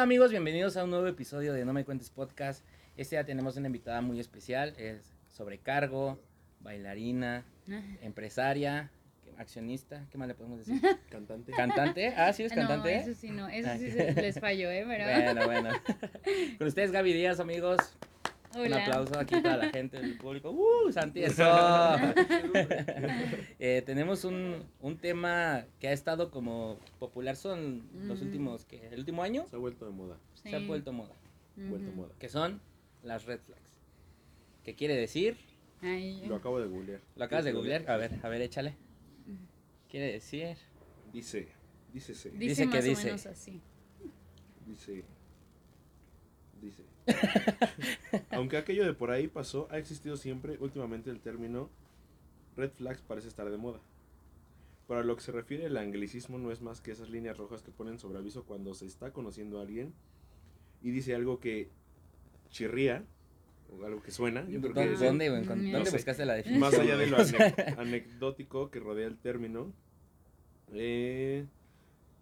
Hola 0.00 0.04
amigos, 0.04 0.30
bienvenidos 0.30 0.78
a 0.78 0.84
un 0.84 0.88
nuevo 0.88 1.06
episodio 1.08 1.52
de 1.52 1.62
No 1.66 1.74
Me 1.74 1.84
Cuentes 1.84 2.08
Podcast. 2.08 2.64
Este 2.96 3.16
día 3.16 3.26
tenemos 3.26 3.58
una 3.58 3.66
invitada 3.66 4.00
muy 4.00 4.18
especial, 4.18 4.72
es 4.78 5.12
sobrecargo, 5.28 6.18
bailarina, 6.60 7.44
empresaria, 8.00 8.90
accionista, 9.36 10.06
¿qué 10.10 10.16
más 10.16 10.26
le 10.26 10.34
podemos 10.34 10.60
decir? 10.60 10.80
Cantante. 11.10 11.52
¿Cantante? 11.52 12.14
Ah, 12.16 12.32
sí, 12.32 12.44
es 12.44 12.52
cantante. 12.54 12.94
No, 12.94 13.00
eso 13.02 13.14
sí 13.14 13.30
no, 13.30 13.48
eso 13.48 13.68
sí 13.76 13.90
se 13.90 14.14
les 14.14 14.40
falló, 14.40 14.70
¿eh? 14.70 14.86
Pero... 14.88 15.04
Bueno, 15.04 15.44
bueno. 15.44 15.82
Con 16.56 16.66
ustedes 16.66 16.92
Gaby 16.92 17.12
Díaz, 17.12 17.38
amigos. 17.38 17.94
Hola. 18.54 18.66
Un 18.66 18.72
aplauso 18.82 19.18
aquí 19.18 19.36
para 19.40 19.56
la 19.58 19.70
gente 19.70 20.00
del 20.00 20.16
público. 20.18 20.50
¡Uh, 20.86 20.90
Santi, 20.92 21.22
eso! 21.22 21.44
Eh, 23.62 23.82
tenemos 23.84 24.24
un, 24.24 24.64
un 24.80 24.96
tema 24.98 25.66
que 25.78 25.88
ha 25.88 25.92
estado 25.92 26.30
como 26.30 26.78
popular, 26.98 27.36
son 27.36 27.82
los 28.08 28.20
Mm. 28.20 28.24
últimos, 28.24 28.64
¿qué? 28.64 28.88
¿El 28.88 28.98
último 29.00 29.22
año? 29.22 29.46
Se 29.48 29.56
ha 29.56 29.58
vuelto 29.58 29.84
de 29.86 29.92
moda. 29.92 30.18
Se 30.34 30.54
ha 30.56 30.58
vuelto 30.60 30.92
moda. 30.92 31.14
Vuelto 31.56 31.86
de 31.86 31.92
Ujú. 31.92 32.00
moda. 32.02 32.14
Que 32.18 32.28
son 32.28 32.60
las 33.02 33.26
red 33.26 33.38
flags. 33.40 33.76
¿Qué 34.64 34.74
quiere 34.74 34.96
decir? 34.96 35.36
Ay, 35.82 36.24
Lo 36.26 36.36
acabo 36.36 36.58
de 36.60 36.66
googlear. 36.66 37.00
¿Lo 37.16 37.24
acabas 37.24 37.44
de 37.44 37.52
googlear? 37.52 37.88
A 37.90 37.96
ver, 37.96 38.18
a 38.22 38.28
ver, 38.28 38.42
échale. 38.42 38.76
Quiere 39.88 40.12
decir... 40.12 40.56
Dice, 41.12 41.48
dice, 41.92 42.14
se, 42.14 42.30
dice, 42.30 42.38
dice 42.38 42.62
que 42.62 42.68
más 42.76 42.84
dice. 42.84 43.02
o 43.02 43.04
menos 43.06 43.26
así. 43.26 43.60
dice, 44.66 45.04
dice. 46.62 46.82
Aunque 48.30 48.56
aquello 48.56 48.84
de 48.84 48.94
por 48.94 49.10
ahí 49.10 49.28
pasó, 49.28 49.68
ha 49.70 49.78
existido 49.78 50.16
siempre, 50.16 50.56
últimamente 50.60 51.10
el 51.10 51.20
término 51.20 51.68
red 52.56 52.70
flags 52.70 53.00
parece 53.02 53.28
estar 53.28 53.48
de 53.50 53.56
moda. 53.56 53.80
Para 54.86 55.04
lo 55.04 55.14
que 55.16 55.22
se 55.22 55.32
refiere 55.32 55.66
el 55.66 55.76
anglicismo 55.76 56.38
no 56.38 56.50
es 56.50 56.60
más 56.62 56.80
que 56.80 56.90
esas 56.90 57.10
líneas 57.10 57.36
rojas 57.38 57.62
que 57.62 57.70
ponen 57.70 57.98
sobre 57.98 58.18
aviso 58.18 58.44
cuando 58.44 58.74
se 58.74 58.86
está 58.86 59.12
conociendo 59.12 59.58
a 59.58 59.62
alguien 59.62 59.92
y 60.82 60.90
dice 60.90 61.14
algo 61.14 61.38
que 61.40 61.68
chirría 62.50 63.04
o 63.70 63.84
algo 63.86 64.02
que 64.02 64.10
suena. 64.10 64.42
Yo 64.48 64.60
creo 64.60 64.74
que 64.74 64.80
¿Dónde, 64.80 64.94
es- 64.94 65.00
dónde, 65.00 65.30
güey? 65.30 65.44
¿Con- 65.44 65.64
No 65.64 65.72
¿Dónde 65.78 65.90
sé. 65.90 65.96
buscaste 65.96 66.24
la 66.26 66.34
definición? 66.34 66.60
Más 66.60 66.78
allá 66.78 66.96
de 66.96 67.06
lo 67.06 67.18
anecdótico 67.78 68.70
que 68.70 68.80
rodea 68.80 69.06
el 69.06 69.16
término, 69.16 69.72
eh, 70.72 71.46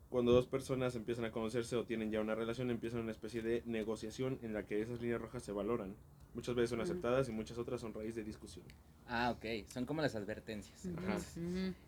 cuando 0.09 0.33
dos 0.33 0.47
personas 0.47 0.95
empiezan 0.95 1.25
a 1.27 1.31
conocerse 1.33 1.77
o 1.77 1.85
tienen 1.85 2.11
ya 2.11 2.21
una 2.21 2.35
relación, 2.35 2.71
empiezan 2.71 3.01
una 3.01 3.13
especie 3.13 3.43
de 3.43 3.63
negociación 3.67 4.39
en 4.43 4.53
la 4.55 4.65
que 4.67 4.81
esas 4.81 5.01
líneas 5.01 5.21
rojas 5.21 5.43
se 5.43 5.53
valoran. 5.53 5.95
Muchas 6.35 6.55
veces 6.55 6.71
son 6.71 6.81
aceptadas 6.81 7.29
y 7.29 7.33
muchas 7.33 7.59
otras 7.59 7.81
son 7.81 7.93
raíz 7.95 8.15
de 8.15 8.23
discusión. 8.23 8.65
Ah, 9.07 9.35
ok. 9.37 9.67
Son 9.73 9.87
como 9.87 10.03
las 10.03 10.15
advertencias. 10.15 10.87
Ajá. 10.97 11.19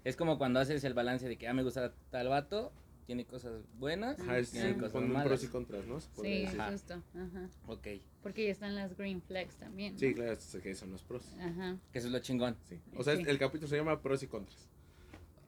Es 0.05 0.17
como 0.17 0.39
cuando 0.39 0.61
haces 0.61 0.83
el 0.85 0.95
balance 0.95 1.29
de 1.29 1.37
que, 1.37 1.47
ah, 1.49 1.53
me 1.55 1.63
gusta 1.63 1.93
tal 2.11 2.29
vato, 2.29 2.73
tiene 3.07 3.25
cosas 3.27 3.63
buenas, 3.79 4.19
Ajá, 4.21 4.39
es 4.39 4.51
tiene 4.53 4.69
Sí. 4.71 4.75
cosas 4.77 4.93
con 4.93 5.05
un 5.05 5.13
malas. 5.13 5.27
pros 5.29 5.45
y 5.45 5.49
contras, 5.49 5.87
¿no? 5.87 6.01
Sí. 6.01 6.45
Ajá. 6.47 6.71
justo. 6.73 6.95
Ajá. 7.15 7.49
Ok, 7.67 7.87
Porque 8.23 8.45
ya 8.47 8.53
están 8.53 8.75
las 8.75 8.97
green 8.97 9.21
flags 9.23 9.57
también. 9.57 9.95
¿no? 9.95 9.99
Sí, 9.99 10.15
claro, 10.15 10.37
que 10.63 10.75
son 10.75 10.91
los 10.93 11.03
pros. 11.03 11.25
Ajá. 11.41 11.77
que 11.93 11.99
eso 11.99 12.09
es 12.09 12.13
lo 12.13 12.19
chingón. 12.21 12.57
Sí. 12.69 12.79
O 12.97 13.03
sea, 13.03 13.17
Sí. 13.17 13.25
el 13.27 13.39
capítulo 13.39 13.69
se 13.69 13.77
llama 13.77 14.01
pros 14.01 14.23
y 14.23 14.27
contras. 14.27 14.69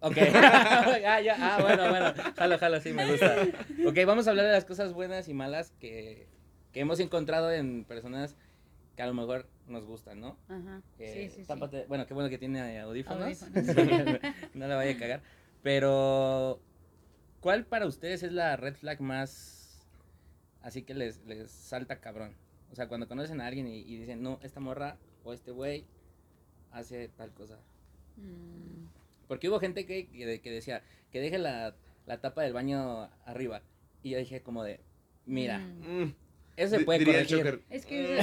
Ok. 0.03 0.17
ah, 0.35 1.21
ya. 1.21 1.37
Ah, 1.39 1.59
bueno, 1.61 1.89
bueno. 1.89 2.13
Jalo, 2.37 2.59
jalo, 2.59 2.81
sí, 2.81 2.93
me 2.93 3.09
gusta. 3.11 3.37
Ok, 3.87 3.99
vamos 4.05 4.27
a 4.27 4.31
hablar 4.31 4.47
de 4.47 4.53
las 4.53 4.65
cosas 4.65 4.93
buenas 4.93 5.29
y 5.29 5.35
malas 5.35 5.73
que, 5.79 6.27
que 6.73 6.81
hemos 6.81 6.99
encontrado 6.99 7.53
en 7.53 7.85
personas 7.85 8.37
que 8.97 9.03
a 9.03 9.07
lo 9.07 9.15
mejor 9.15 9.49
nos 9.69 9.85
gustan, 9.85 10.21
¿no? 10.21 10.37
Ajá. 10.49 10.83
Eh, 10.99 11.31
sí, 11.31 11.37
sí, 11.37 11.45
sí. 11.45 11.85
Bueno, 11.87 12.07
qué 12.07 12.15
bueno 12.15 12.29
que 12.29 12.39
tiene 12.39 12.81
audífonos. 12.81 13.43
Audífonos. 13.43 14.21
no 14.55 14.67
la 14.67 14.75
vaya 14.75 14.93
a 14.93 14.99
cagar. 14.99 15.23
Pero, 15.63 16.61
¿cuál 17.41 17.65
para 17.65 17.87
ustedes 17.87 18.25
es 18.25 18.33
la 18.33 18.57
red 18.57 18.75
flag 18.75 19.01
más 19.01 19.87
así 20.63 20.83
que 20.83 20.95
les, 20.95 21.25
les 21.27 21.51
salta 21.51 22.01
cabrón? 22.01 22.35
O 22.73 22.75
sea, 22.75 22.89
cuando 22.89 23.07
conocen 23.07 23.41
a 23.41 23.47
alguien 23.47 23.69
y, 23.69 23.81
y 23.81 23.99
dicen, 23.99 24.23
no, 24.23 24.41
esta 24.43 24.59
morra 24.59 24.97
o 25.23 25.33
este 25.33 25.53
güey 25.53 25.87
hace 26.73 27.09
tal 27.09 27.33
cosa. 27.33 27.59
Mm, 28.17 28.87
Porque 29.33 29.49
hubo 29.49 29.59
gente 29.61 29.87
que, 29.87 30.09
que, 30.09 30.27
de- 30.27 30.41
que 30.43 30.51
decía 30.51 30.83
que 31.11 31.19
deje 31.19 31.39
la, 31.39 31.75
la 32.05 32.21
tapa 32.21 32.43
del 32.43 32.53
baño 32.53 33.09
arriba. 33.25 33.63
Y 34.03 34.11
yo 34.11 34.19
dije 34.19 34.43
como 34.43 34.63
de, 34.63 34.79
mira, 35.25 35.59
mm. 35.61 36.13
Eso 36.55 36.77
se 36.77 36.85
puede 36.85 37.03
corregir. 37.03 37.63
Es 37.71 37.87
que. 37.87 38.23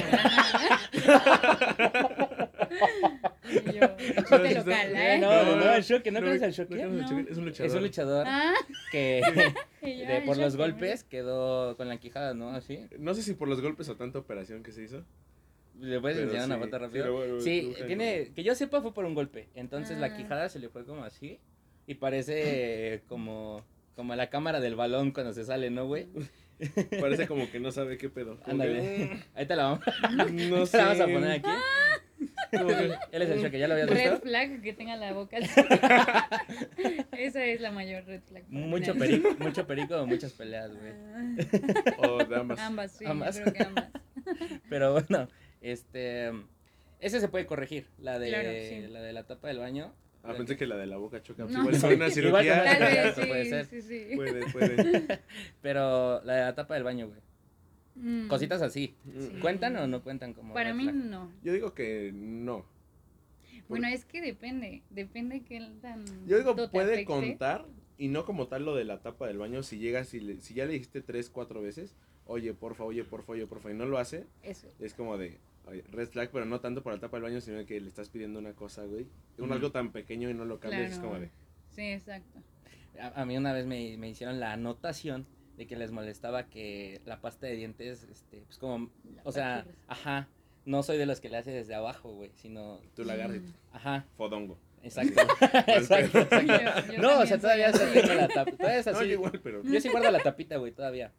Y 3.50 3.72
yo, 3.72 3.80
local, 4.54 4.96
Eh, 4.96 5.14
¿eh? 5.14 5.18
no, 5.18 5.44
no, 5.44 5.56
no, 5.56 5.72
el 5.74 5.84
choque, 5.84 6.12
¿no 6.12 6.20
choque? 6.52 6.76
No. 6.76 7.04
Es 7.28 7.36
un 7.36 7.44
luchador. 7.46 7.66
Es 7.66 7.74
un 7.74 7.82
luchador 7.82 8.24
Ah, 8.28 8.54
que 8.92 9.20
de- 9.82 10.22
por 10.24 10.36
los 10.36 10.56
golpes 10.56 11.02
quedó 11.02 11.76
con 11.76 11.88
la 11.88 11.96
quijada, 11.98 12.34
¿no? 12.34 12.50
Así. 12.50 12.86
No 13.00 13.14
sé 13.14 13.22
si 13.22 13.34
por 13.34 13.48
los 13.48 13.60
golpes 13.60 13.88
o 13.88 13.96
tanta 13.96 14.20
operación 14.20 14.62
que 14.62 14.70
se 14.70 14.84
hizo. 14.84 15.04
¿Le 15.80 16.00
puedes 16.00 16.18
Pero 16.18 16.28
enseñar 16.30 16.46
una 16.46 16.56
sí, 16.56 16.60
foto 16.62 16.76
sí, 16.76 16.82
rápido? 16.82 17.12
voy- 17.12 17.30
voy- 17.32 17.40
Sí, 17.40 17.62
buscan 17.68 17.86
tiene, 17.86 18.32
que 18.34 18.42
yo 18.42 18.54
sepa 18.54 18.80
fue 18.82 18.92
por 18.94 19.04
un 19.04 19.14
golpe. 19.14 19.48
Entonces 19.54 19.98
la 19.98 20.08
Ah. 20.08 20.16
quijada 20.16 20.48
se 20.48 20.58
le 20.58 20.68
fue 20.68 20.84
como 20.84 21.04
así. 21.04 21.38
Y 21.86 21.94
parece 21.94 23.02
como, 23.08 23.64
como 23.96 24.14
la 24.14 24.28
cámara 24.30 24.60
del 24.60 24.76
balón 24.76 25.10
cuando 25.12 25.32
se 25.32 25.44
sale, 25.44 25.70
¿no, 25.70 25.86
güey? 25.86 26.06
Parece 27.00 27.26
como 27.26 27.50
que 27.50 27.58
no 27.58 27.72
sabe 27.72 27.96
qué 27.96 28.10
pedo. 28.10 28.38
Ándale. 28.44 29.24
Ahí 29.34 29.46
te 29.46 29.56
la 29.56 29.64
vamos, 29.64 29.80
no 30.50 30.66
sé. 30.66 30.76
la 30.76 30.84
vamos 30.84 31.00
a 31.00 31.06
poner 31.06 31.30
aquí. 31.32 31.50
Él 33.12 33.22
es 33.22 33.30
el 33.30 33.40
choque, 33.42 33.58
¿ya 33.58 33.66
lo 33.68 33.74
habías 33.74 33.88
Red 33.88 33.96
visto? 34.10 34.20
flag 34.20 34.60
que 34.60 34.72
tenga 34.74 34.96
la 34.96 35.12
boca. 35.14 35.38
Esa 37.12 37.44
es 37.44 37.60
la 37.60 37.70
mayor 37.70 38.04
red 38.04 38.20
flag. 38.28 38.44
Mucho 38.48 38.94
perico, 38.94 39.34
mucho 39.38 39.66
perico, 39.66 40.06
muchas 40.06 40.32
peleas, 40.32 40.70
güey. 40.76 40.92
O 41.98 42.18
de 42.24 42.36
ambas. 42.36 42.58
Ambas, 42.58 42.92
sí, 42.92 43.04
Ambas. 43.06 43.36
yo 43.38 43.42
creo 43.44 43.54
que 43.54 43.62
ambas. 43.62 43.88
Pero 44.68 44.92
bueno, 44.92 45.28
este... 45.60 46.30
Ese 47.00 47.18
se 47.20 47.28
puede 47.28 47.46
corregir, 47.46 47.86
la 47.98 48.18
de, 48.18 48.28
Claro, 48.28 48.50
sí. 48.50 48.92
la, 48.92 49.00
de 49.00 49.12
la 49.14 49.26
tapa 49.26 49.48
del 49.48 49.58
baño. 49.58 49.92
Ah, 50.22 50.34
pensé 50.36 50.58
que 50.58 50.66
la 50.66 50.76
de 50.76 50.86
la 50.86 50.98
boca 50.98 51.22
choca. 51.22 51.46
No. 51.46 51.70
Igual 51.72 51.94
una 51.94 52.10
cirugía. 52.10 52.62
Tal 52.62 52.78
vez, 52.80 53.14
sí, 53.14 53.20
puede 53.26 53.44
ser. 53.46 53.66
sí, 53.66 53.80
sí. 53.82 54.06
Puede, 54.16 54.52
puede. 54.52 55.20
Pero 55.62 56.20
la 56.24 56.34
de 56.34 56.40
la 56.42 56.54
tapa 56.54 56.74
del 56.74 56.84
baño, 56.84 57.08
güey. 57.08 57.20
Mm. 57.94 58.28
Cositas 58.28 58.60
así. 58.60 58.94
¿Cuentan 59.40 59.76
o 59.76 59.86
no 59.86 60.02
cuentan 60.02 60.34
como 60.34 60.52
Para 60.52 60.74
mí 60.74 60.84
flag? 60.84 60.94
no. 60.94 61.32
Yo 61.42 61.52
digo 61.54 61.72
que 61.74 62.10
no. 62.14 62.66
Bueno, 63.68 63.86
es 63.88 64.04
que 64.04 64.20
depende, 64.20 64.82
depende 64.90 65.42
qué 65.42 65.60
tan 65.80 66.04
Yo 66.26 66.36
digo 66.38 66.54
puede 66.70 66.92
afecte. 66.94 67.04
contar 67.06 67.64
y 67.98 68.08
no 68.08 68.24
como 68.26 68.46
tal 68.48 68.64
lo 68.64 68.74
de 68.74 68.84
la 68.84 69.00
tapa 69.00 69.26
del 69.26 69.38
baño. 69.38 69.62
Si 69.62 69.78
llegas 69.78 70.12
y 70.12 70.20
le- 70.20 70.40
si 70.40 70.52
ya 70.54 70.66
le 70.66 70.72
dijiste 70.74 71.00
tres, 71.02 71.30
cuatro 71.30 71.62
veces, 71.62 71.94
oye, 72.26 72.52
porfa, 72.52 72.84
oye, 72.84 73.04
porfa, 73.04 73.32
oye, 73.32 73.46
porfa, 73.46 73.70
y 73.70 73.74
no 73.74 73.86
lo 73.86 73.96
hace, 73.98 74.26
Eso. 74.42 74.68
es 74.80 74.92
como 74.94 75.16
de 75.18 75.38
red 75.92 76.08
flag, 76.08 76.30
pero 76.32 76.44
no 76.44 76.60
tanto 76.60 76.82
por 76.82 76.92
la 76.92 76.98
tapa 77.00 77.16
del 77.16 77.24
baño, 77.24 77.40
sino 77.40 77.64
que 77.66 77.80
le 77.80 77.88
estás 77.88 78.08
pidiendo 78.08 78.38
una 78.38 78.52
cosa, 78.54 78.84
güey. 78.84 79.06
Un 79.38 79.52
algo 79.52 79.70
tan 79.70 79.92
pequeño 79.92 80.28
y 80.30 80.34
no 80.34 80.44
lo 80.44 80.58
cambias, 80.60 80.82
es 80.92 80.98
Claro. 80.98 81.08
como 81.08 81.20
de. 81.20 81.30
Sí, 81.70 81.82
exacto. 81.92 82.40
A, 83.00 83.22
a 83.22 83.24
mí 83.26 83.36
una 83.36 83.52
vez 83.52 83.66
me, 83.66 83.96
me 83.96 84.08
hicieron 84.08 84.40
la 84.40 84.52
anotación 84.52 85.26
de 85.56 85.66
que 85.66 85.76
les 85.76 85.90
molestaba 85.92 86.46
que 86.46 87.00
la 87.04 87.20
pasta 87.20 87.46
de 87.46 87.54
dientes, 87.56 88.04
este, 88.10 88.42
pues 88.46 88.58
como, 88.58 88.90
La 89.14 89.22
o 89.24 89.30
sea, 89.32 89.64
ajá, 89.88 90.26
no 90.64 90.82
soy 90.82 90.98
de 90.98 91.06
los 91.06 91.20
que 91.20 91.28
le 91.28 91.36
hace 91.36 91.50
desde 91.52 91.74
abajo, 91.74 92.12
güey, 92.12 92.30
sino, 92.34 92.80
Tú 92.96 93.04
la 93.04 93.12
agarras 93.12 93.38
Mm. 93.42 93.52
ajá, 93.72 94.06
fodongo. 94.16 94.58
exacto, 94.82 95.20
exacto, 95.68 96.18
exacto. 96.20 96.40
Yo- 96.88 96.94
yo 96.94 97.02
No, 97.02 97.20
o 97.20 97.26
sea, 97.26 97.38
todavía 97.38 97.72
se 97.72 97.84
así. 97.84 98.14
la 98.14 98.28
tapa, 98.28 98.50
todavía 98.52 98.78
es 98.80 98.86
No, 98.86 98.92
así, 98.92 99.06
yo 99.06 99.12
igual, 99.12 99.40
pero. 99.42 99.62
yo 99.62 99.80
sí 99.80 99.88
guardo 99.90 100.10
la 100.10 100.20
tapita, 100.22 100.56
güey, 100.56 100.72
todavía, 100.72 101.12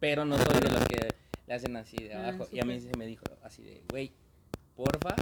pero 0.00 0.24
no 0.24 0.36
soy 0.38 0.60
de 0.60 0.70
los 0.70 0.86
que 0.88 1.08
le 1.48 1.54
hacen 1.54 1.76
así 1.76 1.96
de 1.96 2.14
Ah, 2.14 2.28
abajo, 2.28 2.46
y 2.52 2.60
a 2.60 2.64
mí 2.64 2.78
se 2.80 2.94
me 2.96 3.06
dijo 3.06 3.24
así 3.42 3.62
de, 3.62 3.82
güey, 3.90 4.12
porfa. 4.76 5.16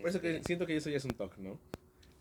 Por 0.00 0.10
eso 0.10 0.20
que 0.20 0.36
este, 0.36 0.44
siento 0.46 0.66
que 0.66 0.76
eso 0.76 0.90
ya 0.90 0.98
es 0.98 1.04
un 1.04 1.12
toque, 1.12 1.40
¿no? 1.40 1.58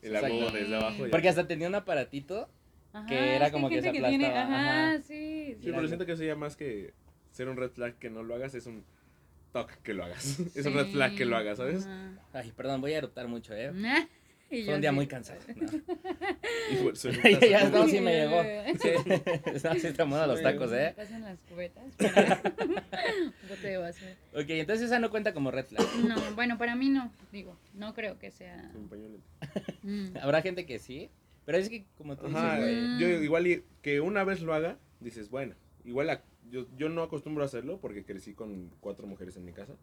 El 0.01 0.15
agua 0.15 0.51
desde 0.51 0.75
abajo. 0.75 1.05
ya. 1.05 1.11
Porque 1.11 1.29
hasta 1.29 1.45
tenía 1.47 1.67
un 1.67 1.75
aparatito 1.75 2.49
Ajá, 2.93 3.05
que 3.05 3.35
era 3.35 3.51
como 3.51 3.69
que 3.69 3.81
se 3.81 3.91
tiene- 3.91 4.25
aplastaba, 4.27 4.41
Ajá, 4.41 4.93
ajá. 4.93 5.03
sí. 5.03 5.57
Sí, 5.61 5.71
pero 5.71 5.87
siento 5.87 6.05
que 6.05 6.13
eso 6.13 6.23
ya 6.23 6.35
más 6.35 6.55
que 6.55 6.93
ser 7.31 7.49
un 7.49 7.57
red 7.57 7.69
flag 7.71 7.95
que 7.99 8.09
no 8.09 8.23
lo 8.23 8.33
hagas, 8.35 8.55
es 8.55 8.65
un 8.65 8.83
toque 9.51 9.75
que 9.83 9.93
lo 9.93 10.03
hagas. 10.05 10.39
es 10.55 10.65
un 10.65 10.73
red 10.73 10.87
flag 10.87 11.15
que 11.15 11.25
lo 11.25 11.35
hagas, 11.35 11.57
¿sabes? 11.57 11.85
Ajá. 11.85 12.21
Ay, 12.33 12.51
perdón, 12.55 12.79
voy 12.81 12.93
a 12.93 12.97
eruptar 12.99 13.27
mucho, 13.27 13.53
¿eh? 13.53 13.71
Y 14.49 14.63
Fue 14.63 14.65
yo 14.71 14.75
un 14.75 14.81
día 14.81 14.89
sí. 14.91 14.95
muy 14.95 15.07
cansado. 15.07 15.39
No. 15.55 15.67
Y 16.71 16.75
fue- 16.77 16.95
su- 16.95 17.09
ya, 17.23 17.39
ya, 17.39 17.69
no, 17.69 17.87
sí 17.87 17.99
me 17.99 18.13
llegó. 18.13 18.41
Sí, 18.81 18.89
no, 19.63 19.73
sí 19.75 19.93
moda 20.07 20.27
los 20.27 20.41
tacos, 20.41 20.71
¿eh? 20.73 20.93
Pasan 20.95 21.21
las 21.21 21.37
cubetas 21.49 21.83
para 21.97 22.41
un 22.65 23.33
bote 23.49 23.67
de 23.67 23.77
basura. 23.77 24.11
Ok, 24.33 24.45
entonces 24.49 24.85
esa 24.87 24.99
no 24.99 25.09
cuenta 25.09 25.33
como 25.33 25.51
red 25.51 25.65
flag. 25.65 25.85
No, 26.05 26.15
bueno, 26.35 26.57
para 26.57 26.75
mí 26.75 26.89
no, 26.89 27.11
digo, 27.31 27.57
no 27.73 27.93
creo 27.93 28.17
que 28.19 28.31
sea. 28.31 28.71
Un 28.75 28.87
pañuelo. 28.87 29.17
Mm. 29.83 30.17
Habrá 30.21 30.41
gente 30.41 30.65
que 30.65 30.79
sí, 30.79 31.09
pero 31.45 31.57
es 31.57 31.69
que 31.69 31.85
como 31.97 32.15
tú 32.17 32.27
dices, 32.27 32.41
Ajá, 32.41 32.57
güey. 32.59 32.75
Mm. 32.75 32.99
yo 32.99 33.07
igual 33.21 33.63
que 33.81 33.99
una 34.01 34.23
vez 34.23 34.41
lo 34.41 34.53
haga, 34.53 34.77
dices, 34.99 35.29
bueno, 35.29 35.55
igual 35.85 36.09
a- 36.09 36.23
yo, 36.49 36.65
yo 36.77 36.87
no 36.89 37.03
acostumbro 37.03 37.43
a 37.43 37.47
hacerlo 37.47 37.79
porque 37.81 38.03
crecí 38.05 38.33
con 38.33 38.71
cuatro 38.79 39.07
mujeres 39.07 39.35
en 39.37 39.45
mi 39.45 39.51
casa, 39.51 39.73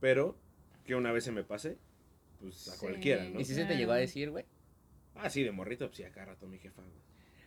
pero 0.00 0.36
que 0.84 0.94
una 0.94 1.12
vez 1.12 1.24
se 1.24 1.32
me 1.32 1.42
pase, 1.44 1.78
pues 2.50 2.68
a 2.68 2.72
Sí. 2.72 2.78
cualquiera, 2.80 3.24
¿no? 3.24 3.40
¿Y 3.40 3.44
si 3.44 3.54
se 3.54 3.64
te 3.64 3.76
llegó 3.76 3.92
a 3.92 3.96
decir, 3.96 4.30
güey? 4.30 4.44
Ah, 5.16 5.30
sí, 5.30 5.42
de 5.42 5.50
morrito, 5.52 5.86
pues 5.86 5.96
sí, 5.98 6.04
acá 6.04 6.24
rato 6.24 6.46
mi 6.46 6.58
jefa, 6.58 6.82
güey. 6.82 6.94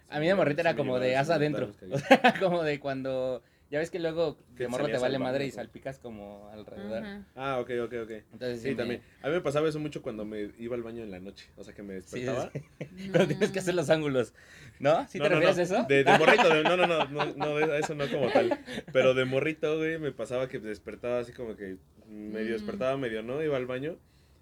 A 0.09 0.19
mí 0.19 0.27
de 0.27 0.35
morrita 0.35 0.61
era 0.61 0.71
Sí 0.71 0.77
como 0.77 0.99
de 0.99 1.15
haz 1.17 1.29
adentro. 1.29 1.73
"Dale, 1.81 1.95
como 2.39 2.63
de 2.63 2.79
cuando 2.79 3.44
Ya 3.69 3.79
ves 3.79 3.89
que 3.91 3.99
luego 3.99 4.38
de 4.55 4.69
morro 4.69 4.85
te 4.88 4.97
vale 4.97 5.19
madre 5.19 5.45
y 5.45 5.51
salpicas 5.51 5.99
como 5.99 6.47
alrededor. 6.53 7.03
Ah, 7.35 7.59
ok, 7.59 7.69
ok, 7.83 7.94
ok. 8.03 8.11
Entonces 8.31 8.61
Sí, 8.61 8.69
me- 8.69 8.75
también. 8.75 9.01
A 9.21 9.27
mí 9.27 9.33
me 9.33 9.41
pasaba 9.41 9.67
eso 9.67 9.77
mucho 9.77 10.01
cuando 10.01 10.23
me 10.23 10.51
iba 10.57 10.73
al 10.77 10.83
baño 10.83 11.03
en 11.03 11.11
la 11.11 11.19
noche. 11.19 11.50
O 11.57 11.65
sea, 11.65 11.73
que 11.73 11.83
me 11.83 12.00
Sí, 12.01 12.21
despertaba. 12.21 12.50
sí. 12.95 13.09
Cuando 13.09 13.27
tienes 13.27 13.51
que 13.51 13.59
hacer 13.59 13.75
los 13.75 13.89
ángulos. 13.89 14.33
¿No? 14.79 15.05
¿Sí 15.09 15.17
No, 15.17 15.25
te 15.25 15.29
no, 15.31 15.35
refieres 15.41 15.69
no. 15.69 15.77
a 15.79 15.79
eso? 15.81 15.88
De, 15.89 16.05
de 16.05 16.11
morrito, 16.17 16.47
de- 16.47 16.63
no, 16.63 16.77
no, 16.77 16.88
no, 16.88 17.05
no, 17.07 17.25
no, 17.35 17.55
de 17.57 17.79
eso 17.79 17.93
no 17.93 18.09
como 18.09 18.31
tal. 18.31 18.57
Pero 18.93 19.13
de 19.13 19.25
morrito, 19.25 19.77
güey, 19.77 20.00
me 20.00 20.13
pasaba 20.13 20.47
que 20.47 20.59
despertaba 20.59 21.19
así 21.19 21.33
como 21.33 21.57
que 21.57 21.75
medio 22.07 22.51
Mm. 22.51 22.53
despertaba, 22.53 22.95
medio 22.95 23.21
no, 23.21 23.43
iba 23.43 23.57
al 23.57 23.65
baño. 23.65 23.97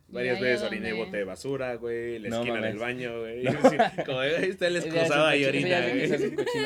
¿Y 0.07 0.13
Varias 0.13 0.39
veces 0.39 0.61
oriné 0.67 0.87
y 0.89 0.91
dónde? 0.91 1.05
bote 1.05 1.17
de 1.17 1.23
basura, 1.23 1.75
güey, 1.75 2.19
la 2.19 2.29
No 2.29 2.35
esquina 2.37 2.55
mames. 2.55 2.69
del 2.71 2.79
baño, 2.79 3.19
güey. 3.21 3.41
y 3.43 3.45
como, 4.05 4.19
ahí 4.19 4.45
está 4.45 4.67
el 4.67 4.75
excusado 4.77 5.25
ahí 5.25 5.43
güey. 5.43 5.51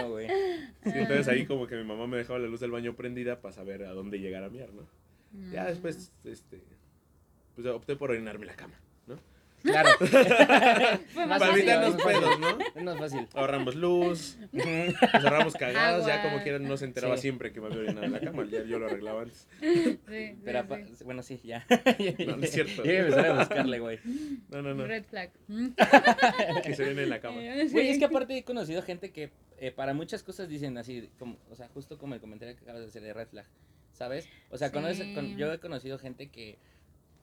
güey. 0.09 0.27
Sí, 0.83 0.91
entonces 0.95 1.27
ahí 1.27 1.45
como 1.45 1.67
que 1.67 1.75
mi 1.75 1.83
mamá 1.83 2.07
me 2.07 2.17
dejaba 2.17 2.39
la 2.39 2.47
luz 2.47 2.59
del 2.61 2.71
baño 2.71 2.95
prendida 2.95 3.41
para 3.41 3.53
saber 3.53 3.83
a 3.83 3.91
dónde 3.91 4.19
llegar 4.19 4.43
a 4.43 4.49
miar, 4.49 4.71
¿no? 4.73 4.87
Ya 5.51 5.63
Mm. 5.63 5.67
después, 5.67 6.11
este, 6.23 6.61
pues 7.55 7.67
opté 7.67 7.95
por 7.95 8.11
orinarme 8.11 8.45
la 8.45 8.55
cama. 8.55 8.79
Claro. 9.63 9.89
Fue 11.13 11.25
más 11.25 11.41
evitar 11.41 11.83
los 11.89 12.01
pedos, 12.01 12.39
¿no? 12.39 12.57
Es 12.75 12.83
más 12.83 12.97
fácil. 12.97 13.27
Ahorramos 13.33 13.75
luz, 13.75 14.37
nos 14.51 14.65
ahorramos 15.13 15.53
cagadas, 15.55 16.05
ya 16.05 16.21
como 16.23 16.41
quieran 16.43 16.63
no 16.63 16.77
se 16.77 16.85
enteraba 16.85 17.15
Sí. 17.17 17.23
siempre 17.23 17.51
que 17.51 17.59
me 17.59 17.67
había 17.67 17.79
orinado 17.79 18.05
en 18.05 18.11
la 18.13 18.19
cama, 18.21 18.45
ya 18.49 18.63
yo 18.63 18.79
lo 18.79 18.85
arreglaba 18.87 19.23
antes. 19.23 19.47
Sí, 19.59 19.99
sí, 20.09 20.35
Pero, 20.43 20.59
apa- 20.59 20.77
sí. 20.85 21.03
bueno, 21.03 21.23
sí, 21.23 21.39
ya. 21.43 21.65
No, 22.25 22.37
no 22.37 22.43
es 22.43 22.51
cierto. 22.51 22.83
Yo 22.83 22.91
iba 22.91 23.01
a 23.01 23.05
empezar 23.05 23.25
a 23.25 23.33
buscarle, 23.39 23.79
güey. 23.79 23.99
No, 24.49 24.61
no, 24.61 24.73
no, 24.73 24.85
Red 24.87 25.03
flag. 25.05 25.31
Que 26.63 26.75
se 26.75 26.83
viene 26.85 27.03
en 27.03 27.09
la 27.09 27.19
cama. 27.19 27.41
Eh, 27.43 27.67
Güey, 27.71 27.85
sí. 27.85 27.89
es 27.91 27.99
que 27.99 28.05
aparte 28.05 28.37
he 28.37 28.43
conocido 28.43 28.81
gente 28.81 29.11
que 29.11 29.31
eh, 29.57 29.71
para 29.71 29.93
muchas 29.93 30.23
cosas 30.23 30.47
dicen 30.47 30.77
así, 30.77 31.09
como, 31.19 31.37
o 31.51 31.55
sea, 31.55 31.67
justo 31.69 31.97
como 31.97 32.13
el 32.15 32.21
comentario 32.21 32.55
que 32.55 32.61
acabas 32.63 32.81
de 32.81 32.87
hacer 32.87 33.01
de 33.01 33.13
red 33.13 33.27
flag, 33.27 33.45
¿sabes? 33.91 34.27
O 34.49 34.57
sea, 34.57 34.71
conoces- 34.71 35.03
Sí. 35.07 35.13
con- 35.13 35.35
yo 35.37 35.51
he 35.51 35.59
conocido 35.59 35.97
gente 35.99 36.29
que 36.29 36.57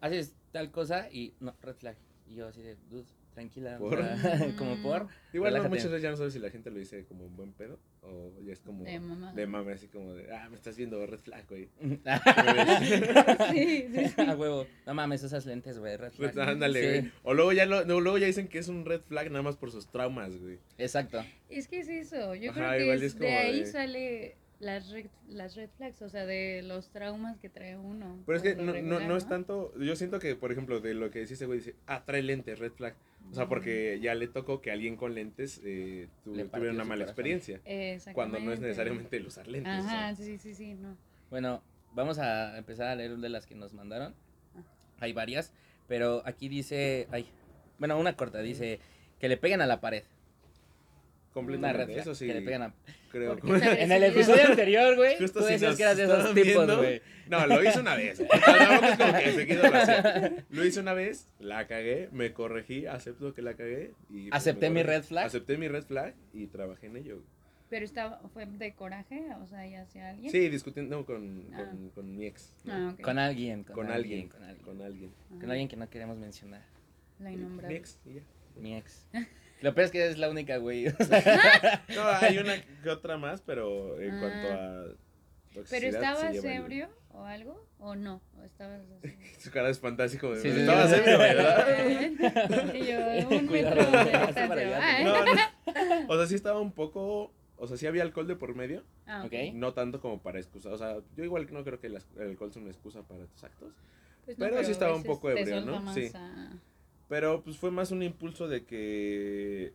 haces 0.00 0.34
tal 0.52 0.70
cosa 0.70 1.08
y 1.10 1.32
no, 1.40 1.54
red 1.62 1.74
flag. 1.76 1.96
Y 2.28 2.34
yo 2.34 2.46
así 2.48 2.60
de, 2.62 2.76
dude, 2.90 3.06
tranquila, 3.34 3.78
como 4.58 4.82
por. 4.82 5.06
Igual 5.32 5.54
no, 5.54 5.68
muchas 5.68 5.86
veces 5.86 6.02
ya 6.02 6.10
no 6.10 6.16
sabes 6.16 6.32
si 6.32 6.38
la 6.38 6.50
gente 6.50 6.70
lo 6.70 6.78
dice 6.78 7.04
como 7.04 7.24
un 7.26 7.36
buen 7.36 7.52
pedo 7.52 7.78
o 8.02 8.32
ya 8.42 8.52
es 8.52 8.60
como 8.60 8.84
De 8.84 8.98
mamá. 8.98 9.32
de 9.32 9.46
mame, 9.46 9.72
así 9.72 9.88
como 9.88 10.14
de, 10.14 10.32
ah, 10.34 10.48
me 10.48 10.56
estás 10.56 10.76
viendo 10.76 11.04
red 11.06 11.18
flag, 11.20 11.44
güey. 11.48 11.68
Sí, 13.52 13.86
sí, 13.94 14.08
sí. 14.08 14.20
A 14.22 14.34
huevo. 14.36 14.66
No 14.86 14.94
mames, 14.94 15.22
esas 15.22 15.46
lentes, 15.46 15.78
güey, 15.78 15.96
red 15.96 16.12
flag. 16.12 16.32
Pues, 16.34 16.46
ándale, 16.48 16.80
Sí, 16.80 17.00
güey. 17.00 17.12
O 17.22 17.34
luego 17.34 17.52
ya, 17.52 17.66
lo, 17.66 17.84
no, 17.84 18.00
luego 18.00 18.18
ya 18.18 18.26
dicen 18.26 18.48
que 18.48 18.58
es 18.58 18.68
un 18.68 18.84
red 18.84 19.00
flag 19.02 19.30
nada 19.30 19.42
más 19.42 19.56
por 19.56 19.70
sus 19.70 19.86
traumas, 19.88 20.36
güey. 20.36 20.58
Exacto. 20.78 21.22
Es 21.48 21.68
que 21.68 21.80
es 21.80 21.88
eso. 21.88 22.34
Yo 22.34 22.50
Ajá, 22.50 22.60
creo 22.60 22.78
que 22.78 22.82
igual 22.84 22.96
es- 23.02 23.12
es 23.14 23.18
de 23.18 23.28
ahí 23.34 23.60
de- 23.60 23.66
sale 23.66 24.36
las 24.58 24.90
red, 24.90 25.06
las 25.28 25.54
red 25.56 25.68
flags, 25.76 26.00
o 26.02 26.08
sea, 26.08 26.24
de 26.26 26.62
los 26.62 26.88
traumas 26.90 27.38
que 27.38 27.48
trae 27.48 27.76
uno. 27.76 28.22
Pero 28.26 28.36
es 28.36 28.42
que 28.42 28.56
no, 28.56 28.72
no, 28.82 29.00
no 29.00 29.16
es 29.16 29.28
tanto, 29.28 29.72
yo 29.78 29.94
siento 29.96 30.18
que, 30.18 30.34
por 30.36 30.50
ejemplo, 30.52 30.80
de 30.80 30.94
lo 30.94 31.10
que 31.10 31.18
decía 31.20 31.34
ese 31.34 31.46
güey, 31.46 31.58
dice, 31.58 31.74
ah, 31.86 32.04
trae 32.06 32.22
lentes, 32.22 32.58
red 32.58 32.72
flag. 32.72 32.94
O 33.30 33.34
sea, 33.34 33.48
porque 33.48 33.98
ya 34.00 34.14
le 34.14 34.28
tocó 34.28 34.60
que 34.62 34.70
alguien 34.70 34.96
con 34.96 35.14
lentes 35.14 35.60
eh, 35.64 36.08
tu- 36.22 36.32
Le 36.34 36.44
partió 36.44 36.58
tuviera 36.60 36.74
una 36.74 36.84
mala 36.84 37.04
corazón. 37.06 37.10
experiencia. 37.12 37.60
Exactamente. 37.64 38.14
Cuando 38.14 38.38
no 38.40 38.52
es 38.52 38.60
necesariamente 38.60 39.16
el 39.16 39.26
usar 39.26 39.48
lentes. 39.48 39.72
o 39.84 39.88
sea. 39.88 40.06
Ajá, 40.08 40.14
sí, 40.14 40.38
sí, 40.38 40.54
sí, 40.54 40.74
no. 40.74 40.96
Bueno, 41.28 41.60
vamos 41.92 42.18
a 42.20 42.56
empezar 42.56 42.86
a 42.86 42.94
leer 42.94 43.16
de 43.16 43.28
las 43.28 43.44
que 43.46 43.56
nos 43.56 43.72
mandaron. 43.72 44.14
Ah. 44.56 44.62
Hay 45.00 45.12
varias, 45.12 45.52
pero 45.88 46.22
aquí 46.24 46.48
dice, 46.48 47.08
ay, 47.10 47.26
bueno, 47.78 47.98
una 47.98 48.14
corta, 48.16 48.38
dice 48.40 48.78
que 49.18 49.28
le 49.28 49.36
peguen 49.36 49.60
a 49.60 49.66
la 49.66 49.80
pared. 49.80 50.04
Una 51.36 51.72
red 51.72 51.80
Completamente, 51.84 51.92
flag, 51.94 51.98
eso 52.02 52.14
sí, 52.14 52.26
que 52.26 52.34
le 52.34 52.42
peguen 52.42 52.62
a... 52.62 52.74
creo. 53.10 53.36
En 53.78 53.92
el 53.92 54.02
episodio 54.04 54.44
anterior, 54.46 54.96
güey, 54.96 55.18
tú 55.18 55.26
si 55.28 55.52
decías 55.52 55.76
que 55.76 55.82
eras 55.82 55.96
de 55.96 56.04
esos 56.04 56.34
tipos, 56.34 56.76
güey. 56.78 57.02
No, 57.28 57.46
lo 57.46 57.62
hice 57.62 57.80
una 57.80 57.94
vez. 57.96 58.20
Es 58.20 58.28
como 58.98 59.18
que 59.18 59.32
seguido 59.32 59.62
lo 59.70 59.76
hacía. 59.76 60.44
Lo 60.50 60.64
hice 60.64 60.80
una 60.80 60.94
vez, 60.94 61.28
la 61.38 61.66
cagué, 61.66 62.08
me 62.12 62.32
corregí, 62.32 62.86
acepto 62.86 63.34
que 63.34 63.42
la 63.42 63.54
cagué. 63.54 63.92
Y 64.10 64.28
pues, 64.28 64.32
¿Acepté 64.32 64.70
mi 64.70 64.82
red 64.82 65.02
flag? 65.02 65.26
Acepté 65.26 65.56
mi 65.58 65.68
red 65.68 65.84
flag 65.84 66.14
y 66.32 66.46
trabajé 66.46 66.86
en 66.86 66.96
ello. 66.96 67.22
Pero 67.68 67.84
estaba, 67.84 68.20
fue 68.32 68.46
de 68.46 68.74
coraje, 68.74 69.24
o 69.42 69.46
sea, 69.48 69.66
ya 69.66 69.82
hacia 69.82 70.10
alguien. 70.10 70.30
Sí, 70.30 70.48
discutiendo 70.48 71.04
con, 71.04 71.46
Ah. 71.52 71.64
con, 71.68 71.90
con 71.90 72.16
mi 72.16 72.24
ex. 72.24 72.52
¿no? 72.64 72.72
Ah, 72.72 72.90
ok. 72.94 73.00
Con 73.00 73.18
alguien, 73.18 73.64
con, 73.64 73.74
Con 73.74 73.90
alguien, 73.90 74.20
alguien, 74.20 74.28
con 74.30 74.42
alguien. 74.44 74.64
Con 74.64 74.82
alguien. 74.82 75.10
Con 75.40 75.50
alguien 75.50 75.68
que 75.68 75.76
no 75.76 75.90
queremos 75.90 76.16
mencionar. 76.16 76.62
La 77.18 77.30
Mi 77.30 77.34
innombrable. 77.34 77.76
ex, 77.76 77.98
y 78.06 78.14
ya. 78.14 78.22
Mi 78.60 78.76
ex. 78.76 79.04
Lo 79.62 79.74
peor 79.74 79.86
es 79.86 79.90
que 79.90 80.06
es 80.08 80.18
la 80.18 80.28
única, 80.28 80.56
güey. 80.58 80.86
o 80.88 81.04
sea, 81.04 81.84
No, 81.94 82.02
hay 82.20 82.38
una 82.38 82.54
que 82.82 82.90
otra 82.90 83.16
más, 83.16 83.40
pero 83.42 84.00
en 84.00 84.14
Ah. 84.14 84.20
cuanto 84.20 84.52
a. 84.52 85.64
¿Pero 85.70 85.86
estabas 85.88 86.34
el- 86.34 86.44
ebrio 86.44 86.88
o 87.12 87.24
algo? 87.24 87.66
¿O 87.78 87.94
no? 87.94 88.20
¿O 88.38 88.42
estabas 88.42 88.82
así? 88.82 89.16
Su 89.38 89.50
cara 89.50 89.70
es 89.70 89.78
fantástico. 89.80 90.34
Sí, 90.36 90.52
sí, 90.52 90.60
estabas 90.60 90.90
sí. 90.90 90.96
ebrio, 90.96 91.18
¿verdad? 91.18 92.74
y 92.74 92.86
yo, 92.86 93.28
un 93.38 93.46
Cuidado, 93.46 93.76
metro 93.76 93.90
de 94.04 94.26
distancia. 94.26 94.78
Ah, 94.82 95.00
¿eh? 95.00 95.04
No, 95.04 95.24
no. 95.24 96.08
O 96.12 96.16
sea, 96.18 96.26
sí 96.26 96.34
estaba 96.34 96.60
un 96.60 96.72
poco. 96.72 97.32
O 97.58 97.66
sea, 97.66 97.78
sí 97.78 97.86
había 97.86 98.02
alcohol 98.02 98.26
de 98.26 98.36
por 98.36 98.54
medio. 98.54 98.84
Ah, 99.06 99.20
ok. 99.24 99.32
Ok. 99.32 99.54
No 99.54 99.72
tanto 99.72 99.98
como 100.02 100.20
para 100.22 100.38
excusar. 100.38 100.72
O 100.74 100.76
sea, 100.78 100.98
yo 101.16 101.24
igual 101.24 101.46
no 101.50 101.64
creo 101.64 101.80
que 101.80 101.86
el 101.86 101.96
alcohol 102.20 102.52
sea 102.52 102.60
una 102.60 102.70
excusa 102.70 103.00
para 103.02 103.24
tus 103.24 103.42
actos. 103.44 103.72
Pues 104.26 104.38
no, 104.38 104.44
Pero 104.46 104.62
sí 104.64 104.72
estaba 104.72 104.94
un 104.94 105.04
poco 105.04 105.30
ebrio, 105.30 105.62
¿no? 105.62 105.94
Sí. 105.94 106.10
a- 106.14 106.52
Pero 107.08 107.42
pues 107.42 107.56
fue 107.56 107.70
más 107.70 107.90
un 107.90 108.02
impulso 108.02 108.48
de 108.48 108.64
que. 108.64 109.72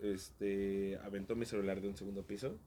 Este. 0.00 0.98
Aventó 1.04 1.34
mi 1.36 1.46
celular 1.46 1.80
de 1.80 1.88
un 1.88 1.96
segundo 1.96 2.22
piso. 2.24 2.58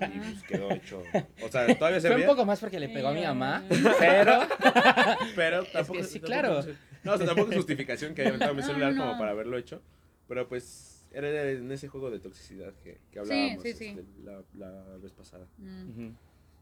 Y 0.00 0.18
pues 0.18 0.42
quedó 0.44 0.70
hecho. 0.72 1.02
O 1.44 1.48
sea, 1.48 1.66
todavía 1.78 2.00
se 2.00 2.08
Fue 2.08 2.20
un 2.22 2.26
poco 2.26 2.44
más 2.44 2.58
porque 2.58 2.80
le 2.80 2.88
pegó 2.88 3.08
a 3.08 3.12
mi 3.12 3.22
mamá, 3.22 3.62
pero... 4.00 4.40
Pero 5.36 5.60
Es 5.62 5.66
que 5.68 5.72
tampoco. 5.72 6.02
sí, 6.02 6.18
tampoco- 6.18 6.26
claro. 6.26 6.64
No, 7.04 7.12
o 7.12 7.16
sea, 7.18 7.26
tampoco 7.26 7.50
es 7.50 7.56
justificación 7.58 8.14
que 8.14 8.22
haya 8.22 8.30
aventado 8.30 8.54
mi 8.54 8.62
celular 8.64 8.94
no, 8.94 9.02
como 9.06 9.18
para 9.18 9.32
haberlo 9.32 9.58
hecho. 9.58 9.80
Pero 10.28 10.48
pues 10.48 11.06
era 11.12 11.50
en 11.50 11.70
ese 11.70 11.88
juego 11.88 12.10
de 12.10 12.18
toxicidad 12.20 12.72
que, 12.82 12.98
que 13.12 13.18
hablábamos 13.18 13.62
sí, 13.62 13.74
sí. 13.74 13.86
este, 13.88 14.04
La, 14.24 14.42
la 14.54 14.96
vez 14.96 15.12
pasada. 15.12 15.46
Mm. 15.58 16.12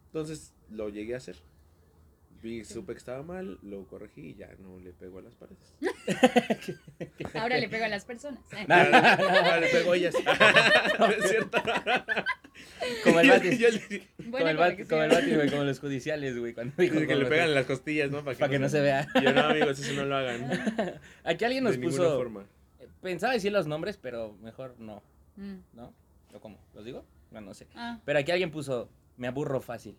Entonces 0.07 0.53
lo 0.71 0.89
llegué 0.89 1.15
a 1.15 1.19
hacer. 1.19 1.37
Vi, 2.43 2.65
Sí. 2.65 2.73
supe 2.75 2.93
que 2.95 2.99
estaba 2.99 3.23
mal, 3.23 3.59
lo 3.63 3.87
corregí 3.87 4.29
y 4.31 4.35
ya 4.35 4.49
no 4.61 4.79
le 4.81 4.93
pego 4.93 5.19
a 5.19 5.23
las 5.23 5.35
paredes. 5.35 5.75
Ahora 7.35 7.59
le 7.59 7.69
pego 7.69 7.85
a 7.85 7.89
las 7.89 8.05
personas. 8.05 8.41
No, 8.67 8.85
no, 8.85 8.91
no, 8.91 9.43
no. 9.43 9.61
Le 9.61 9.69
pego 9.69 9.93
a 9.93 9.97
ellas. 9.97 10.15
No 10.99 11.07
es 11.07 11.29
cierto. 11.31 11.59
Como 13.05 13.21
el 13.21 13.29
Batis. 13.31 13.61
Como 14.31 14.39
el. 14.49 14.57
Batis, 14.57 15.35
güey, 15.37 15.51
como 15.51 15.65
los 15.65 15.81
judiciales, 15.81 16.39
güey, 16.39 16.55
cuando 16.55 16.75
dijo 16.79 16.99
que 17.07 17.15
le 17.17 17.27
pegan 17.27 17.55
las 17.55 17.67
costillas, 17.67 18.11
¿no? 18.11 18.25
Para 18.25 18.49
que 18.49 18.59
no 18.59 18.69
se 18.69 18.81
vea. 18.81 19.07
Y 19.15 19.23
yo, 19.25 19.33
no, 19.33 19.41
amigos, 19.43 19.79
eso 19.79 19.93
no 19.95 20.05
lo 20.05 20.17
hagan. 20.17 20.99
Aquí 21.25 21.45
alguien 21.45 21.65
nos 21.65 21.77
puso... 21.79 22.17
forma. 22.17 22.45
Pensaba 23.03 23.33
decir 23.33 23.53
los 23.53 23.67
nombres, 23.67 23.97
pero 23.97 24.35
mejor 24.43 24.75
no, 24.79 25.03
Mm. 25.37 25.57
¿no? 25.73 25.95
¿O 26.35 26.41
cómo? 26.41 26.59
¿Los 26.75 26.85
digo? 26.85 27.05
No, 27.31 27.41
no 27.41 27.55
sé. 27.55 27.67
Ah, 27.75 27.99
Pero 28.05 28.19
aquí 28.19 28.31
alguien 28.31 28.51
puso, 28.51 28.91
me 29.17 29.27
aburro 29.29 29.61
fácil. 29.63 29.97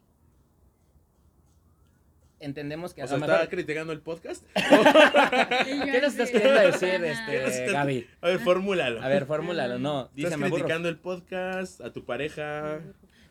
Entendemos 2.41 2.93
que 2.95 3.01
O 3.01 3.05
a 3.05 3.07
sea, 3.07 3.17
lo 3.17 3.24
¿está 3.24 3.36
mejor... 3.36 3.50
criticando 3.50 3.93
el 3.93 4.01
podcast? 4.01 4.43
¿Qué 4.55 6.00
nos 6.01 6.13
estás 6.13 6.31
queriendo 6.31 6.60
decir, 6.60 7.05
ajá. 7.05 7.33
este, 7.45 7.71
Gaby? 7.71 8.07
A 8.19 8.27
ver, 8.29 8.39
fórmulalo. 8.39 9.01
A 9.01 9.07
ver, 9.07 9.25
fórmulalo, 9.27 9.77
no. 9.77 10.10
Dice, 10.15 10.33
¿Estás 10.33 10.50
criticando 10.50 10.89
el 10.89 10.98
podcast, 10.98 11.81
a 11.81 11.93
tu 11.93 12.03
pareja? 12.03 12.79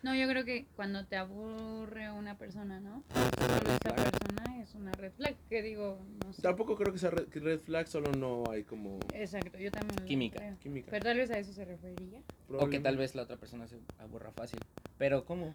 No, 0.03 0.15
yo 0.15 0.29
creo 0.29 0.45
que 0.45 0.67
cuando 0.77 1.05
te 1.07 1.17
aburre 1.17 2.11
una 2.13 2.39
persona, 2.39 2.81
¿no? 2.81 3.03
Solo 3.13 3.75
esa 3.75 3.95
persona 3.97 4.63
es 4.63 4.75
una 4.75 4.93
red 4.93 5.13
flag. 5.13 5.35
Que 5.49 5.61
digo, 5.61 5.99
no 6.25 6.33
sé. 6.33 6.41
Tampoco 6.41 6.77
creo 6.77 6.93
que 6.93 6.99
sea 6.99 7.11
red, 7.11 7.61
flag, 7.61 7.87
solo 7.89 8.11
no 8.13 8.45
hay 8.51 8.63
como 8.63 8.99
Exacto, 9.13 9.59
yo 9.59 9.71
también. 9.71 10.07
Química. 10.07 10.39
creo. 10.39 10.57
química. 10.61 10.89
Pero 10.91 11.05
tal 11.05 11.19
vez 11.19 11.31
a 11.31 11.39
eso 11.39 11.53
se 11.53 11.65
refería. 11.65 12.23
O 12.49 12.69
que 12.69 12.79
tal 12.81 12.97
vez 12.97 13.15
la 13.15 13.23
otra 13.23 13.37
persona 13.37 13.67
se 13.67 13.79
aburra 13.99 14.31
fácil. 14.31 14.61
Pero, 14.97 15.25
¿cómo? 15.25 15.55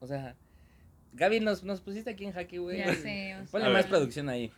O 0.00 0.06
sea, 0.06 0.34
Gaby, 1.14 1.40
nos, 1.40 1.62
nos 1.62 1.80
pusiste 1.80 2.10
aquí 2.10 2.24
en 2.24 2.32
jaque, 2.32 2.58
güey. 2.58 2.78
Ya 2.78 2.94
sé. 2.94 3.36
o 3.40 3.44
Ponle 3.50 3.68
más 3.70 3.86
producción 3.86 4.28
ahí. 4.28 4.50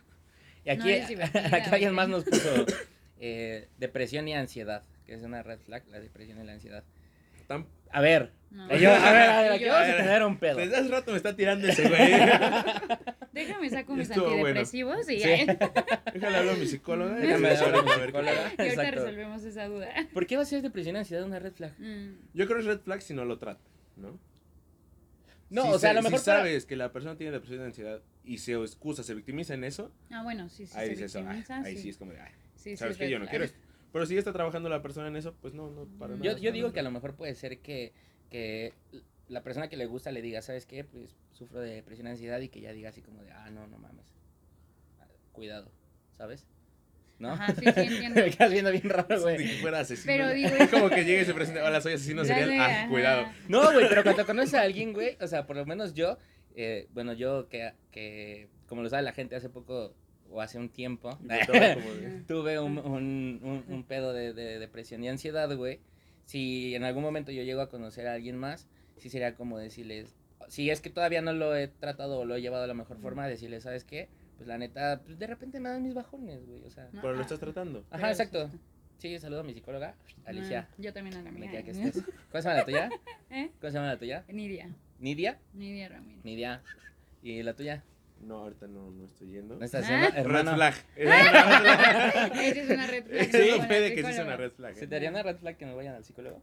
Y 0.63 0.69
aquí, 0.69 1.15
No 1.15 1.23
aquí 1.55 1.69
alguien 1.71 1.93
más 1.93 2.07
nos 2.09 2.23
puso 2.23 2.65
eh, 3.19 3.67
depresión 3.77 4.27
y 4.27 4.33
ansiedad, 4.33 4.83
que 5.05 5.13
es 5.13 5.21
una 5.23 5.43
red 5.43 5.59
flag, 5.59 5.83
la 5.89 5.99
depresión 5.99 6.39
y 6.41 6.43
la 6.45 6.53
ansiedad. 6.53 6.83
Tam- 7.47 7.67
A 7.91 8.01
ver, 8.01 8.31
no. 8.49 8.67
yo, 8.75 8.89
a 8.91 9.11
ver, 9.11 9.29
a 9.29 9.41
ver, 9.43 9.51
aquí 9.53 9.65
yo, 9.65 9.71
vamos 9.71 9.87
a 9.87 9.91
a 9.91 9.95
ver, 9.95 10.03
tener 10.03 10.23
un 10.23 10.37
pedo. 10.39 10.57
Desde 10.57 10.77
hace 10.77 10.87
rato 10.89 11.11
me 11.11 11.17
está 11.17 11.35
tirando 11.35 11.67
ese 11.67 11.87
güey. 11.87 12.11
Déjame 13.33 13.69
saco 13.69 13.95
mis 13.95 14.09
Estuvo 14.09 14.25
bueno. 14.25 14.39
antidepresivos 14.47 15.09
y, 15.09 15.19
Sí. 15.19 15.45
Déjale 16.13 16.37
hablar 16.37 16.55
a 16.55 16.57
mi 16.57 16.65
psicóloga. 16.67 17.17
y 17.19 17.21
Déjame 17.21 17.49
hablar 17.49 17.75
a 17.75 17.83
mi 17.83 17.89
psicóloga. 18.05 18.31
y 18.33 18.37
ahorita 18.37 18.65
Exacto. 18.65 18.95
resolvemos 19.01 19.43
esa 19.43 19.65
duda. 19.67 19.89
¿Por 20.13 20.25
qué 20.25 20.37
va 20.37 20.43
a 20.43 20.45
ser 20.45 20.61
depresión 20.61 20.95
y 20.95 20.99
ansiedad 20.99 21.23
una 21.25 21.37
red 21.39 21.53
flag? 21.53 21.73
Mm. 21.77 22.13
Yo 22.33 22.45
creo 22.45 22.57
que 22.57 22.61
es 22.61 22.65
red 22.65 22.79
flag 22.79 23.01
si 23.01 23.13
no 23.13 23.25
lo 23.25 23.37
trata, 23.37 23.61
¿no? 23.97 24.17
No, 25.49 25.63
Si 25.63 25.69
o 25.69 25.79
sea, 25.79 25.91
a 25.91 25.93
lo 25.93 26.01
mejor 26.01 26.19
Si 26.19 26.25
para- 26.25 26.39
sabes 26.39 26.65
que 26.65 26.75
la 26.75 26.91
persona 26.91 27.15
tiene 27.17 27.31
depresión 27.31 27.61
y 27.61 27.65
ansiedad 27.65 28.01
y 28.23 28.39
se 28.39 28.53
excusa, 28.53 29.03
se 29.03 29.13
victimiza 29.13 29.53
en 29.53 29.63
eso, 29.63 29.91
Ah, 30.09 30.23
bueno, 30.23 30.49
sí, 30.49 30.65
sí. 30.65 30.73
ahí 30.77 30.87
se 30.87 31.03
dices, 31.03 31.15
ah, 31.15 31.19
victimiza, 31.21 31.61
ahí 31.61 31.77
sí 31.77 31.89
es 31.89 31.97
como 31.97 32.11
de, 32.13 32.19
ay, 32.19 32.31
Sí, 32.55 32.71
sí, 32.71 32.77
sabes 32.77 32.93
es 32.93 32.97
que 32.99 33.09
yo 33.09 33.19
no 33.19 33.27
quiero 33.27 33.45
esto. 33.45 33.59
Pero 33.93 34.05
si 34.07 34.13
ya 34.15 34.19
está 34.19 34.33
trabajando 34.33 34.67
la 34.69 34.81
persona 34.81 35.07
en 35.07 35.15
eso, 35.15 35.35
pues 35.41 35.53
no, 35.53 35.69
no, 35.69 35.85
para 35.99 36.13
nada. 36.13 36.23
Yo, 36.25 36.31
está 36.31 36.41
yo 36.41 36.51
digo 36.51 36.73
que 36.73 36.79
a 36.79 36.83
lo 36.83 36.91
mejor 36.91 37.15
puede 37.15 37.35
ser 37.35 37.59
que, 37.59 37.93
que 38.29 38.73
la 39.29 39.41
persona 39.43 39.69
que 39.69 39.77
le 39.77 39.85
gusta 39.85 40.11
le 40.11 40.21
diga, 40.21 40.41
¿sabes 40.41 40.65
qué? 40.65 40.83
Pues 40.83 41.15
sufro 41.31 41.59
de 41.59 41.75
depresión 41.75 42.07
y 42.07 42.11
ansiedad 42.11 42.39
y 42.41 42.49
que 42.49 42.59
ya 42.61 42.73
diga 42.73 42.89
así 42.89 43.01
como 43.01 43.21
de, 43.23 43.31
ah, 43.31 43.49
no, 43.51 43.67
no 43.67 43.77
mames. 43.77 44.05
Cuidado, 45.31 45.69
¿sabes? 46.17 46.45
¿No? 47.17 47.31
Ajá, 47.31 47.53
sí, 47.55 47.61
sí, 47.63 47.79
entiendo. 47.79 48.21
Me 48.25 48.29
quedas 48.31 48.51
viendo 48.51 48.71
bien 48.71 48.89
raro, 48.89 49.21
güey. 49.21 49.37
que 49.37 49.47
fuera 49.61 49.79
asesino. 49.79 50.13
Pero 50.13 50.29
digo, 50.33 50.49
Como 50.71 50.89
que 50.89 51.05
llegue 51.05 51.21
y 51.21 51.25
se 51.25 51.33
presente, 51.33 51.61
hola, 51.61 51.79
soy 51.81 51.93
asesino 51.93 52.23
Ya 52.23 52.27
serial. 52.35 52.49
sé, 52.49 52.57
Ah, 52.59 52.65
ajá. 52.81 52.89
cuidado. 52.89 53.25
No, 53.47 53.71
güey, 53.71 53.87
pero 53.87 54.03
cuando 54.03 54.25
conoces 54.25 54.53
a 54.55 54.61
alguien, 54.61 54.91
güey, 54.93 55.17
o 55.21 55.27
sea, 55.27 55.45
por 55.47 55.55
lo 55.55 55.65
menos 55.65 55.93
yo, 55.93 56.17
eh, 56.55 56.87
bueno, 56.93 57.13
yo 57.13 57.47
que, 57.47 57.71
que, 57.91 58.49
como 58.67 58.81
lo 58.83 58.89
sabe 58.89 59.03
la 59.03 59.13
gente, 59.13 59.35
hace 59.35 59.49
poco 59.49 59.95
o 60.29 60.41
hace 60.41 60.57
un 60.57 60.69
tiempo, 60.69 61.17
tuve 62.27 62.59
un, 62.59 62.77
un, 62.79 63.39
un, 63.43 63.63
un 63.67 63.83
pedo 63.83 64.11
de, 64.13 64.33
de 64.33 64.59
depresión 64.59 65.03
y 65.03 65.09
ansiedad, 65.09 65.53
güey. 65.55 65.79
Si 66.25 66.73
en 66.75 66.83
algún 66.83 67.03
momento 67.03 67.31
yo 67.31 67.43
llego 67.43 67.61
a 67.61 67.69
conocer 67.69 68.07
a 68.07 68.13
alguien 68.13 68.35
más, 68.37 68.67
sí 68.97 69.09
sería 69.09 69.35
como 69.35 69.57
decirles, 69.59 70.15
si 70.47 70.69
es 70.69 70.81
que 70.81 70.89
todavía 70.89 71.21
no 71.21 71.33
lo 71.33 71.55
he 71.55 71.67
tratado 71.67 72.19
o 72.19 72.25
lo 72.25 72.35
he 72.35 72.41
llevado 72.41 72.63
a 72.63 72.67
la 72.67 72.73
mejor 72.73 72.97
forma, 72.99 73.27
decirles, 73.27 73.63
¿sabes 73.63 73.83
qué? 73.85 74.09
Pues 74.37 74.47
la 74.47 74.57
neta, 74.57 75.01
pues 75.05 75.17
de 75.17 75.27
repente 75.27 75.59
me 75.59 75.69
dan 75.69 75.81
mis 75.83 75.93
bajones, 75.93 76.45
güey, 76.45 76.63
o 76.63 76.69
sea. 76.69 76.89
Pero 76.91 77.13
lo 77.13 77.21
estás 77.21 77.39
tratando. 77.39 77.79
Ajá, 77.89 77.97
Pero 77.97 78.07
exacto. 78.09 78.49
sí 78.49 78.59
Sí, 78.97 79.19
saludo 79.19 79.41
a 79.41 79.43
mi 79.43 79.53
psicóloga, 79.53 79.93
Alicia. 80.25 80.67
Ah, 80.71 80.75
yo 80.77 80.93
también 80.93 81.17
a 81.17 81.21
la 81.21 81.31
mía. 81.31 81.63
que 81.63 81.71
estés. 81.71 82.01
¿Cómo 82.31 82.41
se 82.41 82.47
llama 82.47 82.55
la 82.55 82.65
tuya? 82.65 82.89
¿Eh? 83.29 83.51
¿Cómo 83.59 83.69
se 83.71 83.77
llama 83.77 83.87
la 83.87 83.97
tuya? 83.99 84.23
Nidia. 84.29 84.69
¿Nidia? 84.99 85.37
Nidia 85.53 85.89
Ramírez. 85.89 86.23
Nidia. 86.23 86.61
¿Y 87.21 87.43
la 87.43 87.53
tuya? 87.53 87.83
No, 88.21 88.37
ahorita 88.37 88.67
no, 88.67 88.91
no 88.91 89.05
estoy 89.05 89.31
yendo. 89.31 89.57
¿No 89.57 89.65
estás 89.65 89.83
¿Ah? 89.83 90.05
haciendo? 90.05 90.07
Red 90.29 90.47
Hermano. 90.47 90.51
Es 90.95 91.07
red 91.07 91.25
flag. 92.25 92.39
Esa 92.39 92.61
es 92.61 92.69
una 92.69 92.87
red 92.87 93.05
flag. 93.05 93.51
Como 93.51 93.67
puede 93.67 93.89
que 93.89 93.95
sí 93.97 94.01
sea 94.01 94.11
psicóloga. 94.11 94.25
una 94.25 94.37
red 94.37 94.51
flag. 94.51 94.75
¿Se 94.75 94.85
¿eh? 94.85 94.87
te 94.87 94.95
haría 94.95 95.09
una 95.09 95.23
red 95.23 95.37
flag 95.37 95.57
que 95.57 95.65
no 95.65 95.75
vayan 95.75 95.95
al 95.95 96.03
psicólogo? 96.05 96.41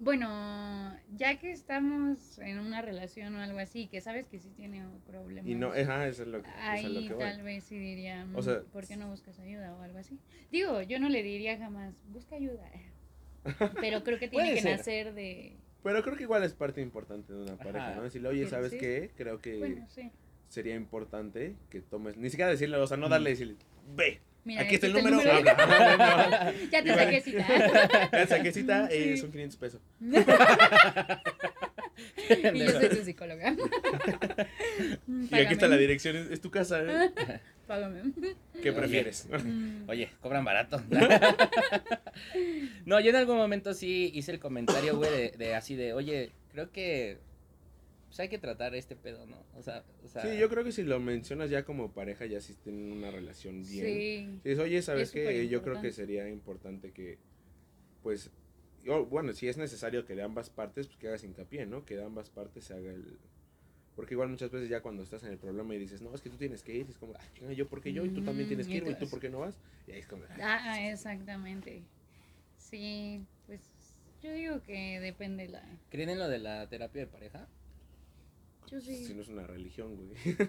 Bueno, 0.00 0.96
ya 1.16 1.38
que 1.38 1.52
estamos 1.52 2.38
en 2.40 2.58
una 2.58 2.82
relación 2.82 3.34
o 3.36 3.40
algo 3.40 3.58
así, 3.58 3.86
que 3.86 4.00
sabes 4.00 4.26
que 4.28 4.38
sí 4.40 4.50
tiene 4.50 4.84
problemas. 5.06 5.46
Y 5.50 5.54
no, 5.54 5.68
ajá, 5.72 6.08
eso 6.08 6.22
es 6.22 6.28
lo 6.28 6.42
que, 6.42 6.48
eso 6.48 6.58
es 6.58 6.92
lo 6.92 6.98
Ahí 7.00 7.08
que 7.08 7.14
voy. 7.14 7.22
tal 7.24 7.42
vez 7.42 7.64
sí 7.64 7.78
diría, 7.78 8.26
O 8.34 8.40
"Mm, 8.40 8.42
sea, 8.42 8.60
¿por 8.72 8.86
qué 8.86 8.96
no 8.96 9.08
buscas 9.08 9.38
ayuda 9.38 9.74
o 9.74 9.82
algo 9.82 9.98
así? 9.98 10.18
Digo, 10.50 10.82
yo 10.82 10.98
no 10.98 11.08
le 11.08 11.22
diría 11.22 11.56
jamás, 11.58 11.94
busca 12.08 12.36
ayuda. 12.36 12.68
Pero 13.80 14.02
creo 14.04 14.18
que 14.18 14.28
tiene 14.28 14.54
que 14.54 14.62
ser. 14.62 14.78
nacer 14.78 15.14
de... 15.14 15.56
Pero 15.82 16.02
creo 16.02 16.16
que 16.16 16.22
igual 16.24 16.42
es 16.44 16.54
parte 16.54 16.80
importante 16.80 17.32
de 17.32 17.42
una 17.42 17.56
pareja, 17.56 17.88
Ajá. 17.88 17.96
¿no? 17.96 18.02
Decirle, 18.04 18.28
oye, 18.30 18.46
¿sabes 18.48 18.72
sí. 18.72 18.78
qué? 18.78 19.10
Creo 19.16 19.40
que 19.40 19.58
Bueno, 19.58 19.86
sí. 19.88 20.10
sería 20.48 20.74
importante 20.74 21.56
que 21.70 21.80
tomes, 21.82 22.16
ni 22.16 22.30
siquiera 22.30 22.50
decirle, 22.50 22.78
o 22.78 22.86
sea, 22.86 22.96
no 22.96 23.08
darle, 23.08 23.30
decirle, 23.30 23.56
ve, 23.94 24.20
Mira, 24.44 24.62
aquí 24.62 24.74
está 24.74 24.86
el 24.86 24.92
número. 24.92 25.20
Ya 26.70 26.82
te 26.82 26.88
Igual. 26.90 26.98
saqué 27.04 27.20
cita. 27.20 28.10
Ya 28.12 28.26
saqué 28.26 28.52
cita, 28.52 28.88
eh, 28.90 29.16
son 29.16 29.30
500 29.32 29.56
pesos. 29.58 29.80
y 32.28 32.58
yo 32.58 32.70
soy 32.70 32.88
tu 32.88 32.96
psicóloga. 33.04 33.54
Y 35.30 35.34
aquí 35.34 35.52
está 35.54 35.68
la 35.68 35.76
dirección, 35.76 36.16
es, 36.16 36.30
es 36.30 36.40
tu 36.40 36.50
casa, 36.50 36.82
¿eh? 36.82 37.10
Págame. 37.66 38.02
¿Qué 38.62 38.70
Oye. 38.70 38.72
prefieres? 38.72 39.26
Mm. 39.30 39.88
Oye, 39.88 40.10
cobran 40.20 40.44
barato. 40.44 40.82
no, 42.84 43.00
yo 43.00 43.10
en 43.10 43.16
algún 43.16 43.36
momento 43.36 43.72
sí 43.72 44.10
hice 44.14 44.32
el 44.32 44.38
comentario, 44.38 44.96
güey, 44.96 45.10
de, 45.10 45.30
de 45.38 45.54
así 45.54 45.74
de, 45.74 45.94
oye, 45.94 46.32
creo 46.52 46.70
que 46.70 47.18
pues 48.14 48.20
hay 48.20 48.28
que 48.28 48.38
tratar 48.38 48.76
este 48.76 48.94
pedo, 48.94 49.26
¿no? 49.26 49.44
O 49.54 49.62
sea, 49.62 49.84
o 50.04 50.06
sea 50.06 50.22
Sí, 50.22 50.38
yo 50.38 50.48
creo 50.48 50.62
que 50.62 50.70
si 50.70 50.84
lo 50.84 51.00
mencionas 51.00 51.50
ya 51.50 51.64
como 51.64 51.90
pareja, 51.92 52.26
ya 52.26 52.40
si 52.40 52.54
tienen 52.54 52.92
una 52.92 53.10
relación 53.10 53.64
bien. 53.64 53.84
Sí. 53.86 54.40
Dices, 54.44 54.60
oye, 54.60 54.82
¿sabes 54.82 55.08
Es 55.08 55.10
qué? 55.10 55.48
Yo 55.48 55.62
creo 55.62 55.80
que 55.80 55.90
sería 55.90 56.28
importante 56.28 56.92
que, 56.92 57.18
pues, 58.04 58.30
o, 58.86 59.04
bueno, 59.04 59.32
si 59.32 59.48
es 59.48 59.56
necesario 59.56 60.06
que 60.06 60.14
de 60.14 60.22
ambas 60.22 60.48
partes, 60.48 60.86
pues 60.86 60.96
que 60.96 61.08
hagas 61.08 61.24
hincapié, 61.24 61.66
¿no? 61.66 61.84
Que 61.84 61.96
de 61.96 62.04
ambas 62.04 62.30
partes 62.30 62.62
se 62.62 62.74
haga 62.74 62.92
el... 62.92 63.18
Porque 63.96 64.14
igual 64.14 64.28
muchas 64.28 64.52
veces 64.52 64.68
ya 64.68 64.80
cuando 64.80 65.02
estás 65.02 65.24
en 65.24 65.30
el 65.32 65.38
problema 65.38 65.74
y 65.74 65.80
dices, 65.80 66.00
no, 66.00 66.14
es 66.14 66.20
que 66.20 66.30
tú 66.30 66.36
tienes 66.36 66.62
que 66.62 66.72
ir, 66.72 66.86
es 66.88 66.98
como, 66.98 67.14
ah, 67.16 67.24
chinga, 67.34 67.52
yo 67.52 67.66
por 67.66 67.80
qué 67.80 67.92
yo, 67.92 68.04
y 68.04 68.10
tú 68.10 68.22
también 68.22 68.46
tienes 68.46 68.68
que 68.68 68.74
y 68.74 68.76
ir, 68.76 68.84
tú- 68.84 68.94
tú 68.94 69.10
por 69.10 69.18
qué 69.18 69.28
no 69.28 69.40
vas, 69.40 69.58
y 69.88 69.90
ahí 69.92 69.98
es 69.98 70.06
como, 70.06 70.22
ah, 70.30 70.36
Ah, 70.40 70.88
exactamente. 70.88 71.82
Sí, 72.58 73.24
pues 73.46 73.60
yo 74.22 74.32
digo 74.32 74.62
que 74.62 75.00
depende 75.00 75.48
la... 75.48 75.64
¿Creen 75.90 76.10
en 76.10 76.20
lo 76.20 76.28
de 76.28 76.38
la 76.38 76.68
terapia 76.68 77.00
de 77.02 77.06
pareja? 77.08 77.48
Yo 78.70 78.80
si 78.80 79.14
no 79.14 79.22
es 79.22 79.28
una 79.28 79.46
religión, 79.46 79.96
güey. 79.96 80.10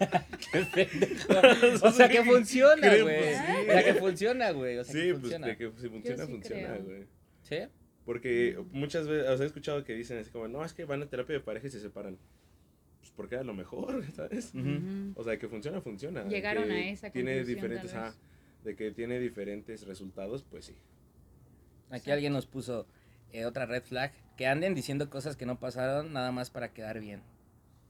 O 1.82 1.90
sea, 1.92 2.08
que 2.08 2.22
funciona, 2.24 2.88
Creo, 2.88 3.04
güey. 3.04 3.18
pues, 3.18 3.36
sí. 3.36 3.52
O 3.68 3.72
sea, 3.72 3.84
que 3.84 3.94
funciona, 3.94 4.50
güey. 4.52 4.78
O 4.78 4.84
sea, 4.84 4.92
sí, 4.94 5.00
que 5.00 5.08
pues 5.10 5.20
funciona. 5.20 5.46
de 5.46 5.56
que 5.56 5.72
si 5.76 5.88
funciona, 5.88 6.26
sí 6.26 6.32
funciona, 6.32 6.68
creo. 6.68 6.84
güey. 6.84 7.06
¿Sí? 7.42 7.56
Porque 8.04 8.58
muchas 8.72 9.06
veces, 9.06 9.28
o 9.28 9.36
sea, 9.36 9.44
he 9.44 9.46
escuchado 9.46 9.84
que 9.84 9.94
dicen 9.94 10.18
así 10.18 10.30
como, 10.30 10.48
no, 10.48 10.64
es 10.64 10.72
que 10.72 10.84
van 10.84 11.02
a 11.02 11.06
terapia 11.06 11.34
de 11.34 11.40
pareja 11.40 11.66
y 11.66 11.70
se 11.70 11.80
separan. 11.80 12.18
Pues 13.00 13.12
porque 13.12 13.34
era 13.36 13.44
lo 13.44 13.54
mejor, 13.54 14.04
¿sabes? 14.14 14.52
O 15.14 15.22
sea, 15.24 15.38
que 15.38 15.48
funciona, 15.48 15.80
funciona. 15.80 16.24
Llegaron 16.24 16.64
que 16.64 16.72
a 16.72 16.90
esa 16.90 17.10
Tiene 17.10 17.32
conclusión, 17.36 17.56
diferentes, 17.56 17.92
tal 17.92 18.14
de 18.64 18.76
que 18.76 18.90
tiene 18.90 19.18
diferentes 19.18 19.86
resultados, 19.86 20.44
pues 20.44 20.66
sí. 20.66 20.76
Aquí 21.90 22.10
alguien 22.10 22.32
nos 22.32 22.46
puso 22.46 22.86
eh, 23.32 23.44
otra 23.44 23.66
red 23.66 23.82
flag. 23.82 24.12
Que 24.36 24.46
anden 24.46 24.74
diciendo 24.74 25.10
cosas 25.10 25.36
que 25.36 25.46
no 25.46 25.58
pasaron 25.58 26.12
nada 26.12 26.32
más 26.32 26.50
para 26.50 26.72
quedar 26.72 27.00
bien. 27.00 27.22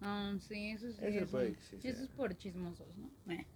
Ah, 0.00 0.34
sí, 0.40 0.70
eso 0.70 0.90
sí. 0.92 0.98
Eso 1.02 1.18
eso, 1.24 1.30
puede 1.30 1.56
es 1.82 2.08
por 2.16 2.36
chismosos, 2.36 2.88
¿no? 2.96 3.10
Eh. 3.32 3.46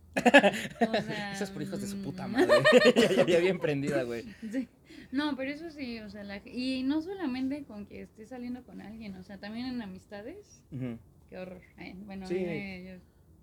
O 0.89 1.03
sea, 1.03 1.33
Eso 1.33 1.43
es 1.45 1.51
por 1.51 1.63
hijos 1.63 1.81
de 1.81 1.89
su 1.89 2.01
puta 2.03 2.29
mm, 2.29 2.33
madre. 2.33 2.53
ya, 3.17 3.27
ya 3.27 3.39
bien 3.41 3.59
prendida, 3.59 4.05
güey. 4.05 4.25
Sí. 4.53 4.69
No, 5.11 5.37
pero 5.37 5.51
eso 5.51 5.71
sí, 5.71 5.99
o 6.01 6.11
sea, 6.11 6.23
la, 6.25 6.41
y 6.45 6.83
no 6.83 7.03
solamente 7.03 7.65
con 7.65 7.87
que 7.87 8.03
estés 8.03 8.29
saliendo 8.29 8.63
con 8.65 8.81
alguien, 8.81 9.15
o 9.17 9.23
sea, 9.23 9.39
también 9.39 9.67
en 9.67 9.83
amistades, 9.83 10.63
Ujú. 10.73 10.99
qué 11.31 11.39
horror. 11.39 11.63
Eh, 11.79 11.95
bueno, 12.05 12.27
Sí. 12.27 12.35
a 12.37 12.39
mí 12.39 12.45
me 12.45 12.85
yo 12.85 12.93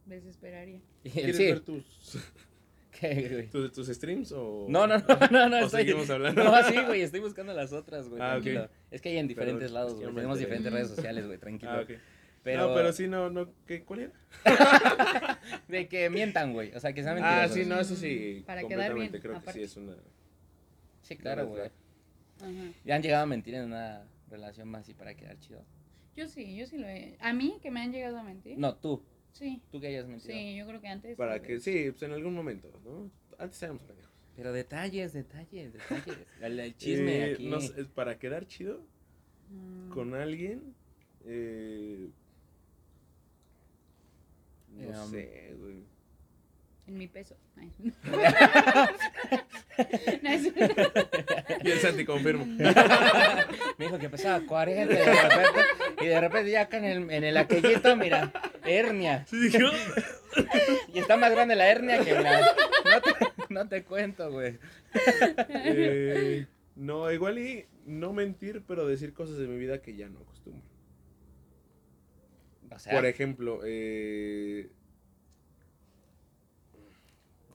desesperaría. 0.06 0.80
¿Quieres 1.04 1.38
sí. 1.38 1.46
ver 1.46 1.60
tus, 1.62 1.86
¿Qué, 3.00 3.30
güey? 3.32 3.50
tus, 3.50 3.72
tus 3.72 3.88
streams 3.88 4.32
o...? 4.34 4.66
No, 4.70 4.86
no, 4.88 4.98
no, 4.98 5.06
no, 5.32 5.50
no. 5.50 5.58
¿O 5.58 5.60
estoy- 5.66 5.82
seguimos 5.86 6.10
hablando? 6.10 6.44
No, 6.44 6.64
sí, 6.70 6.76
güey, 6.86 7.02
estoy 7.02 7.20
buscando 7.22 7.54
las 7.54 7.72
otras, 7.74 8.10
güey. 8.10 8.22
Ah, 8.22 8.36
ok. 8.38 8.44
tranquilo. 8.44 8.70
Es 8.92 9.02
que 9.02 9.10
hay 9.10 9.18
en 9.18 9.28
diferentes 9.28 9.72
lados, 9.72 9.96
güey. 9.96 10.14
Tenemos 10.14 10.40
diferentes 10.40 10.72
redes 10.72 10.88
sociales, 10.96 11.26
güey, 11.26 11.38
tranquilo. 11.40 11.72
Ah, 11.72 11.82
ok. 11.82 11.92
Pero, 12.44 12.70
No, 12.70 12.74
pero 12.76 12.92
sí, 12.92 13.08
no, 13.08 13.30
no, 13.30 13.50
¿qué, 13.68 13.84
¿cuál 13.84 14.00
era? 14.00 15.40
de 15.68 15.88
que 15.88 16.10
mientan, 16.10 16.54
güey. 16.54 16.74
O 16.76 16.80
sea, 16.80 16.92
que 16.94 17.04
sean 17.04 17.18
Ah, 17.20 17.22
mentirosos. 17.42 17.54
sí, 17.56 17.66
no, 17.66 17.80
eso 17.80 17.96
sí, 17.96 18.44
Para 18.46 18.68
quedar 18.68 18.94
bien, 18.94 19.10
creo 19.10 19.22
que 19.34 19.38
aparte. 19.38 19.54
sí 19.60 19.64
es 19.64 19.78
una... 19.78 19.96
Sí, 21.04 21.16
claro, 21.18 21.48
güey. 21.48 21.70
Ya 22.86 22.96
han 22.96 23.02
llegado 23.04 23.24
a 23.24 23.28
mentir 23.28 23.54
en 23.56 23.66
una 23.66 24.04
relación 24.30 24.68
más 24.70 24.82
así 24.82 24.94
para 24.94 25.14
quedar 25.16 25.38
chido. 25.40 25.64
Yo 26.16 26.28
sí, 26.28 26.56
yo 26.58 26.66
sí 26.66 26.78
lo 26.78 26.88
he. 26.88 27.16
A 27.20 27.32
mí 27.34 27.60
que 27.62 27.70
me 27.72 27.80
han 27.82 27.92
llegado 27.92 28.18
a 28.18 28.24
mentir. 28.24 28.58
No, 28.58 28.76
tú. 28.76 29.04
Sí, 29.34 29.62
Tú 29.72 29.80
que 29.80 29.88
hayas 29.88 30.08
mentido. 30.08 30.34
sí, 30.34 30.56
yo 30.56 30.68
creo 30.68 30.82
que 30.82 30.88
antes. 30.88 31.18
Para 31.18 31.42
que, 31.42 31.60
sí, 31.60 31.92
pues 31.92 32.04
en 32.04 32.12
algún 32.14 32.34
momento, 32.34 32.70
¿no? 32.84 33.12
Antes 33.38 33.62
éramos 33.64 33.84
pendejos. 33.84 34.12
Pero 34.36 34.54
detalles, 34.54 35.14
detalles, 35.14 35.74
detalles. 35.74 36.28
El, 36.42 36.60
el 36.60 36.76
chisme 36.78 37.24
Eh, 37.24 37.34
aquí. 37.34 37.50
no 37.50 37.60
sé, 37.62 37.86
para 37.86 38.18
quedar 38.20 38.48
chido 38.48 38.88
Mm, 39.52 39.92
con 39.94 40.16
alguien, 40.16 40.76
eh, 41.26 42.10
no 44.68 44.94
Eh, 44.94 44.98
um, 44.98 45.12
sé, 45.12 45.54
güey. 45.56 45.91
En 46.88 46.98
mi 46.98 47.08
peso. 47.08 47.36
Ay. 47.58 47.72
No, 50.22 50.30
es- 50.30 50.52
Y 51.64 51.72
el 51.72 51.80
Santi 51.80 52.06
confirmo. 52.06 52.46
Me 53.78 53.86
dijo 53.86 53.98
que 53.98 54.10
pesaba 54.10 54.42
40 54.46 54.94
y 54.94 54.98
de 54.98 55.06
repente, 55.06 55.60
y 56.02 56.06
de 56.08 56.22
repente 56.22 56.52
ya 56.52 56.62
acá 56.62 56.78
en 56.78 56.86
el, 56.86 57.10
en 57.12 57.24
el 57.24 57.38
aquellito, 57.38 57.96
mira, 57.96 58.32
hernia. 58.66 59.26
Sí. 59.30 59.50
Y 60.94 61.00
está 61.00 61.18
más 61.18 61.32
grande 61.32 61.56
la 61.56 61.68
hernia 61.70 62.04
que 62.04 62.14
la... 62.14 62.42
No 62.42 63.02
te, 63.02 63.14
no 63.54 63.68
te 63.70 63.84
cuento, 63.84 64.30
güey. 64.32 64.60
Eh, 65.50 66.46
no, 66.76 67.12
igual 67.12 67.40
y 67.40 67.66
no 67.86 68.14
mentir, 68.14 68.64
pero 68.68 68.86
decir 68.88 69.14
cosas 69.14 69.38
de 69.38 69.48
mi 69.48 69.58
vida 69.58 69.82
que 69.82 69.96
ya 69.96 70.10
no 70.10 70.20
acostumbro. 70.20 70.62
O 72.70 72.80
sea, 72.80 72.94
Por 72.94 73.06
ejemplo, 73.06 73.62
eh... 73.66 74.70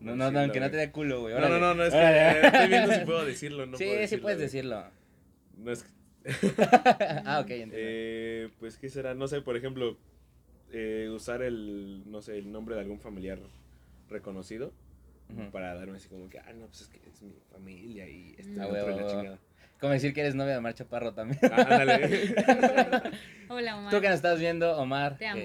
no, 0.01 0.15
no, 0.17 0.31
no, 0.31 0.53
que 0.53 0.61
no 0.61 0.71
te 0.71 0.77
dé 0.77 0.91
culo, 0.91 1.21
güey. 1.23 1.35
No, 1.35 1.49
no, 1.49 1.59
no, 1.59 1.75
no, 1.75 1.85
es 1.85 1.93
que 1.93 1.99
eh, 2.01 2.41
estoy 2.47 2.69
viendo 2.69 2.93
si 2.93 3.01
puedo 3.05 3.25
decirlo, 3.25 3.67
no 3.67 3.77
sí, 3.79 3.85
puedo 3.85 3.95
sí 3.97 4.01
decirlo, 4.01 4.23
puedes 4.23 4.39
güey. 4.39 4.47
decirlo. 4.47 4.85
No 5.59 5.73
es 5.73 5.83
que- 5.83 5.97
ah, 7.25 7.41
ok, 7.41 7.51
entiendo. 7.51 7.77
Eh, 7.79 8.49
pues, 8.59 8.77
¿qué 8.79 8.89
será? 8.89 9.15
No 9.15 9.29
sé, 9.29 9.41
por 9.43 9.57
ejemplo, 9.57 9.97
eh, 10.73 11.09
usar 11.15 11.43
el, 11.43 12.03
no 12.11 12.21
sé, 12.21 12.37
el 12.39 12.51
nombre 12.51 12.75
de 12.75 12.81
algún 12.83 12.99
familiar 13.01 13.39
reconocido 14.09 14.73
para 15.51 15.75
darme 15.75 15.97
así 15.97 16.09
como 16.09 16.29
que, 16.29 16.39
ah, 16.39 16.53
no, 16.55 16.67
pues 16.67 16.83
es 16.83 16.89
que 16.89 16.99
es 17.09 17.21
mi 17.23 17.35
familia 17.51 18.09
y 18.09 18.35
este 18.39 18.61
Ah, 18.61 18.67
huevo, 18.69 18.91
la 19.01 19.07
chingada. 19.09 19.39
Como 19.81 19.93
decir 19.93 20.15
que 20.15 20.21
eres 20.21 20.35
novia 20.35 20.53
de 20.53 20.59
Omar 20.59 20.75
Chaparro 20.75 21.13
también. 21.15 21.39
Ah, 21.53 21.67
ándale. 21.69 22.35
Hola, 23.49 23.77
mamá. 23.77 23.91
Tú 23.91 24.01
que 24.01 24.07
nos 24.09 24.17
estás 24.17 24.39
viendo, 24.39 24.77
Omar. 24.79 25.19
Te 25.19 25.27
amo. 25.27 25.43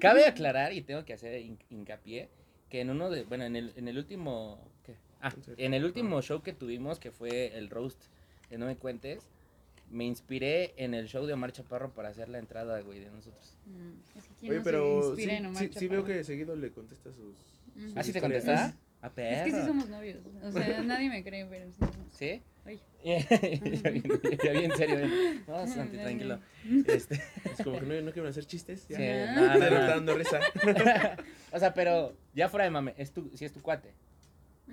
Cabe 0.00 0.26
aclarar, 0.26 0.72
y 0.72 0.82
tengo 0.82 1.04
que 1.04 1.12
hacer 1.14 1.40
hin- 1.40 1.58
hincapié, 1.70 2.28
que 2.72 2.80
en 2.80 2.88
uno 2.88 3.10
de, 3.10 3.24
bueno, 3.24 3.44
en 3.44 3.54
el, 3.54 3.70
en 3.76 3.86
el 3.86 3.98
último, 3.98 4.58
¿qué? 4.86 4.94
Ah, 5.20 5.30
¿En 5.58 5.74
el 5.74 5.84
último 5.84 6.22
show 6.22 6.40
que 6.40 6.54
tuvimos, 6.54 6.98
que 6.98 7.10
fue 7.10 7.58
el 7.58 7.68
roast 7.68 8.00
de 8.48 8.56
No 8.56 8.64
Me 8.64 8.76
Cuentes, 8.76 9.28
me 9.90 10.06
inspiré 10.06 10.72
en 10.78 10.94
el 10.94 11.06
show 11.06 11.26
de 11.26 11.34
Omar 11.34 11.52
Chaparro 11.52 11.90
para 11.90 12.08
hacer 12.08 12.30
la 12.30 12.38
entrada, 12.38 12.80
güey, 12.80 13.00
de 13.00 13.10
nosotros. 13.10 13.58
Mm, 13.66 14.18
es 14.18 14.24
que 14.24 14.34
¿quién 14.40 14.50
Oye, 14.52 14.58
no 14.60 14.64
se 14.64 14.70
pero 14.70 15.02
sí, 15.02 15.08
inspira 15.08 15.36
en 15.36 15.46
Omar 15.46 15.64
sí, 15.64 15.70
sí 15.80 15.86
veo 15.86 16.02
que 16.02 16.24
seguido 16.24 16.56
le 16.56 16.70
contesta 16.70 17.10
sus... 17.10 17.34
Ujú. 17.76 17.92
¿Ah, 17.94 18.02
sí 18.02 18.10
te 18.14 18.22
contesta? 18.22 18.74
A 19.02 19.08
Es 19.08 19.42
que 19.42 19.50
sí 19.50 19.66
somos 19.66 19.88
novios. 19.88 20.20
O 20.44 20.52
sea, 20.52 20.80
nadie 20.84 21.08
me 21.08 21.24
cree, 21.24 21.44
pero 21.46 21.66
sí 21.72 21.78
somos. 21.78 21.96
¿Sí? 22.12 22.40
Ay. 22.64 22.80
ya 23.04 23.90
bien, 23.90 24.04
ya 24.44 24.52
bien 24.52 24.76
serio. 24.76 24.96
bien. 24.96 25.44
No, 25.48 25.66
Santi, 25.66 25.96
tranquilo. 25.96 26.38
Este, 26.86 27.20
Es 27.44 27.64
como 27.64 27.80
que 27.80 27.86
no, 27.86 28.00
no 28.00 28.12
quieren 28.12 28.30
hacer 28.30 28.46
chistes. 28.46 28.86
Ya. 28.86 28.96
sí, 28.96 29.34
no, 29.34 29.46
no, 29.48 29.58
no. 29.58 29.64
está 29.64 29.86
dando 29.88 30.16
risa. 30.16 30.38
O 31.52 31.58
sea, 31.58 31.74
pero 31.74 32.16
ya 32.32 32.48
fuera 32.48 32.64
de 32.64 32.70
mame, 32.70 32.94
es 32.96 33.12
tu, 33.12 33.28
sí 33.34 33.44
es 33.44 33.52
tu 33.52 33.60
cuate. 33.60 33.92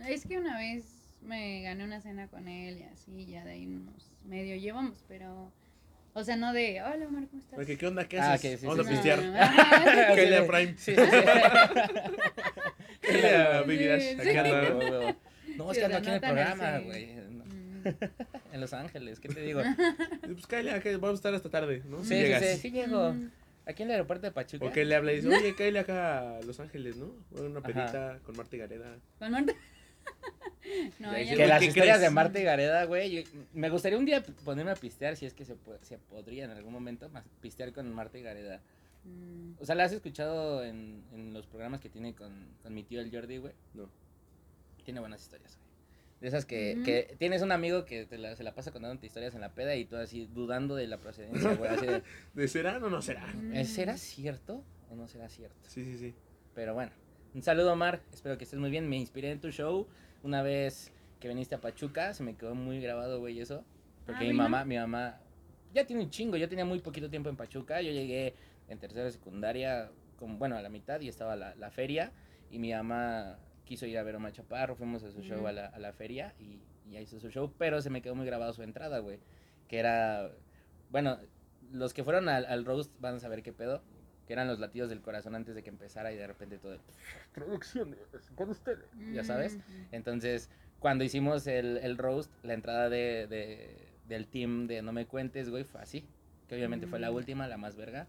Es 0.07 0.25
que 0.25 0.37
una 0.37 0.57
vez 0.57 0.85
me 1.23 1.63
gané 1.63 1.83
una 1.83 1.99
cena 1.99 2.27
con 2.27 2.47
él 2.47 2.77
y 2.77 2.83
así, 2.83 3.25
ya 3.25 3.43
de 3.43 3.51
ahí 3.51 3.65
nos 3.65 4.11
medio 4.25 4.55
llevamos, 4.57 5.03
pero. 5.07 5.51
O 6.13 6.23
sea, 6.23 6.35
no 6.35 6.53
de, 6.53 6.81
hola 6.81 7.07
Omar, 7.07 7.25
¿cómo 7.27 7.41
estás? 7.41 7.59
Oye, 7.59 7.77
¿Qué 7.77 7.87
onda? 7.87 8.07
¿Qué 8.07 8.19
Ah, 8.19 8.33
haces? 8.33 8.51
que 8.51 8.57
sí, 8.57 8.65
Vamos 8.65 8.85
sí, 8.87 8.93
a 8.93 8.95
sí. 8.95 9.09
pistear. 9.09 10.15
Kelia 10.15 10.41
Sí, 10.41 10.47
Prime. 10.47 10.75
Sí, 10.77 10.95
sí. 10.95 11.01
No, 15.57 15.71
es 15.71 15.77
que 15.77 15.85
ando 15.85 15.97
aquí 15.97 16.07
en 16.07 16.13
el 16.13 16.19
programa, 16.21 16.79
güey. 16.79 17.05
Mm, 17.15 17.83
En 18.53 18.61
Los 18.61 18.73
Ángeles, 18.73 19.19
¿qué 19.19 19.29
te 19.29 19.41
digo? 19.41 19.61
Pues 20.21 20.47
Kelia, 20.47 20.79
que 20.81 20.95
vamos 20.97 21.11
a 21.11 21.15
estar 21.15 21.33
hasta 21.33 21.49
tarde, 21.49 21.81
¿no? 21.85 21.99
Sí, 21.99 22.09
Si 22.09 22.15
sí, 22.15 22.21
llegas. 22.21 22.43
sí, 22.45 22.57
sí 22.57 22.71
llego. 22.71 23.13
mm. 23.13 23.31
Aquí 23.65 23.83
en 23.83 23.89
el 23.89 23.93
aeropuerto 23.95 24.25
de 24.25 24.31
Pachuca. 24.31 24.65
O 24.65 24.71
que 24.71 24.83
le 24.83 24.95
habla 24.95 25.13
y 25.13 25.17
dice, 25.17 25.27
oye, 25.27 25.55
Kelia 25.55 25.81
acá 25.81 26.37
a 26.37 26.41
Los 26.41 26.59
Ángeles, 26.59 26.97
¿no? 26.97 27.11
Una 27.31 27.59
Ajá. 27.59 27.67
pedita 27.67 28.19
con 28.25 28.35
Marta 28.35 28.55
y 28.55 28.59
Gareda. 28.59 28.95
¿Con 29.19 29.31
Marta? 29.31 29.53
no, 30.99 31.11
Que 31.13 31.47
las 31.47 31.59
¿qué 31.59 31.65
historias 31.67 31.97
crees? 31.97 32.01
de 32.01 32.09
Marta 32.09 32.39
y 32.39 32.43
Gareda, 32.43 32.83
güey. 32.85 33.25
Me 33.53 33.69
gustaría 33.69 33.97
un 33.97 34.05
día 34.05 34.23
ponerme 34.43 34.71
a 34.71 34.75
pistear, 34.75 35.15
si 35.15 35.25
es 35.25 35.33
que 35.33 35.45
se, 35.45 35.55
puede- 35.55 35.83
se 35.83 35.97
podría 35.97 36.45
en 36.45 36.51
algún 36.51 36.73
momento, 36.73 37.09
más 37.09 37.23
pistear 37.41 37.71
con 37.73 37.91
Marta 37.93 38.17
y 38.17 38.21
Gareda. 38.23 38.61
Mm, 39.05 39.53
O 39.59 39.65
sea, 39.65 39.75
¿la 39.75 39.85
has 39.85 39.93
escuchado 39.93 40.63
en, 40.63 41.03
en 41.13 41.33
los 41.33 41.47
programas 41.47 41.79
que 41.79 41.89
tiene 41.89 42.13
con, 42.13 42.33
con 42.61 42.73
mi 42.73 42.83
tío 42.83 42.99
el 43.01 43.11
Jordi, 43.11 43.37
güey? 43.37 43.53
No. 43.73 43.89
Tiene 44.83 44.99
buenas 44.99 45.21
historias, 45.21 45.55
güey. 45.57 45.69
De 46.21 46.27
esas 46.27 46.43
que, 46.45 46.81
que 46.83 47.15
tienes 47.17 47.41
un 47.41 47.53
amigo 47.53 47.85
que 47.85 48.05
te 48.05 48.17
la- 48.17 48.35
se 48.35 48.43
la 48.43 48.53
pasa 48.53 48.71
contándote 48.71 49.07
historias 49.07 49.33
en 49.35 49.41
la 49.41 49.53
peda 49.53 49.75
y 49.77 49.85
tú 49.85 49.95
así 49.95 50.27
dudando 50.33 50.75
de 50.75 50.85
la 50.87 50.97
procedencia, 50.97 51.55
güey. 51.55 51.71
Así 51.71 51.85
de, 51.85 52.03
¿De 52.33 52.47
será 52.49 52.77
o 52.77 52.89
no 52.89 53.01
será? 53.01 53.25
mm. 53.33 53.55
¿eh, 53.55 53.65
¿será 53.65 53.97
cierto 53.97 54.61
o 54.91 54.95
no 54.95 55.07
será 55.07 55.29
cierto? 55.29 55.55
Sí, 55.69 55.85
sí, 55.85 55.97
sí. 55.97 56.13
Pero 56.53 56.73
bueno, 56.73 56.91
un 57.33 57.43
saludo, 57.43 57.73
Omar. 57.73 58.01
Espero 58.13 58.37
que 58.37 58.43
estés 58.43 58.59
muy 58.59 58.69
bien. 58.69 58.87
Me 58.89 58.97
inspiré 58.97 59.31
en 59.31 59.39
tu 59.39 59.51
show 59.51 59.87
una 60.23 60.41
vez 60.41 60.91
que 61.19 61.27
viniste 61.27 61.55
a 61.55 61.61
Pachuca. 61.61 62.13
Se 62.13 62.23
me 62.23 62.35
quedó 62.35 62.55
muy 62.55 62.79
grabado, 62.81 63.19
güey, 63.19 63.39
eso. 63.39 63.63
Porque 64.05 64.25
Ah, 64.25 64.27
mi 64.27 64.33
mamá, 64.33 64.65
mi 64.65 64.75
mamá, 64.77 65.19
ya 65.73 65.85
tiene 65.85 66.03
un 66.03 66.09
chingo. 66.09 66.37
Yo 66.37 66.49
tenía 66.49 66.65
muy 66.65 66.79
poquito 66.79 67.09
tiempo 67.09 67.29
en 67.29 67.35
Pachuca. 67.35 67.81
Yo 67.81 67.91
llegué 67.91 68.33
en 68.67 68.79
tercera 68.79 69.09
secundaria, 69.11 69.91
con, 70.17 70.39
bueno, 70.39 70.57
a 70.57 70.61
la 70.61 70.69
mitad 70.69 70.99
y 71.01 71.07
estaba 71.07 71.35
la, 71.35 71.55
la 71.55 71.69
feria. 71.71 72.11
Y 72.51 72.57
mi 72.59 72.71
mamá 72.73 73.37
quiso 73.65 73.85
ir 73.85 73.97
a 73.97 74.03
ver 74.03 74.15
a 74.15 74.17
Omar 74.17 74.31
Chaparro. 74.31 74.75
Fuimos 74.75 75.03
a 75.03 75.11
su 75.11 75.21
show 75.21 75.45
a 75.45 75.51
la, 75.51 75.67
a 75.67 75.79
la 75.79 75.93
feria 75.93 76.33
y, 76.39 76.59
y 76.89 76.95
ahí 76.95 77.03
hizo 77.03 77.19
su 77.19 77.29
show. 77.29 77.53
Pero 77.57 77.81
se 77.81 77.89
me 77.91 78.01
quedó 78.01 78.15
muy 78.15 78.25
grabado 78.25 78.51
su 78.53 78.63
entrada, 78.63 78.99
güey. 78.99 79.19
Que 79.67 79.77
era, 79.77 80.31
bueno, 80.89 81.19
los 81.71 81.93
que 81.93 82.03
fueron 82.03 82.27
al, 82.29 82.45
al 82.45 82.65
roast 82.65 82.91
van 82.99 83.15
a 83.15 83.19
saber 83.19 83.43
qué 83.43 83.53
pedo. 83.53 83.83
Que 84.29 84.33
eran 84.33 84.47
los 84.47 84.59
latidos 84.59 84.91
del 84.91 85.01
corazón 85.01 85.33
antes 85.33 85.55
de 85.55 85.63
que 85.63 85.71
empezara 85.71 86.13
y 86.13 86.15
de 86.15 86.27
repente 86.27 86.59
todo 86.59 86.73
el... 86.73 86.79
Producciones, 87.33 87.97
con 88.35 88.51
ustedes. 88.51 88.85
Ya 89.11 89.23
sabes. 89.23 89.57
Mm, 89.57 89.61
Entonces, 89.91 90.51
cuando 90.77 91.03
hicimos 91.03 91.47
el, 91.47 91.77
el 91.77 91.97
roast, 91.97 92.31
la 92.43 92.53
entrada 92.53 92.89
de, 92.91 93.25
de- 93.25 93.87
del 94.07 94.27
team 94.27 94.67
de 94.67 94.83
No 94.83 94.93
Me 94.93 95.07
Cuentes, 95.07 95.49
güey, 95.49 95.63
fue 95.63 95.81
así. 95.81 96.05
Que 96.47 96.53
obviamente 96.53 96.85
fue 96.85 96.99
la 96.99 97.09
Mm. 97.09 97.15
última, 97.15 97.47
la 97.47 97.57
más 97.57 97.75
verga. 97.75 98.05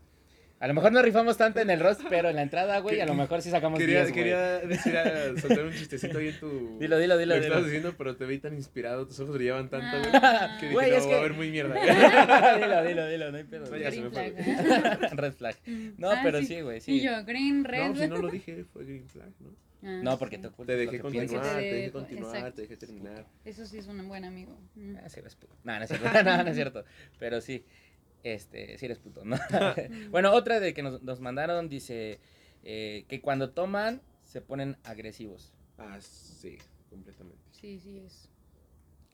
A 0.60 0.68
lo 0.68 0.74
mejor 0.74 0.92
no 0.92 1.00
rifamos 1.00 1.38
tanto 1.38 1.58
en 1.60 1.70
el 1.70 1.80
roast, 1.80 2.02
pero 2.10 2.28
en 2.28 2.36
la 2.36 2.42
entrada, 2.42 2.78
güey, 2.80 3.00
a 3.00 3.06
lo 3.06 3.14
mejor 3.14 3.40
sí 3.40 3.48
sacamos 3.50 3.78
Quería, 3.78 4.00
10, 4.04 4.10
güey. 4.10 4.14
quería 4.14 4.58
decir, 4.58 4.94
a, 4.96 5.40
soltar 5.40 5.64
un 5.64 5.72
chistecito 5.72 6.18
ahí 6.18 6.28
en 6.28 6.38
tu... 6.38 6.78
Dilo, 6.78 6.98
dilo, 6.98 7.16
dilo, 7.16 7.34
Lo 7.36 7.40
estabas 7.42 7.64
diciendo, 7.64 7.94
pero 7.96 8.14
te 8.14 8.26
vi 8.26 8.38
tan 8.38 8.52
inspirado, 8.54 9.06
tus 9.06 9.18
ojos 9.20 9.36
brillaban 9.36 9.70
tanto, 9.70 9.98
güey, 9.98 10.10
Ah. 10.22 10.58
que 10.60 10.66
dije, 10.66 10.74
Güey, 10.74 10.90
no, 10.90 10.96
es 10.98 11.02
va 11.04 11.06
a 11.06 11.14
que- 11.16 11.22
ver 11.22 11.32
muy 11.32 11.50
mierda. 11.50 11.74
dilo, 12.60 12.84
dilo, 12.84 13.06
dilo, 13.08 13.30
no 13.32 13.38
hay 13.38 13.44
pedo. 13.44 13.66
Güey. 13.68 13.80
me 13.82 13.90
Green 13.90 14.12
fue. 14.12 14.32
flag, 14.32 15.02
¿eh? 15.02 15.08
Red 15.12 15.32
flag. 15.32 15.56
Mm. 15.66 15.88
No, 15.98 16.10
Ah, 16.10 16.20
pero 16.22 16.42
sí, 16.42 16.60
güey, 16.60 16.80
sí. 16.80 16.92
Y 16.92 17.00
yo, 17.02 17.24
green, 17.24 17.64
red. 17.64 17.88
No, 17.88 17.96
si 17.96 18.06
no 18.08 18.16
lo 18.18 18.28
dije, 18.28 18.64
fue 18.72 18.84
Green 18.84 19.08
Flag, 19.08 19.30
¿no? 19.40 19.50
Ah, 19.82 20.00
No, 20.02 20.18
porque 20.18 20.36
sí. 20.36 20.42
te 20.42 20.48
ocultas 20.48 20.76
Te 20.76 20.80
dejé 20.84 20.98
continuar, 21.00 21.56
te 21.56 21.60
te 21.62 21.74
dejé 21.74 21.90
continuar, 21.90 22.36
exacto. 22.36 22.54
te 22.56 22.62
dejé 22.62 22.76
terminar. 22.76 23.24
Eso 23.46 23.64
sí 23.64 23.78
es 23.78 23.86
un 23.86 24.06
buen 24.08 24.24
amigo. 24.26 24.58
Mm. 24.74 24.96
Ah, 25.02 25.08
sí. 25.08 25.20
No, 25.64 25.78
no 25.78 25.82
es 25.84 25.88
cierto. 25.88 26.08
No, 26.24 26.42
no 26.44 26.50
es 26.50 26.54
cierto. 26.54 26.84
Pero 27.18 27.40
sí, 27.40 27.64
este, 28.22 28.76
sí 28.78 28.86
eres 28.86 28.98
puto, 28.98 29.24
¿no? 29.24 29.36
Bueno, 30.10 30.32
otra 30.32 30.60
de 30.60 30.74
que 30.74 30.82
nos, 30.82 31.02
nos 31.02 31.20
mandaron 31.20 31.68
dice 31.68 32.20
eh, 32.62 33.04
que 33.08 33.20
cuando 33.20 33.50
toman 33.50 34.00
se 34.22 34.40
ponen 34.40 34.76
agresivos. 34.84 35.52
Ah, 35.78 35.98
sí, 36.00 36.58
completamente. 36.88 37.42
Sí, 37.52 37.78
sí 37.80 37.98
es. 37.98 38.28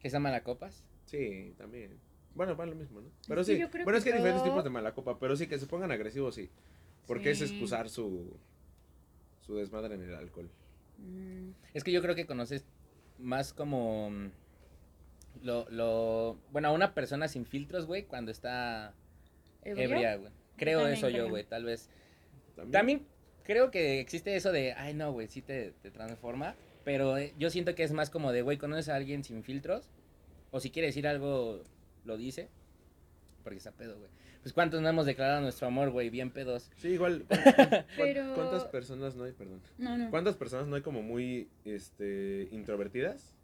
¿Que 0.00 0.10
se 0.10 0.18
malacopas? 0.18 0.84
Sí, 1.06 1.54
también. 1.56 1.98
Bueno, 2.34 2.54
va 2.56 2.66
lo 2.66 2.74
mismo, 2.74 3.00
¿no? 3.00 3.08
Pero 3.26 3.42
sí. 3.44 3.56
yo 3.58 3.70
creo 3.70 3.84
Bueno, 3.84 3.98
es 3.98 4.04
que 4.04 4.10
hay 4.12 4.18
diferentes 4.18 4.44
tipos 4.44 4.62
de 4.62 4.70
mala 4.70 4.92
copa, 4.92 5.18
pero 5.18 5.36
sí, 5.36 5.46
que 5.46 5.58
se 5.58 5.66
pongan 5.66 5.90
agresivos, 5.90 6.34
sí. 6.34 6.50
Porque 7.06 7.30
es 7.30 7.40
excusar 7.40 7.88
su, 7.88 8.36
su 9.40 9.54
desmadre 9.54 9.94
en 9.94 10.02
el 10.02 10.14
alcohol. 10.14 10.50
Mm, 10.98 11.50
Es 11.72 11.84
que 11.84 11.92
yo 11.92 12.02
creo 12.02 12.14
que 12.14 12.26
conoces 12.26 12.64
más 13.18 13.52
como 13.52 14.10
mm, 14.10 14.30
lo, 15.42 15.66
lo, 15.70 16.38
bueno, 16.52 16.68
a 16.68 16.72
una 16.72 16.94
persona 16.94 17.28
sin 17.28 17.44
filtros, 17.46 17.86
güey, 17.86 18.04
cuando 18.04 18.30
está 18.30 18.94
¿ebrio? 19.62 19.84
ebria, 19.84 20.16
güey. 20.16 20.32
Creo 20.56 20.78
también 20.80 20.98
eso 20.98 21.08
yo, 21.08 21.28
güey, 21.28 21.44
tal 21.44 21.64
vez. 21.64 21.88
También. 22.54 22.72
También 22.72 23.06
creo 23.44 23.70
que 23.70 24.00
existe 24.00 24.34
eso 24.36 24.52
de, 24.52 24.72
ay, 24.72 24.94
no, 24.94 25.12
güey, 25.12 25.28
sí 25.28 25.42
te, 25.42 25.72
te 25.82 25.90
transforma. 25.90 26.54
Pero 26.84 27.18
eh, 27.18 27.34
yo 27.38 27.50
siento 27.50 27.74
que 27.74 27.82
es 27.82 27.92
más 27.92 28.10
como 28.10 28.32
de, 28.32 28.42
güey, 28.42 28.58
conoces 28.58 28.88
a 28.88 28.94
alguien 28.94 29.24
sin 29.24 29.42
filtros. 29.42 29.90
O 30.52 30.60
si 30.60 30.70
quiere 30.70 30.86
decir 30.86 31.06
algo, 31.08 31.62
lo 32.04 32.16
dice. 32.16 32.48
Porque 33.42 33.58
está 33.58 33.72
pedo, 33.72 33.98
güey. 33.98 34.10
Pues 34.42 34.52
cuántos 34.52 34.80
no 34.80 34.88
hemos 34.88 35.06
declarado 35.06 35.40
nuestro 35.40 35.66
amor, 35.66 35.90
güey, 35.90 36.08
bien 36.08 36.30
pedos. 36.30 36.70
Sí, 36.76 36.88
igual. 36.90 37.24
¿cu- 37.28 37.34
cu- 37.36 37.84
Pero- 37.96 38.34
¿Cuántas 38.34 38.64
personas 38.64 39.16
no 39.16 39.24
hay, 39.24 39.32
perdón? 39.32 39.60
No, 39.78 39.98
no. 39.98 40.08
¿Cuántas 40.10 40.36
personas 40.36 40.68
no 40.68 40.76
hay 40.76 40.82
como 40.82 41.02
muy 41.02 41.48
este, 41.64 42.48
introvertidas 42.52 43.34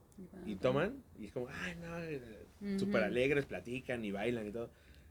y 0.47 0.57
toman? 0.57 1.03
Y 1.19 1.27
es 1.27 1.33
como, 1.33 1.49
ay, 1.49 1.75
no, 1.81 1.99
eh, 2.03 2.21
Ujú. 2.61 2.79
súper 2.81 3.03
alegres, 3.05 3.45
platican 3.47 4.05
y 4.05 4.13
bailan 4.13 4.47
y 4.47 4.51
todo. 4.53 4.71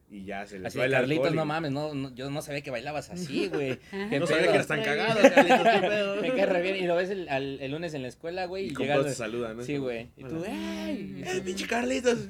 Y 0.10 0.26
ya 0.26 0.46
se 0.46 0.60
les 0.60 0.68
Así 0.68 0.78
va 0.78 0.86
el 0.86 0.92
Carlitos, 0.92 1.32
y- 1.32 1.36
no 1.38 1.46
mames, 1.46 1.72
no, 1.72 1.94
no, 1.94 2.14
yo 2.14 2.30
no 2.30 2.42
sabía 2.42 2.62
que 2.62 2.70
bailabas 2.70 3.10
así, 3.12 3.48
güey. 3.48 3.80
No 4.20 4.28
sabía 4.28 4.48
que 4.48 4.56
eras 4.56 4.68
tan 4.68 4.84
cagado. 4.84 5.22
Carlitos, 5.22 5.68
qué 5.74 5.88
pedo. 5.88 6.16
Me 6.22 6.30
cae 6.36 6.46
re 6.48 6.62
bien. 6.62 6.76
Y 6.78 6.88
lo 6.88 6.96
ves 6.98 7.10
el, 7.12 7.30
al- 7.30 7.62
el 7.62 7.72
lunes 7.72 7.94
en 7.94 8.02
la 8.02 8.10
escuela, 8.10 8.46
güey. 8.46 8.66
Y 8.66 8.72
Y, 8.72 8.74
con 8.74 8.84
llega. 8.84 8.96
todos 8.96 9.08
te 9.08 9.14
saludan, 9.16 9.56
¿no? 9.58 9.64
Sí, 9.64 9.78
güey. 9.78 10.10
Y 10.18 10.24
tú, 10.26 10.36
Hola. 10.38 10.90
¡ey! 10.90 11.16
Y 11.18 11.24
¡Eh, 11.24 11.42
pinche 11.46 11.66
Carlitos! 11.68 12.20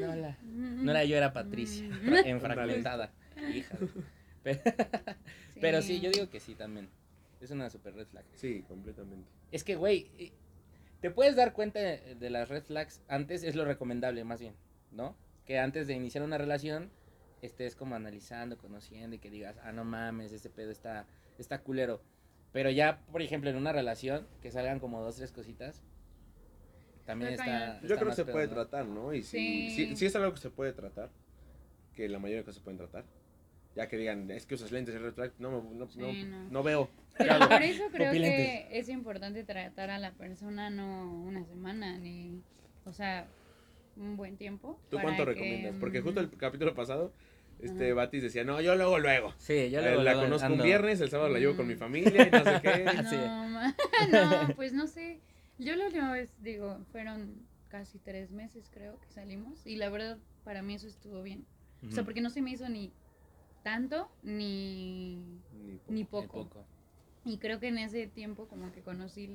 No, 0.00 0.14
la- 0.14 0.36
no 0.44 0.90
era 0.90 1.04
yo, 1.04 1.16
era 1.16 1.32
Patricia. 1.32 1.88
Enfragmentada. 2.26 3.10
Hija. 3.54 3.76
Pero, 4.42 4.60
pero 5.60 5.82
sí, 5.82 6.00
yo 6.00 6.10
digo 6.10 6.28
que 6.30 6.40
sí 6.40 6.54
también. 6.54 6.88
Es 7.40 7.50
una 7.50 7.70
super 7.70 7.94
red 7.94 8.06
flag. 8.06 8.24
Sí, 8.34 8.64
completamente. 8.68 9.26
Es 9.50 9.64
que, 9.64 9.76
güey, 9.76 10.10
eh, 10.18 10.32
te 11.00 11.10
puedes 11.10 11.36
dar 11.36 11.52
cuenta 11.52 11.78
de 11.80 12.14
de 12.16 12.30
las 12.30 12.48
red 12.48 12.62
flags 12.62 13.02
antes, 13.08 13.42
es 13.44 13.54
lo 13.54 13.64
recomendable 13.64 14.24
más 14.24 14.40
bien, 14.40 14.54
¿no? 14.90 15.16
Que 15.46 15.58
antes 15.58 15.86
de 15.86 15.94
iniciar 15.94 16.24
una 16.24 16.38
relación 16.38 16.90
estés 17.42 17.76
como 17.76 17.94
analizando, 17.94 18.58
conociendo 18.58 19.14
y 19.16 19.18
que 19.18 19.30
digas, 19.30 19.56
ah, 19.62 19.72
no 19.72 19.84
mames, 19.84 20.32
este 20.32 20.50
pedo 20.50 20.70
está, 20.72 21.06
está 21.38 21.60
culero. 21.60 22.02
Pero 22.52 22.70
ya, 22.70 23.00
por 23.12 23.22
ejemplo, 23.22 23.48
en 23.50 23.56
una 23.56 23.72
relación, 23.72 24.26
que 24.42 24.50
salgan 24.50 24.80
como 24.80 25.00
dos, 25.02 25.16
tres 25.16 25.30
cositas, 25.32 25.82
también 27.04 27.32
Está 27.32 27.44
está... 27.44 27.58
cañón. 27.58 27.74
está 27.76 27.86
Yo 27.88 27.96
creo 27.96 28.08
que 28.08 28.16
se 28.16 28.24
pedo, 28.24 28.32
puede 28.32 28.46
¿no? 28.48 28.54
tratar, 28.54 28.86
¿no? 28.86 29.14
Y 29.14 29.22
si, 29.22 29.70
Sí. 29.70 29.88
si, 29.88 29.96
si 29.96 30.06
es 30.06 30.16
algo 30.16 30.32
que 30.32 30.40
se 30.40 30.50
puede 30.50 30.72
tratar, 30.72 31.10
que 31.94 32.08
la 32.08 32.18
mayoría 32.18 32.38
de 32.38 32.44
cosas 32.44 32.56
se 32.58 32.64
pueden 32.64 32.78
tratar, 32.78 33.04
ya 33.78 33.86
que 33.86 33.96
digan, 33.96 34.28
es 34.32 34.44
que 34.44 34.56
usas 34.56 34.72
lentes, 34.72 34.92
no, 35.38 35.50
no, 35.62 35.88
Sí, 35.88 35.98
no, 36.00 36.12
no. 36.12 36.50
no 36.50 36.62
veo. 36.64 36.90
Pero 37.16 37.38
por 37.48 37.62
eso 37.62 37.84
creo 37.92 38.10
que 38.12 38.66
es 38.72 38.88
importante 38.88 39.44
tratar 39.44 39.90
a 39.90 39.98
la 40.00 40.10
persona 40.14 40.68
no 40.68 41.12
una 41.22 41.44
semana 41.44 41.96
ni, 41.96 42.42
o 42.84 42.92
sea, 42.92 43.28
un 43.96 44.16
buen 44.16 44.36
tiempo. 44.36 44.80
¿Tú 44.90 44.98
cuánto 45.00 45.24
que, 45.24 45.32
recomiendas? 45.32 45.76
Porque 45.78 46.00
mm, 46.00 46.04
justo 46.04 46.20
el 46.20 46.28
capítulo 46.30 46.74
pasado, 46.74 47.12
este 47.62 47.86
Ajá. 47.86 47.94
Batis 47.94 48.24
decía, 48.24 48.42
no, 48.42 48.60
yo 48.60 48.74
luego, 48.74 48.98
luego. 48.98 49.32
Sí, 49.38 49.70
yo 49.70 49.78
Eh, 49.78 49.82
luego, 49.82 50.02
la 50.02 50.12
luego 50.12 50.20
conozco 50.22 50.52
un 50.52 50.58
ando- 50.58 50.64
viernes, 50.64 51.00
el 51.00 51.10
sábado 51.10 51.28
la 51.30 51.38
llevo 51.38 51.54
con 51.56 51.68
mi 51.68 51.74
Mm. 51.76 51.78
familia 51.78 52.26
y 52.26 52.30
no 52.32 52.44
sé 52.44 52.60
qué. 52.62 52.84
No, 53.04 53.10
Sí. 53.10 53.16
ma- 53.16 53.76
no, 54.48 54.54
pues 54.56 54.72
no 54.72 54.88
sé. 54.88 55.20
Yo 55.58 55.76
la 55.76 55.86
última 55.86 56.12
vez, 56.12 56.32
digo, 56.42 56.78
fueron 56.90 57.46
casi 57.68 57.98
tres 58.00 58.32
meses 58.32 58.70
creo 58.72 58.98
que 59.00 59.08
salimos 59.12 59.64
y 59.66 59.76
la 59.76 59.88
verdad 59.90 60.18
para 60.42 60.62
mí 60.62 60.74
eso 60.74 60.88
estuvo 60.88 61.22
bien. 61.22 61.44
O 61.86 61.92
sea, 61.92 62.02
porque 62.02 62.20
no 62.20 62.30
se 62.30 62.42
me 62.42 62.50
hizo 62.50 62.68
ni 62.68 62.92
tanto 63.70 64.08
ni, 64.22 65.16
Ni 65.52 65.74
poco. 65.76 65.92
ni 65.92 65.94
Ni 65.98 66.04
poco. 66.04 66.26
poco. 66.48 66.64
Y 67.24 67.36
creo 67.38 67.60
que 67.60 67.68
en 67.68 67.78
ese 67.78 68.06
tiempo 68.06 68.46
como 68.48 68.72
que 68.72 68.80
conocí 68.80 69.28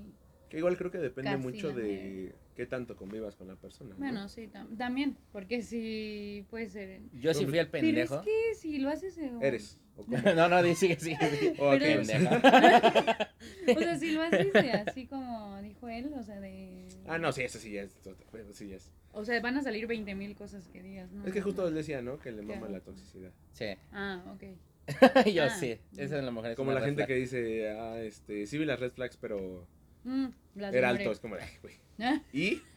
Que 0.49 0.57
igual 0.57 0.77
creo 0.77 0.89
que 0.91 0.97
depende 0.97 1.37
mucho 1.37 1.71
de 1.73 2.33
qué 2.55 2.65
tanto 2.65 2.95
convivas 2.95 3.35
con 3.35 3.47
la 3.47 3.55
persona. 3.55 3.91
¿no? 3.91 3.97
Bueno, 3.97 4.27
sí, 4.29 4.47
tam- 4.51 4.75
también, 4.77 5.15
porque 5.31 5.61
sí 5.61 6.45
puede 6.49 6.69
ser. 6.69 7.01
Yo 7.13 7.33
sí 7.33 7.45
fui 7.45 7.57
el 7.59 7.67
Pero 7.69 7.83
pendejo. 7.85 8.15
es 8.15 8.21
que 8.21 8.55
si 8.55 8.77
lo 8.79 8.89
haces. 8.89 9.17
en- 9.17 9.41
Eres. 9.43 9.79
no, 10.07 10.49
no, 10.49 10.61
sigue, 10.75 10.95
sigue, 10.99 11.17
sigue. 11.29 11.53
¿O 11.59 11.69
a 11.69 11.77
Pero- 11.77 11.85
qué 11.85 11.91
eres? 11.93 12.07
Pendeja. 12.11 13.29
O 13.75 13.79
sea, 13.79 13.97
si 13.99 14.11
lo 14.11 14.21
haces 14.23 14.55
así 14.87 15.05
como 15.07 15.61
dijo 15.61 15.87
él, 15.89 16.11
o 16.15 16.23
sea, 16.23 16.39
de. 16.39 16.87
Ah, 17.07 17.17
no, 17.19 17.31
sí, 17.31 17.41
eso 17.43 17.59
sí 17.59 17.71
ya 17.73 17.83
es. 17.83 17.93
pedo, 18.31 18.53
sí 18.53 18.67
ya 18.69 18.77
es. 18.77 18.91
O 19.13 19.23
sea, 19.25 19.39
van 19.41 19.57
a 19.57 19.61
salir 19.63 19.87
20 19.87 20.15
mil 20.15 20.35
cosas 20.35 20.67
que 20.67 20.81
digas, 20.81 21.11
¿no? 21.11 21.25
Es 21.25 21.31
que 21.33 21.41
justo 21.41 21.67
él 21.67 21.73
decía, 21.75 22.01
¿no? 22.01 22.19
Que 22.19 22.31
le 22.31 22.41
mama 22.41 22.67
la 22.67 22.79
toxicidad. 22.81 23.31
Sí. 23.53 23.65
Ah, 23.91 24.23
ok. 24.33 24.43
Yo 25.33 25.43
Ah. 25.45 25.49
sí. 25.49 25.79
Esa 25.97 26.17
es 26.17 26.23
la 26.23 26.31
mujer. 26.31 26.55
Como 26.55 26.71
la 26.71 26.81
gente 26.81 27.05
que 27.05 27.15
dice, 27.15 27.69
ah, 27.71 28.01
este, 28.01 28.45
sí 28.47 28.57
vi 28.57 28.65
las 28.65 28.79
red 28.79 28.91
flags, 28.91 29.17
pero 29.17 29.67
Mm, 30.03 30.27
las 30.55 30.73
era 30.75 30.89
alto. 30.89 31.11
Es 31.11 31.19
como, 31.19 31.35
ay, 31.35 31.47
güey. 31.61 31.75
Ah, 31.99 32.21
¿Y? 32.33 32.59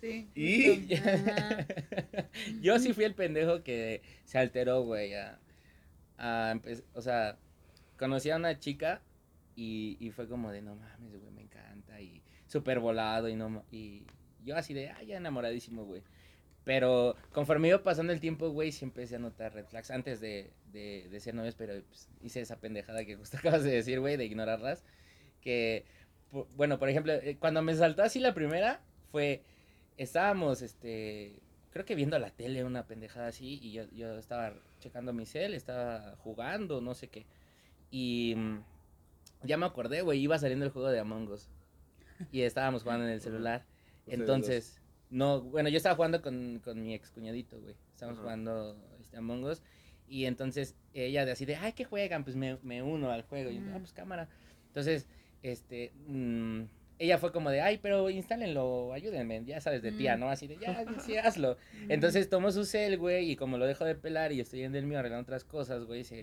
Sí. 0.00 0.28
¿Y? 0.34 0.88
Yo 2.62 2.78
sí 2.78 2.92
fui 2.94 3.04
el 3.04 3.14
pendejo 3.14 3.62
que 3.62 4.02
se 4.24 4.38
alteró, 4.38 4.82
güey. 4.82 5.14
A, 5.14 5.38
a 6.18 6.58
o 6.94 7.02
sea, 7.02 7.38
conocí 7.98 8.30
a 8.30 8.36
una 8.36 8.58
chica 8.58 9.02
y, 9.54 9.96
y 10.00 10.10
fue 10.10 10.28
como 10.28 10.50
de, 10.50 10.62
no 10.62 10.74
mames, 10.76 11.20
güey, 11.20 11.30
me 11.30 11.42
encanta. 11.42 12.00
Y 12.00 12.22
súper 12.46 12.80
volado 12.80 13.28
y 13.28 13.36
no 13.36 13.64
Y 13.70 14.06
yo 14.44 14.56
así 14.56 14.74
de, 14.74 14.90
ay, 14.90 15.06
ya 15.06 15.16
enamoradísimo, 15.16 15.84
güey. 15.84 16.02
Pero 16.64 17.16
conforme 17.32 17.68
iba 17.68 17.82
pasando 17.82 18.12
el 18.12 18.20
tiempo, 18.20 18.48
güey, 18.48 18.72
sí 18.72 18.84
empecé 18.84 19.16
a 19.16 19.18
notar 19.18 19.52
red 19.52 19.66
flags 19.66 19.90
antes 19.90 20.20
de, 20.20 20.50
de, 20.72 21.08
de 21.10 21.20
ser 21.20 21.34
novios, 21.34 21.54
pero 21.54 21.74
pues, 21.88 22.08
hice 22.22 22.40
esa 22.40 22.56
pendejada 22.56 23.04
que 23.04 23.16
justo 23.16 23.36
acabas 23.38 23.64
de 23.64 23.70
decir, 23.70 24.00
güey, 24.00 24.16
de 24.16 24.24
ignorarlas. 24.24 24.82
Que, 25.42 25.84
bueno, 26.56 26.78
por 26.78 26.88
ejemplo, 26.88 27.12
eh, 27.12 27.36
cuando 27.38 27.60
me 27.62 27.74
saltó 27.74 28.02
así 28.02 28.18
la 28.18 28.32
primera, 28.32 28.80
fue, 29.12 29.42
estábamos, 29.98 30.62
este, 30.62 31.38
creo 31.70 31.84
que 31.84 31.94
viendo 31.94 32.18
la 32.18 32.30
tele, 32.30 32.64
una 32.64 32.86
pendejada 32.86 33.28
así, 33.28 33.58
y 33.62 33.72
yo, 33.72 33.84
yo 33.90 34.16
estaba 34.18 34.54
checando 34.80 35.12
mi 35.12 35.26
cel, 35.26 35.52
estaba 35.52 36.16
jugando, 36.16 36.80
no 36.80 36.94
sé 36.94 37.08
qué. 37.08 37.26
Y 37.90 38.34
mm, 38.36 38.58
ya 39.42 39.58
me 39.58 39.66
acordé, 39.66 40.00
güey, 40.00 40.20
iba 40.20 40.38
saliendo 40.38 40.64
el 40.64 40.70
juego 40.70 40.88
de 40.88 40.98
Among 41.00 41.28
Us. 41.28 41.50
Y 42.32 42.42
estábamos 42.42 42.82
jugando 42.82 43.04
en 43.04 43.12
el 43.12 43.20
celular. 43.20 43.64
Entonces, 44.06 44.80
no, 45.10 45.42
bueno, 45.42 45.68
yo 45.68 45.76
estaba 45.76 45.94
jugando 45.94 46.20
con, 46.20 46.60
con 46.64 46.82
mi 46.82 46.94
ex 46.94 47.10
cuñadito, 47.10 47.60
güey. 47.60 47.74
Estábamos 47.92 48.18
Ajá. 48.18 48.24
jugando 48.24 48.76
este, 49.00 49.16
Among 49.16 49.44
Us. 49.44 49.62
Y 50.06 50.26
entonces 50.26 50.76
ella 50.92 51.24
de 51.24 51.32
así 51.32 51.44
de, 51.46 51.56
ay, 51.56 51.72
que 51.72 51.84
juegan, 51.84 52.24
pues 52.24 52.36
me, 52.36 52.58
me 52.62 52.82
uno 52.82 53.10
al 53.10 53.22
juego. 53.22 53.50
Y 53.50 53.56
yo, 53.56 53.62
ah, 53.74 53.78
pues 53.78 53.92
cámara. 53.92 54.28
Entonces, 54.66 55.06
este, 55.42 55.92
mm, 56.06 56.62
ella 56.98 57.18
fue 57.18 57.32
como 57.32 57.50
de, 57.50 57.60
ay, 57.60 57.78
pero 57.78 58.10
instálenlo, 58.10 58.92
ayúdenme, 58.92 59.44
ya 59.44 59.60
sabes, 59.60 59.82
de 59.82 59.92
tía. 59.92 60.16
¿no? 60.16 60.28
Así 60.28 60.46
de, 60.46 60.56
ya, 60.58 60.84
sí, 61.00 61.16
hazlo. 61.16 61.56
Entonces 61.88 62.28
tomo 62.28 62.50
su 62.50 62.64
cel, 62.64 62.98
güey, 62.98 63.30
y 63.30 63.36
como 63.36 63.58
lo 63.58 63.66
dejo 63.66 63.84
de 63.84 63.94
pelar 63.94 64.32
y 64.32 64.40
estoy 64.40 64.62
en 64.62 64.74
el 64.74 64.86
mío 64.86 64.98
arreglando 64.98 65.22
otras 65.22 65.44
cosas, 65.44 65.84
güey, 65.84 66.04
se, 66.04 66.22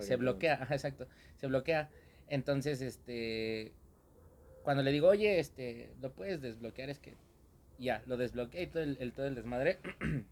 se 0.00 0.16
bloquea, 0.16 0.54
ajá, 0.62 0.74
exacto, 0.74 1.06
se 1.36 1.46
bloquea. 1.46 1.90
Entonces, 2.28 2.80
este, 2.80 3.72
cuando 4.64 4.82
le 4.82 4.90
digo, 4.90 5.06
oye, 5.08 5.38
este, 5.38 5.94
lo 6.00 6.12
puedes 6.12 6.40
desbloquear, 6.42 6.90
es 6.90 6.98
que 6.98 7.14
ya, 7.78 8.02
lo 8.06 8.16
desbloqueé 8.16 8.62
y 8.64 8.66
todo 8.66 8.82
el, 8.82 8.96
el- 9.00 9.12
todo 9.12 9.26
el 9.26 9.34
desmadre. 9.36 9.78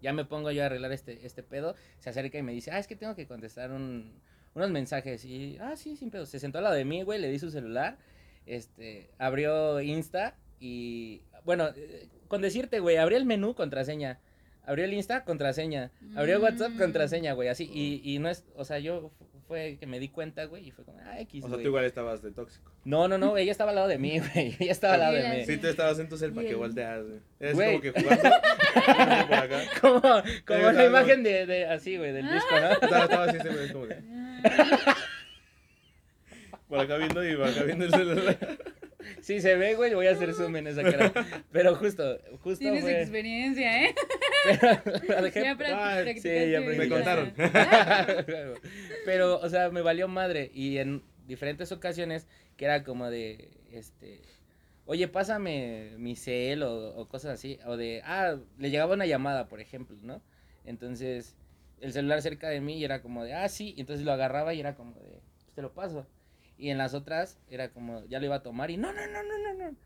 ya 0.00 0.12
me 0.12 0.24
pongo 0.24 0.50
yo 0.52 0.62
a 0.62 0.66
arreglar 0.66 0.92
este, 0.92 1.26
este 1.26 1.42
pedo, 1.42 1.74
se 1.98 2.10
acerca 2.10 2.38
y 2.38 2.42
me 2.42 2.52
dice, 2.52 2.70
ah, 2.70 2.78
es 2.78 2.86
que 2.86 2.96
tengo 2.96 3.14
que 3.16 3.26
contestar 3.26 3.70
un, 3.72 4.12
unos 4.54 4.70
mensajes. 4.70 5.24
Y, 5.24 5.58
ah, 5.60 5.76
sí, 5.76 5.96
sin 5.96 6.10
pedo. 6.10 6.24
Se 6.24 6.38
sentó 6.38 6.58
al 6.58 6.64
lado 6.64 6.76
de 6.76 6.84
mí, 6.84 7.02
güey, 7.02 7.20
le 7.20 7.30
di 7.30 7.38
su 7.38 7.50
celular, 7.50 7.98
este, 8.46 9.10
abrió 9.18 9.80
Insta 9.80 10.36
y, 10.60 11.22
bueno, 11.44 11.68
eh, 11.76 12.08
con 12.28 12.40
decirte, 12.42 12.80
güey, 12.80 12.96
abrió 12.96 13.18
el 13.18 13.24
menú, 13.24 13.54
contraseña. 13.54 14.20
Abrió 14.64 14.84
el 14.84 14.92
Insta, 14.92 15.24
contraseña. 15.24 15.90
Abrió 16.14 16.40
WhatsApp, 16.40 16.72
Mm. 16.72 16.78
contraseña, 16.78 17.32
güey, 17.32 17.48
así. 17.48 17.70
Y, 17.72 18.02
y 18.04 18.18
no 18.18 18.28
es, 18.28 18.44
o 18.54 18.64
sea, 18.64 18.78
yo 18.78 19.10
fue 19.48 19.78
que 19.80 19.86
me 19.86 19.98
di 19.98 20.10
cuenta, 20.10 20.44
güey, 20.44 20.68
y 20.68 20.70
fue 20.70 20.84
como, 20.84 21.00
ah, 21.04 21.18
X, 21.20 21.42
O 21.42 21.46
sea, 21.48 21.54
güey. 21.54 21.62
tú 21.64 21.68
igual 21.70 21.84
estabas 21.86 22.22
de 22.22 22.30
tóxico. 22.30 22.70
No, 22.84 23.08
no, 23.08 23.16
no, 23.18 23.36
ella 23.38 23.50
estaba 23.50 23.70
al 23.70 23.76
lado 23.76 23.88
de 23.88 23.98
mí, 23.98 24.18
güey. 24.34 24.54
Ella 24.60 24.70
estaba 24.72 24.94
al 24.94 25.00
lado 25.00 25.14
de 25.14 25.28
mí. 25.38 25.46
Sí, 25.46 25.56
tú 25.56 25.66
estabas 25.66 25.98
en 25.98 26.08
tu 26.08 26.18
para 26.18 26.46
que 26.46 26.54
volteas, 26.54 27.04
güey. 27.04 27.18
Es 27.40 27.54
Güey. 27.54 27.68
como 27.68 27.80
que 27.82 27.92
jugando. 28.00 28.30
Como, 29.80 30.00
como 30.46 30.72
la 30.72 30.84
imagen 30.86 31.22
de, 31.22 31.46
de 31.46 31.66
así, 31.66 31.96
güey, 31.96 32.12
del 32.12 32.30
disco, 32.30 32.54
¿no? 32.60 32.70
Estaba, 32.72 33.04
estaba 33.04 33.24
así, 33.24 33.38
güey, 33.38 33.64
es 33.64 33.72
como 33.72 33.86
que. 33.88 33.96
Por 36.68 36.80
acá 36.80 36.96
viendo 36.98 37.26
y 37.28 37.36
por 37.36 37.46
acá 37.48 37.62
viendo 37.64 37.84
el 37.86 37.90
celular. 37.90 38.36
Sí, 39.20 39.40
se 39.40 39.56
ve, 39.56 39.74
güey, 39.74 39.94
voy 39.94 40.06
a 40.06 40.12
hacer 40.12 40.32
zoom 40.34 40.56
en 40.56 40.66
esa 40.68 40.82
cara. 40.82 41.12
Pero 41.52 41.74
justo, 41.76 42.18
justo 42.42 42.58
Tienes 42.60 42.84
experiencia, 42.84 43.84
¿eh? 43.84 43.94
Pero, 45.06 45.22
dejé- 45.26 45.42
Ya 45.42 45.56
Ay, 45.96 46.18
sí, 46.20 46.50
ya 46.50 46.60
me 46.60 46.88
contaron. 46.88 47.32
Pero, 49.04 49.38
o 49.40 49.48
sea, 49.48 49.70
me 49.70 49.82
valió 49.82 50.08
madre. 50.08 50.50
Y 50.54 50.78
en 50.78 51.02
diferentes 51.26 51.72
ocasiones, 51.72 52.26
que 52.56 52.64
era 52.64 52.84
como 52.84 53.10
de, 53.10 53.50
este, 53.72 54.20
oye, 54.86 55.08
pásame 55.08 55.92
mi 55.98 56.16
cel 56.16 56.62
o, 56.62 56.94
o 56.96 57.08
cosas 57.08 57.32
así. 57.34 57.58
O 57.66 57.76
de, 57.76 58.02
ah, 58.04 58.36
le 58.58 58.70
llegaba 58.70 58.94
una 58.94 59.06
llamada, 59.06 59.48
por 59.48 59.60
ejemplo, 59.60 59.96
¿no? 60.02 60.22
Entonces, 60.64 61.36
el 61.80 61.92
celular 61.92 62.22
cerca 62.22 62.48
de 62.48 62.60
mí 62.60 62.78
y 62.78 62.84
era 62.84 63.02
como 63.02 63.24
de, 63.24 63.34
ah, 63.34 63.48
sí. 63.48 63.74
Y 63.76 63.80
entonces 63.80 64.04
lo 64.04 64.12
agarraba 64.12 64.54
y 64.54 64.60
era 64.60 64.74
como 64.74 64.94
de, 65.00 65.20
pues 65.44 65.54
te 65.54 65.62
lo 65.62 65.72
paso. 65.72 66.06
Y 66.58 66.70
en 66.70 66.78
las 66.78 66.92
otras 66.94 67.38
era 67.48 67.70
como, 67.70 68.04
ya 68.06 68.18
lo 68.18 68.26
iba 68.26 68.34
a 68.36 68.42
tomar 68.42 68.70
y 68.70 68.76
no, 68.76 68.92
no, 68.92 69.06
no, 69.06 69.22
no, 69.22 69.38
no, 69.38 69.54
no. 69.70 69.76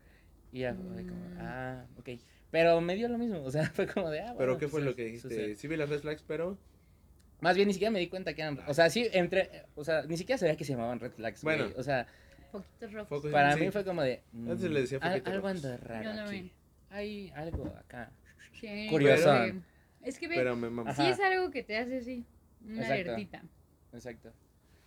Y 0.51 0.59
ya 0.61 0.73
fue 0.73 1.03
como, 1.05 1.29
Mm. 1.29 1.37
ah, 1.39 1.85
ok. 1.97 2.09
Pero 2.51 2.81
me 2.81 2.95
dio 2.95 3.07
lo 3.09 3.17
mismo, 3.17 3.41
o 3.43 3.51
sea, 3.51 3.63
fue 3.73 3.87
como 3.87 4.09
de, 4.09 4.21
ah, 4.21 4.33
Pero 4.37 4.53
bueno, 4.53 4.57
¿qué 4.57 4.67
fue 4.67 4.81
su- 4.81 4.85
lo 4.87 4.95
que 4.95 5.05
dijiste? 5.05 5.29
sucede. 5.29 5.55
Sí 5.55 5.67
vi 5.67 5.77
las 5.77 5.89
red 5.89 5.99
flags, 6.01 6.23
pero. 6.27 6.57
Más 7.41 7.55
bien 7.55 7.67
ni 7.67 7.73
siquiera 7.73 7.91
me 7.91 7.99
di 7.99 8.07
cuenta 8.07 8.33
que 8.33 8.41
eran, 8.41 8.59
o 8.67 8.73
sea, 8.73 8.89
sí, 8.89 9.07
entre, 9.11 9.65
o 9.75 9.83
sea, 9.83 10.03
ni 10.03 10.15
siquiera 10.17 10.37
sabía 10.37 10.55
que 10.55 10.63
se 10.63 10.73
llamaban 10.73 10.99
red 10.99 11.11
flags, 11.11 11.43
güey. 11.43 11.57
Bueno. 11.57 11.73
O 11.77 11.83
sea, 11.83 12.07
Poquitos 12.51 12.93
rojos. 12.93 13.25
Para 13.31 13.53
sí. 13.55 13.59
mí 13.61 13.71
fue 13.71 13.83
como 13.83 14.01
de, 14.03 14.21
mm, 14.31 14.51
Antes 14.51 14.69
le 14.71 14.81
decía 14.81 14.99
al- 15.01 15.23
algo 15.25 15.47
anda 15.47 15.75
raro 15.77 16.03
Yo 16.03 16.15
también. 16.15 16.45
aquí. 16.45 16.53
Hay 16.91 17.31
algo 17.35 17.65
acá. 17.77 18.11
Sí, 18.59 18.87
Curioso. 18.89 19.25
porque- 19.25 19.59
Es 20.03 20.19
que 20.19 20.27
ve, 20.27 20.35
Pero 20.35 20.55
me 20.55 20.93
sí 20.93 21.01
es 21.07 21.19
algo 21.19 21.49
que 21.49 21.63
te 21.63 21.77
hace 21.77 21.97
así, 21.97 22.25
una 22.63 22.81
Exacto. 22.81 22.93
alertita. 23.11 23.43
Exacto. 23.93 24.33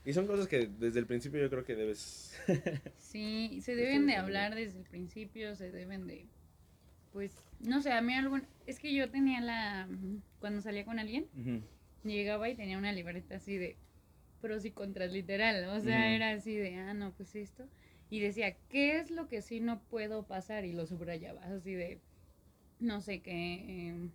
Y 0.07 0.13
son 0.13 0.29
cosas 0.29 0.47
que 0.47 0.69
desde 0.69 1.01
el 1.01 1.07
principio 1.07 1.41
yo 1.41 1.51
creo 1.51 1.65
que 1.65 1.75
debes. 1.75 2.33
Sí, 2.99 3.61
se 3.63 3.75
deben 3.75 4.07
de 4.07 4.15
hablar 4.15 4.55
desde 4.55 4.79
el 4.79 4.85
principio, 4.85 5.57
se 5.57 5.73
deben 5.73 6.07
de, 6.07 6.27
pues, 7.13 7.33
no 7.61 7.81
sé, 7.81 7.93
a 7.93 8.03
mí 8.03 8.13
algún, 8.13 8.45
es 8.67 8.79
que 8.79 8.95
yo 8.95 9.11
tenía 9.11 9.41
la, 9.41 9.89
cuando 10.39 10.61
salía 10.61 10.85
con 10.85 10.99
alguien, 10.99 11.27
llegaba 12.05 12.49
y 12.49 12.55
tenía 12.55 12.79
una 12.79 12.93
libreta 12.93 13.37
así 13.37 13.57
de 13.57 13.77
pros 14.41 14.65
y 14.65 14.71
contras, 14.71 15.13
literal, 15.13 15.65
o 15.71 15.81
sea, 15.81 16.15
era 16.15 16.31
así 16.33 16.55
de, 16.55 16.77
ah, 16.77 16.95
no, 16.95 17.13
pues 17.13 17.35
esto, 17.35 17.67
y 18.11 18.21
decía, 18.21 18.55
¿qué 18.69 18.99
es 18.99 19.11
lo 19.11 19.29
que 19.29 19.41
sí 19.41 19.61
no 19.61 19.81
puedo 19.85 20.25
pasar? 20.25 20.65
Y 20.67 20.73
lo 20.73 20.87
subrayaba, 20.87 21.43
así 21.47 21.73
de, 21.75 22.01
no 22.81 23.01
sé, 23.01 23.21
que, 23.23 23.33
eh, 23.33 24.11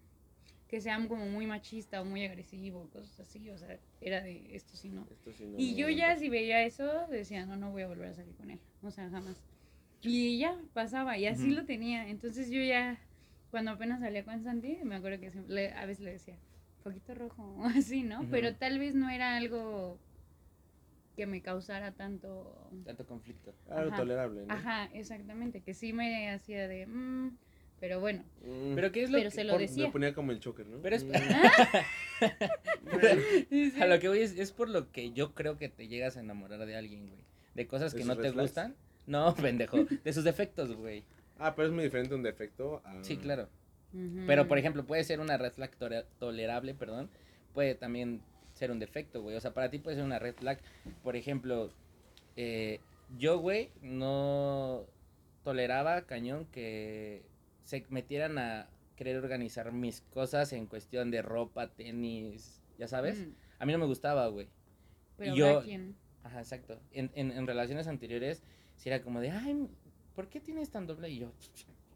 que 0.72 0.80
sean 0.80 1.08
como 1.10 1.26
muy 1.26 1.46
machista 1.46 2.02
o 2.02 2.06
muy 2.06 2.26
agresivo, 2.26 2.90
cosas 2.90 3.20
así, 3.20 3.50
o 3.50 3.58
sea, 3.58 3.78
era 4.00 4.22
de, 4.24 4.56
esto 4.56 4.78
sí 4.78 4.90
no. 4.90 5.06
Esto 5.12 5.32
sí 5.34 5.44
no 5.46 5.60
Y 5.60 5.76
yo 5.76 5.90
ya 5.90 6.18
si 6.18 6.30
veía 6.30 6.64
eso, 6.64 7.06
decía, 7.10 7.46
no, 7.46 7.58
no 7.58 7.72
voy 7.72 7.82
a 7.82 7.88
volver 7.88 8.08
a 8.08 8.14
salir 8.14 8.34
con 8.38 8.50
él. 8.50 8.60
O 8.82 8.90
sea, 8.90 9.10
jamás. 9.10 9.38
Y 10.02 10.40
ya 10.40 10.56
pasaba, 10.74 11.18
y 11.18 11.28
así 11.28 11.52
lo 11.52 11.66
tenía. 11.66 12.08
Entonces 12.08 12.50
yo 12.50 12.62
ya, 12.64 12.98
cuando 13.52 13.72
apenas 13.72 14.00
salía 14.00 14.24
con 14.24 14.42
Santi, 14.42 14.78
me 14.86 14.96
acuerdo 14.96 15.20
que 15.20 15.30
siempre, 15.30 15.54
le- 15.54 15.74
a 15.74 15.86
veces 15.86 16.06
le 16.06 16.12
decía, 16.14 16.38
poquito 16.84 17.14
rojo, 17.16 17.44
o 17.44 17.66
así, 17.78 18.04
¿no? 18.04 18.26
Pero 18.32 18.56
tal 18.56 18.80
vez 18.80 18.96
no 18.96 19.10
era 19.10 19.36
algo 19.36 20.00
que 21.16 21.26
me 21.26 21.42
causara 21.42 21.92
tanto... 21.92 22.72
Tanto 22.86 23.06
conflicto. 23.06 23.54
Algo 23.70 23.90
Ajá. 23.90 23.98
tolerable, 23.98 24.46
¿no? 24.46 24.54
Ajá, 24.54 24.90
exactamente, 24.94 25.62
que 25.62 25.74
sí 25.74 25.94
me 25.94 26.30
hacía 26.30 26.68
de, 26.68 26.88
"Mm", 26.88 27.38
pero 27.82 28.00
bueno. 28.00 28.24
Mm, 28.46 28.76
Pero 28.76 28.92
qué 28.94 29.04
es 29.04 29.10
lo 29.10 29.18
Pero 29.18 29.30
que- 29.30 29.36
se 29.36 29.44
lo 29.44 29.54
por- 29.54 29.62
decía. 29.62 29.88
Me 29.88 29.92
ponía 29.92 30.14
como 30.14 30.32
el 30.32 30.40
choker, 30.40 30.66
¿no? 30.68 30.78
Pero 30.82 30.96
es- 30.96 31.04
Mm. 31.04 31.12
A 33.82 33.86
lo 33.88 34.00
que 34.00 34.08
voy 34.08 34.20
es, 34.20 34.38
es 34.38 34.52
por 34.52 34.70
lo 34.70 34.92
que 34.92 35.12
yo 35.12 35.34
creo 35.34 35.58
que 35.58 35.70
te 35.70 35.88
llegas 35.88 36.18
a 36.18 36.20
enamorar 36.22 36.66
de 36.66 36.76
alguien, 36.76 37.08
güey. 37.10 37.22
De 37.56 37.68
cosas 37.68 37.94
¿De 37.94 38.00
que 38.00 38.06
no 38.06 38.16
te 38.16 38.32
flags? 38.32 38.36
gustan. 38.50 38.76
No, 39.08 39.34
pendejo. 39.68 39.84
De 40.04 40.14
sus 40.14 40.24
defectos, 40.24 40.76
güey. 40.76 41.04
Ah, 41.40 41.56
pero 41.56 41.68
es 41.68 41.74
muy 41.74 41.84
diferente 41.84 42.16
un 42.16 42.24
defecto 42.24 42.82
a. 42.86 43.04
Sí, 43.04 43.18
claro. 43.18 43.50
Pero, 44.26 44.48
por 44.48 44.58
ejemplo, 44.58 44.86
puede 44.86 45.04
ser 45.04 45.20
una 45.20 45.38
red 45.38 45.52
flag 45.52 45.72
tolerable, 46.18 46.74
perdón. 46.74 47.10
Puede 47.54 47.76
también 47.76 48.22
ser 48.54 48.72
un 48.72 48.80
defecto, 48.80 49.22
güey. 49.22 49.36
O 49.36 49.42
sea, 49.42 49.54
para 49.54 49.70
ti 49.70 49.80
puede 49.80 49.98
ser 49.98 50.06
una 50.06 50.18
red 50.18 50.34
flag. 50.34 50.60
Por 51.04 51.18
ejemplo, 51.18 51.70
eh, 52.38 52.80
yo, 53.18 53.40
güey, 53.40 53.70
no 53.82 54.86
toleraba 55.44 56.04
cañón 56.04 56.46
que 56.54 57.22
se 57.72 57.86
metieran 57.90 58.38
a 58.38 58.68
querer 58.98 59.16
organizar 59.16 59.72
mis 59.72 60.02
cosas 60.02 60.52
en 60.52 60.66
cuestión 60.68 61.10
de 61.10 61.22
ropa, 61.22 61.68
tenis, 61.70 62.62
ya 62.78 62.88
sabes. 62.90 63.20
Mm, 63.20 63.32
A 63.60 63.66
mí 63.66 63.72
no 63.72 63.80
me 63.80 63.86
gustaba, 63.86 64.28
güey. 64.28 64.50
Pero 65.18 65.34
y 65.34 65.38
yo-. 65.38 65.64
Ajá, 66.24 66.40
exacto. 66.40 66.82
En, 66.92 67.10
en, 67.16 67.32
en 67.32 67.48
relaciones 67.48 67.88
anteriores 67.88 68.44
si 68.76 68.90
era 68.90 69.02
como 69.02 69.22
de, 69.22 69.32
ay, 69.32 69.68
¿por 70.16 70.28
qué 70.28 70.40
tienes 70.42 70.70
tan 70.70 70.86
doble? 70.86 71.10
Y 71.10 71.20
yo, 71.20 71.32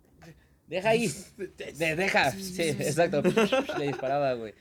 deja 0.67 0.89
ahí, 0.89 1.09
de- 1.37 1.95
deja, 1.95 2.31
sí, 2.31 2.61
exacto, 2.69 3.21
le 3.77 3.87
disparaba, 3.87 4.33
güey. 4.33 4.53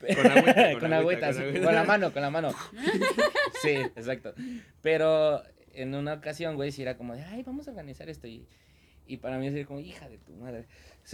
Con 0.00 0.26
agüita, 0.26 0.70
con 0.72 0.80
con 0.80 0.92
agüita, 0.94 0.96
agüita, 0.96 1.26
con 1.26 1.34
sí, 1.36 1.42
agüita. 1.42 1.64
con 1.66 1.74
la 1.74 1.84
mano, 1.84 2.12
con 2.12 2.22
la 2.22 2.30
mano. 2.30 2.50
Sí, 3.62 3.68
exacto. 3.94 4.34
Pero 4.80 5.42
en 5.74 5.94
una 5.94 6.14
ocasión, 6.14 6.56
güey, 6.56 6.72
sí 6.72 6.82
era 6.82 6.96
como 6.96 7.14
de, 7.14 7.22
ay, 7.22 7.42
vamos 7.44 7.68
a 7.68 7.70
organizar 7.70 8.08
esto. 8.08 8.26
Y, 8.26 8.48
y 9.06 9.16
para 9.18 9.38
mí 9.38 9.46
es 9.48 9.66
como, 9.66 9.80
hija 9.80 10.08
de 10.08 10.18
tu 10.18 10.32
madre. 10.34 10.66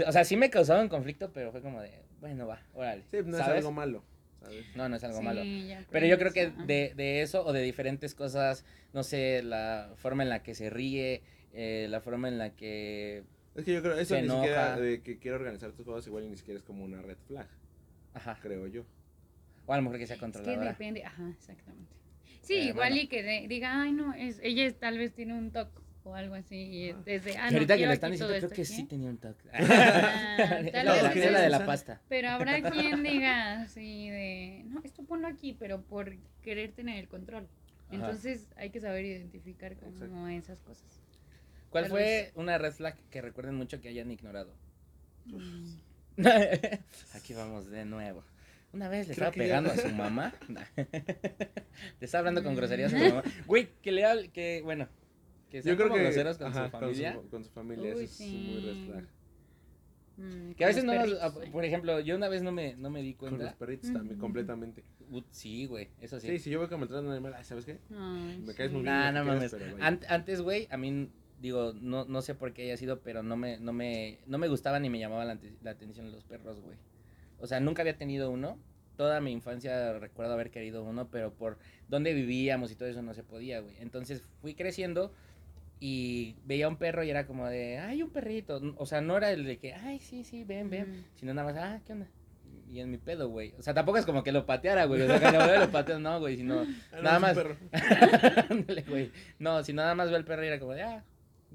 O 0.06 0.12
sea, 0.12 0.24
sí 0.24 0.36
me 0.36 0.50
causaba 0.50 0.80
un 0.82 0.88
conflicto, 0.88 1.32
pero 1.32 1.50
fue 1.52 1.62
como 1.62 1.80
de, 1.80 2.02
bueno, 2.20 2.46
va, 2.46 2.60
órale. 2.74 3.02
Sí, 3.10 3.18
no 3.24 3.36
es 3.38 3.44
algo 3.44 3.72
malo, 3.72 4.04
¿sabes? 4.40 4.64
No, 4.76 4.88
no 4.88 4.96
es 4.96 5.04
algo 5.04 5.18
Sí, 5.18 5.24
malo. 5.24 5.42
Pero 5.90 6.06
yo 6.06 6.18
creo 6.18 6.32
que 6.32 6.42
a- 6.42 6.50
de, 6.66 6.92
de 6.94 7.22
eso 7.22 7.44
o 7.44 7.52
de 7.52 7.62
diferentes 7.62 8.14
cosas, 8.14 8.64
no 8.92 9.02
sé, 9.02 9.42
la 9.42 9.92
forma 9.96 10.22
en 10.22 10.28
la 10.28 10.42
que 10.42 10.54
se 10.54 10.70
ríe, 10.70 11.22
eh, 11.52 11.86
la 11.88 12.00
forma 12.00 12.28
en 12.28 12.38
la 12.38 12.54
que... 12.54 13.24
Es 13.54 13.64
que 13.64 13.72
yo 13.72 13.82
creo, 13.82 13.94
eso 13.98 14.14
Se 14.14 14.22
ni 14.22 14.28
siquiera 14.28 14.66
enoja. 14.74 14.80
de 14.80 15.02
que 15.02 15.18
quiero 15.18 15.36
organizar 15.38 15.72
tus 15.72 15.84
juegos, 15.84 16.06
igual 16.06 16.30
ni 16.30 16.36
siquiera 16.36 16.58
es 16.58 16.64
como 16.64 16.84
una 16.84 17.02
red 17.02 17.16
flag, 17.26 17.48
Ajá. 18.14 18.38
creo 18.40 18.66
yo. 18.68 18.84
O 19.66 19.72
a 19.72 19.76
lo 19.76 19.82
mejor 19.82 19.98
que 19.98 20.06
sea 20.06 20.14
Es 20.14 20.20
que 20.20 20.24
controladora. 20.26 20.70
depende, 20.70 21.04
ajá, 21.04 21.28
exactamente. 21.30 21.94
Sí, 22.42 22.54
Eh, 22.54 22.64
igual 22.66 22.90
bueno. 22.90 22.96
y 23.02 23.08
que 23.08 23.22
de- 23.22 23.48
diga, 23.48 23.82
ay, 23.82 23.92
no, 23.92 24.14
es, 24.14 24.38
ella 24.42 24.64
es- 24.64 24.78
tal 24.78 24.96
vez 24.98 25.12
tiene 25.14 25.34
un 25.36 25.50
toque 25.50 25.80
o 26.08 26.14
algo 26.14 26.34
así. 26.34 26.56
Y 26.56 26.90
Ajá. 26.90 27.02
desde, 27.04 27.36
ah, 27.36 27.50
no, 27.50 27.56
ahorita 27.56 27.76
que 27.76 27.86
lo 27.86 27.92
están 27.92 28.10
diciendo, 28.12 28.34
creo 28.34 28.44
esto 28.46 28.54
que 28.54 28.62
aquí. 28.62 28.72
sí 28.72 28.84
tenía 28.84 29.10
un 29.10 29.18
toque. 29.18 29.48
Ah, 29.52 30.36
tal 30.72 30.86
la, 30.86 30.94
de 30.94 31.02
vez 31.08 31.16
es 31.16 31.32
la 31.32 31.40
de 31.40 31.50
la 31.50 31.66
pasta. 31.66 32.00
Pero 32.08 32.28
habrá 32.30 32.60
quien 32.70 33.02
diga 33.02 33.62
así 33.62 34.08
de, 34.10 34.64
no, 34.66 34.80
esto 34.84 35.02
ponlo 35.04 35.28
aquí, 35.28 35.54
pero 35.58 35.82
por 35.82 36.16
querer 36.42 36.72
tener 36.72 36.98
el 36.98 37.08
control. 37.08 37.46
Entonces 37.90 38.48
hay 38.56 38.70
que 38.70 38.80
saber 38.80 39.04
identificar 39.04 39.74
como 39.76 40.28
Exacto. 40.28 40.28
esas 40.28 40.60
cosas. 40.60 41.00
¿Cuál 41.70 41.84
Tal 41.84 41.90
fue 41.90 42.00
vez. 42.02 42.32
una 42.34 42.58
red 42.58 42.72
flag 42.72 42.96
que 43.10 43.20
recuerden 43.22 43.54
mucho 43.54 43.80
que 43.80 43.88
hayan 43.88 44.10
ignorado? 44.10 44.52
Mm. 45.26 45.74
Aquí 47.14 47.34
vamos 47.34 47.70
de 47.70 47.84
nuevo. 47.84 48.24
Una 48.72 48.88
vez 48.88 49.08
le 49.08 49.14
Creo 49.14 49.28
estaba 49.28 49.32
que 49.32 49.40
ya- 49.40 49.44
pegando 49.60 49.70
a 49.72 49.76
su 49.76 49.88
mamá. 49.94 50.34
le 50.76 52.04
estaba 52.04 52.20
hablando 52.20 52.42
con 52.42 52.54
groserías 52.54 52.92
a 52.92 52.96
Mm. 52.96 53.00
su 53.00 53.08
mamá. 53.14 53.22
Güey, 53.46 53.68
que 53.82 53.92
le 53.92 54.04
hable, 54.04 54.28
que 54.28 54.60
bueno, 54.62 54.88
que 55.50 55.62
sean 55.62 55.72
Yo 55.72 55.76
creo 55.76 55.88
como 55.88 55.98
que 55.98 56.04
groseros 56.04 56.38
con 56.38 56.46
ajá, 56.48 56.64
su 56.66 56.70
familia. 56.72 57.14
Con 57.14 57.22
su, 57.24 57.30
con 57.30 57.44
su 57.44 57.50
familia, 57.50 57.94
Uy, 57.96 58.04
eso 58.04 58.22
es 58.22 58.30
muy 58.30 58.60
red 58.60 58.72
sí. 58.74 58.86
flag. 58.90 59.04
Mm, 60.16 60.52
Que 60.54 60.64
a 60.64 60.66
veces 60.68 60.84
no 60.84 60.94
nos, 60.94 61.12
a- 61.22 61.28
güey. 61.28 61.50
por 61.50 61.64
ejemplo, 61.64 62.00
yo 62.00 62.16
una 62.16 62.28
vez 62.28 62.42
no 62.42 62.50
me, 62.50 62.74
no 62.74 62.90
me 62.90 63.02
di 63.02 63.14
Con 63.14 63.30
los 63.30 63.38
cuenta. 63.38 63.56
perritos 63.56 63.92
también, 63.92 64.18
completamente. 64.18 64.82
Uh, 65.10 65.22
sí, 65.30 65.66
güey, 65.66 65.88
eso 66.00 66.18
sí. 66.18 66.26
Sí, 66.26 66.38
si 66.40 66.50
yo 66.50 66.58
veo 66.58 66.68
que 66.68 66.76
me 66.76 66.86
tratan 66.86 67.06
de 67.06 67.12
animal, 67.12 67.34
ay, 67.36 67.44
¿sabes 67.44 67.64
qué? 67.64 67.78
Ay, 67.96 68.42
me 68.44 68.54
caes 68.54 68.70
sí. 68.70 68.74
muy 68.74 68.82
bien. 68.82 68.84
Nah, 68.94 69.12
no 69.12 69.24
mames. 69.24 69.54
Ant- 69.54 70.04
antes, 70.08 70.40
güey, 70.40 70.66
a 70.70 70.76
mí, 70.76 71.08
digo, 71.40 71.72
no, 71.80 72.04
no 72.04 72.20
sé 72.20 72.34
por 72.34 72.52
qué 72.52 72.64
haya 72.64 72.76
sido, 72.76 73.00
pero 73.00 73.22
no 73.22 73.36
me, 73.36 73.58
no 73.60 73.72
me, 73.72 74.18
no 74.26 74.38
me 74.38 74.48
gustaba 74.48 74.80
ni 74.80 74.90
me 74.90 74.98
llamaba 74.98 75.24
la, 75.24 75.38
la 75.62 75.70
atención 75.70 76.10
los 76.10 76.24
perros, 76.24 76.60
güey. 76.60 76.76
O 77.38 77.46
sea, 77.46 77.60
nunca 77.60 77.82
había 77.82 77.96
tenido 77.96 78.30
uno. 78.30 78.58
Toda 78.96 79.20
mi 79.20 79.30
infancia 79.30 79.96
recuerdo 80.00 80.32
haber 80.32 80.50
querido 80.50 80.82
uno, 80.82 81.08
pero 81.08 81.32
por 81.32 81.58
dónde 81.86 82.12
vivíamos 82.12 82.72
y 82.72 82.74
todo 82.74 82.88
eso 82.88 83.00
no 83.02 83.14
se 83.14 83.22
podía, 83.22 83.60
güey. 83.60 83.76
Entonces 83.78 84.22
fui 84.40 84.56
creciendo 84.56 85.14
y 85.80 86.36
veía 86.44 86.68
un 86.68 86.76
perro 86.76 87.04
y 87.04 87.10
era 87.10 87.26
como 87.26 87.46
de, 87.46 87.78
ay, 87.78 88.02
un 88.02 88.10
perrito. 88.10 88.60
O 88.76 88.86
sea, 88.86 89.00
no 89.00 89.16
era 89.16 89.30
el 89.30 89.44
de 89.44 89.58
que, 89.58 89.74
ay, 89.74 89.98
sí, 90.00 90.24
sí, 90.24 90.44
ven, 90.44 90.70
ven. 90.70 90.90
Mm. 90.90 91.04
Sino 91.16 91.34
nada 91.34 91.52
más, 91.52 91.56
ah, 91.62 91.80
¿qué 91.86 91.92
onda? 91.92 92.08
Y 92.70 92.80
en 92.80 92.90
mi 92.90 92.98
pedo, 92.98 93.28
güey. 93.28 93.54
O 93.58 93.62
sea, 93.62 93.72
tampoco 93.72 93.96
es 93.98 94.04
como 94.04 94.22
que 94.22 94.32
lo 94.32 94.44
pateara, 94.44 94.84
güey. 94.84 95.00
O 95.02 95.06
sea, 95.06 95.18
que 95.18 95.36
lo 95.38 95.58
lo 95.60 95.70
pateo, 95.70 95.98
no, 95.98 96.20
güey. 96.20 96.36
Sino, 96.36 96.60
Ah, 96.92 96.96
no, 96.96 97.02
nada 97.02 97.18
más. 97.18 97.34
perro. 97.34 97.56
Ándale, 98.50 98.82
güey. 98.82 99.10
No, 99.38 99.62
si 99.62 99.72
nada 99.72 99.94
más 99.94 100.08
veo 100.08 100.18
el 100.18 100.24
perro 100.24 100.44
y 100.44 100.48
era 100.48 100.58
como 100.58 100.72
de, 100.74 100.82
ah, 100.82 101.04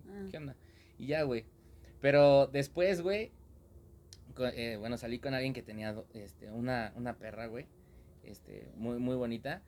Ah. 0.10 0.28
¿qué 0.32 0.38
onda? 0.38 0.56
Y 0.98 1.08
ya, 1.08 1.24
güey. 1.24 1.46
Pero 2.02 2.48
después, 2.48 3.02
güey, 3.02 3.32
eh, 4.56 4.78
bueno, 4.80 4.98
salí 4.98 5.20
con 5.20 5.34
alguien 5.34 5.54
que 5.54 5.62
tenía 5.62 5.96
este, 6.14 6.52
una, 6.52 6.92
una 6.96 7.14
perra, 7.16 7.48
güey, 7.48 7.66
este, 8.24 8.68
muy, 8.76 9.00
muy 9.00 9.16
bonita. 9.16 9.62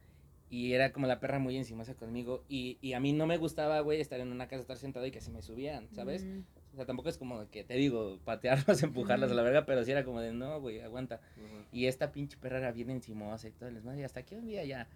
Y 0.50 0.74
era 0.74 0.92
como 0.94 1.08
la 1.08 1.20
perra 1.20 1.40
muy 1.40 1.58
encimosa 1.58 1.96
conmigo. 1.96 2.44
Y, 2.48 2.78
y 2.82 2.94
a 2.94 3.00
mí 3.00 3.14
no 3.14 3.26
me 3.28 3.38
gustaba, 3.38 3.80
güey, 3.82 4.00
estar 4.00 4.20
en 4.20 4.32
una 4.32 4.48
casa, 4.48 4.62
estar 4.62 4.78
sentado 4.78 5.06
y 5.06 5.12
que 5.12 5.20
se 5.22 5.32
me 5.32 5.42
subían, 5.42 5.90
¿sabes? 5.94 6.24
Mm. 6.24 6.42
O 6.74 6.76
sea, 6.76 6.86
tampoco 6.86 7.10
es 7.10 7.18
como 7.18 7.50
que 7.50 7.64
te 7.64 7.74
digo, 7.76 8.20
patearlos, 8.26 8.84
empujarlos 8.84 9.32
a 9.32 9.34
la 9.34 9.42
verga, 9.44 9.66
pero 9.66 9.84
sí 9.84 9.92
era 9.92 10.04
como 10.06 10.22
de, 10.22 10.34
no, 10.34 10.60
güey, 10.62 10.82
aguanta. 10.82 11.20
Y 11.72 11.88
esta 11.88 12.12
pinche 12.12 12.38
perra 12.38 12.60
era 12.60 12.72
bien 12.72 12.90
encimosa 12.90 13.48
y 13.48 13.52
todo 13.52 13.70
el 13.70 13.76
desmadre. 13.76 14.02
Y 14.02 14.04
hasta 14.04 14.24
que 14.24 14.36
un 14.36 14.46
día 14.46 14.64
ya, 14.66 14.88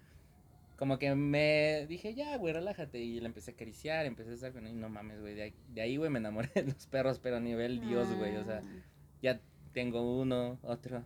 como 0.76 0.98
que 0.98 1.14
me 1.14 1.86
dije, 1.88 2.14
ya, 2.14 2.36
güey, 2.36 2.54
relájate. 2.54 2.98
Y 3.00 3.18
la 3.20 3.26
empecé 3.26 3.50
a 3.50 3.54
acariciar, 3.54 4.06
empecé 4.06 4.30
a 4.30 4.34
estar 4.34 4.52
con 4.52 4.66
él. 4.66 4.72
Y 4.74 4.76
no 4.76 4.88
mames, 4.88 5.20
güey. 5.20 5.34
De 5.34 5.42
ahí, 5.42 5.54
de 5.74 5.80
ahí, 5.80 5.96
güey, 5.96 6.10
me 6.10 6.18
enamoré 6.20 6.48
de 6.54 6.62
los 6.64 6.86
perros, 6.86 7.18
pero 7.18 7.36
a 7.36 7.40
nivel 7.40 7.80
Dios, 7.80 8.08
güey. 8.14 8.36
O 8.36 8.44
sea, 8.44 8.62
Ah. 8.64 8.82
ya 9.20 9.40
tengo 9.72 10.20
uno, 10.20 10.58
otro. 10.62 11.02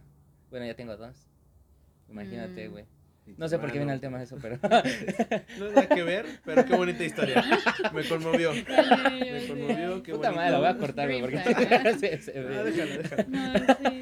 Bueno, 0.50 0.66
ya 0.66 0.74
tengo 0.76 0.96
dos. 0.96 1.26
Imagínate, 2.08 2.68
Mm. 2.68 2.72
No 3.38 3.48
sé 3.48 3.58
por 3.58 3.72
qué 3.72 3.78
viene 3.78 3.92
el 3.94 4.00
tema 4.00 4.18
de 4.18 4.24
eso, 4.24 4.38
pero. 4.40 4.58
No 5.58 5.68
nada 5.70 5.88
que 5.88 6.02
ver, 6.02 6.26
pero 6.44 6.64
qué 6.64 6.76
bonita 6.76 7.04
historia. 7.04 7.42
Me 7.94 8.04
conmovió. 8.04 8.52
Me 8.52 9.46
conmovió, 9.46 10.02
qué 10.02 10.12
Puta 10.12 10.30
bonito. 10.30 10.32
madre, 10.32 10.50
la 10.50 10.58
voy 10.58 10.68
a 10.68 10.78
cortar, 10.78 11.08
güey, 11.08 11.20
porque 11.20 11.38
se, 11.98 12.20
se 12.20 12.40
ve. 12.40 12.56
Ah, 12.56 12.62
déjala. 12.64 13.24
No, 13.28 13.54
sí. 13.78 14.00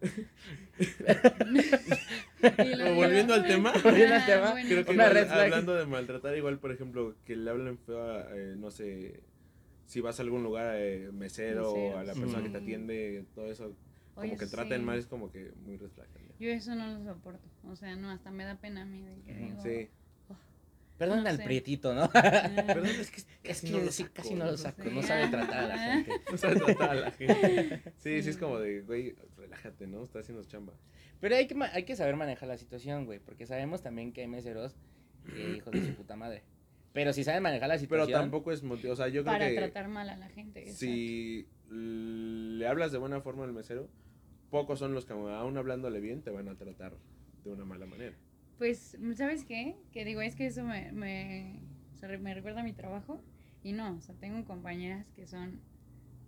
Pero 2.56 2.94
volviendo 2.94 3.34
al 3.34 3.46
tema. 3.46 3.72
Volviendo 3.82 4.14
al 4.14 4.22
Ah, 4.22 4.26
tema, 4.26 4.50
bueno. 4.52 4.68
Creo 4.68 4.84
que 4.84 4.92
Una 4.92 5.08
igual, 5.08 5.30
hablando 5.30 5.74
de 5.74 5.86
maltratar, 5.86 6.36
igual, 6.36 6.58
por 6.58 6.72
ejemplo, 6.72 7.14
que 7.24 7.36
le 7.36 7.50
hablen 7.50 7.78
feo 7.78 8.02
a, 8.02 8.28
eh, 8.34 8.54
no 8.56 8.70
sé, 8.70 9.20
si 9.86 10.00
vas 10.00 10.18
a 10.18 10.22
algún 10.22 10.42
lugar, 10.42 10.76
eh, 10.78 11.10
mesero, 11.12 11.72
o 11.72 11.98
a 11.98 12.04
la 12.04 12.14
persona 12.14 12.42
que 12.42 12.48
te 12.48 12.58
sí. 12.58 12.64
atiende, 12.64 13.24
todo 13.34 13.50
eso, 13.50 13.74
como 14.14 14.26
Oye, 14.26 14.36
que 14.36 14.46
traten 14.46 14.80
sí. 14.80 14.84
mal, 14.86 14.98
es 14.98 15.06
como 15.06 15.30
que 15.30 15.52
muy 15.64 15.76
también. 15.76 16.29
Yo 16.40 16.50
eso 16.50 16.74
no 16.74 16.86
lo 16.98 17.04
soporto. 17.04 17.46
O 17.68 17.76
sea, 17.76 17.94
no, 17.96 18.10
hasta 18.10 18.30
me 18.32 18.44
da 18.44 18.56
pena 18.56 18.82
a 18.82 18.84
mí 18.86 19.02
de 19.02 19.20
que 19.22 19.34
digo, 19.34 19.62
Sí. 19.62 19.88
Perdón 20.98 21.22
No 21.22 21.30
al 21.30 21.36
sé. 21.38 21.44
prietito, 21.44 21.94
¿no? 21.94 22.10
Perdón, 22.12 22.86
es 22.86 23.10
que 23.10 23.20
Es 23.20 23.26
casi 23.42 23.66
que 23.68 23.72
no 23.72 23.78
lo 23.84 23.90
sí, 23.90 24.02
saco, 24.02 24.14
casi 24.14 24.34
no 24.34 24.44
lo 24.44 24.50
¿no? 24.50 24.56
saco, 24.58 24.82
Sí. 24.82 24.90
no 24.92 25.02
sabe 25.02 25.28
tratar 25.28 25.58
a 25.64 25.68
la 25.68 25.78
gente. 25.78 26.12
No 26.30 26.36
sabes 26.36 26.62
tratar 26.62 26.90
a 26.90 26.94
la 26.94 27.10
gente. 27.12 27.82
Sí, 27.96 28.16
sí, 28.16 28.22
Sí. 28.22 28.28
es 28.30 28.36
como 28.36 28.58
de, 28.58 28.82
güey, 28.82 29.14
relájate, 29.38 29.86
¿no? 29.86 30.02
Está 30.02 30.18
haciendo 30.18 30.44
chamba. 30.44 30.74
Pero 31.20 31.36
hay 31.36 31.46
que, 31.46 31.54
ma- 31.54 31.70
hay 31.72 31.84
que 31.84 31.96
saber 31.96 32.16
manejar 32.16 32.48
la 32.48 32.58
situación, 32.58 33.06
güey, 33.06 33.18
porque 33.18 33.46
sabemos 33.46 33.80
también 33.82 34.12
que 34.12 34.20
hay 34.22 34.26
meseros 34.28 34.76
eh, 35.34 35.54
hijos 35.56 35.72
de 35.72 35.86
su 35.86 35.94
puta 35.94 36.16
madre. 36.16 36.42
Pero 36.92 37.12
si 37.14 37.24
saben 37.24 37.42
manejar 37.42 37.68
la 37.68 37.74
Pero 37.76 37.80
situación... 37.80 38.20
tampoco 38.20 38.52
es 38.52 38.62
motivo, 38.62 38.92
o 38.92 38.96
sea, 38.96 39.08
yo 39.08 39.22
creo 39.22 39.32
para 39.32 39.48
que 39.48 39.56
tratar 39.56 39.88
mal 39.88 40.08
a 40.10 40.16
la 40.16 40.28
gente. 40.28 40.70
si 40.72 41.46
le 41.70 42.66
hablas 42.66 42.92
de 42.92 42.98
buena 42.98 43.20
forma 43.22 43.44
al 43.44 43.52
mesero, 43.54 43.88
pocos 44.50 44.78
son 44.78 44.94
los 44.94 45.04
que 45.06 45.12
aún 45.12 45.56
hablándole 45.56 46.00
bien 46.00 46.22
te 46.22 46.30
van 46.30 46.48
a 46.48 46.56
tratar 46.56 46.92
de 47.44 47.50
una 47.50 47.64
mala 47.64 47.86
manera. 47.86 48.14
Pues, 48.58 48.96
¿sabes 49.16 49.44
qué? 49.44 49.76
Que 49.92 50.04
digo, 50.04 50.20
es 50.20 50.34
que 50.36 50.46
eso 50.46 50.62
me, 50.64 50.92
me, 50.92 51.60
o 51.94 51.96
sea, 51.98 52.08
me 52.18 52.34
recuerda 52.34 52.60
a 52.60 52.64
mi 52.64 52.72
trabajo. 52.72 53.22
Y 53.62 53.72
no, 53.72 53.96
o 53.96 54.00
sea, 54.00 54.14
tengo 54.16 54.44
compañeras 54.44 55.06
que 55.14 55.26
son 55.26 55.60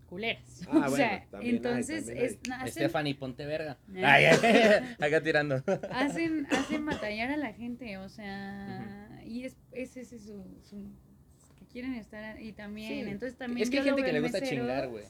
culeras. 0.06 0.62
Ah, 0.68 0.86
o 0.88 0.96
sea, 0.96 1.08
bueno, 1.08 1.26
también 1.30 1.50
hay, 1.52 1.56
entonces 1.56 2.06
también 2.06 2.18
hay. 2.26 2.32
es- 2.32 2.50
hacen, 2.50 2.72
Stephanie, 2.72 3.14
ponte 3.14 3.46
verga. 3.46 3.78
Eh. 3.94 4.04
Ay, 4.04 4.24
ay, 4.26 4.94
acá 5.00 5.22
tirando. 5.22 5.62
hacen, 5.90 6.46
hacen 6.50 6.86
batallar 6.86 7.30
a 7.32 7.36
la 7.36 7.52
gente, 7.52 7.96
o 7.98 8.08
sea, 8.08 9.22
y 9.26 9.44
es, 9.44 9.56
es 9.72 9.96
ese 9.96 10.18
su, 10.18 10.44
su- 10.62 10.90
que 11.58 11.66
quieren 11.66 11.94
estar 11.94 12.40
y 12.40 12.52
también, 12.52 12.88
Sí, 12.88 13.10
entonces 13.10 13.36
también 13.38 13.62
es 13.62 13.70
que 13.70 13.78
hay 13.78 13.84
gente 13.84 14.02
que 14.04 14.12
le 14.12 14.20
gusta 14.20 14.40
meseros, 14.40 14.66
chingar, 14.66 14.88
güey. 14.88 15.04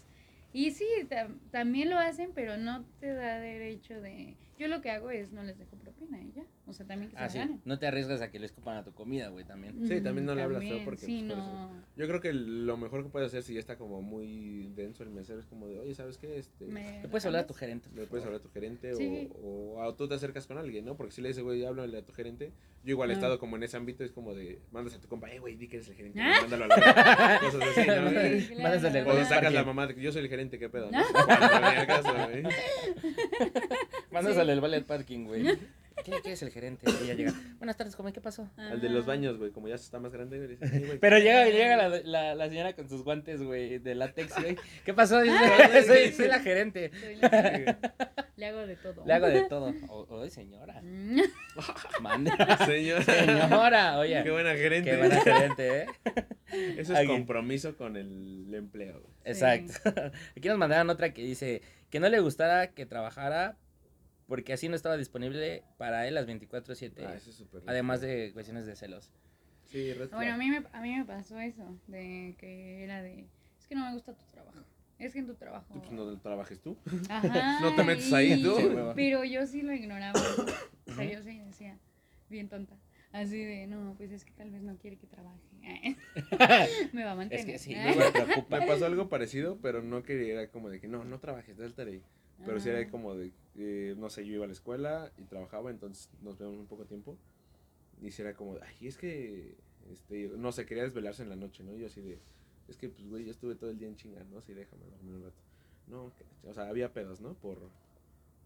Y 0.52 0.70
sí, 0.72 0.84
tam- 1.08 1.40
también 1.50 1.90
lo 1.90 1.98
hacen, 1.98 2.32
pero 2.34 2.56
no 2.58 2.86
te 2.98 3.12
da 3.14 3.38
derecho 3.40 4.00
de... 4.00 4.38
Yo 4.56 4.68
lo 4.68 4.80
que 4.82 4.90
hago 4.90 5.10
es 5.10 5.32
no 5.32 5.42
les 5.42 5.58
dejo 5.58 5.78
propina 5.78 6.22
y 6.22 6.32
ya. 6.32 6.46
O 6.64 6.72
sea, 6.72 6.86
también 6.86 7.10
que 7.10 7.16
se 7.16 7.22
Ah, 7.22 7.28
sí. 7.28 7.40
No 7.64 7.78
te 7.80 7.88
arriesgas 7.88 8.20
a 8.22 8.30
que 8.30 8.38
le 8.38 8.46
escupan 8.46 8.76
a 8.76 8.84
tu 8.84 8.92
comida, 8.92 9.28
güey, 9.30 9.44
también. 9.44 9.84
Sí, 9.88 10.00
también 10.00 10.24
no 10.26 10.34
le 10.36 10.42
hablas 10.42 10.62
feo 10.62 10.78
porque, 10.84 11.04
Sí, 11.04 11.24
pues, 11.26 11.36
por 11.36 11.44
no... 11.44 11.82
Yo 11.96 12.06
creo 12.06 12.20
que 12.20 12.32
lo 12.32 12.76
mejor 12.76 13.02
que 13.02 13.08
puedes 13.10 13.26
hacer 13.28 13.42
si 13.42 13.54
ya 13.54 13.58
está 13.60 13.76
como 13.76 14.00
muy 14.00 14.68
denso 14.76 15.02
el 15.02 15.10
mesero 15.10 15.40
es 15.40 15.46
como 15.46 15.66
de, 15.66 15.80
oye, 15.80 15.92
¿sabes 15.96 16.18
qué? 16.18 16.38
Este, 16.38 16.66
me 16.66 17.02
Le 17.02 17.08
puedes 17.08 17.26
hablar 17.26 17.42
a 17.42 17.46
tu 17.48 17.54
gerente. 17.54 17.88
le 17.94 18.06
puedes 18.06 18.24
hablar 18.24 18.38
a 18.40 18.42
tu 18.42 18.48
gerente 18.50 18.94
Sí. 18.94 19.28
o, 19.42 19.74
o 19.76 19.82
a- 19.82 19.96
tú 19.96 20.06
te 20.06 20.14
acercas 20.14 20.46
con 20.46 20.56
alguien, 20.56 20.84
¿no? 20.84 20.96
Porque 20.96 21.12
si 21.12 21.20
le 21.20 21.28
dices, 21.28 21.42
güey, 21.42 21.64
háblale 21.64 21.98
a 21.98 22.04
tu 22.04 22.12
gerente, 22.12 22.52
yo 22.84 22.90
igual 22.92 23.10
he 23.10 23.14
Ah. 23.14 23.16
estado 23.16 23.38
como 23.40 23.56
en 23.56 23.64
ese 23.64 23.76
ámbito, 23.76 24.04
es 24.04 24.12
como 24.12 24.32
de, 24.32 24.60
mandas 24.70 24.94
a 24.94 25.00
tu 25.00 25.08
compa, 25.08 25.30
eh, 25.32 25.40
güey, 25.40 25.56
di 25.56 25.66
que 25.66 25.76
eres 25.78 25.88
el 25.88 25.94
gerente, 25.96 26.20
Ah. 26.22 26.38
mándalo 26.42 26.64
a 26.64 26.68
la 26.68 26.76
verga", 26.76 27.40
cosas 27.40 27.62
así, 27.76 27.86
¿no? 27.88 28.10
Sí, 28.48 28.54
claro. 28.54 29.20
O 29.20 29.24
sacas 29.24 29.52
la 29.52 29.64
mamá 29.64 29.88
de 29.88 29.96
que 29.96 30.00
yo 30.00 30.12
soy 30.12 30.22
el 30.22 30.28
gerente, 30.28 30.60
¿qué 30.60 30.68
pedo? 30.68 30.90
¿no? 30.92 30.98
Mándasele 34.12 34.52
el 34.52 34.60
ballet 34.60 34.84
parking, 34.86 35.24
güey. 35.24 35.42
¿Qué, 36.04 36.12
qué 36.22 36.32
es 36.32 36.42
el 36.42 36.50
gerente? 36.50 36.90
Y 36.90 37.04
ella 37.04 37.14
llega. 37.14 37.32
Buenas 37.58 37.76
tardes, 37.76 37.94
joven, 37.94 38.12
¿qué 38.12 38.20
pasó? 38.20 38.50
Al 38.56 38.80
de 38.80 38.88
los 38.88 39.06
baños, 39.06 39.38
güey, 39.38 39.50
como 39.52 39.68
ya 39.68 39.74
está 39.76 39.98
más 40.00 40.12
grande, 40.12 40.36
güey, 40.38 40.48
dice, 40.50 40.66
"Sí, 40.68 40.84
güey". 40.84 40.98
Pero 40.98 41.18
llega, 41.18 41.44
llega 41.48 41.76
la, 41.76 41.88
la, 41.88 42.34
la 42.34 42.48
señora 42.48 42.74
con 42.74 42.88
sus 42.88 43.02
guantes, 43.04 43.42
güey, 43.42 43.78
de 43.78 43.94
látex, 43.94 44.34
güey. 44.40 44.56
¿Qué 44.84 44.94
pasó? 44.94 45.20
Dice, 45.20 45.36
Ah. 45.36 45.82
soy, 45.86 46.12
soy 46.12 46.28
la 46.28 46.40
gerente. 46.40 46.90
Soy 47.00 47.16
la- 47.20 47.78
Le 48.36 48.46
hago 48.46 48.66
de 48.66 48.76
todo. 48.76 49.04
Le 49.06 49.12
hago 49.12 49.26
de 49.28 49.42
todo. 49.42 49.72
O, 49.88 50.06
o 50.08 50.28
señora. 50.30 50.82
Mande. 52.00 52.32
Señora. 52.66 53.02
Señora, 53.04 53.98
oye. 53.98 54.22
Qué 54.22 54.30
buena 54.30 54.54
gerente. 54.54 54.90
Qué 54.90 54.96
buena 54.96 55.20
gerente, 55.20 55.78
¿eh? 55.82 55.86
Eso 56.78 56.92
es 56.92 56.98
Aquí. 56.98 57.06
compromiso 57.08 57.76
con 57.76 57.96
el 57.96 58.52
empleo. 58.54 59.00
güey. 59.00 59.12
Exacto. 59.24 59.72
Aquí 60.36 60.48
nos 60.48 60.58
mandaron 60.58 60.90
otra 60.90 61.12
que 61.12 61.22
dice 61.22 61.62
que 61.90 62.00
no 62.00 62.08
le 62.08 62.20
gustara 62.20 62.68
que 62.72 62.86
trabajara 62.86 63.56
porque 64.32 64.54
así 64.54 64.66
no 64.66 64.76
estaba 64.76 64.96
disponible 64.96 65.62
para 65.76 66.08
él 66.08 66.14
las 66.14 66.26
24/7. 66.26 67.04
Ah, 67.06 67.14
eso 67.14 67.28
es 67.28 67.36
súper 67.36 67.60
además 67.66 68.00
de 68.00 68.30
cuestiones 68.32 68.64
de 68.64 68.74
celos. 68.76 69.12
Sí, 69.64 69.92
red 69.92 70.08
Bueno, 70.08 70.32
a 70.32 70.36
mí, 70.38 70.48
me, 70.48 70.64
a 70.72 70.80
mí 70.80 70.96
me 70.96 71.04
pasó 71.04 71.38
eso, 71.38 71.78
de 71.86 72.34
que 72.38 72.82
era 72.82 73.02
de, 73.02 73.26
es 73.60 73.66
que 73.66 73.74
no 73.74 73.84
me 73.84 73.92
gusta 73.92 74.14
tu 74.16 74.24
trabajo. 74.30 74.58
Es 74.98 75.12
que 75.12 75.18
en 75.18 75.26
tu 75.26 75.34
trabajo... 75.34 75.74
Tú, 75.74 75.80
pues, 75.80 75.92
no 75.92 76.18
trabajes 76.18 76.62
tú. 76.62 76.78
Ajá, 77.10 77.60
no 77.60 77.76
te 77.76 77.84
metes 77.84 78.10
ahí, 78.10 78.32
y- 78.32 78.42
tú. 78.42 78.56
Sí. 78.56 78.68
Pero 78.96 79.22
yo 79.22 79.46
sí 79.46 79.60
lo 79.60 79.74
ignoraba. 79.74 80.18
o 80.88 80.94
sea, 80.94 81.04
yo 81.12 81.22
sí 81.22 81.38
decía, 81.40 81.78
bien 82.30 82.48
tonta. 82.48 82.74
Así 83.12 83.36
de, 83.44 83.66
no, 83.66 83.92
pues 83.98 84.12
es 84.12 84.24
que 84.24 84.32
tal 84.32 84.50
vez 84.50 84.62
no 84.62 84.78
quiere 84.78 84.96
que 84.96 85.06
trabaje. 85.08 85.42
me 86.94 87.04
va 87.04 87.10
a 87.10 87.16
mantener. 87.16 87.40
Es 87.40 87.52
que 87.52 87.58
sí, 87.58 87.74
Ah. 87.74 87.92
me 87.94 88.10
preocupa. 88.12 88.60
Me 88.60 88.66
pasó 88.66 88.86
algo 88.86 89.10
parecido, 89.10 89.58
pero 89.60 89.82
no 89.82 90.02
quería, 90.02 90.32
era 90.32 90.50
como 90.50 90.70
de 90.70 90.80
que 90.80 90.88
no, 90.88 91.04
no 91.04 91.20
trabajes, 91.20 91.58
dale 91.58 91.74
ahí. 91.90 92.02
Pero 92.46 92.58
sí 92.60 92.70
Ah. 92.70 92.78
era 92.78 92.90
como 92.90 93.14
de, 93.14 93.30
eh, 93.56 93.94
no 93.98 94.08
sé, 94.10 94.24
yo 94.26 94.34
iba 94.34 94.44
a 94.44 94.46
la 94.48 94.52
escuela 94.52 95.12
y 95.18 95.24
trabajaba, 95.24 95.70
entonces 95.70 96.08
nos 96.22 96.38
vemos 96.38 96.58
un 96.58 96.66
poco 96.66 96.84
tiempo. 96.84 97.16
Y 98.00 98.10
sí 98.10 98.22
era 98.22 98.34
como, 98.34 98.56
ay, 98.62 98.86
es 98.88 98.96
que, 98.96 99.54
este, 99.92 100.30
no 100.36 100.50
sé, 100.52 100.66
quería 100.66 100.82
desvelarse 100.84 101.22
en 101.22 101.28
la 101.28 101.36
noche, 101.36 101.62
¿no? 101.62 101.74
Y 101.76 101.80
yo 101.80 101.86
así 101.86 102.00
de, 102.00 102.18
es 102.68 102.76
que, 102.76 102.88
pues, 102.88 103.06
güey, 103.08 103.24
yo 103.24 103.30
estuve 103.30 103.54
todo 103.54 103.70
el 103.70 103.78
día 103.78 103.88
en 103.88 103.96
chinga, 103.96 104.24
¿no? 104.24 104.38
Así 104.38 104.52
déjame 104.54 104.84
dormir 104.86 105.14
un 105.14 105.22
rato. 105.24 105.36
No, 105.88 106.12
que- 106.16 106.48
o 106.48 106.54
sea, 106.54 106.68
había 106.68 106.92
pedos, 106.92 107.20
¿no? 107.20 107.34
Por, 107.34 107.58
por, 107.58 107.70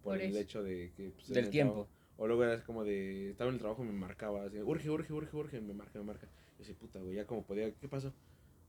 Por 0.02 0.20
el 0.20 0.30
eso. 0.30 0.38
hecho 0.38 0.62
de 0.62 0.92
que... 0.96 1.10
Pues, 1.10 1.28
Del 1.28 1.44
el 1.44 1.50
tiempo. 1.50 1.72
trabajo- 1.74 1.90
o 2.18 2.26
luego 2.26 2.44
era 2.44 2.64
como 2.64 2.82
de, 2.84 3.30
estaba 3.30 3.48
en 3.48 3.54
el 3.54 3.60
trabajo 3.60 3.82
y 3.84 3.86
me 3.88 3.92
marcaba, 3.92 4.44
así, 4.44 4.58
urge, 4.62 4.88
urge, 4.90 5.12
urge, 5.12 5.36
urge, 5.36 5.60
me 5.60 5.74
marca, 5.74 5.98
me 5.98 6.04
marca. 6.06 6.26
Yo 6.58 6.64
así, 6.64 6.72
puta, 6.74 6.98
güey, 6.98 7.14
ya 7.16 7.26
como 7.26 7.42
podía, 7.44 7.70
¿qué 7.72 7.88
pasó? 7.88 8.12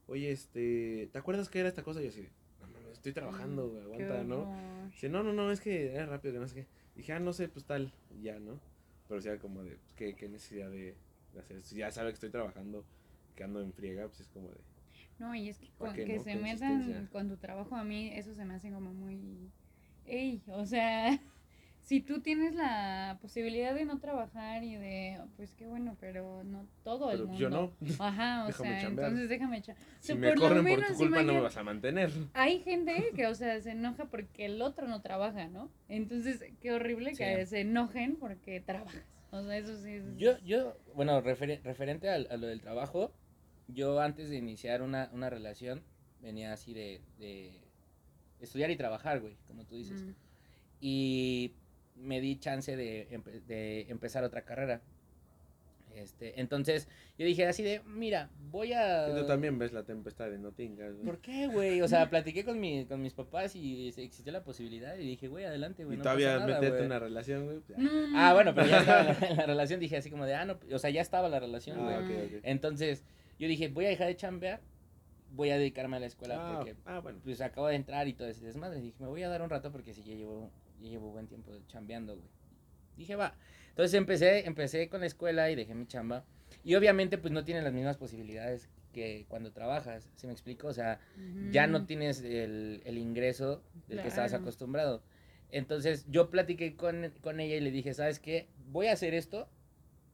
Oye, 0.06 0.30
este, 0.30 1.08
¿te 1.12 1.18
acuerdas 1.18 1.48
que 1.48 1.58
era 1.60 1.68
esta 1.68 1.82
cosa? 1.82 2.00
Y 2.00 2.04
yo 2.04 2.10
así, 2.10 2.22
de, 2.22 2.30
estoy 2.98 3.12
trabajando, 3.12 3.68
güey, 3.70 3.82
aguanta, 3.84 4.24
¿no? 4.24 4.48
Dice, 4.92 5.08
no, 5.08 5.22
no, 5.22 5.32
no, 5.32 5.50
es 5.50 5.60
que 5.60 5.92
era 5.94 6.06
rápido, 6.06 6.34
que 6.34 6.40
no 6.40 6.48
sé 6.48 6.54
qué. 6.54 6.66
Dije, 6.94 7.12
ah, 7.12 7.20
no 7.20 7.32
sé, 7.32 7.48
pues 7.48 7.64
tal, 7.64 7.92
y 8.10 8.22
ya, 8.22 8.38
¿no? 8.38 8.60
Pero 9.08 9.18
o 9.18 9.22
sea, 9.22 9.38
como 9.38 9.62
de, 9.62 9.76
pues, 9.76 9.92
¿qué, 9.94 10.14
qué 10.16 10.28
necesidad 10.28 10.70
de, 10.70 10.94
de 11.32 11.40
hacer? 11.40 11.62
Si 11.62 11.76
ya 11.76 11.90
sabe 11.90 12.10
que 12.10 12.14
estoy 12.14 12.30
trabajando, 12.30 12.84
que 13.36 13.44
ando 13.44 13.60
en 13.60 13.72
friega, 13.72 14.06
pues 14.06 14.20
es 14.20 14.28
como 14.28 14.48
de, 14.50 14.58
No, 15.18 15.34
y 15.34 15.48
es 15.48 15.58
que, 15.58 15.70
¿Para 15.78 15.90
con- 15.94 15.96
que 16.06 16.16
no? 16.16 16.24
se 16.24 16.36
metan 16.36 17.06
con 17.12 17.28
tu 17.28 17.36
trabajo, 17.36 17.74
a 17.76 17.84
mí 17.84 18.10
eso 18.14 18.34
se 18.34 18.44
me 18.44 18.54
hace 18.54 18.70
como 18.70 18.92
muy... 18.92 19.50
Ey, 20.06 20.42
o 20.46 20.64
sea, 20.64 21.08
si 21.88 22.02
tú 22.02 22.20
tienes 22.20 22.54
la 22.54 23.16
posibilidad 23.22 23.74
de 23.74 23.86
no 23.86 23.98
trabajar 23.98 24.62
y 24.62 24.76
de, 24.76 25.18
pues 25.36 25.54
qué 25.54 25.66
bueno, 25.66 25.96
pero 25.98 26.44
no 26.44 26.66
todo 26.84 27.10
el 27.10 27.16
pero 27.16 27.28
mundo. 27.28 27.40
yo 27.40 27.48
no. 27.48 27.72
Ajá, 27.98 28.44
o 28.44 28.48
Déjame 28.48 28.68
sea, 28.70 28.80
chambear. 28.82 29.08
entonces 29.08 29.28
déjame 29.30 29.56
echar. 29.56 29.74
Si 30.00 30.08
sea, 30.08 30.16
me 30.16 30.28
por 30.28 30.38
lo 30.38 30.48
corren 30.48 30.66
por 30.66 30.86
tu 30.86 30.94
culpa, 30.94 31.22
no 31.22 31.32
me 31.32 31.40
vas 31.40 31.56
a 31.56 31.62
mantener. 31.62 32.10
Hay 32.34 32.60
gente 32.60 33.10
que, 33.16 33.26
o 33.26 33.34
sea, 33.34 33.58
se 33.62 33.70
enoja 33.70 34.04
porque 34.04 34.44
el 34.44 34.60
otro 34.60 34.86
no 34.86 35.00
trabaja, 35.00 35.48
¿no? 35.48 35.70
Entonces, 35.88 36.44
qué 36.60 36.72
horrible 36.72 37.12
que 37.14 37.40
Sí. 37.46 37.50
se 37.50 37.60
enojen 37.62 38.16
porque 38.16 38.60
trabajas. 38.60 39.02
O 39.30 39.42
sea, 39.42 39.56
eso 39.56 39.74
sí 39.82 39.92
es... 39.92 40.04
Yo, 40.18 40.38
yo, 40.44 40.76
bueno, 40.94 41.22
referi- 41.22 41.62
referente 41.62 42.10
al- 42.10 42.28
a, 42.30 42.36
lo 42.36 42.46
del 42.48 42.60
trabajo, 42.60 43.12
yo 43.66 43.98
antes 44.00 44.28
de 44.28 44.36
iniciar 44.36 44.82
una, 44.82 45.08
una 45.14 45.30
relación 45.30 45.82
venía 46.20 46.52
así 46.52 46.74
de, 46.74 47.00
de 47.18 47.50
estudiar 48.40 48.70
y 48.70 48.76
trabajar, 48.76 49.20
güey, 49.20 49.38
como 49.46 49.64
tú 49.64 49.74
dices. 49.76 50.02
Mm. 50.02 50.10
Y 50.80 51.54
me 52.00 52.20
di 52.20 52.36
chance 52.38 52.76
de, 52.76 53.08
empe- 53.10 53.42
de 53.46 53.82
empezar 53.88 54.24
otra 54.24 54.42
carrera. 54.42 54.80
Este, 55.94 56.38
entonces, 56.40 56.86
yo 57.18 57.26
dije 57.26 57.44
así 57.46 57.64
de, 57.64 57.80
mira, 57.84 58.30
voy 58.52 58.72
a... 58.72 59.08
Y 59.08 59.20
tú 59.20 59.26
también 59.26 59.58
ves 59.58 59.72
la 59.72 59.82
tempestad 59.82 60.30
de 60.30 60.38
no 60.38 60.52
tengas, 60.52 60.92
güey. 60.94 61.04
¿Por 61.04 61.18
qué, 61.18 61.48
güey? 61.48 61.80
O 61.82 61.88
sea, 61.88 62.08
platiqué 62.08 62.44
con, 62.44 62.60
mi, 62.60 62.84
con 62.86 63.02
mis 63.02 63.14
papás 63.14 63.56
y 63.56 63.88
existió 63.88 64.30
la 64.30 64.44
posibilidad 64.44 64.96
y 64.96 65.04
dije, 65.04 65.26
güey, 65.26 65.44
adelante, 65.44 65.84
güey. 65.84 65.96
Y 65.96 65.98
no 65.98 66.04
todavía 66.04 66.34
pasa 66.34 66.38
nada, 66.46 66.46
meterte 66.60 66.68
güey". 66.70 66.80
en 66.82 66.86
una 66.86 66.98
relación, 67.00 67.44
güey. 67.46 67.58
Ah, 68.14 68.28
no, 68.28 68.34
bueno, 68.34 68.50
no. 68.52 68.54
pero 68.54 68.68
ya 68.68 68.78
estaba 68.78 69.00
en 69.00 69.06
la, 69.08 69.34
la 69.42 69.46
relación, 69.46 69.80
dije 69.80 69.96
así 69.96 70.08
como 70.08 70.24
de, 70.24 70.34
ah, 70.34 70.44
no, 70.44 70.60
o 70.72 70.78
sea, 70.78 70.90
ya 70.90 71.00
estaba 71.00 71.28
la 71.28 71.40
relación, 71.40 71.82
güey. 71.82 71.94
Ah, 71.96 71.98
ok, 71.98 72.10
ok. 72.36 72.40
Entonces, 72.44 73.02
yo 73.40 73.48
dije, 73.48 73.66
voy 73.66 73.86
a 73.86 73.88
dejar 73.88 74.06
de 74.06 74.14
chambear, 74.14 74.60
voy 75.32 75.50
a 75.50 75.58
dedicarme 75.58 75.96
a 75.96 76.00
la 76.00 76.06
escuela 76.06 76.36
Ah, 76.38 76.54
porque 76.58 76.76
ah, 76.86 77.00
bueno. 77.00 77.18
pues 77.24 77.40
acabo 77.40 77.66
de 77.66 77.74
entrar 77.74 78.06
y 78.06 78.12
todo 78.12 78.28
ese 78.28 78.44
desmadre. 78.44 78.80
Dije, 78.80 78.94
me 79.00 79.08
voy 79.08 79.24
a 79.24 79.28
dar 79.28 79.42
un 79.42 79.50
rato 79.50 79.72
porque 79.72 79.94
sí, 79.94 80.04
ya 80.04 80.14
llevo, 80.14 80.52
ya 80.80 80.88
llevo 80.88 81.10
buen 81.10 81.26
tiempo 81.26 81.52
chambeando, 81.68 82.16
güey. 82.16 82.28
Dije, 82.96 83.16
va. 83.16 83.36
Entonces 83.70 83.94
empecé, 83.94 84.46
empecé 84.46 84.88
con 84.88 85.00
la 85.00 85.06
escuela 85.06 85.50
y 85.50 85.54
dejé 85.54 85.74
mi 85.74 85.86
chamba. 85.86 86.24
Y 86.64 86.74
obviamente, 86.74 87.18
pues 87.18 87.32
no 87.32 87.44
tienen 87.44 87.62
las 87.64 87.72
mismas 87.72 87.96
posibilidades 87.96 88.68
que 88.92 89.26
cuando 89.28 89.52
trabajas, 89.52 90.10
¿sí 90.16 90.26
me 90.26 90.32
explico? 90.32 90.66
O 90.66 90.72
sea, 90.72 90.98
ya 91.52 91.66
no 91.66 91.84
tienes 91.86 92.22
el, 92.22 92.82
el 92.84 92.98
ingreso 92.98 93.62
del 93.86 94.00
que 94.02 94.08
estabas 94.08 94.30
Claro. 94.32 94.42
acostumbrado. 94.42 95.02
Entonces 95.50 96.06
yo 96.10 96.30
platiqué 96.30 96.74
con, 96.76 97.12
con 97.20 97.38
ella 97.40 97.54
y 97.56 97.60
le 97.60 97.70
dije, 97.70 97.94
¿sabes 97.94 98.18
qué? 98.18 98.48
Voy 98.70 98.86
a 98.88 98.92
hacer 98.92 99.14
esto, 99.14 99.48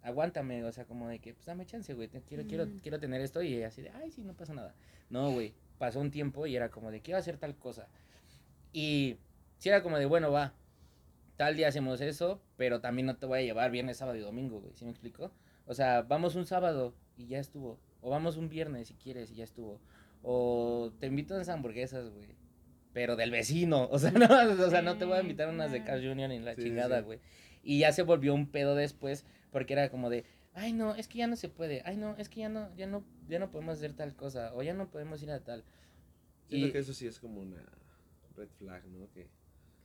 aguántame, 0.03 0.63
o 0.65 0.73
sea, 0.73 0.85
como 0.85 1.09
de 1.09 1.19
que, 1.21 1.35
pues 1.35 1.47
dame 1.47 1.65
chance, 1.67 1.95
güey, 1.95 2.09
quiero, 2.29 2.47
quiero, 2.47 2.69
quiero 2.83 3.01
tener 3.01 3.21
esto 3.21 3.43
y 3.43 3.55
ella 3.55 3.69
así 3.69 3.81
de, 3.83 3.91
ay, 3.91 4.11
sí, 4.11 4.23
no 4.23 4.35
pasa 4.35 4.53
nada. 4.55 4.75
No, 5.09 5.33
güey, 5.33 5.55
pasó 5.79 6.01
un 6.01 6.11
tiempo 6.11 6.47
y 6.47 6.55
era 6.57 6.71
como 6.71 6.91
de, 6.91 7.01
quiero 7.01 7.19
hacer 7.19 7.39
tal 7.39 7.57
cosa. 7.57 7.89
Y 8.73 9.17
sí 9.59 9.69
era 9.69 9.83
como 9.83 9.99
de, 9.99 10.07
bueno, 10.07 10.31
va, 10.31 10.55
tal 11.37 11.57
día 11.57 11.69
hacemos 11.69 12.01
eso, 12.01 12.41
pero 12.57 12.81
también 12.81 13.07
no 13.07 13.17
te 13.17 13.27
voy 13.27 13.41
a 13.41 13.43
llevar 13.43 13.71
viernes, 13.71 13.97
sábado 13.99 14.17
y 14.19 14.21
domingo, 14.23 14.61
güey, 14.61 14.75
¿sí 14.75 14.85
me 14.85 14.91
explico? 14.91 15.33
O 15.67 15.75
sea, 15.75 16.03
vamos 16.03 16.35
un 16.35 16.47
sábado 16.47 16.95
y 17.17 17.27
ya 17.27 17.39
estuvo. 17.39 17.79
O 18.01 18.11
vamos 18.11 18.37
un 18.37 18.49
viernes 18.51 18.89
si 18.89 18.95
quieres 18.95 19.31
y 19.31 19.37
ya 19.37 19.45
estuvo. 19.45 19.81
O 20.23 20.93
te 21.01 21.07
invito 21.07 21.35
a 21.35 21.39
unas 21.39 21.49
hamburguesas, 21.49 22.11
güey. 22.11 22.37
Pero 22.93 23.17
del 23.17 23.31
vecino. 23.31 23.89
O 23.91 23.99
sea, 23.99 24.11
no, 24.11 24.27
o 24.27 24.71
sea, 24.71 24.83
no 24.83 24.97
te 24.99 25.05
voy 25.07 25.17
a 25.19 25.23
invitar 25.23 25.49
a 25.49 25.53
unas 25.53 25.73
de. 25.73 25.83
Cash 25.85 26.05
Union 26.07 26.29
ni 26.31 26.39
la 26.39 26.55
Sí, 26.55 26.63
chingada, 26.65 26.99
sí. 26.99 27.05
güey. 27.05 27.21
Y 27.63 27.79
ya 27.79 27.93
se 27.93 28.03
volvió 28.03 28.35
un 28.35 28.47
pedo 28.51 28.75
después 28.75 29.25
porque 29.51 29.73
era 29.73 29.89
como 29.89 30.11
de, 30.11 30.25
ay 30.53 30.73
no, 30.75 30.95
es 30.95 31.09
que 31.09 31.19
ya 31.19 31.27
no 31.27 31.37
se 31.37 31.49
puede. 31.49 31.81
Ay 31.87 31.97
no, 31.97 32.15
es 32.19 32.29
que 32.29 32.41
ya 32.41 32.51
no, 32.51 32.75
ya 32.77 32.87
no, 32.87 33.03
ya 33.27 33.39
no 33.39 33.51
podemos 33.51 33.79
hacer 33.79 33.95
tal 33.95 34.15
cosa. 34.15 34.53
O 34.55 34.63
ya 34.63 34.75
no 34.75 34.91
podemos 34.91 35.23
ir 35.23 35.31
a 35.31 35.41
tal. 35.43 35.65
Siento 36.49 36.67
Y- 36.69 36.73
que 36.73 36.79
eso 36.79 36.93
sí 36.93 37.07
es 37.07 37.19
como 37.19 37.41
una 37.41 37.65
red 38.37 38.49
flag, 38.59 38.85
¿no? 38.89 39.11
Que, 39.13 39.29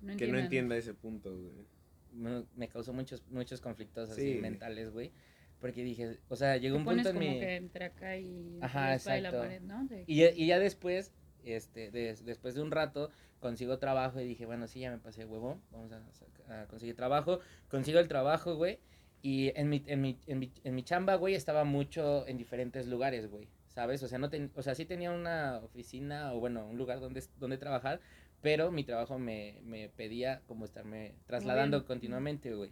No 0.02 0.16
que 0.18 0.28
no 0.28 0.38
entienda 0.40 0.76
ese 0.78 0.94
punto, 0.94 1.32
güey. 1.38 1.66
me, 2.12 2.44
me 2.56 2.68
causó 2.68 2.92
muchos, 2.94 3.24
muchos 3.30 3.62
conflictos 3.62 4.10
así 4.10 4.34
Sí. 4.36 4.40
mentales, 4.40 4.92
güey. 4.92 5.12
Porque 5.60 5.84
dije, 5.84 6.18
o 6.30 6.36
sea, 6.36 6.54
Te 6.54 6.62
llegó 6.62 6.78
un 6.78 6.86
pones 6.86 7.06
punto 7.06 7.20
en 7.20 7.26
como 7.26 7.34
mi... 7.36 7.40
que 7.40 7.56
entre 7.58 7.86
acá 7.86 8.18
y 8.18 8.58
Ajá, 8.62 8.86
y 8.86 8.88
la 8.88 8.96
exacto. 8.96 9.40
pared, 9.40 9.62
¿no? 9.62 9.86
De- 9.86 10.06
Y 10.08 10.16
ya, 10.18 10.30
y 10.32 10.48
ya 10.48 10.58
después, 10.60 11.12
este, 11.44 11.92
des- 11.92 12.24
después 12.26 12.56
de 12.56 12.62
un 12.62 12.72
rato, 12.72 13.12
consigo 13.40 13.78
trabajo 13.78 14.20
y 14.22 14.26
dije, 14.26 14.46
bueno, 14.46 14.68
sí, 14.68 14.80
ya 14.80 14.92
me 14.92 14.98
pasé 15.00 15.26
huevo, 15.26 15.62
vamos 15.72 15.92
a, 15.92 16.62
a 16.62 16.66
conseguir 16.68 16.96
trabajo. 16.96 17.40
Consigo 17.68 18.00
el 18.00 18.08
trabajo, 18.08 18.56
güey, 18.56 18.80
y 19.22 19.52
en 19.60 19.68
mi, 19.70 19.84
en 19.86 20.02
mi, 20.02 20.18
en 20.28 20.40
mi, 20.40 20.52
en 20.64 20.76
mi 20.76 20.84
chamba, 20.84 21.16
güey, 21.16 21.36
estaba 21.36 21.64
mucho 21.66 22.26
en 22.28 22.38
diferentes 22.38 22.88
lugares, 22.88 23.30
güey, 23.30 23.50
¿sabes? 23.68 24.02
O 24.02 24.08
sea, 24.08 24.18
no 24.18 24.30
ten- 24.30 24.52
o 24.56 24.62
sea, 24.64 24.76
sí 24.76 24.86
tenía 24.86 25.12
una 25.12 25.58
oficina 25.64 26.34
o, 26.34 26.40
bueno, 26.40 26.68
un 26.68 26.78
lugar 26.78 27.00
donde, 27.02 27.22
donde 27.38 27.58
trabajar, 27.58 28.00
pero 28.42 28.72
mi 28.72 28.84
trabajo 28.84 29.20
me, 29.20 29.60
me 29.64 29.90
pedía 29.90 30.42
como 30.48 30.66
estarme 30.66 31.14
trasladando 31.26 31.86
continuamente, 31.86 32.54
güey. 32.54 32.72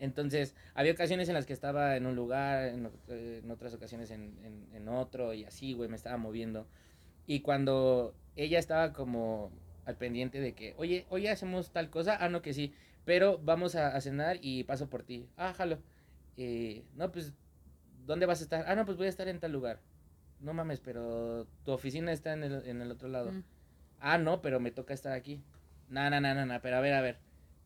Entonces, 0.00 0.54
había 0.74 0.92
ocasiones 0.92 1.28
en 1.28 1.34
las 1.34 1.44
que 1.46 1.52
estaba 1.52 1.96
en 1.96 2.06
un 2.06 2.14
lugar, 2.14 2.68
en, 2.68 2.84
ot- 2.84 3.08
en 3.42 3.50
otras 3.50 3.74
ocasiones 3.74 4.10
en, 4.10 4.38
en, 4.44 4.68
en 4.74 4.88
otro, 4.88 5.34
y 5.34 5.44
así, 5.44 5.72
güey, 5.72 5.88
me 5.88 5.96
estaba 5.96 6.16
moviendo. 6.16 6.66
Y 7.26 7.40
cuando 7.40 8.14
ella 8.36 8.58
estaba 8.58 8.92
como 8.92 9.50
al 9.86 9.96
pendiente 9.96 10.40
de 10.40 10.54
que, 10.54 10.74
oye, 10.76 11.06
oye, 11.08 11.30
hacemos 11.30 11.72
tal 11.72 11.90
cosa, 11.90 12.16
ah, 12.20 12.28
no, 12.28 12.42
que 12.42 12.54
sí, 12.54 12.72
pero 13.04 13.38
vamos 13.38 13.74
a, 13.74 13.88
a 13.96 14.00
cenar 14.00 14.38
y 14.40 14.62
paso 14.64 14.88
por 14.88 15.02
ti. 15.02 15.28
Ah, 15.36 15.52
jalo. 15.52 15.78
Eh, 16.36 16.84
no, 16.94 17.10
pues, 17.10 17.34
¿dónde 18.06 18.26
vas 18.26 18.40
a 18.40 18.44
estar? 18.44 18.64
Ah, 18.68 18.76
no, 18.76 18.84
pues 18.84 18.96
voy 18.96 19.06
a 19.06 19.10
estar 19.10 19.26
en 19.26 19.40
tal 19.40 19.50
lugar. 19.52 19.80
No 20.40 20.52
mames, 20.54 20.78
pero 20.78 21.48
tu 21.64 21.72
oficina 21.72 22.12
está 22.12 22.34
en 22.34 22.44
el, 22.44 22.64
en 22.68 22.80
el 22.82 22.92
otro 22.92 23.08
lado. 23.08 23.32
Mm. 23.32 23.42
Ah, 24.00 24.18
no, 24.18 24.40
pero 24.42 24.60
me 24.60 24.70
toca 24.70 24.94
estar 24.94 25.12
aquí. 25.12 25.42
No, 25.88 26.08
no, 26.10 26.20
no, 26.20 26.34
no, 26.34 26.46
no, 26.46 26.60
pero 26.60 26.76
a 26.76 26.80
ver, 26.80 26.94
a 26.94 27.00
ver. 27.00 27.18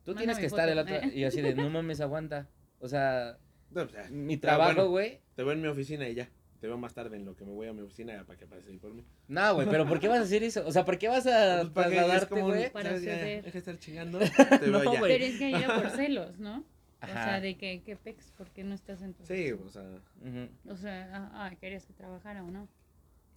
Tú 0.03 0.15
tienes 0.15 0.37
que 0.37 0.45
estar 0.47 0.61
foto, 0.67 0.71
el 0.71 0.79
otro. 0.79 0.95
eh. 0.95 1.11
Y 1.13 1.21
yo 1.21 1.27
así 1.27 1.41
de, 1.41 1.55
no 1.55 1.69
mames, 1.69 2.01
aguanta. 2.01 2.47
O 2.79 2.87
sea, 2.87 3.37
No, 3.71 3.83
o 3.83 3.87
sea, 3.89 4.07
mi 4.09 4.37
trabajo, 4.37 4.73
bueno. 4.75 4.89
güey. 4.89 5.19
te 5.35 5.43
veo 5.43 5.53
en 5.53 5.61
mi 5.61 5.67
oficina 5.67 6.07
y 6.07 6.15
ya. 6.15 6.29
Te 6.59 6.67
veo 6.67 6.77
más 6.77 6.93
tarde 6.93 7.17
en 7.17 7.25
lo 7.25 7.35
que 7.35 7.43
me 7.43 7.51
voy 7.51 7.67
a 7.67 7.73
mi 7.73 7.81
oficina 7.81 8.13
ya 8.13 8.23
para 8.23 8.39
que 8.39 8.45
pases 8.47 8.67
ahí 8.67 8.77
por 8.77 8.93
mí. 8.93 9.03
No, 9.27 9.55
güey, 9.55 9.67
pero 9.69 9.85
¿por 9.85 9.99
qué 9.99 10.07
vas 10.07 10.19
a 10.19 10.23
hacer 10.23 10.43
eso? 10.43 10.65
O 10.65 10.71
sea, 10.71 10.85
¿por 10.85 10.97
qué 10.97 11.09
vas 11.09 11.27
a 11.27 11.69
Pues, 11.73 11.87
trasladarte, 11.87 12.41
güey? 12.41 12.71
Para 12.71 12.97
ceder. 12.97 13.43
Deja 13.43 13.51
de 13.51 13.59
estar 13.59 13.77
chingando. 13.79 14.19
Te 14.59 14.67
No, 14.67 14.79
veo 14.79 14.93
ya. 14.93 15.01
Pero 15.01 15.25
es 15.25 15.37
que 15.37 15.45
ahí 15.45 15.55
era 15.55 15.75
por 15.75 15.89
celos, 15.97 16.39
¿no? 16.39 16.63
O 17.01 17.05
sea, 17.05 17.41
de 17.41 17.57
que, 17.57 17.81
que 17.83 17.97
pex, 17.97 18.31
¿por 18.31 18.49
qué 18.51 18.63
no 18.63 18.73
estás 18.75 19.01
en 19.01 19.13
tu 19.13 19.25
Sí, 19.25 19.51
oficina? 19.51 19.65
o 19.65 19.69
sea. 19.69 20.71
O 20.71 20.75
sea, 20.77 21.09
ah, 21.13 21.31
ah, 21.51 21.55
querías 21.59 21.85
que 21.85 21.91
trabajara 21.93 22.43
o 22.45 22.49
no. 22.49 22.69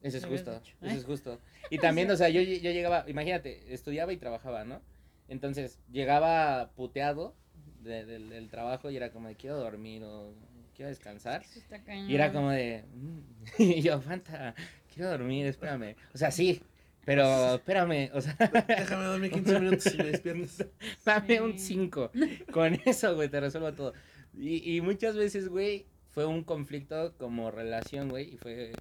Eso 0.03 0.18
es 0.18 0.24
justo, 0.26 0.53
dicho. 0.61 0.76
eso 0.82 0.97
es 0.97 1.05
justo. 1.07 1.38
Y 1.70 1.78
también, 1.78 2.09
o 2.12 2.16
sea, 2.16 2.28
yo, 2.28 2.40
yo 2.42 2.70
llegaba, 2.70 3.05
imagínate, 3.09 3.74
estudiaba 3.74 4.12
y 4.12 4.16
trabajaba, 4.18 4.64
¿no? 4.64 4.80
Entonces, 5.28 5.80
llegaba 5.90 6.70
puteado 6.76 7.34
de- 7.82 8.05
del, 8.05 8.28
del 8.30 8.49
trabajo 8.49 8.88
y 8.90 8.97
era 8.97 9.11
como 9.11 9.26
de 9.28 9.34
quiero 9.34 9.57
dormir 9.57 10.05
o 10.05 10.32
quiero 10.76 10.90
descansar. 10.90 11.42
Eso 11.42 11.59
está 11.59 11.82
cañón. 11.82 12.09
Y 12.09 12.14
era 12.14 12.32
como 12.32 12.51
de, 12.53 12.84
"Mm". 12.94 13.18
y 13.62 13.82
yo, 13.82 14.01
Fanta, 14.01 14.55
quiero 14.94 15.11
dormir, 15.11 15.47
espérame. 15.47 15.97
O 16.14 16.18
sea, 16.18 16.30
sí, 16.30 16.61
pero 17.05 17.55
espérame, 17.57 18.11
o 18.14 18.20
sea, 18.20 18.36
Déjame 18.68 19.05
dormir 19.05 19.32
15 19.32 19.59
minutos 19.61 19.92
y 19.94 19.99
me 19.99 20.05
despiertas. 20.05 20.66
dame 21.05 21.40
un 21.40 21.59
Sí. 21.59 21.74
5. 21.74 22.12
Con 22.53 22.74
eso, 22.84 23.14
güey, 23.16 23.28
te 23.28 23.40
resuelvo 23.40 23.72
todo. 23.72 23.92
Y, 24.38 24.76
y 24.76 24.80
muchas 24.82 25.16
veces, 25.16 25.49
güey, 25.49 25.86
fue 26.11 26.26
un 26.26 26.44
conflicto 26.44 27.12
como 27.18 27.51
relación, 27.51 28.09
güey, 28.09 28.34
y 28.34 28.36
fue, 28.36 28.72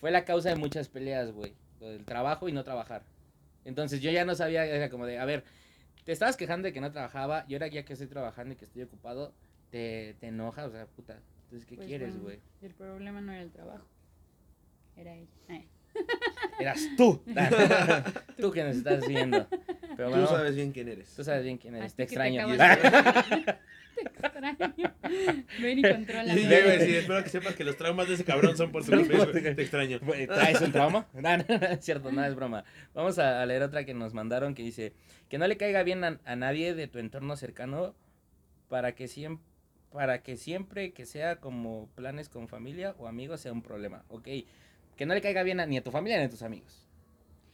fue 0.00 0.10
la 0.10 0.24
causa 0.24 0.50
de 0.50 0.56
muchas 0.56 0.88
peleas, 0.88 1.32
güey. 1.32 1.54
Lo 1.80 1.88
del 1.88 2.04
trabajo 2.04 2.48
y 2.48 2.52
no 2.52 2.64
trabajar. 2.64 3.02
Entonces 3.64 4.00
yo 4.00 4.10
ya 4.10 4.24
no 4.24 4.34
sabía, 4.34 4.64
era 4.66 4.90
como 4.90 5.06
de, 5.06 5.18
a 5.18 5.24
ver, 5.24 5.44
te 6.04 6.12
estabas 6.12 6.36
quejando 6.36 6.66
de 6.66 6.72
que 6.72 6.80
no 6.80 6.92
trabajaba, 6.92 7.44
y 7.48 7.54
ahora 7.54 7.66
ya 7.68 7.84
que 7.84 7.94
estoy 7.94 8.08
trabajando 8.08 8.52
y 8.54 8.56
que 8.56 8.66
estoy 8.66 8.82
ocupado, 8.82 9.32
te, 9.70 10.14
te 10.20 10.26
enoja, 10.28 10.66
o 10.66 10.70
sea, 10.70 10.86
puta. 10.86 11.18
Entonces, 11.44 11.66
¿qué 11.66 11.76
Pues, 11.76 11.86
quieres, 11.88 12.10
bueno, 12.10 12.24
güey? 12.24 12.40
El 12.62 12.74
problema 12.74 13.20
no 13.20 13.32
era 13.32 13.42
el 13.42 13.50
trabajo. 13.50 13.86
Era 14.96 15.14
ella. 15.14 15.28
Eh. 15.96 16.02
Eras 16.58 16.80
tú. 16.96 17.22
tú 18.40 18.50
que 18.50 18.64
nos 18.64 18.76
estás 18.76 19.06
viendo. 19.06 19.46
Pero 19.96 20.10
bueno, 20.10 20.26
Tú 20.26 20.34
sabes 20.34 20.56
bien 20.56 20.72
quién 20.72 20.88
eres. 20.88 21.14
tú 21.14 21.22
sabes 21.22 21.44
bien 21.44 21.56
quién 21.56 21.76
eres. 21.76 21.92
Te 21.94 21.98
te 21.98 22.02
extraño. 22.04 22.48
de- 22.48 22.56
Te 23.94 24.02
extraño. 24.26 24.94
Ven 25.60 25.78
y 25.78 25.82
controla. 25.82 26.34
Y 26.34 26.44
a 26.44 26.48
decir, 26.48 26.94
espero 26.96 27.22
que 27.22 27.30
sepas 27.30 27.54
que 27.54 27.64
los 27.64 27.76
traumas 27.76 28.08
de 28.08 28.14
ese 28.14 28.24
cabrón 28.24 28.56
son 28.56 28.72
por 28.72 28.84
su 28.84 28.90
culpa. 28.92 29.32
Te 29.32 29.50
extraño. 29.62 30.00
¿Traes 30.26 30.60
un 30.60 30.72
trauma? 30.72 31.06
No, 31.14 31.36
no, 31.38 31.44
no, 31.48 31.66
es 31.66 31.84
cierto, 31.84 32.10
no 32.12 32.24
es 32.24 32.34
broma. 32.34 32.64
Vamos 32.94 33.18
a, 33.18 33.40
a 33.42 33.46
leer 33.46 33.62
otra 33.62 33.84
que 33.84 33.94
nos 33.94 34.14
mandaron 34.14 34.54
que 34.54 34.62
dice 34.62 34.92
que 35.28 35.38
no 35.38 35.46
le 35.46 35.56
caiga 35.56 35.82
bien 35.82 36.04
a, 36.04 36.20
a 36.24 36.36
nadie 36.36 36.74
de 36.74 36.86
tu 36.88 36.98
entorno 36.98 37.36
cercano 37.36 37.94
para 38.68 38.94
que 38.94 39.08
siempre 39.08 39.44
para 39.92 40.22
que 40.24 40.36
siempre 40.36 40.92
que 40.92 41.06
sea 41.06 41.36
como 41.36 41.88
planes 41.94 42.28
con 42.28 42.48
familia 42.48 42.96
o 42.98 43.06
amigos 43.06 43.40
sea 43.40 43.52
un 43.52 43.62
problema, 43.62 44.04
¿ok? 44.08 44.28
Que 44.96 45.06
no 45.06 45.14
le 45.14 45.20
caiga 45.20 45.44
bien 45.44 45.60
a- 45.60 45.66
ni 45.66 45.76
a 45.76 45.84
tu 45.84 45.92
familia 45.92 46.18
ni 46.18 46.24
a 46.24 46.30
tus 46.30 46.42
amigos. 46.42 46.84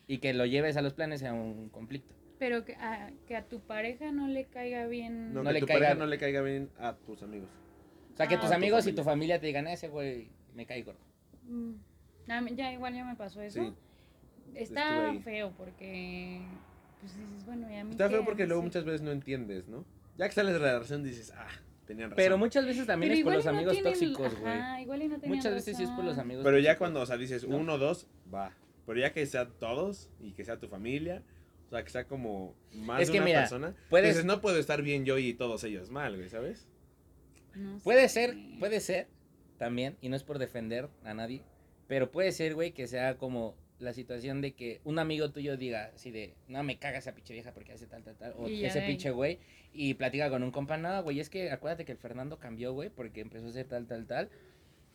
Y 0.07 0.19
que 0.19 0.33
lo 0.33 0.47
lleves 0.47 0.79
a 0.79 0.83
los 0.83 0.95
planes 0.95 1.21
sea 1.21 1.35
un 1.35 1.69
conflicto. 1.69 2.15
Pero 2.41 2.65
que 2.65 2.75
a, 2.75 3.13
que 3.29 3.37
a 3.37 3.45
tu 3.47 3.61
pareja 3.61 4.11
no 4.11 4.27
le 4.27 4.47
caiga 4.47 4.87
bien. 4.87 5.33
No, 5.33 5.43
No 5.45 5.51
que 5.51 5.55
le 5.55 5.61
tu 5.61 5.67
caiga- 5.67 5.79
pareja 5.81 5.95
no 5.95 6.07
le 6.07 6.19
caiga 6.19 6.41
bien 6.43 6.71
a 6.81 6.95
tus 6.97 7.23
amigos. 7.23 7.49
O 8.15 8.17
sea, 8.17 8.27
que 8.27 8.35
Ah, 8.35 8.41
tus 8.41 8.49
tu 8.51 8.57
amigos 8.57 8.81
y 8.81 8.83
familia. 8.89 9.03
tu 9.03 9.05
familia 9.09 9.41
te 9.41 9.47
digan, 9.47 9.67
ese 9.69 9.89
güey 9.89 10.29
me 10.55 10.67
cae 10.67 10.83
gordo. 10.83 10.99
Mm, 11.45 11.75
a 12.29 12.41
mí- 12.41 12.55
ya 12.57 12.73
igual 12.73 12.95
ya 12.95 13.05
me 13.05 13.15
pasó 13.15 13.41
eso. 13.43 13.63
Sí. 13.63 13.73
Estuve 14.55 14.63
Está 14.63 15.11
ahí. 15.11 15.21
feo 15.21 15.53
porque. 15.57 16.41
Pues 17.01 17.17
dices, 17.17 17.47
bueno, 17.47 17.71
y 17.71 17.77
a 17.77 17.85
mí. 17.85 17.93
Está 17.93 18.09
qué? 18.09 18.15
feo 18.17 18.25
porque 18.25 18.47
luego 18.47 18.63
Sí. 18.63 18.67
muchas 18.67 18.85
veces 18.85 19.03
no 19.03 19.13
entiendes, 19.13 19.69
¿no? 19.69 19.85
Ya 20.19 20.27
que 20.27 20.35
sales 20.35 20.53
de 20.55 20.61
la 20.61 20.73
relación 20.73 21.03
dices, 21.05 21.33
ah, 21.37 21.47
tenían 21.87 22.11
razón. 22.11 22.17
Pero 22.23 22.37
muchas 22.39 22.65
veces 22.67 22.87
también 22.87 23.11
Pero 23.13 23.19
es 23.21 23.25
por 23.25 23.33
los 23.35 23.47
amigos 23.47 23.73
tienen- 23.75 23.93
tóxicos, 23.93 24.39
güey. 24.41 24.83
Igual 24.83 25.03
y 25.03 25.09
no 25.09 25.19
tenían 25.21 25.37
Muchas 25.37 25.55
veces 25.55 25.77
sí 25.77 25.83
es 25.85 25.91
por 25.91 25.99
los 26.05 26.15
razón. 26.15 26.25
amigos 26.25 26.45
Pero 26.45 26.59
ya 26.59 26.63
tóxicos. 26.71 26.79
cuando, 26.79 27.01
o 27.03 27.07
sea, 27.07 27.17
dices 27.17 27.47
¿no? 27.47 27.57
uno, 27.59 27.77
dos, 27.79 28.07
va. 28.33 28.53
Pero 28.87 28.99
ya 28.99 29.13
que 29.13 29.25
sean 29.27 29.51
todos 29.61 30.11
y 30.21 30.33
que 30.33 30.45
sea 30.45 30.59
tu 30.59 30.67
familia, 30.69 31.23
o 31.71 31.73
sea, 31.73 31.85
que 31.85 31.91
sea 31.91 32.05
como 32.05 32.55
más 32.75 33.01
Es 33.03 33.09
de 33.09 33.13
que 33.13 33.19
una 33.19 33.25
mira, 33.27 33.41
persona, 33.41 33.75
puedes- 33.89 34.09
dices, 34.11 34.25
no 34.25 34.41
puedo 34.41 34.59
estar 34.59 34.83
bien 34.83 35.05
yo 35.05 35.19
y 35.19 35.35
todos 35.35 35.63
ellos 35.65 35.91
mal, 35.91 36.17
güey, 36.17 36.29
¿sabes? 36.29 36.67
No 37.55 37.79
Puede 37.81 38.09
sé. 38.09 38.27
ser, 38.27 38.37
puede 38.59 38.81
ser 38.81 39.09
también, 39.59 39.97
y 40.01 40.09
no 40.09 40.17
es 40.17 40.23
por 40.23 40.39
defender 40.39 40.89
a 41.05 41.15
nadie, 41.15 41.43
pero 41.89 42.11
puede 42.11 42.33
ser, 42.33 42.55
güey, 42.55 42.73
que 42.73 42.87
sea 42.87 43.17
como 43.19 43.55
la 43.79 43.93
situación 43.95 44.41
de 44.41 44.53
que 44.53 44.81
un 44.85 44.99
amigo 44.99 45.31
tuyo 45.33 45.57
diga 45.57 45.91
así 45.95 46.11
de, 46.11 46.35
no 46.49 46.63
me 46.63 46.79
caga 46.79 46.99
esa 46.99 47.15
pinche 47.15 47.33
vieja 47.33 47.53
porque 47.53 47.73
hace 47.73 47.87
tal, 47.87 48.03
tal, 48.05 48.17
tal, 48.17 48.35
o 48.37 48.49
Y 48.49 48.65
ese 48.65 48.83
pinche 48.83 49.11
güey, 49.11 49.39
y 49.73 49.95
platica 49.95 50.29
con 50.29 50.43
un 50.43 50.51
compa, 50.51 50.77
no, 50.77 51.03
güey, 51.03 51.19
es 51.21 51.31
que 51.31 51.51
acuérdate 51.51 51.85
que 51.85 51.93
el 51.93 51.99
Fernando 51.99 52.39
cambió, 52.39 52.73
güey, 52.73 52.91
porque 52.91 53.21
empezó 53.21 53.47
a 53.47 53.51
hacer 53.51 53.67
tal, 53.67 53.87
tal, 53.87 54.07
tal, 54.07 54.29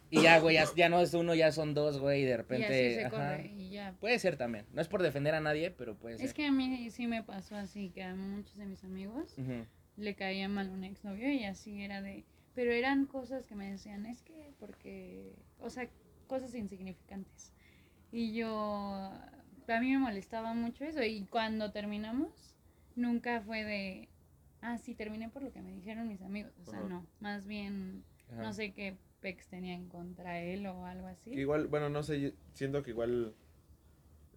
y 0.10 0.22
ya, 0.22 0.40
güey, 0.40 0.56
ya, 0.56 0.66
ya 0.76 0.90
no 0.90 1.00
es 1.02 1.14
uno, 1.14 1.34
ya 1.36 1.52
son 1.52 1.74
dos, 1.74 2.00
güey, 2.00 2.22
y 2.22 2.26
de 2.26 2.32
Y 2.32 2.36
repente, 2.36 2.66
así 2.66 3.04
se 3.04 3.10
corre 3.10 3.48
y 3.58 3.70
ya. 3.70 3.94
puede 4.00 4.20
ser 4.20 4.38
también, 4.38 4.66
no 4.74 4.82
es 4.82 4.88
por 4.88 5.02
defender 5.02 5.34
a 5.36 5.42
nadie, 5.42 5.72
pero 5.72 5.96
puede 5.96 6.18
ser. 6.18 6.26
Es 6.26 6.34
que 6.34 6.46
a 6.46 6.52
mí 6.52 6.90
sí 6.92 7.08
me 7.08 7.24
pasó 7.24 7.56
así, 7.56 7.90
que 7.90 8.04
a 8.04 8.16
muchos 8.16 8.58
de 8.58 8.66
mis 8.66 8.84
amigos 8.84 9.36
le 9.98 10.16
caía 10.16 10.50
mal 10.50 10.70
un 10.70 10.84
exnovio 10.84 11.32
y 11.32 11.44
así 11.46 11.82
era 11.82 12.02
de... 12.02 12.26
Pero 12.54 12.72
eran 12.72 13.06
cosas 13.06 13.46
que 13.46 13.56
me 13.56 13.70
decían, 13.72 14.06
es 14.06 14.22
que 14.22 14.54
porque... 14.60 15.34
O 15.60 15.70
sea, 15.70 15.90
cosas 16.28 16.54
insignificantes. 16.56 17.54
Y 18.12 18.34
yo... 18.34 19.12
A 19.68 19.80
mí 19.80 19.92
me 19.92 20.00
molestaba 20.00 20.54
mucho 20.54 20.86
eso 20.86 21.02
y 21.04 21.26
cuando 21.26 21.72
terminamos, 21.72 22.56
nunca 22.96 23.42
fue 23.42 23.64
de... 23.64 24.10
Ah, 24.62 24.78
sí, 24.78 24.96
terminé 24.96 25.30
por 25.30 25.44
lo 25.44 25.52
que 25.52 25.62
me 25.62 25.72
dijeron 25.72 26.08
mis 26.08 26.22
amigos. 26.22 26.54
O 26.62 26.66
sea, 26.66 26.82
no. 26.82 27.06
Más 27.20 27.46
bien, 27.46 28.04
no 28.32 28.54
sé 28.54 28.74
qué 28.74 28.98
pex 29.26 29.48
tenían 29.48 29.88
contra 29.88 30.40
él 30.40 30.68
o 30.68 30.86
algo 30.86 31.08
así. 31.08 31.32
Igual, 31.32 31.66
bueno, 31.66 31.90
no 31.90 32.04
sé, 32.04 32.36
siento 32.54 32.84
que 32.84 32.92
igual, 32.92 33.34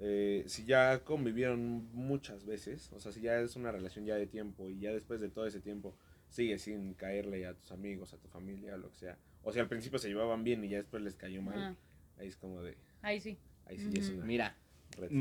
eh, 0.00 0.44
si 0.46 0.64
ya 0.64 1.04
convivieron 1.04 1.92
muchas 1.92 2.46
veces, 2.46 2.90
o 2.94 2.98
sea, 2.98 3.12
si 3.12 3.20
ya 3.20 3.38
es 3.38 3.54
una 3.54 3.70
relación 3.70 4.06
ya 4.06 4.14
de 4.14 4.26
tiempo 4.26 4.70
y 4.70 4.80
ya 4.80 4.90
después 4.90 5.20
de 5.20 5.28
todo 5.28 5.46
ese 5.46 5.60
tiempo 5.60 5.94
sigue 6.30 6.56
sin 6.58 6.94
caerle 6.94 7.44
a 7.46 7.52
tus 7.52 7.70
amigos, 7.70 8.14
a 8.14 8.16
tu 8.16 8.28
familia, 8.28 8.78
lo 8.78 8.90
que 8.90 8.96
sea, 8.96 9.18
o 9.42 9.52
sea, 9.52 9.60
al 9.60 9.68
principio 9.68 9.98
se 9.98 10.08
llevaban 10.08 10.42
bien 10.42 10.64
y 10.64 10.70
ya 10.70 10.78
después 10.78 11.02
les 11.02 11.16
cayó 11.16 11.42
mal, 11.42 11.76
ahí 12.18 12.28
es 12.28 12.38
como 12.38 12.62
de, 12.62 12.78
ahí 13.02 13.20
sí. 13.20 13.36
ahí 13.66 13.78
sí 13.78 13.90
ya 13.92 14.00
es 14.00 14.08
una 14.08 14.24
Mira, 14.24 14.56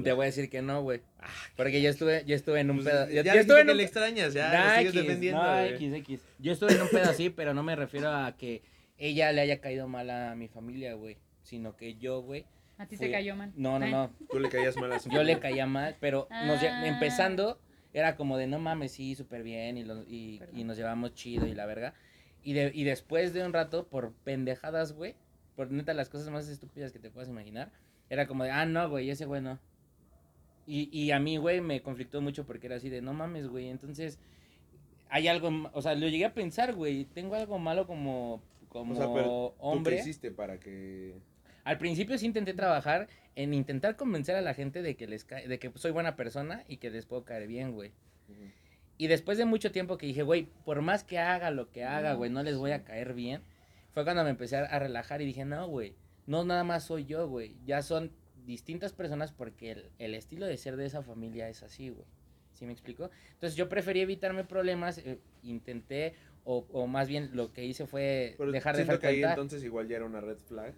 te 0.02 0.14
voy 0.14 0.24
a 0.24 0.26
decir 0.28 0.50
que 0.50 0.62
no, 0.62 0.82
güey, 0.82 1.02
Ah, 1.20 1.28
porque 1.58 1.82
yo 1.82 1.90
estuve, 1.90 2.24
yo 2.26 2.38
estuve 2.38 2.62
en 2.62 2.72
un 2.72 2.78
pues, 2.78 2.88
pedo, 2.88 3.10
yo, 3.10 3.22
ya 3.22 3.34
yo 3.34 3.42
estuve 3.42 3.60
en 3.60 3.66
que 3.68 3.72
un 3.72 3.78
le 3.78 3.84
extrañas, 3.84 4.34
ya, 4.34 4.50
Nah, 4.50 4.78
sigues 4.78 4.94
X, 4.96 5.02
defendiendo. 5.04 5.60
X, 5.60 5.94
X. 5.94 6.22
Yo 6.40 6.54
estuve 6.54 6.74
en 6.74 6.82
un 6.84 6.88
pedo 6.88 7.10
así, 7.10 7.30
pero 7.30 7.54
no 7.54 7.64
me 7.64 7.76
refiero 7.76 8.10
a 8.10 8.38
que 8.38 8.62
ella 8.98 9.32
le 9.32 9.42
haya 9.42 9.60
caído 9.62 9.88
mal 9.88 10.10
a 10.10 10.36
mi 10.36 10.48
familia, 10.48 10.94
güey. 10.94 11.18
Sino 11.44 11.76
que 11.76 11.96
yo, 11.96 12.22
güey. 12.22 12.46
A 12.78 12.86
ti 12.86 12.98
fui- 12.98 13.08
te 13.08 13.12
cayó 13.12 13.36
mal. 13.36 13.52
No, 13.56 13.80
no, 13.80 13.88
no. 13.88 14.12
Tú 14.30 14.40
le 14.40 14.50
caías 14.50 14.76
mal 14.78 14.92
a 14.92 15.00
su 15.00 15.10
Yo 15.10 15.24
le 15.24 15.40
caía 15.40 15.66
mal, 15.66 15.96
pero 16.00 16.28
nos 16.46 16.62
Ah. 16.64 16.88
empezando 16.88 17.60
era 17.94 18.16
como 18.16 18.38
de 18.38 18.46
no 18.48 18.60
mames, 18.60 18.92
sí, 18.92 19.16
súper 19.16 19.44
bien. 19.44 19.78
Y, 19.78 19.84
lo- 19.84 20.04
y, 20.04 20.42
y 20.54 20.64
nos 20.64 20.78
llevamos 20.78 21.14
chido 21.16 21.48
y 21.48 21.54
la 21.56 21.66
verga. 21.66 21.94
Y, 22.44 22.54
de, 22.54 22.72
y 22.74 22.84
después 22.84 23.34
de 23.34 23.44
un 23.46 23.54
rato, 23.54 23.88
por 23.88 24.14
pendejadas, 24.24 24.94
güey. 24.94 25.16
Por 25.56 25.72
neta, 25.72 25.94
las 25.96 26.10
cosas 26.10 26.30
más 26.30 26.48
estúpidas 26.50 26.92
que 26.92 27.00
te 27.00 27.10
puedas 27.10 27.30
imaginar. 27.30 27.72
Era 28.10 28.28
como 28.28 28.44
de, 28.44 28.52
ah, 28.52 28.66
no, 28.66 28.88
güey, 28.90 29.10
ese 29.10 29.26
güey 29.26 29.42
no. 29.42 29.60
Y, 30.68 30.90
y 30.92 31.12
a 31.12 31.20
mí, 31.20 31.38
güey, 31.38 31.62
me 31.62 31.82
conflictó 31.82 32.22
mucho 32.22 32.46
porque 32.46 32.68
era 32.68 32.76
así 32.76 32.90
de, 32.90 33.02
no 33.02 33.14
mames, 33.14 33.48
güey, 33.48 33.70
entonces 33.70 34.20
hay 35.10 35.30
algo, 35.30 35.50
o 35.74 35.82
sea, 35.82 35.96
lo 35.96 36.08
llegué 36.10 36.26
a 36.26 36.34
pensar, 36.34 36.74
güey, 36.76 37.06
tengo 37.06 37.36
algo 37.36 37.58
malo 37.58 37.88
como, 37.88 38.42
como 38.70 38.94
O 38.94 38.96
sea, 38.96 39.08
pero 39.14 39.54
¿Tú 39.56 39.62
qué 39.62 39.66
hombre. 39.68 40.00
hiciste 40.00 40.32
para 40.32 40.60
que... 40.60 41.16
Al 41.64 41.78
principio 41.78 42.18
sí 42.18 42.26
intenté 42.26 42.54
trabajar 42.54 43.08
en 43.36 43.54
intentar 43.54 43.96
convencer 43.98 44.36
a 44.36 44.42
la 44.42 44.54
gente 44.54 44.82
de 44.82 44.96
que 44.96 45.06
les 45.06 45.28
de 45.28 45.60
que 45.60 45.72
soy 45.76 45.92
buena 45.92 46.16
persona 46.16 46.64
y 46.68 46.78
que 46.78 46.90
les 46.90 47.06
puedo 47.06 47.26
caer 47.26 47.48
bien, 47.48 47.74
güey. 47.74 47.92
Y 48.98 49.08
después 49.08 49.38
de 49.38 49.46
mucho 49.46 49.72
tiempo 49.72 49.98
que 49.98 50.08
dije, 50.08 50.24
güey, 50.24 50.48
por 50.66 50.82
más 50.82 51.04
que 51.04 51.20
haga 51.20 51.52
lo 51.52 51.70
que 51.70 51.84
haga, 51.84 52.12
No, 52.12 52.18
güey, 52.18 52.32
no 52.32 52.42
les 52.42 52.58
voy 52.58 52.72
a 52.72 52.84
caer 52.84 53.14
bien, 53.14 53.44
fue 53.92 54.04
cuando 54.04 54.24
me 54.24 54.32
empecé 54.32 54.58
a 54.58 54.80
relajar 54.80 55.22
y 55.22 55.26
dije, 55.26 55.46
no, 55.46 55.68
güey, 55.68 55.96
no 56.26 56.44
nada 56.46 56.64
más 56.64 56.86
soy 56.86 57.06
yo, 57.06 57.28
güey, 57.28 57.56
ya 57.66 57.82
son 57.82 58.12
distintas 58.46 58.94
personas 58.94 59.32
porque 59.32 59.72
el, 59.72 59.92
el 60.00 60.16
estilo 60.16 60.46
de 60.48 60.58
ser 60.58 60.78
de 60.78 60.86
esa 60.86 61.04
familia 61.04 61.48
es 61.50 61.64
así, 61.64 61.90
güey. 61.90 62.08
¿Sí 62.54 62.66
me 62.66 62.72
explico? 62.72 63.12
Entonces 63.34 63.56
yo 63.56 63.70
preferí 63.70 64.00
evitarme 64.00 64.44
problemas, 64.44 64.98
eh, 64.98 65.20
intenté, 65.44 66.16
o, 66.50 66.66
o 66.72 66.88
más 66.88 67.10
bien 67.10 67.30
lo 67.34 67.52
que 67.52 67.66
hice 67.66 67.86
fue 67.88 68.36
Pero 68.38 68.52
dejar 68.52 68.76
de 68.78 68.84
siento 68.86 69.00
que 69.02 69.08
ahí 69.08 69.14
frecuentar. 69.16 69.38
entonces 69.38 69.64
igual 69.66 69.88
ya 69.90 69.98
era 69.98 70.06
una 70.06 70.22
red 70.22 70.38
flag 70.38 70.74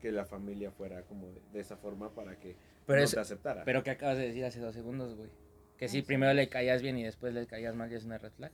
que 0.00 0.10
la 0.12 0.24
familia 0.24 0.70
fuera 0.72 1.02
como 1.02 1.30
de, 1.32 1.40
de 1.52 1.60
esa 1.60 1.76
forma 1.76 2.10
para 2.14 2.36
que 2.38 2.56
Pero 2.86 2.98
no 2.98 3.04
es- 3.04 3.10
te 3.12 3.20
aceptara. 3.20 3.64
Pero 3.64 3.82
que 3.84 3.90
acabas 3.90 4.18
de 4.18 4.26
decir 4.28 4.44
hace 4.44 4.60
dos 4.60 4.74
segundos, 4.74 5.14
güey. 5.16 5.30
Que 5.76 5.84
Ah, 5.84 5.88
si 5.88 5.98
sí. 5.98 6.02
primero 6.02 6.34
le 6.34 6.48
caías 6.48 6.82
bien 6.82 6.98
y 6.98 7.04
después 7.04 7.32
le 7.32 7.46
caías 7.46 7.74
mal, 7.76 7.88
ya 7.90 7.96
es 7.96 8.04
una 8.04 8.18
red 8.18 8.32
flag. 8.32 8.50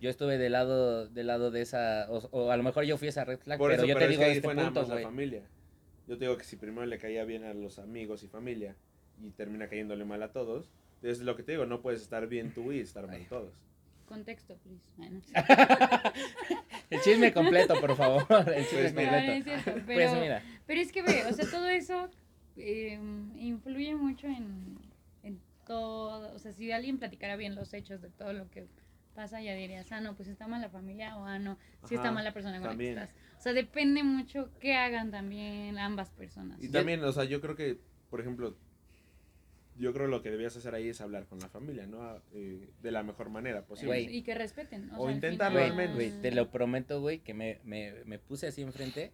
Yo 0.00 0.08
estuve 0.10 0.38
del 0.38 0.52
lado, 0.52 1.08
del 1.08 1.26
lado 1.26 1.50
de 1.50 1.60
esa, 1.62 2.06
o, 2.08 2.18
o 2.30 2.50
a 2.52 2.56
lo 2.56 2.62
mejor 2.62 2.84
yo 2.84 2.96
fui 2.96 3.08
esa 3.08 3.24
red 3.24 3.38
flag, 3.38 3.58
Por 3.58 3.70
pero 3.70 3.82
eso, 3.82 3.86
yo 3.88 3.94
pero 3.94 3.98
te 3.98 4.04
es 4.04 4.10
digo 4.10 4.20
que 4.20 4.24
de 4.26 4.30
ahí 4.30 4.36
este 4.38 4.46
fue 4.46 4.54
nada 4.54 4.68
punto, 4.68 4.80
más 4.80 4.88
la 4.88 4.94
güey. 4.94 5.04
familia. 5.04 5.42
Yo 6.06 6.16
te 6.18 6.24
digo 6.24 6.36
que 6.38 6.44
si 6.44 6.56
primero 6.56 6.86
le 6.86 6.98
caía 6.98 7.24
bien 7.24 7.44
a 7.44 7.52
los 7.54 7.78
amigos 7.78 8.22
y 8.22 8.28
familia 8.28 8.76
y 9.22 9.30
termina 9.30 9.68
cayéndole 9.68 10.04
mal 10.04 10.22
a 10.22 10.32
todos, 10.32 10.70
es 11.02 11.20
lo 11.20 11.36
que 11.36 11.42
te 11.42 11.52
digo, 11.52 11.66
no 11.66 11.82
puedes 11.82 12.00
estar 12.02 12.26
bien 12.28 12.52
tú 12.54 12.72
y 12.72 12.80
estar 12.80 13.06
mal 13.06 13.16
Ay. 13.16 13.26
todos. 13.28 13.52
Contexto, 14.10 14.56
please. 14.58 14.82
Bueno, 14.96 15.20
El 16.90 17.00
chisme 17.02 17.32
completo, 17.32 17.80
por 17.80 17.94
favor. 17.96 18.26
El 18.52 18.66
chisme 18.66 18.90
Pues 18.92 18.94
No, 18.94 19.02
no 19.02 19.16
completo. 19.16 19.32
es 19.32 19.44
cierto, 19.44 19.72
Pues 19.86 20.10
pero, 20.10 20.20
mira, 20.20 20.42
pero 20.66 20.80
es 20.80 20.90
que 20.92 21.02
ve, 21.02 21.24
o 21.26 21.32
sea, 21.32 21.48
todo 21.48 21.68
eso 21.68 22.10
eh, 22.56 22.98
influye 23.36 23.94
mucho 23.94 24.26
en, 24.26 24.78
en 25.22 25.40
todo. 25.64 26.34
O 26.34 26.38
sea, 26.40 26.52
si 26.52 26.72
alguien 26.72 26.98
platicara 26.98 27.36
bien 27.36 27.54
los 27.54 27.72
hechos 27.72 28.02
de 28.02 28.10
todo 28.10 28.32
lo 28.32 28.50
que 28.50 28.66
pasa, 29.14 29.40
ya 29.40 29.54
dirías, 29.54 29.90
ah, 29.92 30.00
no, 30.00 30.16
pues 30.16 30.28
está 30.28 30.48
mal 30.48 30.60
la 30.60 30.70
familia, 30.70 31.16
o 31.16 31.24
ah, 31.24 31.38
no, 31.38 31.56
sí 31.84 31.94
está 31.94 32.08
Ajá, 32.08 32.12
mal 32.14 32.24
la 32.24 32.32
persona 32.32 32.58
con 32.58 32.68
también. 32.70 32.96
la 32.96 33.06
que 33.06 33.12
estás. 33.12 33.38
O 33.38 33.42
sea, 33.42 33.52
depende 33.52 34.02
mucho 34.02 34.50
qué 34.58 34.74
hagan 34.74 35.12
también 35.12 35.78
ambas 35.78 36.10
personas. 36.10 36.60
Y 36.60 36.68
también, 36.68 37.02
o 37.04 37.12
sea, 37.12 37.24
yo 37.24 37.40
creo 37.40 37.54
que, 37.54 37.78
por 38.10 38.20
ejemplo, 38.20 38.56
yo 39.80 39.92
creo 39.94 40.06
lo 40.06 40.22
que 40.22 40.30
debías 40.30 40.56
hacer 40.56 40.74
ahí 40.74 40.90
es 40.90 41.00
hablar 41.00 41.26
con 41.26 41.38
la 41.38 41.48
familia, 41.48 41.86
¿no? 41.86 42.22
Eh, 42.32 42.68
de 42.82 42.90
la 42.90 43.02
mejor 43.02 43.30
manera 43.30 43.64
posible. 43.64 43.88
Güey. 44.04 44.16
Y 44.16 44.22
que 44.22 44.34
respeten. 44.34 44.90
O 44.92 44.96
sea, 44.96 45.08
al 45.08 45.14
intentarlo 45.14 45.58
Güey, 45.58 45.70
al 45.70 45.76
menos. 45.76 45.94
güey, 45.94 46.12
te 46.20 46.30
lo 46.32 46.50
prometo, 46.50 47.00
güey, 47.00 47.20
que 47.20 47.32
me, 47.34 47.60
me, 47.64 47.94
me 48.04 48.18
puse 48.18 48.46
así 48.46 48.60
enfrente 48.62 49.12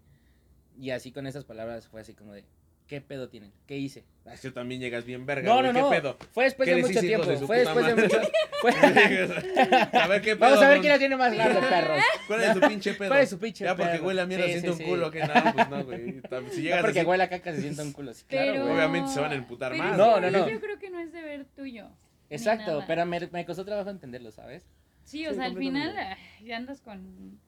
y 0.77 0.91
así 0.91 1.13
con 1.13 1.27
esas 1.27 1.45
palabras 1.45 1.89
fue 1.89 2.01
así 2.01 2.15
como 2.15 2.33
de, 2.33 2.45
¿qué 2.87 3.01
pedo 3.01 3.29
tienen? 3.29 3.53
¿Qué 3.67 3.77
hice? 3.79 4.05
Ah, 4.25 4.35
es 4.35 4.41
que 4.41 4.51
también 4.51 4.81
llegas 4.81 5.05
bien 5.05 5.25
verga, 5.25 5.49
No, 5.49 5.63
no, 5.63 5.73
no. 5.73 5.89
¿Qué 5.91 5.97
pedo? 5.97 6.17
Fue 6.33 6.45
después 6.45 6.69
¿Qué 6.69 6.75
de 6.75 6.83
mucho 6.83 7.01
tiempo. 7.01 7.27
de 7.27 7.37
Fue 7.39 7.59
después 7.59 7.87
de 7.87 7.95
mucho. 7.95 8.21
fue- 8.61 8.73
a 10.01 10.07
ver 10.09 10.21
qué 10.23 10.35
pedo. 10.37 10.39
Vamos 10.51 10.63
a 10.65 10.69
ver 10.69 10.81
quién 10.81 10.93
la 10.93 10.99
tiene 10.99 11.17
más 11.17 11.37
larga, 11.37 11.61
perros. 11.69 12.03
¿Cuál 12.27 12.43
es 12.43 12.53
su 12.55 12.61
pinche 12.61 12.95
pedo? 12.95 13.09
¿Cuál 13.09 13.21
es 13.21 13.31
su 13.31 13.39
pinche 13.39 13.65
Ya 13.65 13.77
porque 13.77 13.93
pedo? 13.93 14.07
huele 14.07 14.21
a 14.23 14.27
mierda 14.27 14.45
Sí, 14.47 14.51
siento 14.53 14.73
sí, 14.73 14.73
un 14.73 14.79
sí. 14.79 14.85
culo, 14.85 15.11
que 15.11 15.21
no, 15.21 15.33
pues 15.55 15.69
no, 15.71 15.85
güey. 15.85 16.07
Si 16.07 16.21
No 16.31 16.41
llegas 16.63 16.81
porque 16.81 17.01
así, 17.01 17.09
huele 17.09 17.23
a 17.25 17.29
caca 17.29 17.53
se 17.55 17.61
sienta 17.61 17.83
un 17.83 17.93
culo. 17.93 18.15
Sí, 18.15 18.25
claro, 18.29 18.53
Pero... 18.53 18.65
güey. 18.65 18.77
Obviamente 18.77 19.11
se 19.13 19.21
van 19.21 19.33
a 19.33 19.35
emputar 19.37 19.73
pero 19.73 19.85
más. 19.85 19.97
No, 19.99 20.21
no, 20.21 20.31
no. 20.31 20.49
Yo 20.49 20.61
creo 20.61 20.79
que 20.79 20.91
no 20.91 20.99
es 21.01 21.13
deber 21.13 21.45
tuyo. 21.55 21.89
Exacto, 22.31 22.73
nada. 22.73 22.85
pero 22.87 23.07
me, 23.07 23.21
me 23.31 23.45
costó 23.47 23.65
trabajo 23.65 23.91
entenderlo, 23.91 24.33
¿sabes? 24.33 24.65
Sí, 25.05 25.25
o 25.27 25.31
Sí, 25.31 25.37
sea, 25.37 25.45
al 25.45 25.57
final 25.57 25.95
ya 26.43 26.57
andas 26.57 26.81
con, 26.81 27.39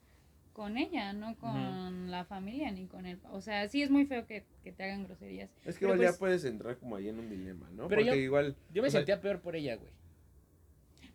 con 0.59 0.77
ella, 0.77 1.13
no 1.13 1.37
con 1.37 2.11
la 2.11 2.25
familia 2.25 2.69
ni 2.69 2.85
con 2.85 3.05
él. 3.05 3.17
O 3.31 3.39
sea, 3.39 3.65
sí 3.69 3.81
es 3.81 3.89
muy 3.89 4.05
feo 4.05 4.27
que, 4.27 4.43
que 4.61 4.73
te 4.73 4.83
hagan 4.83 5.05
groserías. 5.05 5.49
Es 5.63 5.77
que 5.79 5.85
igual 5.85 5.97
ya 6.01 6.07
pues- 6.07 6.17
puedes 6.17 6.43
entrar 6.43 6.75
como 6.75 6.97
ahí 6.97 7.07
en 7.07 7.17
un 7.17 7.29
dilema, 7.29 7.69
¿no? 7.71 7.87
Pero 7.87 8.01
Porque 8.01 8.05
yo- 8.07 8.15
igual. 8.15 8.57
Yo 8.73 8.81
me 8.81 8.89
o 8.89 8.91
sea, 8.91 8.99
sentía 8.99 9.21
peor 9.21 9.39
por 9.39 9.55
ella, 9.55 9.77
güey. 9.77 9.89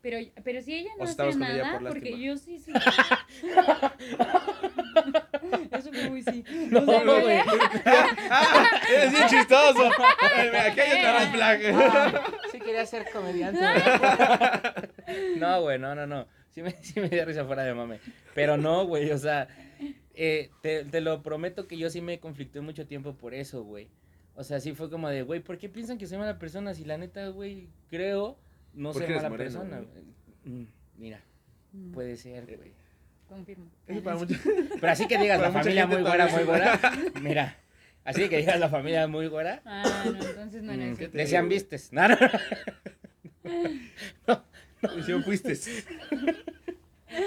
Pero, 0.00 0.16
pero 0.42 0.62
si 0.62 0.74
ella 0.76 0.92
no 0.96 1.04
O 1.04 1.06
hace 1.06 1.36
nada, 1.36 1.72
por 1.78 1.88
porque 1.88 2.10
lástima. 2.10 2.26
yo 2.26 2.38
sí, 2.38 2.58
sí. 2.58 2.72
Eso 5.72 5.92
fue 5.92 6.08
muy 6.08 6.22
sí. 6.22 6.42
No, 6.70 6.80
O 6.80 6.86
sea, 6.86 7.04
no, 7.04 7.18
yo 7.18 7.22
güey. 7.22 7.38
¡Ah! 8.30 8.64
¡Eres 8.90 9.12
bien 9.12 9.26
chistoso! 9.28 9.90
Aquí 9.90 10.80
hay 10.80 11.00
otra 11.00 11.18
red 11.18 11.28
flag. 11.32 11.60
Sí 12.50 12.60
quería 12.60 12.86
ser 12.86 13.10
comediante. 13.12 13.60
No, 15.36 15.60
güey, 15.60 15.78
no, 15.78 15.94
no, 15.94 16.06
no. 16.06 16.26
Sí 16.54 16.62
me, 16.62 16.70
sí 16.82 17.00
me 17.00 17.08
dio 17.08 17.24
risa 17.24 17.44
fuera 17.44 17.64
de 17.64 17.74
mame. 17.74 18.00
Pero 18.34 18.56
no, 18.56 18.86
güey, 18.86 19.10
o 19.10 19.18
sea, 19.18 19.48
eh, 20.14 20.50
te, 20.62 20.84
te 20.84 21.00
lo 21.00 21.22
prometo 21.22 21.66
que 21.66 21.76
yo 21.76 21.90
sí 21.90 22.00
me 22.00 22.20
conflicté 22.20 22.60
mucho 22.60 22.86
tiempo 22.86 23.14
por 23.14 23.34
eso, 23.34 23.62
güey. 23.64 23.88
O 24.36 24.42
sea, 24.44 24.60
sí 24.60 24.72
fue 24.72 24.90
como 24.90 25.08
de, 25.08 25.22
güey, 25.22 25.40
¿por 25.40 25.58
qué 25.58 25.68
piensan 25.68 25.96
que 25.98 26.06
soy 26.06 26.18
mala 26.18 26.38
persona? 26.38 26.74
Si 26.74 26.84
la 26.84 26.98
neta, 26.98 27.28
güey, 27.28 27.68
creo, 27.90 28.36
no 28.72 28.92
soy 28.92 29.06
mala 29.08 29.28
moreno, 29.30 29.36
persona. 29.60 29.82
Mm, 30.44 30.64
Mira, 30.98 31.20
Mm, 31.72 31.90
puede 31.90 32.16
ser, 32.16 32.44
güey. 32.56 32.72
Confirmo. 33.28 33.66
Pero 34.80 34.92
así 34.92 35.08
que 35.08 35.18
digas 35.18 35.38
Para 35.38 35.50
la 35.50 35.58
familia 35.60 35.86
muy 35.88 36.02
güera, 36.02 36.28
muy 36.28 36.44
güera. 36.44 36.80
Mira, 37.20 37.56
así 38.04 38.28
que 38.28 38.36
digas 38.36 38.60
la 38.60 38.68
familia 38.68 39.08
muy 39.08 39.26
güera. 39.26 39.60
Ah, 39.64 40.04
no, 40.06 40.24
entonces 40.24 40.62
no 40.62 40.72
mm, 40.72 40.80
era 40.80 40.84
¿qué 40.96 41.02
eso. 41.04 41.10
te- 41.12 41.18
Decían 41.18 41.48
vistes. 41.48 41.92
No, 41.92 42.06
no, 42.06 42.16
no. 42.16 42.28
Y 43.44 44.53
si 45.06 45.12
fuiste. 45.22 45.54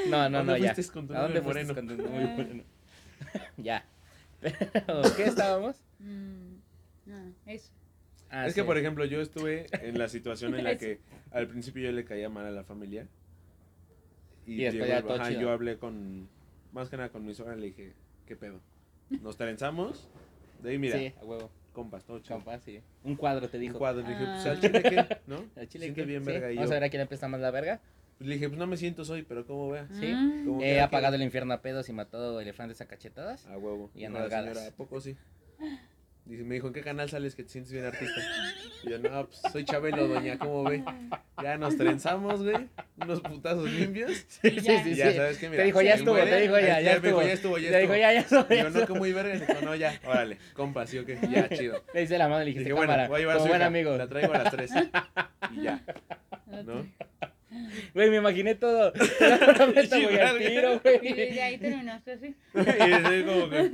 No, 0.05 0.29
no, 0.29 0.39
¿Dónde 0.39 0.53
no, 0.53 0.57
ya. 0.57 0.73
fuiste 0.73 0.91
con 0.93 1.07
tu 1.07 1.13
¿A 1.15 1.21
dónde 1.21 1.39
moreno? 1.39 1.73
con 1.73 1.87
tu 1.87 1.95
novio 1.97 2.27
moreno? 2.27 2.63
ya. 3.55 3.85
Pero, 4.41 5.01
¿qué 5.15 5.23
estábamos? 5.25 5.77
Mm, 5.99 6.55
ah, 7.09 7.29
eso. 7.45 7.71
Ah, 8.29 8.47
es 8.47 8.53
que, 8.53 8.61
sí. 8.61 8.65
por 8.67 8.77
ejemplo, 8.77 9.05
yo 9.05 9.21
estuve 9.21 9.65
en 9.81 9.97
la 9.97 10.09
situación 10.09 10.55
en 10.55 10.65
la 10.65 10.77
que 10.77 10.99
al 11.31 11.47
principio 11.47 11.83
yo 11.83 11.91
le 11.93 12.03
caía 12.03 12.27
mal 12.29 12.45
a 12.45 12.51
la 12.51 12.63
familia. 12.65 13.07
Y 14.45 14.57
llegó- 14.57 15.13
ajá, 15.13 15.31
yo 15.31 15.51
hablé 15.51 15.77
con, 15.77 16.27
más 16.73 16.89
que 16.89 16.97
nada 16.97 17.09
con 17.09 17.25
mi 17.25 17.33
suegra, 17.33 17.55
le 17.55 17.67
dije, 17.67 17.93
¿qué 18.25 18.35
pedo? 18.35 18.59
Nos 19.21 19.37
trenzamos, 19.37 20.09
de 20.61 20.71
ahí 20.71 20.77
mira, 20.77 20.97
Sí, 20.97 21.13
a 21.21 21.23
huevo. 21.23 21.49
Compas, 21.77 22.03
todo 22.03 22.17
chido. 22.19 22.35
Compa, 22.37 22.57
sí. 22.59 22.81
Un 23.03 23.15
cuadro 23.15 23.47
te 23.47 23.57
Un 23.57 23.61
dijo. 23.61 23.77
cuadro, 23.77 24.01
le 24.01 24.09
dije, 24.09 24.25
pues 24.25 24.45
al 24.47 24.57
Ah. 24.57 24.59
chile 24.59 24.81
qué, 24.83 25.17
¿no? 25.27 25.45
¿Al 25.55 25.67
chile 25.69 25.93
qué? 25.93 26.03
bien 26.05 26.23
Sí, 26.25 26.31
verga 26.31 26.47
Vamos 26.55 26.71
a 26.71 26.73
ver 26.73 26.83
a 26.85 26.89
quién 26.89 27.01
le 27.01 27.05
presta 27.07 27.27
más 27.27 27.39
la 27.39 27.51
verga. 27.51 27.79
Le 28.19 28.33
dije, 28.33 28.47
pues 28.49 28.57
no 28.57 28.65
me 28.65 28.77
siento 28.77 29.05
soy, 29.05 29.21
pero 29.21 29.45
¿cómo 29.45 29.69
veas? 29.69 29.87
Sí. 29.91 30.11
Ah, 30.11 30.41
Como 30.43 30.63
He 30.63 30.81
apagado 30.81 31.11
que- 31.11 31.17
el 31.17 31.21
infierno 31.21 31.53
a 31.53 31.61
pedos 31.61 31.87
y 31.87 31.93
matado 31.93 32.41
elefantes 32.41 32.81
a 32.81 32.87
cachetadas. 32.87 33.45
A 33.45 33.57
huevo. 33.59 33.91
Y 33.93 34.05
a 34.05 34.09
nalgadas. 34.09 34.57
¿a 34.57 34.71
poco 34.75 34.99
sí? 34.99 35.15
Dice, 36.27 36.43
me 36.43 36.55
dijo, 36.55 36.67
¿en 36.67 36.73
qué 36.73 36.81
canal 36.81 37.09
sales 37.09 37.35
que 37.35 37.43
te 37.43 37.49
sientes 37.49 37.71
bien 37.71 37.85
artista? 37.85 38.21
Y 38.83 38.89
yo, 38.89 38.99
no, 38.99 39.27
pues 39.27 39.39
soy 39.49 39.63
Chabelo, 39.63 40.09
doña, 40.09 40.37
¿cómo 40.37 40.65
ve? 40.65 40.83
Ya 41.41 41.57
nos 41.57 41.77
trenzamos, 41.77 42.43
güey. 42.43 42.67
Unos 43.01 43.21
putazos 43.21 43.69
limpios. 43.71 44.25
Sí, 44.27 44.49
sí, 44.49 44.61
ya. 44.61 44.83
sí. 44.83 44.95
Ya 44.95 45.11
sí. 45.11 45.17
sabes 45.17 45.37
que 45.37 45.49
mira. 45.49 45.63
Te 45.63 45.67
dijo, 45.67 45.81
ya 45.81 45.93
estuvo, 45.93 46.15
muere. 46.15 46.29
te 46.29 46.41
dijo, 46.41 46.59
ya, 46.59 46.75
Ahí 46.75 46.83
ya 46.83 46.99
me 46.99 47.07
dijo, 47.07 47.21
estuvo. 47.21 47.21
ya 47.21 47.33
estuvo, 47.33 47.57
ya 47.57 47.71
Le 47.71 47.79
dijo, 47.81 47.93
estuvo. 47.93 48.01
ya, 48.01 48.13
ya 48.13 48.19
estuvo. 48.19 48.45
Y 48.49 48.57
yo, 48.57 48.63
no, 48.63 48.67
estuvo. 48.67 48.85
que 48.85 48.93
muy 48.99 49.13
verga. 49.13 49.35
Y 49.35 49.39
dijo, 49.39 49.61
no, 49.63 49.75
ya, 49.75 50.01
órale, 50.05 50.37
compa, 50.53 50.85
sí, 50.85 50.97
ok, 50.97 51.09
ya, 51.29 51.47
chido. 51.57 51.81
Le 51.93 52.03
hice 52.03 52.17
la 52.17 52.27
mano 52.27 52.41
y 52.41 52.45
le 52.45 52.49
dijiste, 52.51 52.63
dije, 52.65 52.73
bueno, 52.73 52.91
cámara, 52.91 53.07
voy 53.07 53.17
a 53.17 53.19
llevar 53.19 53.37
a 53.37 53.39
su 53.39 53.47
buen 53.47 53.59
hija, 53.59 53.67
amigo. 53.67 53.97
La 53.97 54.07
traigo 54.07 54.33
a 54.33 54.37
las 54.39 54.51
tres. 54.51 54.71
Y 55.55 55.63
ya, 55.63 55.81
¿no? 56.65 56.85
Güey, 57.93 58.09
me 58.09 58.17
imaginé 58.17 58.55
todo. 58.55 58.91
Te 58.91 60.03
güey, 60.03 60.19
al 60.19 60.41
Y 61.01 61.13
desde 61.13 61.41
ahí 61.41 61.57
terminaste 61.57 62.11
así. 62.11 62.35
Y 62.53 62.59
es 62.59 63.25
como 63.25 63.49
que... 63.49 63.71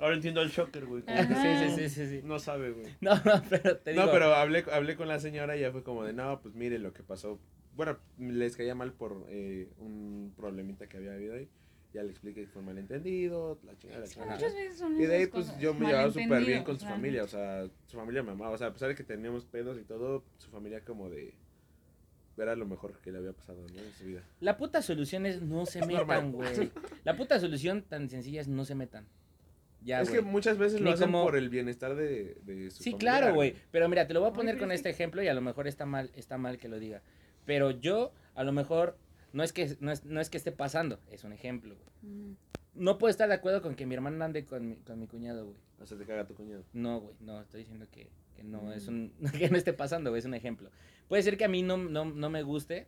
Ahora 0.00 0.14
entiendo 0.14 0.40
el 0.40 0.48
shocker, 0.48 0.86
güey. 0.86 1.02
Sí, 1.02 1.34
sí, 1.34 1.70
sí, 1.76 1.88
sí, 1.88 2.06
sí. 2.08 2.20
No 2.24 2.38
sabe, 2.38 2.70
güey. 2.70 2.86
No, 3.00 3.14
no, 3.16 3.42
pero 3.48 3.76
te 3.76 3.92
digo. 3.92 4.06
No, 4.06 4.10
pero 4.10 4.34
hablé, 4.34 4.64
hablé 4.72 4.96
con 4.96 5.08
la 5.08 5.20
señora 5.20 5.56
y 5.56 5.60
ya 5.60 5.72
fue 5.72 5.82
como 5.82 6.04
de, 6.04 6.12
no, 6.12 6.40
pues 6.40 6.54
mire 6.54 6.78
lo 6.78 6.92
que 6.92 7.02
pasó. 7.02 7.38
Bueno, 7.76 7.98
les 8.18 8.56
caía 8.56 8.74
mal 8.74 8.92
por 8.92 9.26
eh, 9.28 9.68
un 9.78 10.32
problemita 10.36 10.88
que 10.88 10.96
había 10.96 11.12
habido 11.12 11.34
ahí. 11.34 11.48
Ya 11.92 12.02
le 12.02 12.10
expliqué 12.10 12.42
que 12.42 12.46
fue 12.46 12.62
malentendido, 12.62 13.58
la 13.64 13.76
chingada, 13.76 14.00
la 14.00 14.06
chingada. 14.06 14.34
muchas 14.34 14.54
veces 14.54 14.78
son 14.78 15.00
Y 15.00 15.06
de 15.06 15.16
ahí, 15.16 15.26
pues 15.26 15.46
cosas, 15.46 15.60
yo 15.60 15.74
me 15.74 15.86
llevaba 15.86 16.10
súper 16.10 16.44
bien 16.44 16.62
con 16.62 16.78
su 16.78 16.86
familia. 16.86 17.24
O 17.24 17.28
sea, 17.28 17.68
su 17.86 17.96
familia 17.96 18.22
me 18.22 18.30
amaba. 18.30 18.52
O 18.52 18.58
sea, 18.58 18.68
a 18.68 18.72
pesar 18.72 18.88
de 18.88 18.94
que 18.94 19.02
teníamos 19.02 19.44
pedos 19.44 19.76
y 19.78 19.82
todo, 19.82 20.24
su 20.38 20.50
familia 20.50 20.84
como 20.84 21.10
de. 21.10 21.34
Era 22.38 22.56
lo 22.56 22.64
mejor 22.64 22.98
que 23.00 23.12
le 23.12 23.18
había 23.18 23.34
pasado, 23.34 23.66
¿no? 23.74 23.82
En 23.82 23.92
su 23.92 24.06
vida. 24.06 24.22
La 24.40 24.56
puta 24.56 24.80
solución 24.80 25.26
es 25.26 25.42
no 25.42 25.66
se 25.66 25.84
metan, 25.84 26.32
güey. 26.32 26.70
La 27.04 27.14
puta 27.14 27.38
solución 27.38 27.82
tan 27.82 28.08
sencilla 28.08 28.40
es 28.40 28.48
no 28.48 28.64
se 28.64 28.74
metan. 28.74 29.06
Ya, 29.82 30.00
es 30.02 30.10
que 30.10 30.20
muchas 30.20 30.58
veces 30.58 30.80
Ni 30.80 30.86
lo 30.86 30.92
hacen 30.92 31.06
como- 31.06 31.24
por 31.24 31.36
el 31.36 31.48
bienestar 31.48 31.94
de, 31.94 32.36
de 32.44 32.70
su 32.70 32.82
Sí, 32.82 32.90
familiar, 32.92 33.18
claro, 33.20 33.34
güey. 33.34 33.54
Pero 33.70 33.88
mira, 33.88 34.06
te 34.06 34.12
lo 34.14 34.20
voy 34.20 34.30
a 34.30 34.32
poner 34.32 34.58
con 34.58 34.70
es 34.72 34.76
este 34.80 34.90
ejemplo 34.90 35.22
y 35.22 35.28
a 35.28 35.34
lo 35.34 35.40
mejor 35.40 35.66
está 35.66 35.86
mal, 35.86 36.10
está 36.14 36.36
mal 36.38 36.58
que 36.58 36.68
lo 36.68 36.78
diga. 36.78 37.02
Pero 37.46 37.70
yo, 37.70 38.12
a 38.34 38.44
lo 38.44 38.52
mejor, 38.52 38.96
no 39.32 39.42
es 39.42 39.52
que, 39.52 39.76
no 39.80 39.90
es, 39.90 40.04
no 40.04 40.20
es 40.20 40.28
que 40.28 40.36
esté 40.36 40.52
pasando, 40.52 41.00
es 41.10 41.24
un 41.24 41.32
ejemplo, 41.32 41.76
güey. 41.76 42.12
Mm. 42.14 42.36
No 42.74 42.98
puedo 42.98 43.10
estar 43.10 43.28
de 43.28 43.34
acuerdo 43.34 43.62
con 43.62 43.74
que 43.74 43.86
mi 43.86 43.94
hermana 43.94 44.24
ande 44.26 44.44
con 44.44 44.68
mi, 44.68 44.76
con 44.76 44.98
mi 45.00 45.06
cuñado, 45.06 45.44
güey. 45.46 45.56
O 45.80 45.86
sea, 45.86 45.96
te 45.98 46.04
caga 46.04 46.26
tu 46.26 46.34
cuñado. 46.34 46.62
No, 46.72 47.00
güey, 47.00 47.14
no, 47.20 47.40
estoy 47.40 47.60
diciendo 47.60 47.86
que, 47.90 48.08
que 48.36 48.44
no 48.44 48.62
Mm. 48.62 48.72
es 48.72 48.86
un, 48.86 49.12
que 49.38 49.48
no 49.50 49.56
esté 49.56 49.72
pasando, 49.72 50.10
güey, 50.10 50.20
es 50.20 50.26
un 50.26 50.34
ejemplo. 50.34 50.70
Puede 51.08 51.22
ser 51.22 51.36
que 51.38 51.44
a 51.44 51.48
mí 51.48 51.62
no, 51.62 51.76
no, 51.78 52.04
no 52.04 52.28
me 52.30 52.42
guste, 52.42 52.86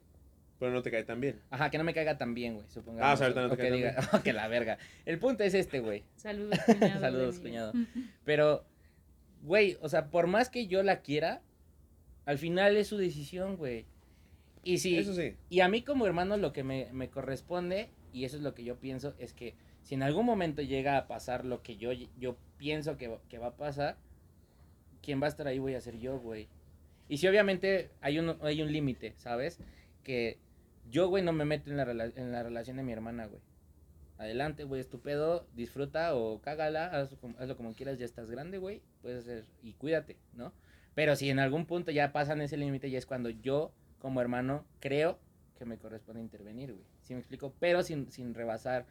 Pero 0.63 0.75
no 0.75 0.83
te 0.83 0.93
cae 0.93 1.03
tan 1.03 1.21
bien. 1.21 1.41
ajá, 1.51 1.71
que 1.71 1.79
no 1.79 1.83
me 1.83 1.93
caiga 1.93 2.17
tan 2.19 2.35
bien, 2.35 2.55
güey, 2.55 2.67
supongamos. 2.69 3.05
Ah, 3.11 3.15
o 3.15 3.17
sea, 3.17 3.27
ahorita 3.27 3.41
no 3.43 3.49
te 3.49 3.55
o 3.55 3.57
que 3.57 3.63
cae 3.63 3.71
tan 3.71 3.79
diga, 3.79 4.11
oh, 4.13 4.23
que 4.23 4.33
la 4.33 4.47
verga. 4.47 4.79
El 5.05 5.19
punto 5.19 5.43
es 5.43 5.55
este, 5.55 5.81
güey. 5.81 6.05
Saludos, 6.17 6.57
cuñado. 6.65 7.01
Saludos, 7.01 7.39
cuñado. 7.41 7.73
Pero, 8.25 8.65
güey, 9.43 9.77
o 9.81 9.89
sea, 9.89 10.09
por 10.09 10.29
más 10.29 10.51
que 10.51 10.69
yo 10.69 10.85
la 10.85 11.01
quiera, 11.01 11.43
al 12.27 12.39
final 12.39 12.77
es 12.77 12.87
su 12.87 12.97
decisión, 12.97 13.57
güey. 13.57 13.87
Y 14.63 14.79
si, 14.79 14.97
Eso 14.97 15.15
sí. 15.15 15.35
y 15.51 15.59
a 15.59 15.69
mí 15.69 15.83
como 15.83 16.07
hermano 16.07 16.37
lo 16.37 16.53
que 16.53 16.63
me, 16.63 16.87
me 16.93 17.11
corresponde, 17.11 17.91
y 18.13 18.25
eso 18.25 18.37
es 18.37 18.43
lo 18.45 18.55
que 18.55 18.63
yo 18.63 18.77
pienso, 18.79 19.15
es 19.19 19.33
que 19.33 19.57
si 19.83 19.97
en 19.97 20.05
algún 20.05 20.25
momento 20.25 20.63
llega 20.63 20.97
a 20.97 21.09
pasar 21.09 21.45
lo 21.45 21.61
que 21.63 21.77
yo, 21.77 21.91
yo 21.93 22.37
pienso 22.57 22.97
que, 22.97 23.09
va- 23.09 23.21
que 23.29 23.39
va 23.39 23.49
a 23.49 23.57
pasar, 23.57 23.97
quien 25.03 25.21
va 25.21 25.27
a 25.27 25.31
estar 25.31 25.49
ahí 25.49 25.59
voy 25.59 25.75
a 25.75 25.81
ser 25.81 25.99
yo, 25.99 26.21
güey. 26.21 26.47
Y 27.09 27.17
si 27.19 27.27
obviamente 27.27 27.91
hay 28.01 28.21
un, 28.21 28.37
hay 28.43 28.63
un 28.63 28.71
límite, 28.73 29.15
¿sabes? 29.17 29.59
Que 30.05 30.39
yo, 30.93 31.09
güey, 31.09 31.25
no 31.25 31.33
me 31.33 31.45
meto 31.45 31.71
en 31.71 31.77
la, 31.79 31.85
rela- 31.87 32.13
en 32.15 32.31
la 32.31 32.43
relación 32.43 32.77
de 32.77 32.83
mi 32.85 32.93
hermana, 32.93 33.27
güey. 33.27 33.41
Adelante, 34.19 34.63
güey, 34.65 34.81
estupendo, 34.81 35.49
disfruta 35.55 36.15
o 36.15 36.41
cágala, 36.41 36.87
hazlo 36.87 37.19
como, 37.19 37.39
hazlo 37.39 37.57
como 37.57 37.75
quieras, 37.75 37.99
ya 37.99 38.05
estás 38.05 38.31
grande, 38.31 38.59
güey, 38.59 38.83
puedes 39.01 39.21
hacer, 39.25 39.47
y 39.63 39.73
cuídate, 39.73 40.17
¿no? 40.35 40.53
Pero 40.95 41.17
si 41.17 41.29
en 41.31 41.39
algún 41.41 41.67
punto 41.67 41.91
ya 41.91 42.13
pasan 42.13 42.41
ese 42.43 42.57
límite, 42.57 42.91
ya 42.91 42.99
es 42.99 43.07
cuando 43.07 43.31
yo, 43.31 43.73
como 43.99 44.21
hermano, 44.21 44.65
creo 44.79 45.19
que 45.59 45.65
me 45.65 45.79
corresponde 45.79 46.21
intervenir, 46.21 46.73
güey. 46.73 46.85
¿Sí 47.01 47.15
me 47.15 47.21
explico? 47.21 47.55
Pero 47.59 47.83
sin, 47.83 48.13
sin 48.13 48.35
rebasar 48.35 48.87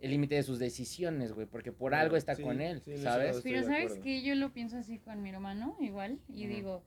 el 0.00 0.10
límite 0.10 0.34
de 0.34 0.42
sus 0.42 0.58
decisiones, 0.58 1.32
güey, 1.32 1.46
porque 1.46 1.72
por 1.72 1.94
algo 1.94 2.16
está 2.16 2.34
sí, 2.34 2.42
con 2.42 2.60
él, 2.60 2.82
sí, 2.82 2.98
¿sabes? 2.98 3.40
Pero 3.42 3.62
sabes 3.64 3.98
que 4.00 4.22
yo 4.22 4.34
lo 4.34 4.52
pienso 4.52 4.76
así 4.76 4.98
con 4.98 5.22
mi 5.22 5.30
hermano, 5.30 5.76
igual, 5.80 6.18
y 6.28 6.46
digo, 6.48 6.82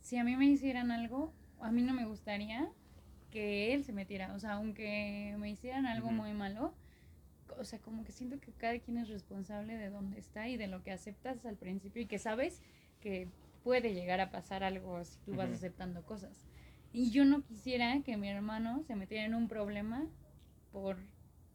si 0.00 0.18
a 0.18 0.24
mí 0.24 0.36
me 0.36 0.44
hicieran 0.46 0.92
algo, 0.92 1.32
a 1.60 1.72
mí 1.72 1.82
no 1.82 1.94
me 1.94 2.04
gustaría 2.04 2.70
que 3.34 3.74
él 3.74 3.82
se 3.84 3.92
metiera, 3.92 4.32
o 4.32 4.38
sea, 4.38 4.52
aunque 4.52 5.34
me 5.38 5.50
hicieran 5.50 5.86
algo 5.86 6.06
Ujú. 6.06 6.16
muy 6.16 6.32
malo, 6.32 6.72
o 7.58 7.64
sea, 7.64 7.80
como 7.80 8.04
que 8.04 8.12
siento 8.12 8.38
que 8.38 8.52
cada 8.52 8.78
quien 8.78 8.96
es 8.96 9.08
responsable 9.08 9.76
de 9.76 9.90
dónde 9.90 10.20
está 10.20 10.48
y 10.48 10.56
de 10.56 10.68
lo 10.68 10.84
que 10.84 10.92
aceptas 10.92 11.44
al 11.44 11.56
principio 11.56 12.00
y 12.00 12.06
que 12.06 12.20
sabes 12.20 12.62
que 13.00 13.26
puede 13.64 13.92
llegar 13.92 14.20
a 14.20 14.30
pasar 14.30 14.62
algo 14.62 15.04
si 15.04 15.18
tú 15.26 15.32
vas 15.34 15.46
Ujú. 15.46 15.56
aceptando 15.56 16.02
cosas. 16.04 16.46
Y 16.92 17.10
yo 17.10 17.24
no 17.24 17.42
quisiera 17.42 18.00
que 18.04 18.16
mi 18.16 18.28
hermano 18.28 18.84
se 18.84 18.94
metiera 18.94 19.24
en 19.24 19.34
un 19.34 19.48
problema 19.48 20.06
por, 20.70 20.96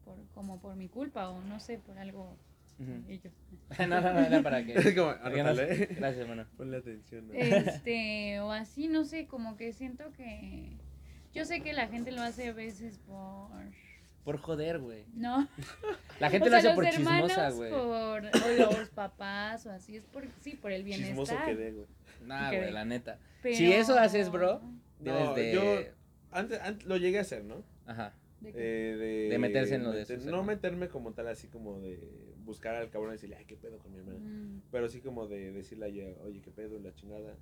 por 0.04 0.16
como 0.34 0.60
por 0.60 0.76
mi 0.76 0.88
culpa 0.88 1.30
o 1.30 1.40
no 1.40 1.60
sé, 1.60 1.78
por 1.78 1.98
algo 1.98 2.36
Ujú. 2.78 3.12
Y 3.12 3.18
yo, 3.18 3.30
no, 3.88 4.00
no, 4.00 4.12
no, 4.12 4.20
era 4.20 4.42
para 4.42 4.64
que. 4.64 4.74
Es 4.78 4.94
como. 4.94 5.14
Gracias, 5.22 6.18
hermano. 6.18 6.46
Ponle 6.56 6.78
atención. 6.78 7.28
¿no? 7.28 7.34
Este, 7.34 8.40
o 8.40 8.50
así, 8.52 8.88
no 8.88 9.04
sé, 9.04 9.26
como 9.26 9.56
que 9.56 9.72
siento 9.72 10.12
que. 10.12 10.76
Yo 11.34 11.44
sé 11.44 11.60
que 11.62 11.72
la 11.72 11.88
gente 11.88 12.10
lo 12.12 12.22
hace 12.22 12.48
a 12.48 12.52
veces 12.52 12.98
por. 13.06 13.50
Por 14.24 14.36
joder, 14.38 14.78
güey. 14.80 15.04
No. 15.14 15.48
La 16.20 16.28
gente 16.28 16.48
o 16.48 16.52
lo 16.52 16.60
sea, 16.60 16.72
hace 16.72 16.74
por 16.76 16.88
chismosa, 16.90 17.50
güey. 17.50 17.70
por. 17.70 17.80
O 18.26 18.70
los 18.78 18.88
papás, 18.90 19.64
o 19.66 19.70
así, 19.70 19.96
es 19.96 20.04
por. 20.04 20.24
Sí, 20.42 20.56
por 20.56 20.72
el 20.72 20.82
bienestar. 20.84 21.08
Chismoso 21.16 21.36
quedé, 21.46 21.72
güey. 21.72 21.86
Nah, 22.26 22.48
güey, 22.50 22.70
la 22.70 22.84
neta. 22.84 23.18
Pero- 23.42 23.56
Si 23.56 23.72
eso 23.72 23.98
haces, 23.98 24.30
bro, 24.30 24.60
debes 24.98 25.24
No, 25.24 25.34
de. 25.34 25.52
yo 25.54 25.80
antes, 26.32 26.60
antes 26.60 26.86
lo 26.86 26.96
llegué 26.98 27.18
a 27.18 27.22
hacer, 27.22 27.44
¿no? 27.44 27.62
Ajá. 27.86 28.12
¿De 28.40 28.52
qué? 28.52 28.58
Eh, 28.58 28.96
de, 28.96 29.28
De 29.30 29.38
meterse 29.38 29.74
en 29.76 29.84
lo 29.84 29.92
de 29.92 30.04
sus 30.04 30.18
No 30.18 30.24
hermanos. 30.24 30.46
meterme 30.46 30.88
como 30.88 31.12
tal, 31.12 31.28
así 31.28 31.48
como 31.48 31.80
de 31.80 31.98
buscar 32.44 32.74
al 32.74 32.90
cabrón 32.90 33.10
y 33.10 33.14
decirle, 33.14 33.36
ay, 33.36 33.44
qué 33.46 33.56
pedo 33.56 33.78
con 33.78 33.92
mi 33.92 33.98
hermana. 34.00 34.18
Mm. 34.18 34.62
Pero 34.70 34.88
sí 34.88 35.00
como 35.00 35.26
de 35.26 35.52
decirle 35.52 35.86
a 35.86 35.88
ella, 35.88 36.04
oye, 36.24 36.40
qué 36.42 36.50
pedo, 36.50 36.78
la 36.78 36.92
chingada. 36.94 37.34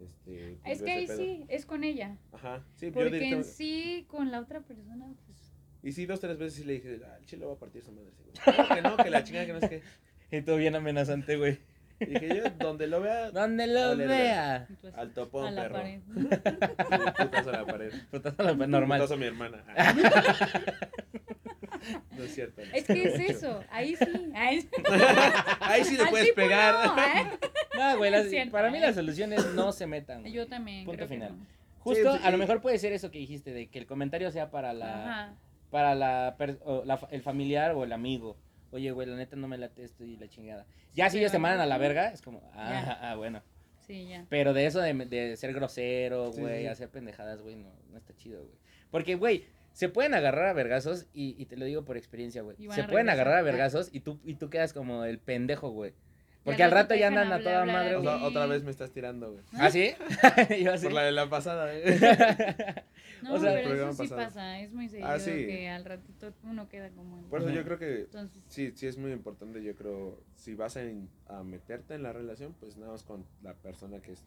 Este, 0.00 0.58
Es 0.64 0.82
que 0.82 0.90
ahí 0.90 1.06
pedo". 1.06 1.16
sí, 1.18 1.44
es 1.48 1.66
con 1.66 1.84
ella. 1.84 2.16
Ajá, 2.32 2.64
sí, 2.76 2.86
yo 2.86 2.92
Porque 2.92 3.06
en 3.08 3.12
directamente. 3.14 3.48
sí, 3.50 4.04
con 4.08 4.30
la 4.30 4.40
otra 4.40 4.60
persona, 4.60 5.06
pues. 5.26 5.52
Y 5.82 5.92
sí, 5.92 6.06
dos, 6.06 6.18
tres 6.20 6.38
veces 6.38 6.54
sí 6.54 6.64
le 6.64 6.74
dije, 6.74 7.00
ah, 7.06 7.16
el 7.18 7.26
chile 7.26 7.44
va 7.46 7.52
a 7.52 7.58
partir 7.58 7.82
su 7.82 7.92
madre. 7.92 8.10
sí, 8.16 8.22
güey. 8.24 8.68
Que 8.74 8.82
no, 8.82 8.96
que 8.96 9.10
la 9.10 9.22
chingada, 9.24 9.46
que 9.46 9.52
no 9.52 9.58
es 9.58 9.68
que. 9.68 9.82
Y 10.36 10.42
tú 10.42 10.56
bien 10.56 10.74
amenazante, 10.74 11.36
güey. 11.36 11.58
Y 12.00 12.06
dije 12.06 12.36
yo, 12.36 12.50
donde 12.58 12.88
lo 12.88 13.00
vea, 13.00 13.30
Donde 13.30 13.68
lo 13.68 13.96
vea. 13.96 14.66
al 14.96 15.12
topón, 15.12 15.46
a 15.46 15.50
la 15.52 15.62
perro. 15.62 15.74
pared. 15.76 16.00
Sí, 16.12 16.24
putazo 17.24 17.50
a 17.50 17.52
la 17.52 17.66
pared. 17.66 17.92
Putazo 18.10 18.42
a 18.42 18.44
la- 18.52 18.66
normal. 18.66 19.00
Putazo 19.00 19.14
a 19.14 19.16
mi 19.16 19.26
hermana. 19.26 19.64
Ah. 21.92 22.02
no 22.12 22.24
es 22.24 22.34
cierto. 22.34 22.62
no. 22.64 22.72
Es 22.72 22.84
que 22.84 23.02
es 23.04 23.20
eso, 23.36 23.62
ahí 23.70 23.96
sí. 23.96 24.30
Ahí, 24.34 24.68
Ahí 25.60 25.84
sí 25.84 25.96
le 25.96 26.06
puedes 26.06 26.32
pegar. 26.32 26.86
no, 26.86 26.98
¿eh? 27.02 27.38
No, 27.76 27.96
güey, 27.98 28.10
las- 28.10 28.24
Es 28.24 28.30
cierto, 28.30 28.52
para 28.52 28.70
mí 28.70 28.78
¿eh? 28.78 28.82
la 28.82 28.92
solución 28.92 29.32
es 29.32 29.44
no 29.54 29.72
se 29.72 29.86
metan. 29.86 30.20
güey. 30.22 30.32
Yo 30.32 30.46
también. 30.46 30.84
Punto 30.84 30.96
creo 30.98 31.08
que 31.08 31.14
final. 31.14 31.38
no. 31.38 31.46
Justo, 31.80 32.12
Sí, 32.14 32.18
sí. 32.18 32.26
a 32.26 32.30
lo 32.30 32.38
mejor 32.38 32.60
puede 32.62 32.78
ser 32.78 32.92
eso 32.92 33.10
que 33.10 33.18
dijiste, 33.18 33.52
de 33.52 33.66
que 33.68 33.78
el 33.78 33.86
comentario 33.86 34.30
sea 34.30 34.50
para 34.50 34.72
la, 34.72 35.04
Ajá. 35.10 35.34
para 35.70 35.94
la, 35.94 36.36
el 37.10 37.20
familiar 37.22 37.72
o 37.72 37.84
el 37.84 37.92
amigo. 37.92 38.36
Oye, 38.70 38.90
güey, 38.90 39.06
la 39.06 39.16
neta 39.16 39.36
no 39.36 39.48
me 39.48 39.58
late 39.58 39.84
esto 39.84 40.02
y 40.04 40.16
la 40.16 40.28
chingada. 40.28 40.64
Ya 40.94 41.10
si 41.10 41.18
ellos 41.18 41.30
te 41.32 41.38
mandan 41.38 41.60
a 41.60 41.66
la 41.66 41.76
verga, 41.78 42.08
es 42.10 42.22
como, 42.22 42.40
ah, 42.54 42.70
Ya. 42.70 43.10
ah, 43.10 43.14
bueno. 43.16 43.42
Sí, 43.86 44.06
ya. 44.08 44.24
Pero 44.30 44.54
de 44.54 44.64
eso 44.64 44.80
de, 44.80 44.94
de 44.94 45.36
ser 45.36 45.52
grosero, 45.52 46.32
Sí, 46.32 46.40
güey, 46.40 46.62
sí. 46.62 46.66
hacer 46.68 46.88
pendejadas, 46.88 47.42
güey, 47.42 47.56
no, 47.56 47.68
no 47.90 47.98
está 47.98 48.14
chido, 48.16 48.40
güey. 48.44 48.56
Porque, 48.90 49.14
güey, 49.16 49.44
se 49.74 49.90
pueden 49.90 50.14
agarrar 50.14 50.46
a 50.46 50.52
vergazos 50.54 51.06
y, 51.12 51.34
y 51.36 51.44
te 51.44 51.56
lo 51.58 51.66
digo 51.66 51.84
por 51.84 51.98
experiencia, 51.98 52.40
güey. 52.40 52.56
Se 52.70 52.80
a 52.80 52.86
pueden 52.86 53.10
agarrar 53.10 53.36
a 53.36 53.42
vergazos 53.42 53.90
y 53.92 54.00
tú, 54.00 54.18
y 54.24 54.36
tú 54.36 54.48
quedas 54.48 54.72
como 54.72 55.04
el 55.04 55.18
pendejo, 55.18 55.68
güey. 55.70 55.92
Porque 56.44 56.62
al 56.62 56.70
rato 56.72 56.94
ya 56.94 57.08
andan 57.08 57.32
a 57.32 57.38
toda 57.40 57.60
hablar 57.62 57.74
madre, 57.76 57.96
O 57.96 58.02
güey. 58.02 58.16
sea, 58.18 58.26
otra 58.26 58.44
vez 58.46 58.62
me 58.64 58.70
estás 58.70 58.90
tirando, 58.92 59.32
güey. 59.32 59.44
¿Ah, 59.54 59.70
sí? 59.70 59.92
Yo 60.62 60.72
así. 60.74 60.84
Por 60.84 60.92
la 60.92 61.02
de 61.04 61.12
la 61.12 61.28
pasada, 61.28 61.70
eh. 61.74 61.98
No, 63.22 63.34
O 63.34 63.38
sea, 63.40 63.54
pero 63.54 63.74
eso 63.74 63.92
sí 63.92 63.98
pasado. 64.02 64.20
pasa, 64.20 64.60
es 64.60 64.70
muy 64.72 64.86
seguido 64.88 65.08
Ah, 65.08 65.18
sí. 65.18 65.30
que 65.30 65.68
al 65.70 65.84
ratito 65.86 66.34
uno 66.42 66.68
queda 66.68 66.90
como 66.90 67.18
en... 67.18 67.24
Por 67.24 67.40
eso 67.40 67.48
yo 67.50 67.64
creo 67.64 67.78
que 67.78 68.00
Entonces, 68.02 68.42
sí, 68.48 68.72
sí 68.74 68.86
es 68.86 68.98
muy 68.98 69.12
importante, 69.12 69.62
yo 69.62 69.74
creo, 69.74 70.20
si 70.36 70.54
vas 70.54 70.76
a, 70.76 70.84
in- 70.84 71.08
a 71.28 71.42
meterte 71.42 71.94
en 71.94 72.02
la 72.02 72.12
relación, 72.12 72.54
pues 72.60 72.76
nada 72.76 72.92
más 72.92 73.02
con 73.02 73.24
la 73.42 73.54
persona 73.54 74.00
que 74.00 74.12
es 74.12 74.22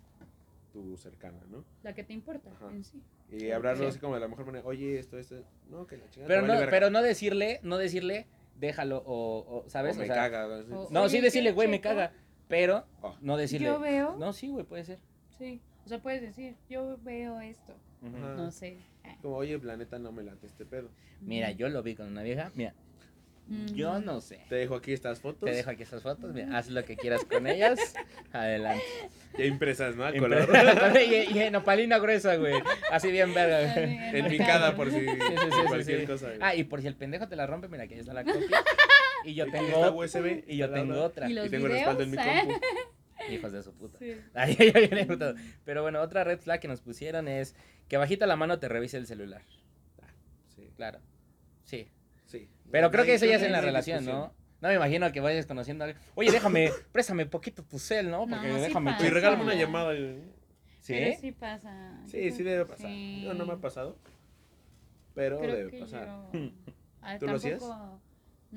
tu 0.72 0.98
cercana, 0.98 1.40
¿no? 1.50 1.64
la 1.84 1.94
que 1.94 2.04
te 2.04 2.14
importa 2.14 2.50
Ajá. 2.52 2.70
en 2.72 2.84
sí. 2.84 3.02
Y 3.32 3.52
hablarlo 3.52 3.84
Sí. 3.84 3.90
así 3.90 4.00
como 4.00 4.14
de 4.16 4.22
la 4.22 4.28
mejor 4.28 4.46
manera, 4.46 4.66
oye, 4.66 5.00
esto, 5.00 5.18
esto, 5.18 5.44
no, 5.70 5.86
que 5.88 5.98
la 5.98 6.10
chingada. 6.10 6.28
Pero 6.28 6.42
no, 6.42 6.48
vale 6.50 6.60
verga". 6.62 6.72
pero 6.72 6.90
no 6.90 7.02
decirle, 7.02 7.60
no 7.64 7.78
decirle, 7.78 8.28
déjalo, 8.60 9.04
o, 9.06 9.64
o, 9.66 9.70
¿sabes? 9.70 9.96
O 9.96 10.00
O 10.00 10.02
me 10.02 10.08
sea, 10.08 10.16
caga. 10.16 10.48
o- 10.48 10.88
No, 10.92 11.10
sí 11.10 11.20
decirle, 11.22 11.50
¿qué 11.50 11.56
güey, 11.56 11.68
me 11.68 11.82
caga. 11.82 12.12
Pero 12.48 12.86
Oh. 13.02 13.16
no 13.22 13.36
decirle. 13.38 13.68
Yo 13.68 13.80
veo, 13.80 14.16
No, 14.18 14.32
sí, 14.34 14.48
güey, 14.50 14.66
puede 14.66 14.84
ser. 14.86 15.00
sí, 15.38 15.62
o 15.86 15.90
sea, 15.90 16.02
puedes 16.02 16.22
decir, 16.22 16.56
yo 16.70 16.98
veo 17.04 17.40
esto, 17.42 17.74
no 18.02 18.52
sé. 18.52 18.78
Como, 19.22 19.36
oye, 19.38 19.58
la 19.60 19.76
neta 19.78 20.00
no 20.00 20.12
me 20.12 20.24
late 20.24 20.48
este 20.48 20.66
pedo. 20.66 20.90
Mira, 21.22 21.52
yo 21.52 21.68
lo 21.70 21.82
vi 21.84 21.96
con 21.96 22.08
una 22.08 22.24
vieja. 22.24 22.52
Mira. 22.56 22.74
Yo 23.74 24.00
no 24.00 24.20
sé. 24.22 24.40
Te 24.50 24.56
dejo 24.56 24.76
aquí 24.76 24.92
estas 24.94 25.20
fotos. 25.20 25.50
Te 25.50 25.56
dejo 25.56 25.70
aquí 25.70 25.84
estas 25.84 26.02
fotos. 26.04 26.34
Mira, 26.34 26.58
haz 26.58 26.70
lo 26.70 26.84
que 26.84 26.96
quieras 26.98 27.24
con 27.26 27.48
ellas. 27.48 27.80
Adelante. 28.34 28.84
Ya 29.38 29.46
impresas, 29.46 29.96
¿no? 29.96 30.06
Al 30.06 30.18
color. 30.18 30.48
y, 31.02 31.38
y 31.38 31.40
en 31.40 31.56
opalina 31.56 31.98
gruesa, 32.00 32.36
güey. 32.36 32.56
Así 32.92 33.12
bien 33.12 33.34
verga. 33.34 33.74
Güey. 33.74 33.98
en 34.20 34.28
picada 34.28 34.76
por 34.76 34.92
si 34.92 35.00
Sí, 35.00 35.06
sí, 35.06 35.16
sí, 35.18 35.46
sí, 35.52 35.68
cualquier 35.68 36.00
sí. 36.02 36.06
cosa. 36.08 36.28
güey. 36.28 36.40
Ah, 36.42 36.56
y 36.56 36.64
por 36.66 36.82
si 36.82 36.88
el 36.88 36.96
pendejo 36.96 37.28
te 37.28 37.36
la 37.36 37.48
rompe, 37.48 37.68
mira, 37.68 37.88
que 37.88 37.94
ahí 37.96 38.00
está 38.02 38.14
la 38.14 38.24
copia. 38.24 38.48
Y 39.24 39.34
yo 39.34 39.44
Aquí 39.46 39.52
tengo 39.54 39.68
está 39.68 39.92
ot- 39.92 39.96
USB. 40.06 40.44
y 40.48 40.58
yo 40.58 40.70
tengo 40.70 41.02
otra. 41.02 41.30
Y 41.30 41.34
los 41.34 41.48
Y 41.48 41.50
tengo 41.50 41.66
el 41.68 41.72
respaldo 41.74 42.04
en 42.04 42.12
mi 42.12 42.18
compu. 42.18 42.60
Hijos 43.32 43.52
de 43.52 43.64
su 43.64 43.74
puta. 43.74 43.98
Sí. 44.00 44.16
Ay, 44.36 44.56
ay, 44.60 44.90
ay. 44.92 45.08
Pero 45.66 45.82
bueno, 45.82 46.02
otra 46.02 46.24
red 46.24 46.40
flag 46.40 46.60
que 46.60 46.68
nos 46.68 46.82
pusieron 46.82 47.28
es 47.28 47.56
que 47.88 47.98
bajita 47.98 48.26
la 48.28 48.36
mano 48.36 48.60
te 48.60 48.68
revise 48.70 48.98
el 48.98 49.08
celular. 49.08 49.42
Sí, 50.56 50.70
Claro. 50.76 51.00
Sí. 51.66 51.90
Sí. 52.28 52.48
Pero 52.72 52.92
creo 52.92 53.04
que 53.06 53.16
eso 53.16 53.26
ya 53.26 53.36
es 53.38 53.42
en 53.44 53.52
la 53.52 53.62
relación, 53.62 54.06
¿no? 54.06 54.34
No 54.62 54.70
me 54.70 54.76
imagino 54.76 55.12
que 55.12 55.20
vayas 55.20 55.46
conociendo 55.46 55.84
a 55.84 55.88
alguien. 55.88 56.04
Oye, 56.16 56.32
déjame, 56.32 56.72
préstame 56.92 57.26
poquito 57.26 57.64
tu 57.64 57.78
cel, 57.80 58.10
¿no? 58.10 58.28
Porque 58.28 58.48
No, 58.48 58.56
sí 58.56 58.62
déjame. 58.62 58.92
pasa. 58.92 59.06
Y 59.06 59.10
regálame 59.10 59.44
una 59.44 59.54
llamada. 59.56 59.94
¿Sí? 60.82 60.94
Pero 60.94 61.20
sí 61.20 61.32
pasa. 61.32 62.00
Sí, 62.08 62.32
sí 62.32 62.44
debe 62.44 62.66
pasar. 62.66 62.88
Sí. 62.90 63.24
No, 63.26 63.34
no 63.34 63.46
me 63.46 63.54
ha 63.54 63.58
pasado. 63.58 63.98
Pero 65.14 65.40
Creo 65.40 65.56
debe 65.56 65.72
que 65.72 65.80
pasar. 65.80 66.08
yo... 66.34 66.40
Ah, 67.02 67.18
¿Tú 67.20 67.26
lo 67.28 67.36
hacías? 67.38 67.60
tampoco- 67.60 68.02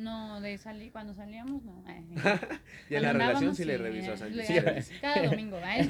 No, 0.00 0.40
de 0.40 0.56
salir, 0.56 0.90
cuando 0.92 1.14
salíamos, 1.14 1.62
no. 1.62 1.84
Ay. 1.86 2.04
Y 2.90 2.94
en 2.96 3.02
la 3.02 3.12
relación 3.12 3.54
sí 3.54 3.64
le 3.64 3.76
sí, 3.76 3.82
reviso 3.82 4.10
a 4.12 4.14
eh, 4.14 4.16
Sánchez. 4.16 4.46
sí 4.46 4.58
reviso. 4.60 4.92
Cada 5.00 5.22
domingo, 5.28 5.58
¿eh? 5.58 5.86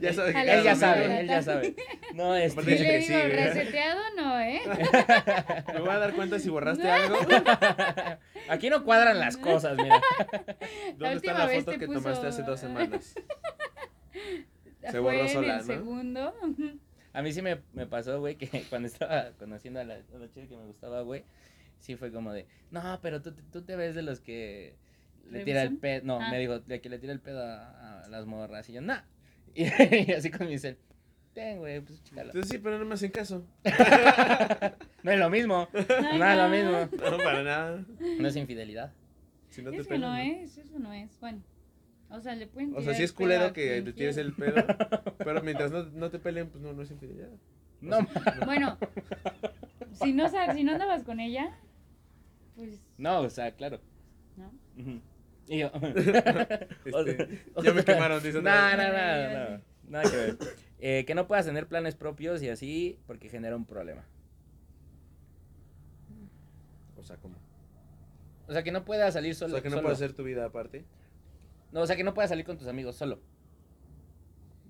Ya 0.00 0.12
sabe 0.12 0.32
que 0.32 0.40
Él 0.52 0.64
ya 0.64 0.74
sabe, 0.74 1.20
él 1.20 1.28
ya 1.28 1.42
sabe. 1.42 1.76
No, 2.14 2.24
Aparte 2.34 2.44
este. 2.46 2.62
le 2.78 2.98
digo, 2.98 3.18
reseteado 3.36 4.00
no, 4.16 4.40
¿eh? 4.40 4.60
Me 5.74 5.80
voy 5.80 5.90
a 5.90 5.98
dar 5.98 6.14
cuenta 6.14 6.38
si 6.40 6.48
borraste 6.50 6.82
No. 6.84 6.92
algo. 6.92 7.16
Aquí 8.48 8.70
no 8.70 8.82
cuadran 8.84 9.18
las 9.20 9.36
cosas, 9.36 9.76
mira. 9.76 10.00
¿Dónde 10.96 11.14
está 11.16 11.32
última 11.32 11.38
la 11.38 11.48
foto 11.48 11.78
que 11.78 11.86
puso- 11.86 12.02
tomaste 12.02 12.26
hace 12.26 12.42
dos 12.42 12.58
semanas? 12.60 13.14
Se 14.82 14.90
Fue 14.90 15.00
borró 15.00 15.20
en 15.20 15.28
sola, 15.28 15.52
el 15.54 15.58
¿no? 15.60 15.64
segundo. 15.64 16.34
A 17.12 17.22
mí 17.22 17.32
sí 17.32 17.42
me, 17.42 17.60
me 17.72 17.86
pasó, 17.86 18.20
güey, 18.20 18.36
que 18.36 18.64
cuando 18.70 18.88
estaba 18.88 19.30
conociendo 19.38 19.80
a 19.80 19.84
la, 19.84 19.94
a 19.94 20.18
la 20.18 20.28
chica 20.30 20.46
que 20.48 20.56
me 20.56 20.64
gustaba, 20.66 21.02
güey, 21.02 21.24
sí 21.80 21.96
fue 21.96 22.10
como 22.12 22.32
de, 22.32 22.46
no, 22.70 22.98
pero 23.02 23.22
tú, 23.22 23.32
tú 23.52 23.62
te 23.62 23.76
ves 23.76 23.94
de 23.94 24.02
los 24.02 24.20
que 24.20 24.76
le 25.30 25.44
tira 25.44 25.62
el 25.62 25.76
pedo, 25.76 26.02
no, 26.06 26.18
Ah. 26.20 26.30
me 26.30 26.38
dijo, 26.38 26.58
de 26.60 26.80
que 26.80 26.88
le 26.88 26.98
tira 26.98 27.12
el 27.12 27.20
pedo 27.20 27.42
a, 27.44 28.02
a 28.04 28.08
las 28.08 28.26
morras, 28.26 28.68
y 28.68 28.72
yo, 28.74 28.80
nah, 28.80 29.02
y, 29.54 29.64
así 30.12 30.30
con 30.30 30.48
mi 30.48 30.58
cel, 30.58 30.78
ten, 31.34 31.58
güey, 31.58 31.80
pues 31.80 32.02
chícalo. 32.04 32.28
Entonces 32.30 32.50
sí, 32.50 32.58
pero 32.58 32.78
no 32.78 32.84
me 32.84 32.94
hacen 32.94 33.10
caso. 33.10 33.46
No 35.02 35.12
es 35.12 35.18
lo 35.18 35.30
mismo, 35.30 35.68
no 35.72 35.78
es 35.80 36.36
lo 36.36 36.36
no. 36.36 36.48
mismo, 36.48 36.88
No, 37.10 37.16
para 37.18 37.42
nada. 37.42 37.84
no 38.18 38.28
es 38.28 38.36
infidelidad. 38.36 38.92
Si 39.48 39.62
no 39.62 39.70
te 39.70 39.78
Eso 39.78 39.96
no 39.98 40.10
¿no? 40.10 40.16
es, 40.16 40.58
eso 40.58 40.78
no 40.78 40.92
es. 40.92 41.18
Bueno, 41.20 41.42
o 42.10 42.20
sea, 42.20 42.34
le 42.34 42.46
pueden 42.46 42.74
O 42.76 42.82
sea, 42.82 42.94
sí 42.94 43.02
es 43.04 43.12
culero 43.12 43.52
que 43.52 43.80
te 43.82 43.92
tires 43.92 44.16
el 44.18 44.32
pedo, 44.34 44.64
pero 45.18 45.42
mientras 45.42 45.70
no, 45.70 45.84
no 45.84 46.10
te 46.10 46.18
peleen, 46.18 46.48
pues 46.50 46.62
no, 46.62 46.72
no 46.72 46.82
es 46.82 46.90
infidelidad. 46.90 47.28
No, 47.80 47.98
Bueno, 48.44 48.76
si 49.92 50.12
no, 50.12 50.28
si 50.54 50.64
no 50.64 50.72
andabas 50.72 51.04
con 51.04 51.20
ella, 51.20 51.56
pues, 52.58 52.80
no, 52.98 53.20
o 53.20 53.30
sea, 53.30 53.52
claro. 53.54 53.80
¿no? 54.36 54.52
Y 55.48 55.58
yo, 55.60 55.70
Este, 56.84 57.44
ya 57.62 57.72
me 57.72 57.84
quemaron, 57.84 58.22
dice 58.22 58.42
No, 58.42 58.76
no, 58.76 58.76
no, 58.76 59.50
no, 59.56 59.62
nada 59.88 60.10
que 60.10 60.16
ver. 60.16 60.38
Eh, 60.80 61.04
que 61.06 61.14
no 61.14 61.26
puedas 61.26 61.46
tener 61.46 61.66
planes 61.66 61.94
propios 61.96 62.42
y 62.42 62.48
así 62.48 62.98
porque 63.06 63.28
genera 63.28 63.56
un 63.56 63.64
problema. 63.64 64.04
O 66.96 67.02
sea, 67.02 67.16
¿cómo? 67.16 67.36
O 68.46 68.52
sea, 68.52 68.62
que 68.62 68.72
no 68.72 68.84
puedas 68.84 69.14
salir 69.14 69.32
O 69.32 69.34
solo. 69.34 69.52
sea, 69.54 69.62
que 69.62 69.68
no 69.68 69.76
solo. 69.76 69.82
puedes 69.84 69.98
hacer 69.98 70.14
tu 70.14 70.22
vida 70.24 70.44
aparte. 70.44 70.84
No, 71.72 71.80
o 71.82 71.86
sea, 71.86 71.96
que 71.96 72.04
no 72.04 72.14
puedas 72.14 72.30
salir 72.30 72.44
con 72.44 72.56
tus 72.58 72.66
amigos 72.68 72.96
solo. 72.96 73.20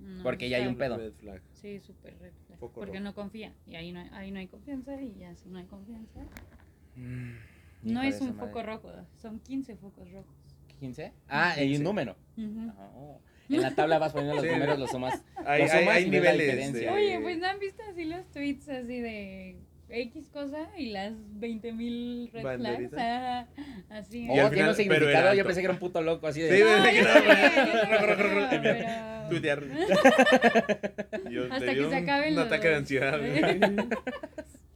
No, 0.01 0.23
Porque 0.23 0.49
ya 0.49 0.59
hay 0.59 0.67
un 0.67 0.77
pedo. 0.77 0.97
Red 0.97 1.13
flag. 1.15 1.43
Sí, 1.55 1.81
súper 1.81 2.17
red 2.19 2.33
flag, 2.47 2.59
Porque 2.59 2.93
rojo. 2.93 3.01
no 3.01 3.15
confía. 3.15 3.53
Y 3.67 3.77
ahí 3.77 3.93
no, 3.93 4.01
hay- 4.01 4.11
ahí 4.13 4.31
no 4.31 4.39
hay 4.39 4.47
confianza. 4.49 5.01
Y 5.01 5.15
ya 5.19 5.35
si 5.37 5.49
no 5.49 5.59
hay 5.59 5.67
confianza. 5.67 6.21
Mm, 6.97 7.35
No 7.83 8.03
es 8.03 8.21
un 8.21 8.35
foco 8.35 8.63
rojo. 8.63 8.91
Son 9.21 9.41
15 9.41 9.77
focos 9.77 10.11
rojos. 10.11 10.35
¿15? 10.81 11.13
Ah, 11.29 11.53
hay 11.57 11.63
un 11.67 11.69
15. 11.71 11.85
número. 11.85 12.17
Ujú. 12.37 12.73
Oh. 12.79 13.21
En 13.51 13.63
la 13.63 13.75
tabla 13.75 13.99
vas 13.99 14.13
poniendo 14.13 14.35
los 14.37 14.45
Sí. 14.45 14.51
números, 14.51 14.79
los 14.79 14.91
sumas. 14.91 15.23
Hay, 15.47 15.65
Lo 15.67 15.73
hay, 15.73 15.81
sumas 15.81 15.95
hay 15.97 16.05
y 16.05 16.11
ves 16.11 16.23
la 16.23 16.33
niveles 16.33 16.47
diferencia. 16.47 16.81
de... 16.93 16.97
Oye, 16.97 17.21
pues 17.21 17.39
no 17.39 17.47
han 17.47 17.59
visto 17.59 17.83
así 17.91 18.05
los 18.05 18.31
tweets 18.31 18.69
así 18.69 19.01
de 19.01 19.57
X 19.89 20.29
cosa 20.31 20.69
y 20.77 20.91
las 20.91 21.15
20.000 21.41 22.31
red 22.31 22.43
flags. 22.59 22.93
Ajá, 22.93 23.49
así. 23.89 24.25
Y 24.27 24.29
Oh, 24.29 24.33
al 24.33 24.37
tiene 24.37 24.51
final- 24.51 24.69
un 24.69 24.75
significado. 24.77 25.35
Yo 25.35 25.45
pensé 25.47 25.61
que 25.63 25.65
era 25.65 25.73
un 25.73 25.79
puto 25.81 26.03
loco 26.03 26.27
así 26.27 26.43
de. 26.43 26.59
Sí, 26.59 26.63
No, 26.63 26.71
desde 26.83 26.91
que 28.63 28.85
no, 29.23 29.29
tuitear. 29.31 29.65
Hasta 31.53 31.75
que 31.75 31.89
se 31.89 31.97
acaben 31.97 32.33
Un 32.35 32.39
ataque 32.41 32.67
de 32.69 32.73
los- 32.73 32.79
ansiedad. 32.81 33.19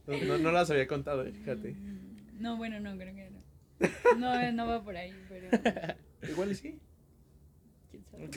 No, 0.05 0.17
no, 0.17 0.37
no 0.37 0.51
las 0.51 0.69
había 0.69 0.85
contado, 0.85 1.25
eh, 1.25 1.31
fíjate. 1.31 1.75
No, 2.43 2.57
bueno, 2.57 2.77
no, 2.81 2.97
creo 2.97 3.15
que 3.15 3.29
no. 3.29 3.41
No, 4.17 4.51
no 4.51 4.67
va 4.67 4.83
por 4.83 4.97
ahí, 4.97 5.13
pero. 5.29 5.47
Igual 6.29 6.51
y 6.51 6.55
sí. 6.55 6.79
quién 7.89 8.03
sabe. 8.03 8.29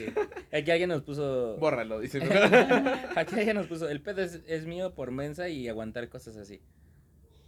Aquí 0.52 0.70
alguien 0.70 0.90
nos 0.90 1.02
puso. 1.02 1.56
Bórralo, 1.56 1.98
dice. 1.98 2.22
Aquí 3.16 3.34
alguien 3.34 3.56
nos 3.56 3.66
puso. 3.66 3.88
El 3.88 4.00
pedo 4.00 4.22
es, 4.22 4.42
es 4.46 4.64
mío 4.64 4.94
por 4.94 5.10
mensa 5.10 5.48
y 5.48 5.68
aguantar 5.68 6.08
cosas 6.08 6.36
así. 6.36 6.62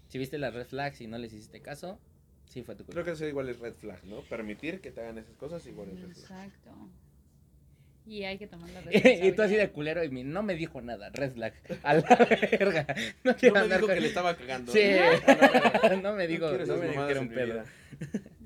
Si 0.09 0.18
viste 0.18 0.36
las 0.36 0.52
red 0.52 0.66
flags 0.66 1.00
y 1.00 1.06
no 1.06 1.16
les 1.16 1.32
hiciste 1.32 1.62
caso, 1.62 2.00
sí 2.46 2.64
fue 2.64 2.74
tu 2.74 2.84
culpa. 2.84 2.94
Creo 2.94 3.04
que 3.04 3.12
eso 3.12 3.24
igual 3.24 3.48
es 3.48 3.61
red 3.61 3.74
flag, 3.74 4.04
¿no? 4.04 4.22
Permitir 4.22 4.80
que 4.80 4.90
te 4.90 5.00
hagan 5.00 5.18
esas 5.18 5.36
cosas 5.36 5.64
igual 5.64 5.90
es 5.90 6.00
red 6.00 6.11
flag. 6.11 6.46
Exacto. 6.48 6.70
Y 8.09 8.24
hay 8.24 8.38
que 8.38 8.46
tomar 8.46 8.70
la 8.70 8.80
y 8.90 9.32
tú 9.32 9.42
así 9.42 9.54
de 9.54 9.66
responsabilidad. 9.66 9.72
culero 9.72 10.04
y 10.04 10.09
mi- 10.11 10.24
no 10.24 10.42
me 10.42 10.54
dijo 10.54 10.80
nada, 10.80 11.11
red 11.11 11.32
flag. 11.32 11.52
A 11.82 11.94
la 11.94 12.00
verga. 12.59 12.86
No 13.22 13.36
quiero 13.36 13.54
No 13.54 13.61
me 13.61 13.64
andar 13.64 13.78
dijo 13.78 13.86
con- 13.86 13.94
que 13.94 14.00
le 14.00 14.09
estaba 14.09 14.36
cagando. 14.36 14.72
Sí. 14.72 14.80
No, 16.02 16.14
me 16.14 16.26
dijo, 16.26 16.48
quiero 16.48 16.59
no 16.66 16.74
esas 16.74 16.80
me 16.80 16.88
dijo 16.88 17.04
que 17.06 17.11
era 17.12 17.20
un 17.20 17.28
pedo. 17.28 17.64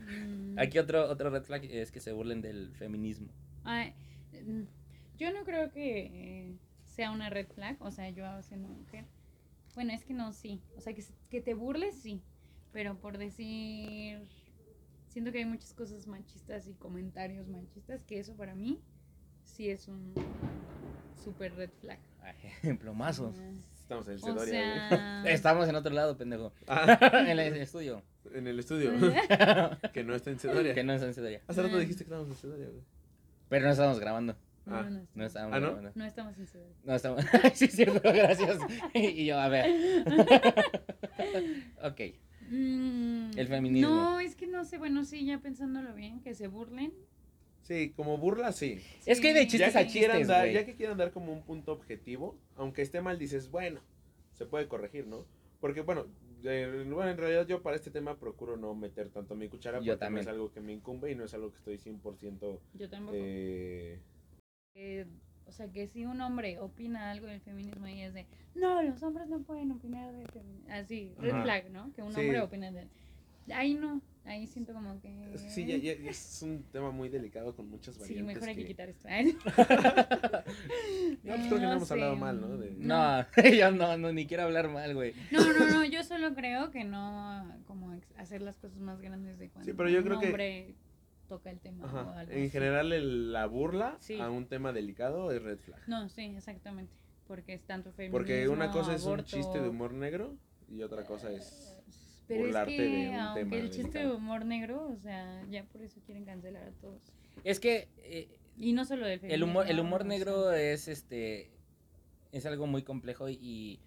Mm. 0.07 0.59
Aquí 0.59 0.79
otro, 0.79 1.09
otro 1.09 1.31
red 1.31 1.43
flag 1.43 1.65
es 1.65 1.91
que 1.93 2.01
se 2.01 2.13
burlen 2.13 2.41
del 2.43 2.73
feminismo. 2.75 3.29
Ay, 3.65 3.95
mm, 4.45 4.63
yo 5.19 5.33
no 5.33 5.45
creo 5.45 5.71
que 5.71 6.01
eh, 6.13 6.57
sea 6.85 7.11
una 7.13 7.31
red 7.31 7.47
flag, 7.55 7.77
o 7.81 7.91
sea, 7.91 8.11
yo 8.11 8.25
siendo 8.43 8.69
mujer. 8.69 9.05
Bueno, 9.75 9.93
es 9.93 10.05
que 10.05 10.13
no, 10.13 10.33
sí. 10.33 10.61
O 10.77 10.81
sea, 10.81 10.93
que, 10.93 11.03
que 11.31 11.41
te 11.41 11.55
burles, 11.55 11.95
sí. 11.97 12.21
Pero 12.73 12.97
por 12.99 13.17
decir. 13.19 14.19
Siento 15.09 15.31
que 15.31 15.39
hay 15.39 15.45
muchas 15.45 15.75
cosas 15.75 16.07
machistas 16.07 16.67
y 16.67 16.73
comentarios 16.73 17.47
machistas 17.47 18.03
que 18.03 18.19
eso 18.19 18.35
para 18.35 18.55
mí 18.55 18.81
sí 19.45 19.71
es 19.71 19.89
un 19.89 20.13
super 21.23 21.55
red 21.55 21.71
flag. 21.81 21.99
Ay, 22.63 22.75
Plomazos. 22.75 23.37
Ah, 23.39 23.51
Estamos 23.83 24.09
en 24.09 24.15
O 24.17 24.19
Cedoria, 24.19 24.89
sea. 24.89 25.23
Estamos 25.27 25.69
en 25.69 25.75
otro 25.77 25.93
lado, 25.93 26.17
pendejo. 26.17 26.53
Ah, 26.67 26.99
en 27.29 27.39
el 27.39 27.57
estudio. 27.57 28.03
en 28.33 28.47
el 28.47 28.59
estudio. 28.59 28.93
que 29.93 30.05
no 30.05 30.15
está 30.15 30.31
en 30.31 30.39
Cedoria. 30.39 30.75
que 30.75 30.85
no 30.85 30.93
es 30.95 31.03
en 31.03 31.13
Cedoria. 31.15 31.41
Hace 31.47 31.63
rato 31.63 31.79
dijiste 31.79 32.05
que 32.05 32.09
estábamos 32.09 32.31
en 32.31 32.37
Cedoria, 32.37 32.67
güey. 32.69 32.83
Pero 33.49 33.67
no 33.67 33.73
estamos 33.73 33.99
grabando. 34.01 34.37
No, 34.65 34.77
Ah, 34.77 34.83
no, 34.85 34.91
No 35.15 35.25
estamos- 35.25 35.27
estábamos 35.27 35.57
¿Ah, 35.57 35.61
no? 35.61 35.67
grabando. 35.67 35.93
no 35.97 36.05
estamos 36.05 36.39
en 36.39 36.47
Ciudad. 36.47 36.67
No 36.85 36.95
estamos. 36.95 37.25
sí, 37.55 37.65
es 37.65 37.73
cierto, 37.73 38.01
gracias. 38.05 38.59
y 38.95 39.27
yo, 39.27 39.39
a 39.39 39.49
ver. 39.49 39.67
ok. 41.83 42.01
Mm, 42.49 43.31
El 43.39 43.49
feminismo. 43.49 43.89
No, 43.91 44.21
es 44.21 44.35
que 44.37 44.47
no 44.47 44.65
sé, 44.65 44.79
bueno, 44.79 45.05
sí, 45.05 45.25
ya 45.27 45.39
pensándolo 45.39 45.93
bien, 45.95 46.21
que 46.21 46.35
se 46.35 46.47
burlen. 46.49 46.93
Sí, 47.63 47.93
como 47.97 48.19
burla, 48.19 48.53
sí. 48.53 48.81
Es 49.07 49.21
que 49.21 49.33
de 49.33 49.47
chistes 49.47 49.73
ya 49.75 49.81
a 49.81 49.85
que, 49.87 49.93
quieran 49.93 50.17
chistes, 50.19 50.29
dar, 50.29 50.43
güey. 50.43 50.55
ya 50.55 50.67
que 50.67 50.75
quieran 50.75 50.99
dar 50.99 51.13
como 51.13 51.33
un 51.33 51.43
punto 51.43 51.73
objetivo, 51.73 52.37
aunque 52.57 52.83
esté 52.83 53.01
mal, 53.01 53.19
dices, 53.19 53.51
bueno, 53.51 53.81
se 54.33 54.47
puede 54.47 54.67
corregir, 54.69 55.07
¿no? 55.07 55.27
Porque, 55.61 55.83
bueno, 55.83 56.07
eh, 56.45 56.85
bueno, 56.93 57.11
en 57.11 57.17
realidad 57.17 57.47
yo 57.47 57.63
para 57.63 57.77
este 57.77 57.93
tema 57.93 58.17
procuro 58.19 58.57
no 58.57 58.75
meter 58.75 59.11
tanto 59.11 59.37
mi 59.37 59.49
cuchara 59.49 59.79
Yo 59.79 59.93
porque 59.93 60.01
también. 60.01 60.25
no 60.25 60.31
es 60.31 60.35
algo 60.35 60.51
que 60.53 60.61
me 60.61 60.73
incumbe 60.73 61.13
y 61.13 61.15
no 61.15 61.25
es 61.25 61.35
algo 61.35 61.51
que 61.53 61.59
estoy 61.59 61.79
100% 61.79 62.59
Yo 62.75 62.91
tampoco. 62.91 63.17
eh, 63.17 64.01
Eh, 64.75 65.07
o 65.47 65.53
sea, 65.53 65.69
que 65.71 65.87
si 65.87 66.05
un 66.05 66.21
hombre 66.21 66.59
opina 66.59 67.11
algo 67.13 67.27
del 67.27 67.41
feminismo 67.43 67.87
y 67.87 68.01
es 68.03 68.15
de, 68.15 68.27
no, 68.57 68.83
los 68.83 69.01
hombres 69.05 69.29
no 69.29 69.41
pueden 69.43 69.71
opinar 69.71 70.13
del 70.13 70.27
feminismo. 70.29 70.67
Así, 70.73 71.13
red 71.19 71.31
Ajá. 71.31 71.43
flag, 71.45 71.71
¿no? 71.71 71.93
Que 71.95 72.03
un 72.03 72.13
Sí. 72.13 72.21
hombre 72.21 72.41
opina 72.41 72.73
de... 72.73 72.89
Ahí 73.55 73.75
no, 73.75 74.01
ahí 74.25 74.47
siento 74.47 74.73
como 74.73 75.01
que... 75.01 75.09
que 75.33 75.39
sí, 75.39 75.67
ya, 75.67 75.77
ya- 75.77 75.97
ya 76.01 76.11
es 76.11 76.41
un 76.43 76.63
tema 76.73 76.91
muy 76.91 77.09
delicado 77.09 77.55
con 77.57 77.69
muchas 77.69 77.95
Sí, 77.97 78.01
variantes. 78.01 78.35
mejor 78.35 78.49
hay 78.49 78.55
que 78.57 78.63
que- 78.63 78.69
quitar 78.69 78.89
esto. 78.89 79.09
No, 81.25 81.35
pues 81.35 81.47
creo 81.47 81.49
que 81.49 81.61
no 81.61 81.69
No 81.69 81.73
hemos 81.75 81.91
hablado 81.91 82.17
mal, 82.17 82.41
¿no? 82.41 82.57
De- 82.57 82.71
No, 82.79 83.25
yo 83.57 83.71
no, 83.71 83.97
no, 83.97 84.13
ni 84.13 84.27
quiero 84.27 84.45
hablar 84.45 84.69
mal, 84.69 84.95
güey. 84.95 85.15
No, 85.31 85.53
no, 85.53 85.67
no, 85.71 85.85
yo 85.91 86.03
solo 86.05 86.35
creo 86.35 86.71
que 86.71 86.85
no 86.85 87.47
como 87.67 87.99
hacer 88.17 88.43
las 88.43 88.57
cosas 88.59 88.79
más 88.79 89.01
grandes 89.01 89.39
de 89.39 89.49
cuando 89.51 89.71
Sí, 89.71 89.77
pero 89.77 89.89
yo 89.89 89.99
un 89.99 90.05
creo 90.05 90.21
que- 90.21 90.27
hombre 90.27 90.75
toca 91.29 91.51
el 91.51 91.61
tema 91.61 91.85
o 91.87 91.99
algo 91.99 92.31
En 92.33 92.41
así. 92.43 92.51
general, 92.51 92.93
el- 92.93 93.33
la 93.33 93.47
burla 93.47 93.97
Sí. 94.01 94.21
a 94.21 94.29
un 94.31 94.47
tema 94.47 94.73
delicado 94.73 95.33
es 95.33 95.43
red 95.43 95.59
flag. 95.59 95.81
No, 95.87 96.09
sí, 96.09 96.23
exactamente. 96.37 96.93
Porque 97.27 97.55
es 97.55 97.63
tanto 97.63 97.93
feminismo, 97.93 98.19
Porque 98.19 98.49
una 98.49 98.71
cosa 98.71 98.95
es 98.95 99.05
un 99.05 99.25
chiste 99.25 99.61
de 99.61 99.69
humor 99.69 99.95
negro 99.95 100.37
y 100.69 100.83
otra 100.83 101.05
cosa 101.05 101.31
es... 101.33 101.72
Pero 102.33 102.45
burlarte 102.47 102.73
es 102.73 102.79
que, 102.79 102.97
de 102.97 103.09
un 103.09 103.15
aunque 103.17 103.41
tema 103.45 103.57
el 103.57 103.71
chiste 103.71 103.99
de 103.99 104.11
humor 104.13 104.45
negro, 104.45 104.89
o 104.89 104.97
sea, 104.97 105.45
ya 105.51 105.65
por 105.65 105.83
eso 105.83 106.01
quieren 106.05 106.25
cancelar 106.25 106.65
a 106.65 106.73
todos. 106.73 107.01
Es 107.45 107.61
que 107.61 107.89
eh, 107.99 108.29
Y 108.57 108.73
no 108.73 108.85
solo 108.85 109.07
del 109.07 109.21
feminismo. 109.21 109.35
el 109.35 109.43
humor, 109.51 109.71
el 109.71 109.81
humor 109.81 110.01
o 110.03 110.05
sea, 110.05 110.09
negro 110.09 110.53
es 110.53 110.89
este. 110.89 111.51
Es 112.33 112.47
algo 112.47 112.67
muy 112.67 112.83
complejo 112.83 113.29
y. 113.29 113.81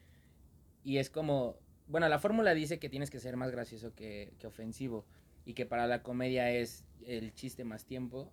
Y 0.83 0.97
es 0.97 1.09
como. 1.09 1.57
Bueno, 1.87 2.09
la 2.09 2.19
fórmula 2.19 2.53
dice 2.53 2.79
que 2.79 2.89
tienes 2.89 3.09
que 3.11 3.19
ser 3.19 3.37
más 3.37 3.51
gracioso 3.51 3.93
que, 3.93 4.33
que 4.39 4.47
ofensivo. 4.47 5.05
Y 5.45 5.53
que 5.53 5.65
para 5.67 5.85
la 5.85 6.01
comedia 6.01 6.49
es 6.51 6.83
el 7.05 7.33
chiste 7.33 7.63
más 7.63 7.85
tiempo. 7.85 8.31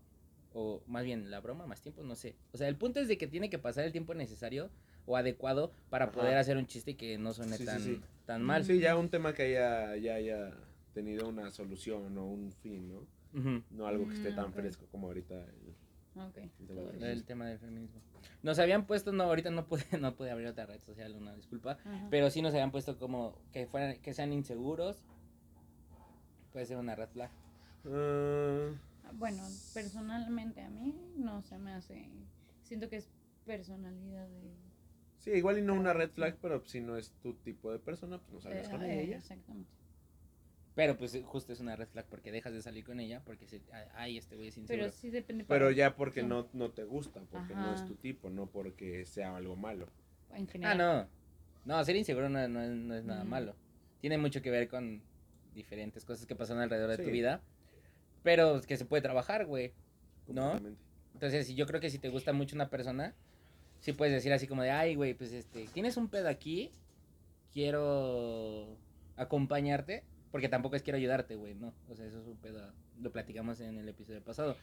O 0.54 0.82
más 0.86 1.04
bien, 1.04 1.30
la 1.30 1.40
broma 1.40 1.66
más 1.66 1.80
tiempo, 1.80 2.02
no 2.02 2.14
sé. 2.14 2.34
O 2.52 2.58
sea, 2.58 2.68
el 2.68 2.76
punto 2.76 3.00
es 3.00 3.08
de 3.08 3.16
que 3.16 3.26
tiene 3.26 3.48
que 3.48 3.58
pasar 3.58 3.84
el 3.84 3.92
tiempo 3.92 4.12
necesario 4.14 4.70
o 5.06 5.16
adecuado 5.16 5.72
para 5.90 6.06
Ajá. 6.06 6.12
poder 6.12 6.36
hacer 6.36 6.56
un 6.58 6.66
chiste 6.66 6.94
que 6.94 7.16
no 7.18 7.32
suene 7.32 7.56
Sí, 7.56 7.62
sí, 7.62 7.66
tan, 7.66 7.80
sí. 7.80 8.00
Tan 8.26 8.42
mal. 8.42 8.64
Sí, 8.64 8.78
ya 8.80 8.96
un 8.96 9.08
tema 9.08 9.32
que 9.34 9.42
haya, 9.42 9.96
ya 9.96 10.14
haya 10.14 10.52
tenido 10.94 11.28
una 11.28 11.50
solución 11.50 12.16
o 12.18 12.26
un 12.26 12.52
fin, 12.52 12.88
¿no? 12.92 13.06
Ujú. 13.38 13.62
No 13.70 13.86
algo 13.86 14.06
que 14.08 14.14
esté 14.14 14.30
Mm, 14.32 14.36
tan 14.36 14.44
ok. 14.46 14.52
fresco 14.54 14.86
como 14.90 15.06
ahorita. 15.08 15.34
el- 15.34 15.74
Ok. 16.14 16.36
El 16.36 16.50
tema 16.66 16.82
del 16.82 16.96
bien. 16.98 17.04
El 17.10 17.24
tema 17.24 17.46
del 17.46 17.58
feminismo. 17.58 18.00
Nos 18.42 18.58
habían 18.58 18.86
puesto, 18.86 19.12
no, 19.12 19.24
ahorita 19.24 19.50
no 19.50 19.66
pude, 19.66 19.84
no 20.00 20.14
pude 20.14 20.30
abrir 20.30 20.48
otra 20.48 20.66
red 20.66 20.80
social, 20.80 21.14
una 21.14 21.34
disculpa. 21.34 21.78
Ajá. 21.84 22.08
Pero 22.10 22.28
sí 22.30 22.42
nos 22.42 22.52
habían 22.52 22.70
puesto 22.70 22.98
como 22.98 23.38
que 23.52 23.66
fueran, 23.66 23.98
que 24.02 24.12
sean 24.12 24.32
inseguros. 24.32 25.02
Puede 26.52 26.66
ser 26.66 26.76
una 26.76 26.94
red 26.94 27.08
flag. 27.08 27.30
Ah, 27.86 28.70
Bueno, 29.14 29.42
personalmente 29.74 30.60
a 30.62 30.68
mí 30.70 30.94
no 31.16 31.40
se 31.42 31.58
me 31.58 31.72
hace. 31.72 32.06
Siento 32.62 32.88
que 32.90 32.96
es 32.96 33.08
personalidad 33.46 34.28
de. 34.28 34.52
Sí, 35.22 35.30
igual 35.30 35.58
y 35.58 35.62
no 35.62 35.74
una 35.74 35.92
red 35.92 36.10
flag, 36.10 36.36
pero 36.40 36.64
si 36.66 36.80
no 36.80 36.96
es 36.96 37.10
tu 37.22 37.34
tipo 37.34 37.72
de 37.72 37.78
persona, 37.78 38.18
pues 38.18 38.32
no 38.32 38.40
salgas 38.40 38.68
con 38.68 38.82
eh, 38.82 39.02
ella. 39.04 39.16
Exactamente. 39.16 39.70
Pero 40.74 40.96
pues 40.96 41.18
justo 41.24 41.52
es 41.52 41.60
una 41.60 41.76
red 41.76 41.88
flag 41.88 42.06
porque 42.06 42.32
dejas 42.32 42.52
de 42.54 42.62
salir 42.62 42.84
con 42.84 42.98
ella 42.98 43.20
porque 43.24 43.46
se, 43.46 43.60
ay, 43.94 44.16
este 44.16 44.36
güey 44.36 44.48
es 44.48 44.56
inseguro. 44.56 44.86
Pero 44.86 44.96
sí 44.96 45.10
depende. 45.10 45.44
Pero 45.44 45.70
ya 45.70 45.94
porque 45.96 46.22
Sí. 46.22 46.26
no, 46.26 46.48
no 46.54 46.70
te 46.70 46.84
gusta, 46.84 47.20
porque 47.30 47.54
no 47.54 47.74
es 47.74 47.84
tu 47.84 47.94
tipo, 47.94 48.30
no 48.30 48.46
porque 48.46 49.04
sea 49.04 49.36
algo 49.36 49.54
malo. 49.54 49.88
En 50.34 50.48
ah, 50.64 50.74
no. 50.74 51.08
No, 51.66 51.84
ser 51.84 51.96
inseguro 51.96 52.28
no, 52.28 52.48
no 52.48 52.62
es- 52.62 52.70
no 52.70 52.94
es 52.94 53.04
nada 53.04 53.20
Ujú. 53.20 53.30
malo. 53.30 53.54
Tiene 54.00 54.16
mucho 54.18 54.40
que 54.40 54.50
ver 54.50 54.68
con 54.68 55.02
diferentes 55.54 56.04
cosas 56.06 56.26
que 56.26 56.34
pasan 56.34 56.58
alrededor 56.58 56.96
de 56.96 57.04
tu 57.04 57.10
vida. 57.10 57.42
Pero 58.22 58.60
que 58.62 58.76
se 58.76 58.84
puede 58.84 59.02
trabajar, 59.02 59.44
güey. 59.46 59.74
¿No? 60.26 60.58
Entonces, 61.12 61.46
si 61.46 61.54
yo 61.54 61.66
creo 61.66 61.80
que 61.80 61.90
si 61.90 61.98
te 61.98 62.08
gusta 62.08 62.32
mucho 62.32 62.56
una 62.56 62.70
persona, 62.70 63.14
sí 63.82 63.92
puedes 63.92 64.14
decir 64.14 64.32
así 64.32 64.46
como 64.46 64.62
de, 64.62 64.70
ay, 64.70 64.94
güey, 64.94 65.12
pues 65.12 65.32
este, 65.32 65.66
tienes 65.74 65.96
un 65.98 66.08
pedo 66.08 66.28
aquí, 66.28 66.70
quiero 67.52 68.76
acompañarte, 69.16 70.02
porque 70.30 70.48
tampoco 70.48 70.76
es 70.76 70.82
quiero 70.82 70.96
ayudarte, 70.96 71.34
güey, 71.36 71.54
no. 71.54 71.74
O 71.88 71.94
sea, 71.94 72.06
eso 72.06 72.18
es 72.20 72.26
un 72.26 72.36
pedo, 72.38 72.72
lo 73.00 73.12
platicamos 73.12 73.60
en 73.60 73.76
el 73.78 73.88
episodio 73.88 74.22
pasado. 74.22 74.56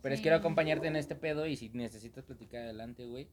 Pero 0.00 0.14
es 0.14 0.18
Sí. 0.20 0.22
quiero 0.22 0.36
acompañarte 0.36 0.86
en 0.86 0.96
este 0.96 1.14
pedo 1.14 1.46
y 1.46 1.56
si 1.56 1.68
necesitas 1.70 2.24
platicar 2.24 2.62
adelante, 2.62 3.04
güey. 3.06 3.28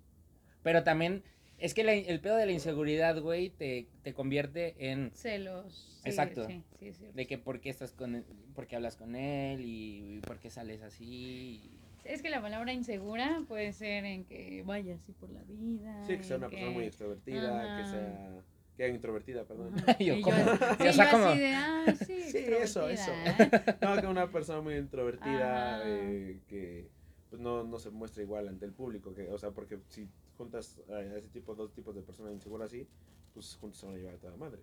Pero 0.63 0.84
también, 0.84 1.24
es 1.57 1.74
que 1.74 1.84
la- 1.84 1.93
el 1.93 2.20
pedo 2.20 2.36
de 2.36 2.45
la 2.45 2.51
inseguridad, 2.51 3.20
güey, 3.22 3.49
te, 3.49 3.88
te 4.03 4.13
convierte 4.13 4.76
en 4.91 5.11
Celos. 5.13 5.99
Exacto. 6.05 6.45
Sí, 6.47 6.63
sí, 6.80 6.88
es 6.88 6.99
de 7.15 7.28
que 7.28 7.38
por 7.38 7.59
qué 7.59 7.70
estás 7.70 7.91
con 7.91 8.15
él, 8.15 8.24
por 8.55 8.67
qué 8.67 8.76
hablas 8.76 8.95
con 8.95 9.15
él 9.15 9.61
y, 9.65 10.17
y 10.17 10.20
por 10.22 10.38
qué 10.39 10.49
sales 10.49 10.82
así. 10.82 11.72
Es 12.06 12.22
que 12.22 12.30
la 12.30 12.41
palabra 12.41 12.74
insegura 12.74 13.43
puede 13.47 13.72
ser 13.74 14.06
en 14.06 14.26
que 14.26 14.64
vaya 14.66 14.95
así 14.95 15.12
por 15.14 15.30
la 15.30 15.43
vida. 15.43 16.04
Sí, 16.06 16.18
que 16.18 16.24
sea 16.24 16.38
una 16.38 16.50
persona 16.50 16.72
muy 16.72 16.86
extrovertida, 16.86 17.78
que 17.84 17.89
sea... 17.89 18.43
Que 18.78 18.86
sea 18.86 18.95
introvertida, 18.95 19.43
perdón. 19.43 19.76
Yo 20.00 20.14
Y 20.16 20.22
como- 20.22 20.38
yo, 20.38 20.43
o 20.54 20.76
sí, 20.78 20.93
sea, 20.93 21.06
yo 21.06 21.12
como- 21.12 21.26
así 21.26 21.39
de, 21.39 21.54
ah, 21.54 21.86
sí, 22.06 22.22
Sí, 22.32 22.38
eso, 22.38 22.88
eso. 22.89 23.12
extrovertida". 23.12 23.78
No, 23.82 24.02
que 24.02 24.08
una 24.08 24.30
persona 24.32 24.62
muy 24.62 24.76
introvertida, 24.76 25.82
eh, 25.86 26.39
que 26.47 26.89
pues 27.30 27.41
no, 27.41 27.64
no 27.64 27.78
se 27.78 27.89
muestra 27.91 28.24
igual 28.24 28.47
ante 28.47 28.66
el 28.66 28.72
público, 28.72 29.14
que, 29.14 29.30
o 29.30 29.38
sea, 29.38 29.52
porque 29.52 29.80
si 29.89 30.08
juntas 30.38 30.80
a 30.89 31.02
ese 31.02 31.28
tipo, 31.28 31.54
dos 31.56 31.74
tipos 31.74 31.93
de 31.93 32.02
personas 32.02 32.32
inseguras 32.34 32.68
así, 32.72 32.88
pues 33.34 33.58
juntos 33.60 33.80
se 33.80 33.86
van 33.86 33.95
a 33.95 33.97
llevar 34.00 34.16
a 34.16 34.18
toda 34.18 34.38
madre. 34.38 34.62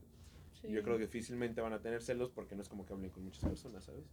Sí. 0.62 0.68
Yo 0.70 0.82
creo 0.82 0.96
que 0.96 1.02
difícilmente 1.04 1.60
van 1.60 1.74
a 1.74 1.80
tener 1.82 2.02
celos 2.02 2.30
porque 2.30 2.56
no 2.56 2.62
es 2.62 2.68
como 2.70 2.86
que 2.86 2.94
hablen 2.94 3.10
con 3.10 3.22
muchas 3.22 3.44
personas, 3.44 3.84
¿sabes? 3.84 4.04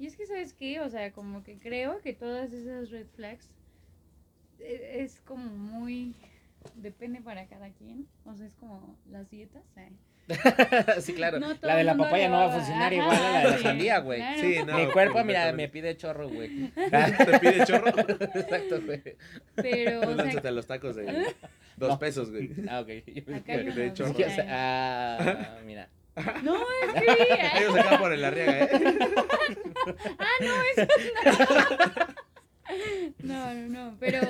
Y 0.00 0.06
es 0.06 0.16
que, 0.16 0.26
¿sabes 0.26 0.54
qué? 0.54 0.80
O 0.80 0.88
sea, 0.88 1.12
como 1.12 1.42
que 1.44 1.58
creo 1.58 2.00
que 2.00 2.14
todas 2.14 2.52
esas 2.54 2.90
red 2.90 3.06
flags 3.14 3.50
eh, 4.58 4.96
es 5.00 5.20
como 5.20 5.44
muy... 5.44 6.14
Depende 6.74 7.20
para 7.20 7.46
cada 7.46 7.68
quien. 7.70 8.06
O 8.24 8.34
sea, 8.34 8.46
es 8.46 8.54
como 8.54 8.96
las 9.10 9.30
dietas. 9.30 9.62
¿eh? 9.76 9.92
sí, 11.00 11.12
claro. 11.12 11.38
No 11.38 11.54
la 11.60 11.76
de 11.76 11.84
la 11.84 11.96
papaya 11.96 12.28
no 12.30 12.36
va 12.36 12.46
a 12.46 12.50
funcionar 12.50 12.92
Ajá, 12.92 12.94
igual 12.94 13.16
a 13.16 13.30
la 13.30 13.38
de 13.40 13.50
la 13.50 13.58
sandía, 13.58 13.98
güey. 13.98 14.20
claro. 14.20 14.40
Sí, 14.40 14.56
no, 14.66 14.78
Mi 14.78 14.86
cuerpo, 14.90 15.22
mira, 15.24 15.52
me 15.52 15.68
pide 15.68 15.96
chorro, 15.96 16.28
güey. 16.30 16.70
¿Te 16.74 17.38
pide 17.38 17.66
chorro? 17.66 17.88
Exacto, 17.98 18.80
güey. 18.82 19.02
Pero, 19.56 20.00
o 20.00 20.04
sea, 20.04 20.14
Lánzate 20.14 20.48
a 20.48 20.52
los 20.52 20.66
tacos 20.66 20.96
de 20.96 21.34
dos 21.76 21.90
No. 21.90 21.98
pesos, 21.98 22.30
güey. 22.30 22.50
Ah, 22.68 22.80
ok. 22.80 22.88
Acá 23.36 23.56
de 23.58 23.92
chorro. 23.92 24.14
Sí, 24.14 24.22
o 24.22 24.26
mira, 24.26 24.34
sea, 24.34 25.16
ah, 25.20 25.58
mira. 25.64 25.88
No, 26.44 26.56
es 26.56 27.02
que. 27.02 27.58
Ellos 27.62 27.76
acá 27.76 27.98
por 27.98 28.12
el 28.12 28.24
arriaga, 28.24 28.64
¿eh? 28.64 28.70
No, 33.24 33.52
no, 33.52 33.68
no. 33.68 33.96
Pero, 33.98 34.20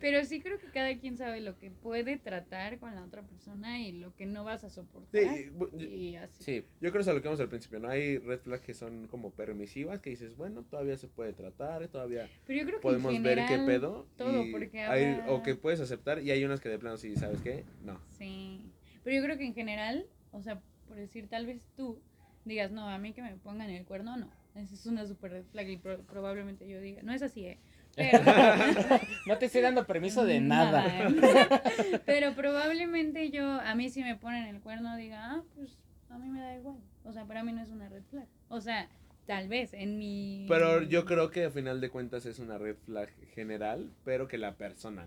pero 0.00 0.22
sí 0.26 0.40
creo 0.42 0.58
que 0.58 0.66
cada 0.68 0.94
quien 0.98 1.16
sabe 1.16 1.40
lo 1.40 1.58
que 1.58 1.70
puede 1.70 2.18
tratar 2.18 2.78
con 2.78 2.94
la 2.94 3.02
otra 3.02 3.22
persona 3.22 3.80
y 3.80 3.92
lo 3.92 4.14
que 4.14 4.26
no 4.26 4.44
vas 4.44 4.62
a 4.64 4.68
soportar. 4.68 5.22
Sí, 5.22 5.50
Y 5.80 6.16
así. 6.16 6.42
Sí, 6.42 6.54
Yo 6.82 6.90
creo 6.90 6.92
que 6.92 6.98
es 7.00 7.08
a 7.08 7.14
lo 7.14 7.22
que 7.22 7.28
vamos 7.28 7.40
al 7.40 7.48
principio, 7.48 7.78
¿no? 7.78 7.88
Hay 7.88 8.18
red 8.18 8.40
flags 8.40 8.62
que 8.62 8.74
son 8.74 9.08
como 9.08 9.30
permisivas, 9.30 10.00
que 10.00 10.10
dices, 10.10 10.36
bueno, 10.36 10.64
todavía 10.64 10.98
se 10.98 11.08
puede 11.08 11.32
tratar, 11.32 11.88
todavía 11.88 12.28
Pero 12.46 12.58
yo 12.60 12.66
creo 12.66 12.78
que 12.78 12.82
podemos 12.82 13.14
en 13.14 13.22
ver 13.22 13.38
qué 13.48 13.56
pedo. 13.66 14.06
todo, 14.18 14.44
y 14.44 14.52
porque 14.52 14.82
hay- 14.82 15.22
O 15.28 15.42
que 15.42 15.54
puedes 15.54 15.80
aceptar 15.80 16.20
y 16.22 16.30
hay 16.30 16.44
unas 16.44 16.60
que 16.60 16.68
de 16.68 16.78
plano 16.78 16.98
sí, 16.98 17.16
¿sabes 17.16 17.40
qué? 17.40 17.64
No. 17.82 17.98
Sí. 18.18 18.60
Pero 19.02 19.16
yo 19.16 19.22
creo 19.24 19.38
que 19.38 19.46
en 19.46 19.54
general, 19.54 20.06
o 20.30 20.42
sea, 20.42 20.60
por 20.92 21.00
decir, 21.00 21.26
tal 21.26 21.46
vez 21.46 21.62
tú 21.74 21.98
digas, 22.44 22.70
no, 22.70 22.86
a 22.86 22.98
mí 22.98 23.14
que 23.14 23.22
me 23.22 23.34
pongan 23.36 23.70
el 23.70 23.86
cuerno, 23.86 24.18
no. 24.18 24.28
Esa 24.54 24.74
es 24.74 24.84
una 24.84 25.06
super 25.06 25.30
red 25.32 25.44
flag 25.50 25.66
y 25.70 25.76
pro- 25.78 26.02
probablemente 26.02 26.68
yo 26.68 26.78
diga, 26.82 27.02
no 27.02 27.14
es 27.14 27.22
así, 27.22 27.46
¿eh? 27.46 27.58
Pero, 27.96 28.18
no 29.26 29.38
te 29.38 29.46
estoy 29.46 29.62
dando 29.62 29.86
permiso 29.86 30.26
de 30.26 30.40
nada. 30.40 30.84
¿eh? 30.86 32.00
Pero 32.04 32.34
probablemente 32.34 33.30
yo, 33.30 33.42
a 33.46 33.74
mí 33.74 33.88
si 33.88 34.02
me 34.02 34.16
ponen 34.16 34.44
el 34.54 34.60
cuerno, 34.60 34.94
diga, 34.98 35.32
ah, 35.32 35.42
pues 35.54 35.78
a 36.10 36.18
mí 36.18 36.28
me 36.28 36.40
da 36.40 36.54
igual. 36.56 36.76
O 37.04 37.12
sea, 37.14 37.24
para 37.24 37.42
mí 37.42 37.52
no 37.52 37.62
es 37.62 37.70
una 37.70 37.88
red 37.88 38.02
flag. 38.10 38.26
O 38.50 38.60
sea, 38.60 38.90
tal 39.26 39.48
vez 39.48 39.72
en 39.72 39.96
mi... 39.98 40.44
Pero 40.46 40.82
yo 40.82 41.06
creo 41.06 41.30
que 41.30 41.46
a 41.46 41.50
final 41.50 41.80
de 41.80 41.88
cuentas 41.88 42.26
es 42.26 42.38
una 42.38 42.58
red 42.58 42.76
flag 42.84 43.08
general, 43.34 43.90
pero 44.04 44.28
que 44.28 44.36
la 44.36 44.56
persona 44.56 45.06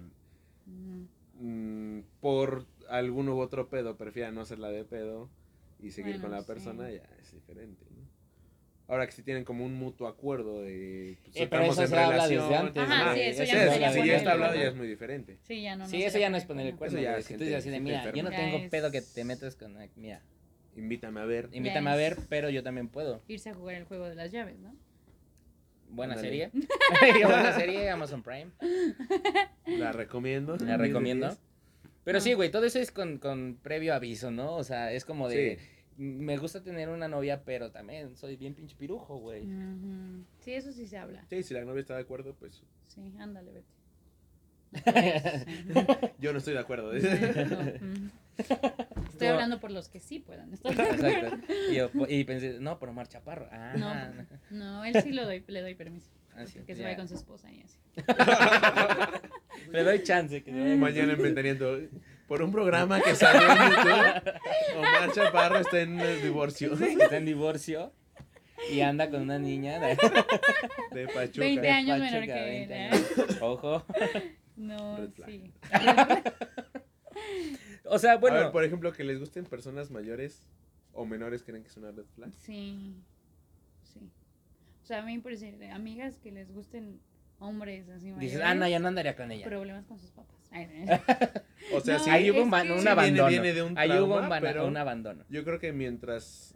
Mm, 0.67 1.03
mm, 1.39 2.03
por 2.21 2.65
algún 2.89 3.29
u 3.29 3.37
otro 3.39 3.69
pedo 3.69 3.97
prefiera 3.97 4.31
no 4.31 4.45
ser 4.45 4.57
la 4.57 4.69
de 4.69 4.83
pedo 4.83 5.29
y 5.79 5.91
seguir 5.91 6.13
Bueno, 6.13 6.21
con 6.23 6.31
la 6.31 6.41
sí. 6.41 6.47
persona, 6.47 6.89
ya 6.91 7.03
es 7.21 7.31
diferente. 7.31 7.85
¿no? 7.91 8.05
Ahora 8.87 9.05
que 9.07 9.13
si 9.13 9.23
tienen 9.23 9.43
como 9.45 9.65
un 9.65 9.73
mutuo 9.73 10.07
acuerdo 10.07 10.61
de 10.61 11.17
pues, 11.23 11.35
Eh, 11.37 11.47
pero 11.49 11.63
estamos 11.63 11.73
eso 11.73 11.81
en 11.83 11.87
se 11.87 11.95
habla 11.97 12.11
relación, 12.27 12.43
desde 12.43 12.55
antes, 12.55 12.83
Ajá, 12.83 13.03
güey. 13.11 13.15
sí, 13.15 13.21
eso 13.29 13.43
ese 13.43 13.51
ya 13.51 13.63
es, 13.63 13.95
no 13.95 14.01
si 14.03 14.07
ya 14.07 14.15
está 14.17 14.31
hablado 14.33 14.55
ya 14.55 14.61
es 14.67 14.75
muy 14.75 14.87
diferente. 14.87 15.39
Sí, 15.43 15.61
ya 15.63 15.75
no. 15.75 15.85
no 15.85 15.89
Sí, 15.89 16.03
eso 16.03 16.17
ya 16.19 16.29
no 16.29 16.37
es 16.37 16.45
poner 16.45 16.67
el 16.67 16.75
cuerno. 16.75 16.97
cuerno, 16.97 16.99
Eso 16.99 17.03
ya 17.03 17.11
güey. 17.11 17.19
es 17.21 17.25
Si 17.25 17.33
tú 17.33 17.39
gente- 17.39 17.45
dices 17.45 17.59
así 17.61 17.69
de, 17.71 17.79
mira, 17.79 18.11
yo 18.13 18.23
no 18.23 18.29
tengo 18.29 18.59
Ya 18.59 18.69
pedo 18.69 18.91
que 18.91 19.01
te 19.01 19.23
metas 19.23 19.55
con... 19.55 19.75
Mira, 19.95 20.21
Invítame 20.75 21.19
a 21.21 21.25
ver. 21.25 21.49
invítame 21.51 21.89
a 21.89 21.95
ver, 21.95 22.17
pero 22.29 22.49
yo 22.49 22.61
también 22.61 22.89
puedo. 22.89 23.23
Irse 23.27 23.49
a 23.49 23.53
jugar 23.55 23.75
el 23.75 23.85
juego 23.85 24.07
de 24.07 24.15
las 24.15 24.31
llaves, 24.31 24.59
¿no? 24.59 24.75
Buena 25.89 26.13
Ándale. 26.13 26.49
serie. 26.51 26.51
Buena 27.25 27.53
serie, 27.53 27.89
Amazon 27.89 28.21
Prime. 28.21 28.51
La 29.65 29.93
recomiendo. 29.93 30.57
La 30.57 30.77
recomiendo. 30.77 31.35
10 32.05 32.07
de 32.07 32.11
Pero 32.11 32.19
sí, 32.21 32.33
güey, 32.33 32.51
todo 32.51 32.65
eso 32.65 32.79
es 32.79 32.91
con, 32.91 33.17
con 33.17 33.57
previo 33.61 33.93
aviso, 33.93 34.31
¿no? 34.31 34.55
O 34.55 34.63
sea, 34.63 34.91
es 34.91 35.05
como 35.05 35.27
de... 35.27 35.57
Sí. 35.59 35.65
Me 35.97 36.37
gusta 36.37 36.61
tener 36.61 36.89
una 36.89 37.07
novia, 37.07 37.43
pero 37.45 37.71
también 37.71 38.17
soy 38.17 38.35
bien 38.35 38.53
pinche 38.53 38.75
pirujo, 38.75 39.17
güey. 39.17 39.47
Sí, 40.39 40.53
eso 40.53 40.73
sí 40.73 40.87
se 40.87 40.97
habla. 40.97 41.25
10. 41.29 41.43
Sí, 41.43 41.47
si 41.47 41.53
la 41.53 41.63
novia 41.63 41.79
está 41.81 41.95
de 41.95 42.01
acuerdo, 42.01 42.35
pues 42.35 42.61
Sí, 42.87 43.13
ándale, 43.17 43.51
vete. 43.53 43.65
yo 46.19 46.33
no 46.33 46.39
estoy 46.39 46.53
de 46.53 46.59
acuerdo. 46.59 46.91
No, 46.93 46.99
ujú. 46.99 48.09
Estoy 48.37 49.27
No. 49.29 49.33
hablando 49.35 49.59
por 49.61 49.71
los 49.71 49.87
que 49.87 50.01
sí 50.01 50.19
puedan. 50.19 50.53
estar 50.53 50.75
de 50.75 50.83
acuerdo. 50.83 51.07
Exacto. 51.07 51.53
Y, 51.71 51.75
yo, 51.75 51.89
y 52.09 52.23
pensé, 52.25 52.59
no, 52.59 52.77
pero 52.79 52.91
Omar 52.91 53.07
Chaparro. 53.07 53.47
Ah, 53.51 53.73
No, 53.77 54.25
no, 54.51 54.83
él 54.83 55.01
sí 55.01 55.11
lo 55.13 55.23
doy, 55.23 55.45
le 55.47 55.61
doy 55.61 55.75
permiso. 55.75 56.09
Que 56.35 56.75
se 56.75 56.81
ya. 56.81 56.83
vaya 56.83 56.97
con 56.97 57.07
su 57.07 57.15
esposa 57.15 57.51
y 57.51 57.61
así. 57.61 57.79
Le 59.71 59.83
doy 59.83 60.03
chance. 60.03 60.43
Que 60.43 60.51
Mañana 60.51 61.13
en 61.13 61.21
Ventaneando, 61.21 61.79
por 62.27 62.41
un 62.41 62.51
programa 62.51 63.01
que 63.01 63.15
salió 63.15 63.41
en 63.49 63.71
YouTube, 63.71 64.33
Omar 64.77 65.11
Chaparro 65.13 65.59
está 65.59 65.81
en 65.81 65.99
el 65.99 66.21
divorcio 66.21 66.73
Está 66.73 67.17
en 67.17 67.25
divorcio 67.25 67.93
y 68.71 68.81
anda 68.81 69.09
con 69.09 69.21
una 69.21 69.37
niña 69.37 69.79
de, 69.79 69.97
de 70.91 71.07
Pachuca. 71.07 71.39
20 71.39 71.69
años 71.69 71.99
Pachuca, 71.99 72.19
menor 72.19 72.25
que 72.25 72.45
20 72.45 72.73
él, 72.75 72.93
años. 72.93 73.41
Ojo. 73.41 73.85
No, 74.55 75.07
sí. 75.25 75.51
O 77.87 77.99
sea, 77.99 78.17
bueno. 78.17 78.37
A 78.37 78.43
ver, 78.43 78.51
por 78.51 78.63
ejemplo, 78.63 78.91
que 78.91 79.03
les 79.03 79.19
gusten 79.19 79.45
personas 79.45 79.91
mayores 79.91 80.47
o 80.91 81.05
menores, 81.05 81.43
¿creen 81.43 81.61
que 81.63 81.69
es 81.69 81.77
una 81.77 81.91
red 81.91 82.05
flag? 82.15 82.31
Sí. 82.33 82.95
O 84.85 84.87
sea, 84.87 84.99
a 84.99 85.01
mí 85.01 85.17
por 85.17 85.31
decir, 85.31 85.57
de 85.57 85.71
amigas 85.71 86.19
que 86.19 86.31
les 86.31 86.51
gusten 86.53 86.99
hombres 87.39 87.89
así 87.89 88.05
mayores. 88.11 88.21
dices, 88.21 88.41
ah, 88.45 88.53
no, 88.53 88.67
yo 88.69 88.79
no 88.79 88.87
andaría 88.89 89.15
con 89.15 89.31
ella. 89.31 89.43
Problemas 89.47 89.83
con 89.87 89.97
sus 89.97 90.11
papás. 90.11 90.35
Ay, 90.51 90.67
O 91.73 91.81
sea, 91.81 91.97
No, 91.97 92.03
sí, 92.03 92.09
Ahí 92.11 92.29
hubo 92.29 92.41
un, 92.43 92.45
es 92.45 92.51
ban- 92.51 92.67
que- 92.67 92.73
un 92.73 92.79
Sí, 92.81 92.87
abandono. 92.87 93.27
viene 93.29 93.51
de 93.53 93.63
un 93.63 93.75
Ahí 93.79 93.89
hubo 93.97 94.13
un, 94.13 94.19
trauma, 94.19 94.39
pero- 94.39 94.67
un 94.67 94.77
abandono. 94.77 95.25
yo 95.27 95.43
creo 95.43 95.57
que 95.59 95.73
mientras 95.73 96.55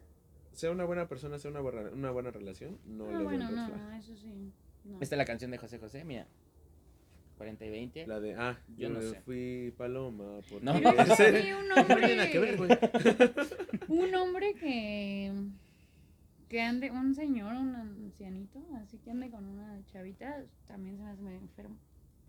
sea 0.54 0.70
una 0.70 0.86
buena 0.86 1.08
persona, 1.08 1.40
sea 1.40 1.50
una 1.50 1.60
buena, 1.62 1.90
una 1.90 2.12
buena 2.12 2.30
relación, 2.30 2.78
no 2.86 3.06
Ah, 3.06 3.08
le 3.08 3.18
veo 3.18 3.24
bueno, 3.24 3.48
red 3.50 3.56
no, 3.56 3.68
flag. 3.68 3.80
no, 3.82 3.94
eso 3.98 4.16
sí. 4.16 4.54
No. 4.86 5.00
Esta 5.02 5.16
es 5.16 5.18
la 5.18 5.26
canción 5.26 5.50
de 5.50 5.58
José 5.58 5.80
José, 5.80 6.06
mira. 6.06 6.28
40 7.38 7.66
y 7.66 7.70
20. 7.72 8.06
La 8.08 8.20
de, 8.20 8.36
ah, 8.36 8.60
Yo 8.78 8.90
yo, 8.90 8.90
no 8.90 9.02
sé. 9.02 9.22
fui 9.22 9.74
paloma. 9.76 10.40
Por 10.50 10.62
No. 10.64 10.74
Pero 10.80 11.16
ser- 11.16 11.42
sí, 11.42 11.52
un 11.52 11.68
No 11.68 11.84
tiene 11.86 12.16
nada 12.16 12.30
que 12.30 12.40
ver, 12.40 12.60
hombre, 12.60 12.78
güey. 12.78 13.32
un 13.88 14.16
hombre 14.16 14.54
que, 14.54 15.34
que 16.50 16.62
ande, 16.62 16.92
un 16.92 17.16
señor, 17.16 17.54
un 17.56 17.76
ancianito, 17.76 18.60
así 18.84 18.98
que 18.98 19.12
ande 19.12 19.30
con 19.30 19.46
una 19.46 19.80
chavita, 19.86 20.44
también 20.68 20.98
se 20.98 21.04
me 21.04 21.10
hace 21.12 21.22
medio 21.22 21.38
enfermo. 21.40 21.78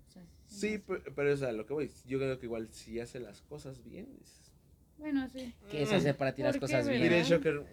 O 0.09 0.13
sea, 0.13 0.23
Sí, 0.47 0.69
hace- 0.75 0.79
pe- 0.81 1.11
pero 1.15 1.33
es 1.33 1.43
a 1.43 1.53
lo 1.53 1.67
que 1.67 1.73
voy. 1.73 1.91
Yo 2.07 2.19
creo 2.19 2.39
que 2.39 2.47
igual 2.47 2.69
si 2.71 3.01
hace 3.01 3.19
las 3.21 3.41
cosas 3.43 3.83
bien. 3.83 4.07
es- 4.23 4.53
Bueno, 4.99 5.29
sí. 5.31 5.53
¿Qué 5.71 5.83
es 5.83 5.93
hacer 5.93 6.17
para 6.17 6.35
ti 6.35 6.43
las 6.43 6.59
¿Por 6.59 6.69
qué, 6.69 6.75
cosas 6.77 6.89
bien? 6.89 7.23
Shocker, 7.25 7.65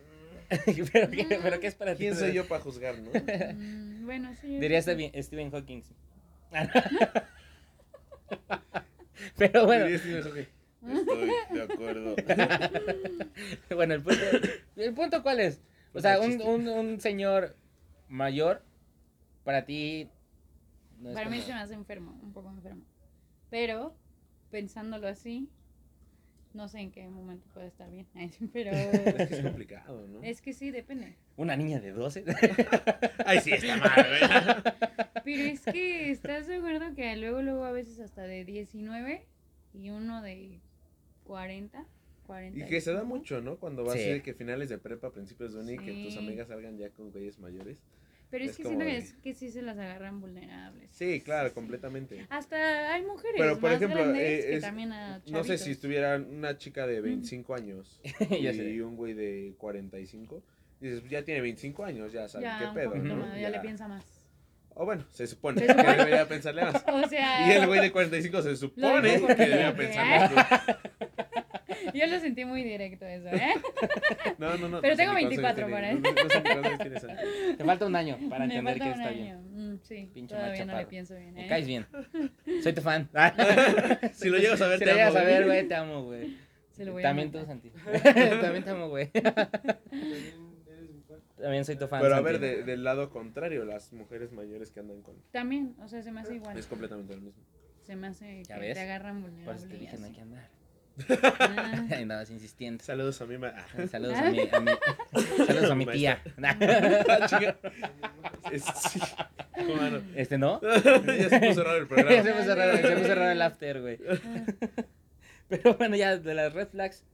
¿Pero, 0.94 1.10
qué, 1.12 1.40
¿Pero 1.44 1.60
qué 1.60 1.68
es 1.68 1.76
para 1.76 1.94
ti? 1.94 2.00
¿quién 2.04 2.16
soy 2.16 2.32
yo 2.34 2.48
para 2.48 2.64
juzgar, 2.64 2.98
no? 3.00 3.12
Mm, 3.12 4.06
bueno, 4.06 4.34
sí. 4.42 4.58
Diría 4.60 4.82
Stephen, 4.82 5.12
Stephen 5.22 5.52
Hawking. 5.52 5.82
Pero 9.38 9.66
bueno, 9.66 9.86
Diría 9.86 10.00
Steven 10.00 10.24
Shocker, 10.24 10.48
Estoy 10.88 11.32
de 11.54 11.62
acuerdo. 11.64 12.16
bueno, 13.76 13.94
el 13.96 14.02
punto, 14.02 14.22
el 14.78 14.94
punto 14.94 15.22
cuál 15.24 15.40
es? 15.42 15.60
O 15.94 16.00
sea, 16.00 16.20
un, 16.20 16.42
un, 16.42 16.68
un 16.68 17.00
señor 17.00 17.56
mayor, 18.08 18.64
para 19.44 19.66
ti... 19.66 20.10
no 21.00 21.10
es 21.10 21.16
Para 21.16 21.30
mí 21.30 21.38
como- 21.38 21.48
se 21.48 21.54
me 21.54 21.60
hace 21.60 21.74
enfermo, 21.74 22.20
un 22.22 22.34
poco 22.34 22.50
enfermo. 22.50 22.84
Pero, 23.50 23.96
pensándolo 24.52 25.08
así, 25.08 25.50
no 26.54 26.68
sé 26.68 26.80
en 26.80 26.92
qué 26.92 27.08
momento 27.08 27.48
puede 27.54 27.68
estar 27.68 27.90
bien. 27.90 28.08
Pero 28.54 28.72
Es 28.72 29.28
que 29.30 29.36
es 29.36 29.42
complicado, 29.44 30.08
¿no? 30.08 30.22
es 30.24 30.42
que 30.42 30.54
sí, 30.54 30.72
depende. 30.72 31.16
Una 31.38 31.56
niña 31.56 31.80
de 31.80 31.92
12. 31.92 32.26
Ay, 33.26 33.40
sí, 33.42 33.52
está 33.54 33.78
mal, 33.78 33.92
güey. 33.96 34.74
Pero 35.24 35.44
es 35.44 35.62
que 35.62 36.12
estás 36.12 36.48
de 36.48 36.56
acuerdo 36.58 36.94
que 36.96 37.16
luego, 37.18 37.42
luego 37.42 37.64
a 37.66 37.72
veces 37.72 38.00
hasta 38.00 38.24
de 38.24 38.44
19 38.46 39.26
y 39.74 39.90
uno 39.90 40.22
de 40.22 40.60
40, 41.26 41.86
40. 42.28 42.60
Y 42.60 42.66
que 42.70 42.80
se 42.82 42.94
da 42.94 43.04
mucho, 43.04 43.42
¿no? 43.42 43.56
Cuando 43.58 43.84
vas 43.84 43.96
Sí. 43.96 44.02
así 44.02 44.10
de 44.12 44.22
que 44.22 44.34
finales 44.36 44.70
de 44.70 44.78
prepa, 44.78 45.12
principios 45.12 45.54
de 45.54 45.62
uni, 45.62 45.78
que 45.78 46.04
tus 46.04 46.14
Sí. 46.14 46.20
amigas 46.20 46.48
salgan 46.50 46.78
ya 46.78 46.90
con 46.92 47.10
güeyes 47.12 47.40
mayores. 47.40 47.82
Pero 48.30 48.44
es, 48.44 48.52
es 48.52 48.58
que 48.58 48.64
siento 48.64 48.84
que, 48.84 48.92
de- 48.92 48.98
es 48.98 49.14
que 49.14 49.34
sí 49.34 49.50
se 49.50 49.62
las 49.62 49.78
agarran 49.78 50.20
vulnerables. 50.20 50.90
Sí, 50.92 51.22
claro, 51.22 51.54
completamente. 51.54 52.28
Hasta 52.30 52.94
hay 52.94 53.02
mujeres 53.06 53.36
Pero, 53.38 53.54
por 53.58 53.70
más 53.72 53.76
ejemplo, 53.82 54.02
grandes 54.04 54.22
eh, 54.44 54.48
que 54.50 54.56
es- 54.58 54.62
también 54.62 54.92
a 54.92 55.22
No 55.28 55.44
sé 55.46 55.58
si 55.58 55.72
estuviera 55.72 56.18
una 56.18 56.58
chica 56.58 56.86
de 56.86 57.00
25 57.00 57.56
años 57.56 58.02
Ya 58.42 58.52
y 58.52 58.82
un 58.82 58.98
güey 58.98 59.14
de 59.14 59.56
45. 59.58 60.44
Dices, 60.82 61.04
ya 61.10 61.24
tiene 61.24 61.40
25 61.42 61.86
años, 61.86 62.12
ya 62.12 62.28
sabe 62.28 62.44
Ya, 62.44 62.60
qué 62.60 62.66
un 62.66 62.74
pedo, 62.76 62.96
¿no? 62.96 63.16
más, 63.16 63.40
ya 63.40 63.50
le 63.50 63.60
piensa 63.62 63.88
más. 63.88 64.06
O 64.80 64.86
bueno, 64.86 65.06
se 65.12 65.26
supone 65.26 65.62
Se 65.62 65.68
que 65.76 65.82
debería 65.84 66.28
pensarle 66.28 66.64
más. 66.66 66.84
O 66.88 67.08
sea, 67.08 67.48
Y 67.48 67.52
el 67.58 67.66
güey 67.66 67.80
de 67.80 67.92
45 67.94 68.42
se 68.44 68.58
supone 68.58 69.02
que 69.26 69.36
debería 69.36 69.72
que, 69.74 69.78
pensar 69.84 70.34
más. 70.36 70.78
Yo 71.94 72.08
lo 72.08 72.20
sentí 72.20 72.46
muy 72.46 72.64
directo 72.64 73.06
eso, 73.06 73.28
¿eh? 73.30 73.54
No, 74.38 74.58
no, 74.58 74.68
no. 74.70 74.82
Pero 74.82 74.94
no 74.94 74.98
tengo 74.98 75.14
ni 75.14 75.38
cuántos 75.38 75.56
24 75.58 75.76
años 75.76 76.02
para 76.02 77.00
Santi. 77.00 77.56
Te 77.58 77.64
falta 77.64 77.86
un 77.86 77.96
año 77.96 78.18
para 78.30 78.46
Me 78.46 78.56
entender 78.58 78.80
que 78.82 78.90
está 78.92 79.08
año. 79.08 79.24
bien. 79.24 79.74
Mm, 79.74 79.80
sí, 79.84 80.10
Pinche 80.14 80.36
todavía 80.36 80.66
no 80.66 80.78
le 80.78 80.86
pienso 80.86 81.16
bien, 81.16 81.34
Me 81.34 81.46
¿eh? 81.46 81.48
caes 81.50 81.66
bien. 81.68 81.86
Soy 82.64 82.74
tu 82.74 82.82
fan. 82.82 83.10
Si 84.14 84.30
lo 84.30 84.38
llegas 84.38 84.62
a 84.62 84.68
ver, 84.68 84.80
Si 84.80 84.86
te 84.86 84.92
lo 84.92 84.96
llegas 84.98 85.16
amo, 85.16 85.20
a 85.20 85.24
ver, 85.24 85.46
güey. 85.46 85.68
te 85.68 85.76
amo, 85.76 86.04
güey. 86.04 86.38
Se 86.72 86.86
lo 86.86 86.94
voy 86.94 87.02
También 87.04 87.30
a 87.30 87.32
tú. 87.32 87.46
Santi. 87.46 87.72
También 88.42 88.64
te 88.64 88.70
amo, 88.70 88.90
güey. 88.90 89.10
También 91.40 91.66
soy 91.66 91.76
tu 91.76 91.88
fan. 91.88 92.02
Pero 92.02 92.16
a 92.16 92.22
ver, 92.22 92.40
de- 92.40 92.64
del 92.64 92.84
lado 92.84 93.10
contrario, 93.10 93.64
las 93.66 93.94
mujeres 93.94 94.32
mayores 94.32 94.72
que 94.72 94.80
andan 94.80 95.02
con. 95.02 95.16
También, 95.32 95.76
o 95.82 95.88
sea, 95.88 96.02
se 96.02 96.12
me 96.12 96.22
hace 96.22 96.36
igual. 96.36 96.58
Es 96.58 96.66
completamente 96.66 97.16
lo 97.16 97.22
mismo. 97.22 97.44
Se 97.86 97.96
me 97.96 98.08
hace 98.08 98.44
¿Ya 98.44 98.56
que 98.56 98.62
ves? 98.62 98.74
te 98.76 98.82
agarran 98.82 99.22
Por 99.22 99.30
vulnerable. 99.32 99.60
eso 99.60 99.68
te 99.70 99.78
dije, 99.78 99.98
no 99.98 100.06
hay 100.08 100.12
que 100.12 100.22
andar. 100.22 100.50
Ah, 101.40 101.86
andabas 101.96 102.30
insistiendo. 102.32 102.84
Saludos 102.84 103.22
a 103.22 103.26
mi 103.26 103.38
ma. 103.38 103.54
Ah, 103.56 103.88
Saludos 103.88 104.18
a 104.18 104.30
mi, 104.32 104.40
a 104.52 104.60
mi, 104.60 104.72
saludos 105.46 105.72
a 105.72 105.76
mi 105.76 105.86
tía. 105.86 106.22
chica. 107.28 107.58
Es- 108.52 108.64
sí. 108.64 109.00
¿Cómo 109.56 109.76
no? 109.82 110.02
Este 110.16 110.38
no. 110.38 110.60
ya 110.62 111.30
se 111.30 111.40
puso 111.40 111.64
raro 111.64 111.78
el 111.78 111.84
se 111.88 111.88
programa. 111.88 112.40
puso 112.40 112.56
raro, 112.56 112.78
se 112.78 112.96
puso 112.96 113.16
raro 113.16 113.30
el 113.32 113.42
after, 113.42 113.82
güey. 113.82 114.00
Pero 115.50 115.76
bueno, 115.76 115.96
ya 115.96 116.18
de 116.18 116.34
las 116.34 116.54
red 116.54 116.68
flags 116.70 117.06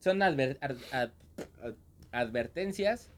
son 0.00 0.20
adver- 0.20 0.58
ad- 0.60 0.76
ad- 0.92 1.74
Advertencias. 2.12 3.10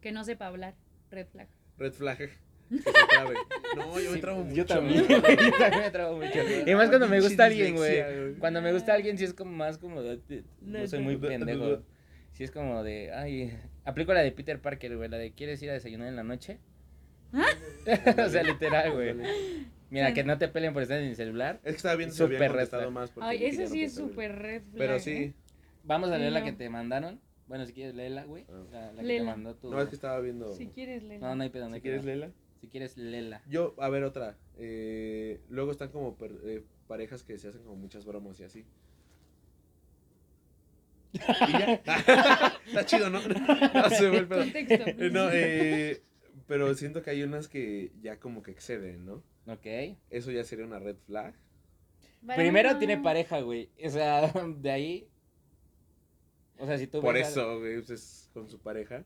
Que 0.00 0.12
no 0.12 0.22
sepa 0.24 0.46
hablar. 0.46 0.74
Red 1.10 1.26
flag. 1.28 1.48
red 1.78 1.92
flag. 1.92 2.30
Que 2.68 2.78
se 2.78 2.92
trabe. 3.08 3.34
No, 3.76 4.00
yo 4.00 4.10
me 4.10 4.16
Sí, 4.16 4.20
trabo 4.20 4.42
mucho. 4.44 4.56
Yo 4.56 4.66
también, 4.66 5.06
güey, 5.06 5.36
yo 5.36 5.50
también 5.58 5.80
me 5.82 5.90
trabo 5.90 6.16
mucho. 6.16 6.38
Y 6.66 6.74
más 6.74 6.88
cuando 6.88 7.08
me 7.08 7.20
gusta 7.20 7.44
alguien, 7.44 7.76
güey. 7.76 8.34
Cuando 8.38 8.60
me 8.62 8.72
gusta 8.72 8.94
alguien, 8.94 9.16
sí 9.18 9.24
es 9.24 9.34
como 9.34 9.52
más 9.52 9.78
como 9.78 10.02
de. 10.02 10.16
de- 10.28 10.44
No 10.60 10.86
soy 10.86 11.00
muy 11.00 11.16
pendejo. 11.16 11.82
Sí 12.32 12.44
es 12.44 12.50
como 12.50 12.82
de. 12.82 13.12
Ay. 13.12 13.56
Aplico 13.84 14.12
la 14.12 14.20
de 14.20 14.32
Peter 14.32 14.60
Parker, 14.60 14.96
güey. 14.96 15.08
La 15.08 15.16
de 15.18 15.32
¿quieres 15.32 15.62
ir 15.62 15.70
a 15.70 15.74
desayunar 15.74 16.08
en 16.08 16.16
la 16.16 16.24
noche? 16.24 16.58
o 17.32 18.28
sea, 18.28 18.42
literal, 18.42 18.92
güey. 18.92 19.14
Mira, 19.90 20.08
Sí. 20.08 20.14
que 20.14 20.24
no 20.24 20.36
te 20.36 20.48
peleen 20.48 20.72
por 20.72 20.82
estar 20.82 20.98
en 20.98 21.08
el 21.08 21.16
celular. 21.16 21.60
Es 21.62 21.72
que 21.72 21.76
estaba 21.76 21.94
viendo 21.94 22.14
si 22.14 22.22
contestado 22.22 22.90
más. 22.90 23.12
Ay, 23.20 23.52
no 23.56 23.66
sí 23.68 23.84
es 23.84 23.94
súper 23.94 24.36
red 24.36 24.62
flag. 24.62 24.78
Pero 24.78 24.94
¿eh? 24.96 25.00
sí. 25.00 25.34
Vamos 25.84 26.10
a 26.10 26.18
leer 26.18 26.32
la 26.32 26.42
que 26.42 26.52
te 26.52 26.68
mandaron. 26.68 27.20
Bueno, 27.46 27.64
si 27.64 27.72
quieres, 27.72 27.94
léela, 27.94 28.24
güey. 28.24 28.44
Ah. 28.48 28.62
La, 28.72 28.80
la 28.80 28.90
que 28.90 28.96
te 28.96 29.02
Léela. 29.04 29.30
mandó 29.30 29.54
tu. 29.54 29.70
No, 29.70 29.80
es 29.80 29.88
que 29.88 29.94
estaba 29.94 30.18
viendo. 30.20 30.52
Si 30.54 30.66
quieres 30.66 31.04
leer. 31.04 31.20
No, 31.20 31.36
no 31.36 31.42
hay 31.44 31.48
pedo, 31.50 31.68
no 31.68 31.76
Si 31.76 31.80
quieres, 31.80 32.02
pedo. 32.04 32.32
Lela. 32.66 32.68
Si 32.68 32.70
quieres, 32.70 32.96
léela. 32.96 33.42
Yo, 33.48 33.74
a 33.78 33.88
ver, 33.88 34.02
otra. 34.04 34.36
Eh, 34.58 35.40
luego 35.48 35.70
están 35.70 35.90
como 35.90 36.16
per- 36.16 36.40
eh, 36.44 36.64
parejas 36.88 37.22
que 37.22 37.38
se 37.38 37.48
hacen 37.48 37.62
como 37.62 37.76
muchas 37.76 38.04
bromas 38.04 38.40
y 38.40 38.44
así. 38.44 38.64
Y 41.12 41.52
ya. 41.52 41.74
Está 42.66 42.84
chido, 42.84 43.08
¿no? 43.10 43.20
No 43.20 43.90
se 43.90 44.06
el. 44.06 44.28
Eh, 44.30 45.10
No, 45.12 45.28
eh, 45.32 46.02
pero 46.46 46.74
siento 46.74 47.02
que 47.02 47.10
hay 47.10 47.22
unas 47.22 47.48
que 47.48 47.92
ya 48.02 48.18
como 48.18 48.42
que 48.42 48.50
exceden, 48.50 49.06
¿no? 49.06 49.22
Ok. 49.46 49.96
Eso 50.10 50.30
ya 50.30 50.44
sería 50.44 50.64
una 50.66 50.78
red 50.78 50.96
flag. 51.06 51.34
Primero 52.34 52.76
tiene 52.78 52.98
pareja, 52.98 53.40
güey. 53.40 53.70
O 53.84 53.88
sea, 53.90 54.32
de 54.58 54.70
ahí. 54.70 55.08
O 56.58 56.66
sea, 56.66 56.78
si 56.78 56.86
tú. 56.86 57.00
Por 57.00 57.14
ves 57.14 57.28
eso, 57.28 57.60
güey, 57.60 57.76
pues, 57.76 57.90
es 57.90 58.30
con 58.34 58.48
su 58.48 58.58
pareja. 58.58 59.04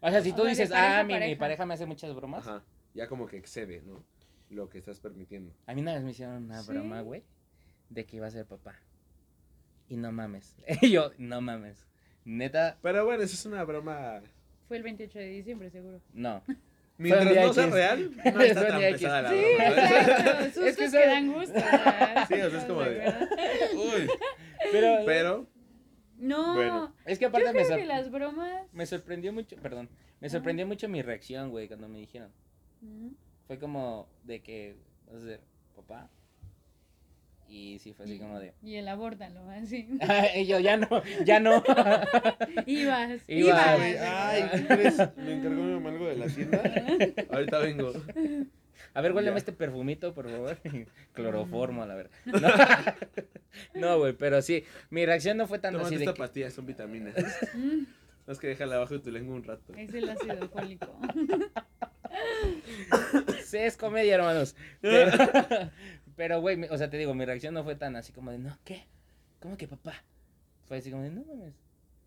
O 0.00 0.10
sea, 0.10 0.20
si 0.22 0.32
tú 0.32 0.44
dices, 0.44 0.70
ah, 0.72 1.02
mi, 1.02 1.14
mi 1.14 1.18
pareja. 1.18 1.38
pareja 1.38 1.66
me 1.66 1.74
hace 1.74 1.86
muchas 1.86 2.14
bromas. 2.14 2.46
Ajá. 2.46 2.62
Ya 2.96 3.06
como 3.08 3.26
que 3.26 3.36
excede, 3.36 3.82
¿no? 3.82 4.02
Lo 4.50 4.68
que 4.68 4.78
estás 4.78 5.00
permitiendo. 5.00 5.52
A 5.66 5.74
mí 5.74 5.82
una 5.82 5.94
vez 5.94 6.02
me 6.02 6.10
hicieron 6.12 6.44
una 6.44 6.62
¿Sí? 6.62 6.72
broma, 6.72 7.00
güey, 7.02 7.22
de 7.90 8.04
que 8.06 8.16
iba 8.16 8.26
a 8.26 8.30
ser 8.30 8.46
papá. 8.46 8.76
Y 9.88 9.96
no 9.96 10.10
mames. 10.12 10.56
Y 10.82 10.90
yo, 10.90 11.12
no 11.18 11.40
mames. 11.40 11.86
Neta, 12.24 12.78
Pero 12.82 13.04
bueno, 13.04 13.22
eso 13.22 13.34
es 13.34 13.46
una 13.46 13.62
broma. 13.64 14.20
Fue 14.66 14.78
el 14.78 14.82
28 14.82 15.18
de 15.18 15.28
diciembre, 15.28 15.70
seguro. 15.70 16.00
no. 16.12 16.42
Mientras 16.98 17.26
no 17.26 17.52
sea 17.52 17.64
X. 17.64 17.74
real, 17.74 18.16
no 18.34 18.40
está 18.40 18.68
tan 18.68 18.80
pesada 18.80 19.20
la 19.22 19.28
Sí, 19.30 19.36
broma. 19.36 19.64
exacto. 19.66 20.64
Es 20.64 20.76
que 20.78 20.90
que, 20.90 21.06
dan 21.06 21.30
gusto. 21.32 21.52
Sí, 21.60 21.60
o 21.60 22.26
sea, 22.26 22.46
es 22.46 22.46
¿estás 22.46 22.64
como 22.64 22.80
de-? 22.80 23.14
Uy, 23.74 24.08
Pero, 24.72 25.04
pero 25.04 25.46
No. 26.16 26.54
Bueno. 26.54 26.94
es 27.04 27.18
que 27.18 27.24
Yo 27.24 27.28
aparte 27.28 27.48
me, 27.48 27.52
creo 27.52 27.66
sor- 27.68 27.78
que 27.78 27.84
las 27.84 28.10
bromas. 28.10 28.62
me 28.72 28.86
sorprendió 28.86 29.30
mucho, 29.34 29.56
perdón, 29.56 29.90
me 30.20 30.30
sorprendió 30.30 30.66
mucho 30.66 30.88
mi 30.88 31.02
reacción, 31.02 31.50
güey, 31.50 31.68
cuando 31.68 31.86
me 31.86 31.98
dijeron. 31.98 32.32
Fue 33.46 33.58
como 33.58 34.08
de 34.24 34.40
que 34.42 34.76
a 35.14 35.18
ser 35.20 35.40
papá. 35.74 36.10
Y 37.48 37.78
sí, 37.78 37.92
fue 37.92 38.06
así 38.06 38.18
como 38.18 38.40
de. 38.40 38.54
Y 38.62 38.74
el 38.74 38.88
abórtalo, 38.88 39.48
así. 39.50 39.88
y 40.36 40.46
yo, 40.46 40.58
ya 40.58 40.76
no, 40.76 40.88
ya 41.24 41.38
no. 41.38 41.62
Ibas. 42.66 43.22
Ibas. 43.28 43.78
Ay, 43.80 44.48
¿qué 44.52 44.66
crees? 44.66 44.96
Me 45.16 45.34
encargó 45.34 45.62
mi 45.62 45.74
mamá 45.74 45.90
algo 45.90 46.06
de 46.06 46.16
la 46.16 46.26
tienda. 46.26 46.60
Ahorita 47.30 47.58
vengo. 47.58 47.92
A 48.94 49.00
ver, 49.00 49.12
huéleme 49.12 49.38
este 49.38 49.52
perfumito, 49.52 50.12
por 50.12 50.28
favor. 50.28 50.58
Cloroformo, 51.12 51.82
a 51.82 51.86
la 51.86 51.94
verdad. 51.94 52.10
No, 53.74 53.80
No, 53.80 53.98
güey, 53.98 54.12
pero 54.14 54.42
sí. 54.42 54.64
Mi 54.90 55.06
reacción 55.06 55.36
no 55.36 55.46
fue 55.46 55.58
tan 55.60 55.72
Tómate 55.72 55.88
así 55.88 55.96
de 55.96 56.04
esta 56.04 56.14
que... 56.14 56.18
pastilla, 56.18 56.50
son 56.50 56.66
vitaminas. 56.66 57.14
Mm, 57.54 57.84
Es 58.26 58.38
que 58.38 58.48
déjala 58.48 58.76
abajo 58.76 58.94
de 58.94 59.00
tu 59.00 59.10
lengua 59.12 59.36
un 59.36 59.44
rato. 59.44 59.72
Es 59.76 59.94
el 59.94 60.08
ácido 60.08 60.48
fólico. 60.48 60.98
Sí, 63.44 63.58
es 63.58 63.76
comedia, 63.76 64.16
hermanos. 64.16 64.56
Pero, 66.16 66.40
güey, 66.40 66.64
o 66.64 66.78
sea, 66.78 66.90
te 66.90 66.98
digo, 66.98 67.14
mi 67.14 67.24
reacción 67.24 67.54
no 67.54 67.64
fue 67.64 67.76
tan 67.76 67.96
así 67.96 68.12
como 68.12 68.30
de, 68.30 68.38
no, 68.38 68.58
¿qué? 68.64 68.86
¿Cómo 69.40 69.56
que 69.56 69.68
papá? 69.68 70.02
Fue 70.66 70.78
así 70.78 70.90
como 70.90 71.02
de, 71.02 71.10
no 71.10 71.24
mames. 71.24 71.54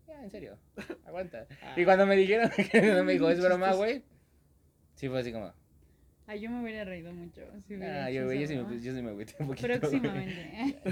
Ya, 0.06 0.22
en 0.22 0.30
serio. 0.30 0.58
Aguanta. 1.06 1.46
Y 1.76 1.84
cuando 1.84 2.06
me 2.06 2.16
dijeron 2.16 2.50
que 2.72 2.82
no 2.82 3.04
me 3.04 3.12
dijo, 3.12 3.30
es 3.30 3.40
broma, 3.40 3.72
güey. 3.72 4.02
Sí, 4.94 5.08
fue 5.08 5.20
así 5.20 5.32
como, 5.32 5.52
Ay, 6.30 6.40
yo 6.42 6.50
me 6.50 6.62
hubiera 6.62 6.84
reído 6.84 7.12
mucho. 7.12 7.40
Si 7.66 7.74
hubiera 7.74 8.04
ah, 8.04 8.10
yo, 8.10 8.24
güey, 8.24 8.40
yo 8.40 8.46
sí 8.46 8.54
me, 8.54 8.80
yo 8.80 8.94
sí 8.94 9.02
me 9.02 9.10
agüité 9.10 9.34
un 9.40 9.48
poquito. 9.48 9.66
Próximamente. 9.66 10.84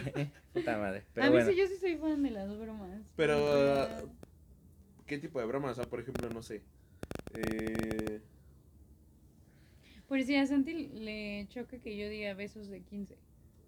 Puta 0.52 0.76
madre. 0.78 1.04
Pero 1.14 1.26
a 1.26 1.30
mí 1.30 1.36
bueno. 1.36 1.50
sí, 1.50 1.56
yo 1.56 1.66
sí 1.68 1.76
soy 1.76 1.96
fan 1.96 2.22
de 2.24 2.30
las 2.30 2.58
bromas. 2.58 3.00
Pero, 3.14 3.82
Ah, 3.82 4.02
¿qué 5.06 5.18
tipo 5.18 5.38
de 5.38 5.46
broma? 5.46 5.70
O 5.70 5.74
sea, 5.74 5.84
por 5.84 6.00
ejemplo, 6.00 6.28
no 6.30 6.42
sé. 6.42 6.62
Eh, 7.36 8.20
Por 10.08 10.22
si 10.22 10.36
a 10.36 10.46
Santi 10.46 10.72
le 10.94 11.46
choca 11.48 11.76
que 11.78 11.96
yo 11.96 12.08
diga 12.08 12.32
besos 12.34 12.68
de 12.68 12.80
15 12.80 13.14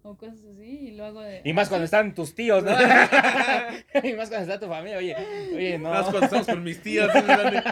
o 0.03 0.15
cosas 0.15 0.39
así 0.51 0.63
y 0.87 0.91
lo 0.91 1.05
hago 1.05 1.21
de. 1.21 1.41
Y 1.45 1.53
más 1.53 1.69
cuando 1.69 1.85
están 1.85 2.15
tus 2.15 2.33
tíos, 2.33 2.63
¿no? 2.63 2.71
y 4.03 4.13
más 4.13 4.29
cuando 4.29 4.51
está 4.51 4.59
tu 4.59 4.67
familia, 4.67 4.97
oye, 4.97 5.15
oye, 5.53 5.77
no. 5.77 5.91
Más 5.91 6.03
cuando 6.05 6.23
estamos 6.25 6.47
con 6.47 6.63
mis 6.63 6.81
tías. 6.81 7.15
es 7.15 7.27
grande. 7.27 7.63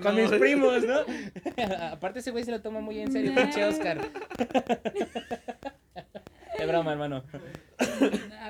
Con 0.00 0.14
No. 0.14 0.22
mis 0.22 0.30
primos, 0.38 0.84
¿no? 0.84 1.00
Aparte 1.90 2.20
ese 2.20 2.30
güey 2.30 2.44
se 2.44 2.52
lo 2.52 2.60
toma 2.62 2.80
muy 2.80 3.00
en 3.00 3.10
serio, 3.10 3.34
pinche 3.34 3.64
Oscar. 3.64 3.98
Es 6.58 6.68
broma, 6.68 6.92
hermano. 6.92 7.24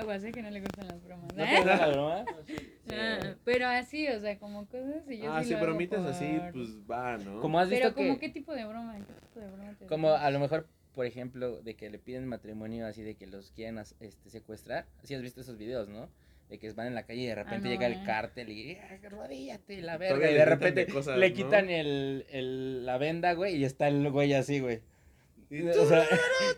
Agua, 0.03 0.19
sé 0.19 0.31
que 0.31 0.41
no 0.41 0.49
le 0.51 0.59
gustan 0.61 0.87
las 0.87 1.03
bromas. 1.03 1.33
¿No 1.35 1.43
¿eh? 1.43 1.47
te 1.49 1.55
gusta 1.57 1.75
la 1.77 1.87
broma? 1.93 2.25
Ah, 2.91 3.19
pero 3.43 3.67
así, 3.67 4.07
o 4.07 4.19
sea, 4.19 4.37
como 4.37 4.67
cosas 4.67 5.09
y 5.09 5.17
yo 5.19 5.31
Ah, 5.33 5.39
sí, 5.41 5.45
sí, 5.47 5.51
lo 5.51 5.57
hago 5.57 5.65
bromitas 5.67 6.05
así, 6.05 6.37
por- 6.39 6.51
pues 6.51 6.69
va, 6.89 7.17
¿no? 7.17 7.39
Como 7.41 7.59
has 7.59 7.69
visto 7.69 7.83
Pero 7.83 7.95
como 7.95 8.13
que... 8.19 8.27
qué 8.27 8.29
tipo 8.33 8.53
de 8.53 8.65
broma, 8.65 8.95
¿Qué 8.97 9.13
tipo 9.27 9.39
de 9.39 9.47
broma 9.51 9.73
te 9.79 9.85
Como 9.87 10.09
a 10.11 10.29
lo 10.31 10.39
mejor, 10.39 10.67
por 10.93 11.05
ejemplo, 11.05 11.61
de 11.61 11.75
que 11.75 11.89
le 11.89 11.97
piden 11.99 12.27
matrimonio 12.27 12.85
así 12.85 13.01
de 13.01 13.15
que 13.15 13.25
los 13.27 13.51
quieren 13.51 13.79
as- 13.79 13.95
este, 13.99 14.29
secuestrar. 14.29 14.85
Sí 15.03 15.15
has 15.15 15.21
visto 15.21 15.41
esos 15.41 15.57
videos, 15.57 15.89
¿no? 15.89 16.09
De 16.49 16.59
que 16.59 16.71
van 16.73 16.87
en 16.87 16.93
la 16.95 17.03
calle 17.03 17.21
y 17.21 17.25
de 17.27 17.35
repente 17.35 17.67
no, 17.67 17.71
llega 17.73 17.87
eh. 17.87 17.93
el 17.93 18.05
cártel 18.05 18.49
y 18.49 18.75
"Ah, 18.75 18.99
arrodíllate 19.07 19.81
la 19.81 19.93
Todavía 19.93 20.09
verga. 20.13 20.29
Y 20.29 20.33
le 20.33 20.39
de 20.39 20.45
repente 20.45 20.85
de 20.85 20.91
cosas, 20.93 21.17
le 21.17 21.29
¿no? 21.29 21.35
quitan 21.35 21.69
el, 21.69 22.25
el- 22.29 22.85
la 22.85 22.97
venda, 22.97 23.33
güey, 23.33 23.55
y 23.55 23.65
está 23.65 23.87
el 23.87 24.09
güey 24.11 24.33
así, 24.33 24.59
güey. 24.59 24.81
Y 25.49 25.61
O 25.67 25.85
sea, 25.87 26.03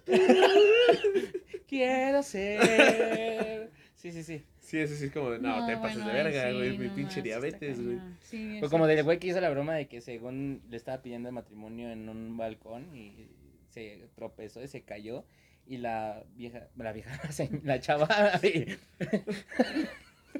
quiero 1.68 2.24
ser. 2.24 3.72
Sí, 3.95 4.11
sí, 4.11 4.24
sí. 4.24 4.43
Sí, 4.59 4.80
eso 4.80 4.95
sí 4.95 5.05
es 5.05 5.11
como 5.11 5.32
de, 5.32 5.39
no, 5.39 5.66
te 5.68 5.78
pases 5.78 5.97
bueno, 5.97 6.11
de 6.11 6.18
ahí 6.18 6.24
verga, 6.24 6.49
sí, 6.49 6.55
güey, 6.57 6.78
mi 6.78 6.88
no 6.88 6.95
pinche 6.95 7.22
diabetes, 7.22 7.84
güey. 7.84 7.99
Sí, 8.22 8.57
Fue 8.59 8.70
como 8.70 8.88
del 8.88 9.03
güey 9.03 9.20
que 9.20 9.28
hizo 9.28 9.39
la 9.39 9.49
broma 9.49 9.76
de 9.76 9.88
que 9.88 10.01
según 10.01 10.61
le 10.70 10.78
estaba 10.78 11.01
pidiendo 11.01 11.32
matrimonio 11.32 11.91
en 11.91 12.09
un 12.09 12.36
balcón 12.36 12.95
y 12.95 13.28
se 13.70 14.07
tropezó 14.16 14.63
y 14.63 14.68
se 14.68 14.82
cayó 14.82 15.24
y 15.68 15.78
la 15.78 16.24
vieja, 16.36 16.68
la 16.78 16.93
vieja, 16.93 17.20
la 17.63 17.80
chava 17.80 18.07
y, 18.43 18.76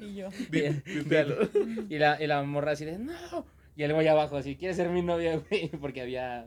Y 0.00 0.14
yo. 0.16 0.28
Bien, 0.50 0.82
velo. 1.06 1.48
y 1.88 1.98
la, 1.98 2.22
y 2.22 2.26
la 2.26 2.42
morra 2.42 2.72
así 2.72 2.84
de 2.84 2.98
no 2.98 3.46
y 3.76 3.82
el 3.82 3.92
güey 3.92 4.08
abajo 4.08 4.36
así, 4.38 4.56
¿quieres 4.56 4.78
ser 4.78 4.88
mi 4.88 5.02
novia, 5.02 5.36
güey? 5.36 5.68
Porque 5.80 6.00
había 6.00 6.46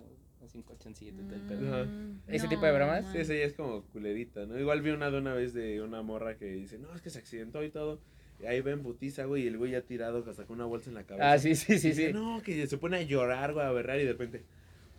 un 0.60 0.64
colchoncito 0.64 1.22
y 1.22 1.26
todo 1.26 1.36
el 1.36 1.42
pedo. 1.42 1.74
Ajá. 1.76 1.86
¿Ese 2.28 2.48
tipo 2.48 2.66
de 2.66 2.72
bromas? 2.72 3.06
Sí, 3.12 3.18
esa 3.20 3.34
ya 3.34 3.44
es 3.46 3.54
como 3.54 3.82
culerita, 3.86 4.46
¿no? 4.46 4.60
Igual 4.60 4.82
vi 4.82 4.92
una 4.92 5.10
de 5.12 5.18
una 5.18 5.34
vez 5.34 5.54
de 5.54 5.82
una 5.82 6.02
morra 6.02 6.36
que 6.38 6.46
dice, 6.46 6.78
no, 6.78 6.94
es 6.96 7.02
que 7.02 7.10
se 7.10 7.20
accidentó 7.20 7.64
y 7.64 7.70
todo. 7.70 8.00
Y 8.42 8.46
ahí 8.46 8.62
ven 8.62 8.82
putiza, 8.84 9.26
güey, 9.26 9.44
y 9.44 9.48
el 9.48 9.58
güey 9.58 9.72
ya 9.72 9.82
tirado 9.82 10.24
hasta 10.30 10.46
con 10.46 10.56
una 10.58 10.66
bolsa 10.66 10.90
en 10.90 10.96
la 10.96 11.04
cabeza. 11.04 11.32
Ah, 11.34 11.38
sí, 11.40 11.56
sí, 11.56 11.78
sí, 11.80 11.90
Dice, 11.90 12.08
sí. 12.08 12.14
No, 12.14 12.42
que 12.42 12.68
se 12.68 12.78
pone 12.78 12.98
a 12.98 13.02
llorar, 13.02 13.54
güey, 13.54 13.66
a 13.66 13.72
berrar 13.72 14.00
y 14.00 14.06
de 14.06 14.12
repente, 14.14 14.44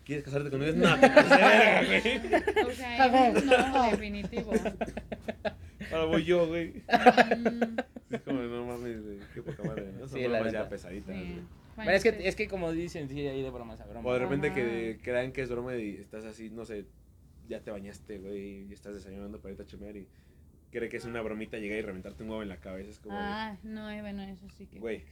¿quieres 0.04 0.24
casarte 0.24 0.50
conmigo? 0.50 0.72
No, 0.76 0.94
verga, 1.00 1.84
güey. 1.86 2.66
O 2.66 2.72
sea, 2.72 3.28
es 3.28 3.44
no, 3.44 3.90
definitivo. 3.92 4.52
Ahora 5.90 6.04
voy 6.04 6.24
yo, 6.24 6.46
güey. 6.48 6.68
Mm, 6.68 8.14
Es 8.14 8.20
como, 8.22 8.42
no 8.42 8.66
mames, 8.66 9.02
güey, 9.02 9.18
qué 9.34 9.42
poca 9.42 9.62
madre, 9.64 9.90
¿no? 9.98 10.06
Son 10.06 10.18
Sí, 10.18 10.22
la 10.24 10.28
bromas 10.40 10.52
ya 10.52 10.68
pesaditas, 10.68 11.16
sí. 11.16 11.22
güey. 11.22 11.59
Pero 11.86 11.96
es 11.96 12.02
que, 12.02 12.28
es 12.28 12.36
que 12.36 12.48
como 12.48 12.72
dicen, 12.72 13.08
sí, 13.08 13.26
ahí 13.26 13.42
de 13.42 13.50
bromas 13.50 13.80
a 13.80 13.86
bromas. 13.86 14.06
O 14.06 14.12
de 14.12 14.18
repente 14.20 14.48
Ajá. 14.48 14.56
que 14.56 14.98
crean 15.02 15.32
que 15.32 15.42
es 15.42 15.48
broma 15.50 15.76
y 15.76 15.96
estás 15.96 16.24
así, 16.24 16.50
no 16.50 16.64
sé, 16.64 16.86
ya 17.48 17.60
te 17.60 17.70
bañaste, 17.70 18.18
güey, 18.18 18.66
y 18.68 18.72
estás 18.72 18.94
desayunando 18.94 19.40
para 19.40 19.52
irte 19.52 19.62
a 19.62 19.66
chamear 19.66 19.96
y 19.96 20.06
cree 20.70 20.88
que 20.88 20.96
es 20.98 21.04
una 21.04 21.20
bromita 21.20 21.58
llegar 21.58 21.78
y 21.78 21.82
reventarte 21.82 22.22
un 22.22 22.30
huevo 22.30 22.42
en 22.42 22.48
la 22.48 22.58
cabeza. 22.58 22.90
Es 22.90 22.98
como, 23.00 23.16
de, 23.16 23.22
Ah, 23.24 23.58
no, 23.62 23.90
eh, 23.90 24.00
bueno, 24.00 24.22
eso 24.22 24.48
sí 24.56 24.66
que. 24.66 24.78
güey, 24.78 25.04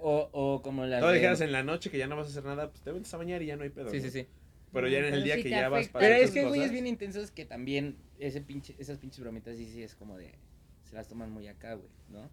O, 0.00 0.28
o 0.32 0.62
como 0.62 0.84
las 0.86 1.00
no 1.02 1.08
de- 1.08 1.14
dijeras 1.16 1.40
en 1.42 1.52
la 1.52 1.62
noche 1.62 1.90
que 1.90 1.98
ya 1.98 2.06
no 2.06 2.16
vas 2.16 2.26
a 2.26 2.30
hacer 2.30 2.44
nada, 2.44 2.70
pues 2.70 2.82
te 2.82 2.92
metes 2.92 3.12
a 3.12 3.18
bañar 3.18 3.42
y 3.42 3.46
ya 3.46 3.56
no 3.56 3.62
hay 3.62 3.70
pedo. 3.70 3.90
Sí, 3.90 4.00
sí, 4.00 4.10
sí. 4.10 4.26
Pero 4.72 4.88
ya 4.88 4.98
en 5.00 5.04
el 5.04 5.10
Pero 5.10 5.22
día 5.24 5.34
sí 5.36 5.42
que 5.42 5.50
ya 5.50 5.68
vas 5.68 5.88
para 5.88 6.06
Pero 6.06 6.18
es 6.24 6.30
que, 6.30 6.40
güey, 6.44 6.54
es 6.54 6.58
cosas, 6.60 6.72
bien 6.72 6.86
intensos 6.86 7.30
que 7.30 7.44
también 7.44 7.98
ese 8.18 8.40
pinche, 8.40 8.74
esas 8.78 8.96
pinches 8.96 9.20
bromitas 9.20 9.58
sí, 9.58 9.66
sí, 9.66 9.82
es 9.82 9.94
como 9.94 10.16
de, 10.16 10.32
se 10.84 10.94
las 10.94 11.08
toman 11.08 11.30
muy 11.30 11.46
acá, 11.46 11.74
güey, 11.74 11.90
¿no? 12.08 12.30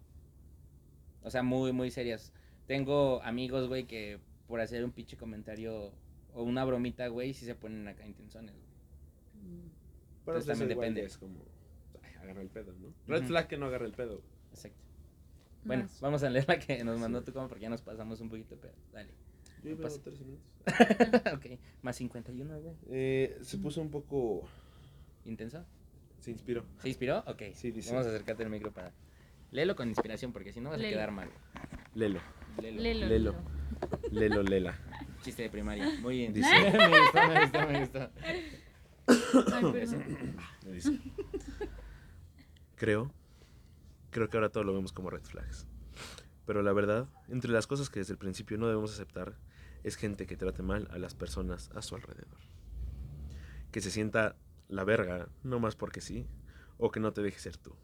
O 1.22 1.30
sea, 1.30 1.44
muy, 1.44 1.74
muy 1.74 1.92
serias. 1.92 2.32
Tengo 2.70 3.20
amigos, 3.24 3.68
güey, 3.68 3.88
que 3.88 4.20
por 4.48 4.62
hacer 4.62 4.86
un 4.86 4.92
pinche 4.92 5.18
comentario 5.18 5.92
o 6.36 6.44
una 6.44 6.64
bromita, 6.64 7.08
güey, 7.08 7.34
sí 7.34 7.44
se 7.44 7.56
ponen 7.56 7.88
acá 7.88 8.06
intensones, 8.06 8.54
güey. 8.54 9.44
Mm. 9.44 9.70
Pero 10.24 10.38
Entonces 10.38 10.46
también 10.46 10.70
depende. 10.78 11.04
es 11.04 11.18
como, 11.18 11.40
ay, 12.04 12.14
agarra 12.22 12.42
el 12.44 12.50
pedo, 12.50 12.72
¿no? 12.80 12.94
Red 13.08 13.22
Ujú. 13.22 13.28
flag 13.30 13.48
que 13.48 13.58
no 13.58 13.66
agarra 13.66 13.88
el 13.88 13.94
pedo. 13.94 14.22
Exacto. 14.52 14.78
Bueno, 15.64 15.86
Más. 15.86 16.00
vamos 16.00 16.22
a 16.22 16.30
leer 16.30 16.46
la 16.48 16.60
que 16.60 16.84
nos 16.84 17.00
mandó 17.00 17.24
tu 17.24 17.34
compa 17.34 17.50
porque 17.50 17.64
ya 17.64 17.70
nos 17.72 17.82
pasamos 17.82 18.22
un 18.22 18.30
poquito, 18.30 18.56
pero 18.62 18.76
dale. 18.94 19.10
Yo 19.64 19.72
iba 19.72 19.82
pasa. 19.82 20.00
tres 20.04 20.20
minutos. 20.20 20.46
ok, 21.34 21.60
más 21.82 21.96
51, 21.96 22.62
güey. 22.62 22.76
Eh, 22.92 23.40
se 23.42 23.58
puso 23.58 23.82
un 23.82 23.90
poco. 23.90 24.48
¿Intenso? 25.26 25.66
Se 26.20 26.30
inspiró. 26.30 26.66
¿Se 26.84 26.90
inspiró? 26.90 27.24
Ok. 27.26 27.42
Sí, 27.56 27.72
dice. 27.72 27.90
Vamos 27.94 28.06
a 28.06 28.10
acercarte 28.12 28.44
el 28.44 28.52
micro 28.52 28.72
para... 28.72 28.94
Léelo 29.50 29.76
con 29.76 29.90
inspiración 29.90 30.32
porque 30.32 30.54
si 30.54 30.62
no 30.62 30.70
vas 30.70 30.80
a 30.80 30.84
quedar 30.84 31.10
mal. 31.10 31.30
Léelo. 31.96 32.20
Lelo. 32.62 33.08
Lelo. 33.08 33.36
Lelo, 34.12 34.44
Lela. 34.44 34.78
Chiste 35.22 35.44
de 35.44 35.50
primaria. 35.50 36.00
Muy 36.02 36.18
bien. 36.18 36.34
Dice. 36.34 36.50
me 36.72 37.00
gustó, 37.00 37.28
me 37.28 37.42
gustó, 37.42 37.68
me 37.68 37.80
gustó. 37.80 38.10
Ay, 40.66 40.74
dice. 40.74 41.00
Creo. 42.76 43.12
Creo 44.12 44.30
que 44.30 44.38
ahora 44.38 44.50
todo 44.50 44.64
lo 44.64 44.74
vemos 44.74 44.92
como 44.92 45.10
red 45.10 45.24
flags. 45.24 45.68
Pero 46.46 46.64
la 46.64 46.74
verdad, 46.74 47.08
entre 47.28 47.52
las 47.52 47.68
cosas 47.68 47.90
que 47.90 48.00
desde 48.00 48.14
el 48.14 48.18
principio 48.18 48.58
no 48.58 48.68
debemos 48.68 48.94
aceptar, 48.94 49.38
es 49.84 49.96
gente 49.96 50.26
que 50.26 50.36
trate 50.36 50.64
mal 50.64 50.88
a 50.92 50.98
las 50.98 51.14
personas 51.14 51.70
a 51.76 51.82
su 51.82 51.96
alrededor. 51.96 52.40
Que 53.72 53.82
se 53.82 53.92
sienta 53.92 54.36
la 54.68 54.84
verga, 54.84 55.30
no 55.44 55.60
más 55.60 55.76
porque 55.76 56.02
sí, 56.02 56.28
o 56.78 56.92
que 56.92 57.00
no 57.00 57.14
te 57.14 57.22
deje 57.22 57.40
ser 57.40 57.58
tú. 57.58 57.76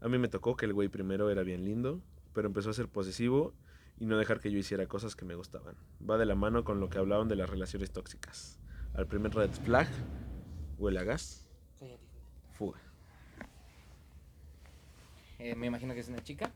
A 0.00 0.08
mí 0.08 0.18
me 0.18 0.28
tocó 0.28 0.56
que 0.56 0.66
el 0.66 0.72
güey 0.72 0.88
primero 0.88 1.30
era 1.30 1.42
bien 1.42 1.64
lindo, 1.64 2.00
pero 2.32 2.46
empezó 2.46 2.70
a 2.70 2.74
ser 2.74 2.88
posesivo 2.88 3.54
y 3.98 4.06
no 4.06 4.18
dejar 4.18 4.40
que 4.40 4.50
yo 4.50 4.58
hiciera 4.58 4.86
cosas 4.86 5.14
que 5.16 5.24
me 5.24 5.34
gustaban. 5.34 5.76
Va 6.08 6.18
de 6.18 6.26
la 6.26 6.34
mano 6.34 6.64
con 6.64 6.80
lo 6.80 6.88
que 6.88 6.98
hablaban 6.98 7.28
de 7.28 7.36
las 7.36 7.48
relaciones 7.48 7.90
tóxicas. 7.92 8.58
Al 8.94 9.06
primer 9.06 9.34
red 9.34 9.50
flag, 9.50 9.88
huele 10.78 11.00
a 11.00 11.04
gas, 11.04 11.46
fuga. 12.52 12.80
Eh, 15.38 15.54
me 15.54 15.66
imagino 15.66 15.94
que 15.94 16.00
es 16.00 16.08
una 16.08 16.22
chica, 16.22 16.52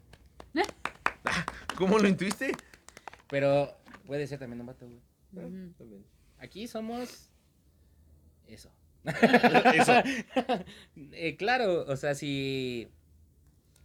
¿Cómo 1.77 1.99
lo 1.99 2.09
intuiste? 2.09 2.53
pero 3.29 3.77
puede 4.07 4.27
ser 4.27 4.39
también 4.39 4.61
un 4.61 4.67
vato, 4.67 4.87
güey. 4.87 5.01
También. 5.33 6.05
Aquí 6.39 6.67
somos... 6.67 7.31
Eso. 8.47 8.73
Eso. 9.75 9.93
Eh, 11.13 11.37
claro, 11.37 11.85
o 11.87 11.97
sea, 11.97 12.15
si 12.15 12.89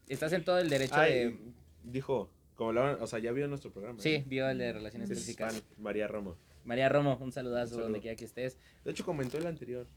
estás 0.08 0.34
en 0.34 0.44
todo 0.44 0.60
el 0.60 0.70
derecho 0.70 0.96
Ay, 0.96 1.14
de... 1.14 1.40
dijo, 1.84 2.32
como 2.72 3.04
o 3.04 3.08
sea, 3.08 3.20
ya 3.20 3.32
vio 3.32 3.48
nuestro 3.48 3.72
programa. 3.72 4.00
Sí, 4.00 4.20
¿no? 4.20 4.26
vio 4.28 4.50
el 4.50 4.58
de 4.58 4.74
relaciones 4.74 5.10
tóxicas. 5.10 5.54
fan, 5.54 5.64
María 5.78 6.08
Romo. 6.08 6.38
María 6.64 6.88
Romo, 6.90 7.18
un 7.22 7.32
saludazo 7.32 7.64
Un 7.64 7.70
saludo. 7.70 7.84
donde 7.86 8.00
quiera 8.00 8.16
que 8.16 8.26
estés. 8.26 8.58
De 8.86 8.92
hecho, 8.92 9.04
comentó 9.06 9.38
el 9.38 9.48
anterior. 9.48 9.88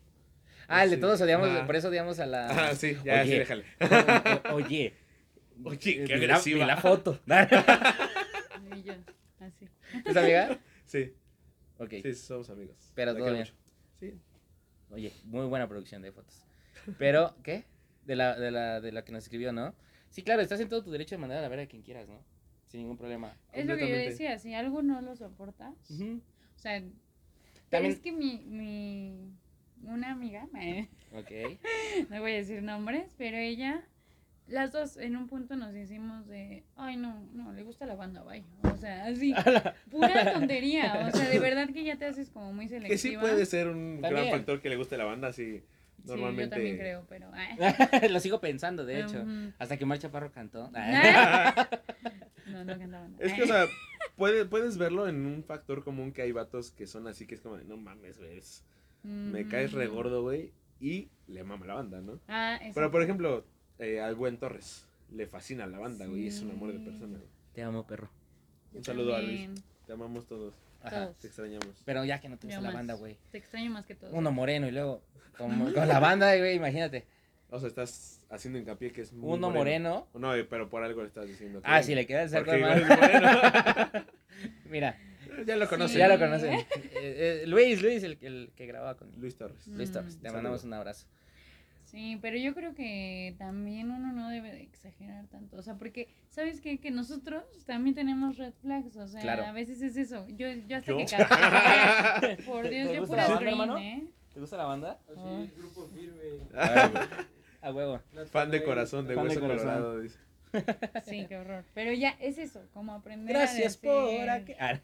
Ah, 0.68 0.82
el 0.84 0.90
de 0.90 0.96
todos 0.96 1.20
odiamos, 1.20 1.48
Ajá. 1.48 1.64
por 1.66 1.76
eso 1.76 1.88
odiamos 1.88 2.18
a 2.18 2.26
la... 2.26 2.46
Ah, 2.70 2.74
sí, 2.74 2.96
ya, 3.04 3.22
Oye. 3.22 3.32
sí, 3.32 3.38
déjale. 3.38 3.64
O- 3.80 4.50
o- 4.50 4.54
Oye. 4.56 4.94
Oye, 5.64 5.78
qué 5.78 6.06
la- 6.08 6.14
agresiva. 6.16 6.66
la 6.66 6.76
foto. 6.76 7.20
Y 8.76 8.82
yo, 8.82 8.92
así. 9.40 9.68
¿Es 10.04 10.16
amiga? 10.16 10.58
Sí, 10.84 11.14
Ok. 11.78 11.90
sí, 12.02 12.14
somos 12.14 12.50
amigos. 12.50 12.76
Pero 12.94 13.14
todo 13.16 13.32
bien. 13.32 13.46
Sí. 14.00 14.14
Oye, 14.90 15.12
muy 15.24 15.46
buena 15.46 15.68
producción 15.68 16.02
de 16.02 16.12
fotos. 16.12 16.42
Pero, 16.98 17.34
¿qué? 17.42 17.64
De 18.04 18.16
la, 18.16 18.38
de 18.38 18.50
la, 18.50 18.80
de 18.80 18.92
la 18.92 19.04
que 19.04 19.12
nos 19.12 19.24
escribió, 19.24 19.52
¿no? 19.52 19.74
Sí, 20.10 20.22
claro, 20.22 20.42
estás 20.42 20.60
en 20.60 20.68
todo 20.68 20.82
tu 20.82 20.90
derecho 20.90 21.14
de 21.14 21.18
mandar 21.20 21.38
a 21.38 21.42
la 21.42 21.48
verga 21.48 21.64
a 21.64 21.66
quien 21.66 21.82
quieras, 21.82 22.08
¿no? 22.08 22.22
Sin 22.66 22.80
ningún 22.80 22.96
problema. 22.96 23.34
Es 23.52 23.66
lo 23.66 23.76
que 23.76 23.88
yo 23.88 23.96
decía, 23.96 24.38
si 24.38 24.54
algo 24.54 24.82
no 24.82 25.00
lo 25.00 25.14
soportas, 25.16 25.74
o 25.90 26.58
sea, 26.58 26.80
pero 26.80 26.90
También- 27.70 27.92
es 27.94 28.00
que 28.00 28.12
mi, 28.12 28.44
mi, 28.46 29.32
una 29.84 30.12
amiga, 30.12 30.46
eh, 30.60 30.88
Ok. 31.12 32.10
no 32.10 32.20
voy 32.20 32.32
a 32.32 32.36
decir 32.36 32.62
nombres, 32.62 33.14
pero 33.16 33.36
ella, 33.36 33.82
las 34.48 34.72
dos 34.72 34.96
en 34.96 35.16
un 35.16 35.26
punto 35.28 35.56
nos 35.56 35.74
hicimos 35.74 36.26
de, 36.26 36.64
ay 36.76 36.96
no, 36.96 37.20
no, 37.32 37.52
le 37.52 37.62
gusta 37.62 37.86
la 37.86 37.94
banda, 37.94 38.22
vaya, 38.22 38.44
o 38.62 38.76
sea, 38.76 39.06
así, 39.06 39.32
pura 39.90 40.32
tontería, 40.34 41.08
o 41.12 41.16
sea, 41.16 41.28
de 41.28 41.38
verdad 41.38 41.68
que 41.72 41.84
ya 41.84 41.96
te 41.96 42.06
haces 42.06 42.30
como 42.30 42.52
muy 42.52 42.68
selectiva. 42.68 42.88
Que 42.94 42.98
sí 42.98 43.16
puede 43.16 43.46
ser 43.46 43.68
un 43.68 44.00
gran 44.00 44.28
factor 44.30 44.60
que 44.60 44.68
le 44.68 44.76
guste 44.76 44.96
la 44.98 45.04
banda, 45.04 45.32
sí. 45.32 45.62
Sí, 46.04 46.12
Normalmente. 46.12 46.44
yo 46.44 46.50
también 46.50 46.76
creo, 46.76 47.06
pero... 47.08 47.30
ay. 47.32 48.08
Lo 48.10 48.20
sigo 48.20 48.38
pensando, 48.38 48.84
de 48.84 49.00
hecho. 49.00 49.24
Hasta 49.58 49.76
que 49.76 49.86
Mar 49.86 49.98
Chaparro 49.98 50.30
cantó. 50.30 50.70
No. 52.64 53.08
Es 53.18 53.32
que, 53.32 53.42
o 53.42 53.46
sea, 53.46 53.66
puede- 54.16 54.44
puedes 54.44 54.78
verlo 54.78 55.08
en 55.08 55.26
un 55.26 55.42
factor 55.44 55.84
común 55.84 56.12
que 56.12 56.22
hay 56.22 56.32
vatos 56.32 56.70
que 56.70 56.86
son 56.86 57.06
así, 57.06 57.26
que 57.26 57.34
es 57.34 57.40
como, 57.40 57.56
de, 57.56 57.64
no 57.64 57.76
mames, 57.76 58.18
güey, 58.18 58.40
me 59.02 59.46
caes 59.46 59.72
re 59.72 59.88
Mm. 59.88 59.92
gordo, 59.94 60.22
güey, 60.22 60.52
y 60.80 61.08
le 61.28 61.44
mama 61.44 61.66
la 61.66 61.74
banda, 61.74 62.00
¿no? 62.00 62.18
Ah, 62.28 62.58
Pero, 62.74 62.90
por 62.90 63.02
ejemplo, 63.02 63.44
eh, 63.78 64.00
al 64.00 64.14
buen 64.14 64.38
Torres, 64.38 64.86
le 65.12 65.26
fascina 65.26 65.66
la 65.66 65.78
banda, 65.78 66.06
güey, 66.06 66.26
es 66.26 66.40
un 66.42 66.50
amor 66.50 66.72
de 66.72 66.78
Sí. 66.78 66.84
persona. 66.84 67.18
güey. 67.18 67.30
Te 67.54 67.62
amo, 67.62 67.86
perro. 67.86 68.10
Un 68.74 68.84
saludo 68.84 69.14
a 69.14 69.22
Luis, 69.22 69.48
te 69.86 69.92
amamos 69.92 70.26
todos, 70.26 70.54
Ajá. 70.82 71.04
Todos. 71.04 71.16
te 71.18 71.26
extrañamos. 71.28 71.82
Pero 71.84 72.04
ya 72.04 72.20
que 72.20 72.28
no 72.28 72.36
te 72.36 72.46
gusta 72.48 72.60
la 72.60 72.72
banda, 72.72 72.94
güey. 72.94 73.16
Te 73.30 73.38
extraño 73.38 73.70
más 73.70 73.86
que 73.86 73.94
todo. 73.94 74.10
Uno 74.12 74.32
moreno 74.32 74.66
y 74.68 74.72
luego 74.72 75.02
con, 75.38 75.72
con 75.72 75.88
la 75.88 76.00
banda, 76.00 76.36
güey, 76.36 76.56
imagínate. 76.56 77.06
O 77.56 77.60
sea, 77.60 77.68
estás 77.68 78.20
haciendo 78.30 78.58
hincapié 78.58 78.92
que 78.92 79.00
es 79.02 79.12
muy 79.12 79.34
Uno 79.36 79.50
moreno. 79.50 80.06
No, 80.14 80.34
eh, 80.34 80.44
pero 80.44 80.68
por 80.68 80.82
algo 80.82 81.00
le 81.02 81.08
estás 81.08 81.26
diciendo. 81.26 81.60
que- 81.62 81.68
Ah, 81.68 81.82
si 81.82 81.94
le 81.94 82.06
queda 82.06 82.22
el 82.22 82.28
cerco 82.30 82.50
Porque 82.50 82.64
de 82.64 82.72
igual 82.76 82.88
mano. 82.88 82.94
es 82.94 83.00
moreno. 83.00 84.06
Mira, 84.70 84.98
ya 85.46 85.56
lo 85.56 85.68
conocen. 85.68 85.92
Sí. 85.94 85.98
ya 85.98 86.08
lo 86.08 86.18
conocen. 86.18 86.52
Eh, 86.54 86.66
eh, 86.94 87.44
Luis, 87.46 87.80
Luis, 87.82 88.02
el, 88.02 88.18
el 88.20 88.50
que 88.54 88.66
grababa 88.66 88.96
con 88.96 89.10
Luis 89.18 89.36
Torres. 89.36 89.66
Mm. 89.68 89.76
Luis 89.76 89.92
Torres. 89.92 90.14
Te 90.16 90.22
Saludo. 90.22 90.34
mandamos 90.34 90.64
un 90.64 90.72
abrazo. 90.74 91.06
Sí, 91.84 92.18
pero 92.20 92.36
yo 92.36 92.52
creo 92.52 92.74
que 92.74 93.36
también 93.38 93.90
uno 93.92 94.12
no 94.12 94.28
debe 94.28 94.50
de 94.50 94.60
exagerar 94.62 95.26
tanto. 95.28 95.56
O 95.56 95.62
sea, 95.62 95.74
porque, 95.76 96.08
¿sabes 96.30 96.60
qué? 96.60 96.78
Que 96.78 96.90
nosotros 96.90 97.44
también 97.64 97.94
tenemos 97.94 98.36
red 98.38 98.52
flags. 98.60 98.96
O 98.96 99.06
sea, 99.06 99.20
Claro. 99.20 99.44
a 99.44 99.52
veces 99.52 99.80
es 99.82 99.96
eso. 99.96 100.26
Yo, 100.30 100.48
yo 100.66 100.76
hasta 100.78 100.90
¿Yo? 100.90 100.98
que 100.98 101.04
casé. 101.06 102.36
Por 102.44 102.64
¿Te- 102.64 102.70
Dios, 102.70 102.88
te 102.88 102.96
yo 102.96 103.06
pura 103.06 103.38
green? 103.38 103.70
¿eh? 103.78 104.06
¿Te 104.34 104.40
gusta 104.40 104.56
la 104.58 104.64
banda? 104.64 104.98
Oh. 105.14 105.46
grupo 105.56 105.88
firme. 105.94 106.20
A 107.66 107.72
huevo. 107.72 108.00
Fan 108.30 108.50
de 108.50 108.62
corazón, 108.62 109.06
de 109.08 109.14
Fan 109.14 109.24
de 109.24 109.28
hueso 109.30 109.40
corazón. 109.40 109.66
colorado, 109.66 110.00
dice. 110.00 110.18
Sí, 111.04 111.26
qué 111.28 111.36
horror. 111.36 111.64
Pero 111.74 111.92
ya 111.92 112.10
es 112.20 112.38
eso, 112.38 112.62
como 112.72 112.94
aprender 112.94 113.34
Gracias 113.36 113.76
a 113.76 113.80
por 113.80 114.08
decir- 114.10 114.30
aquí. 114.30 114.52
Ah, 114.58 114.78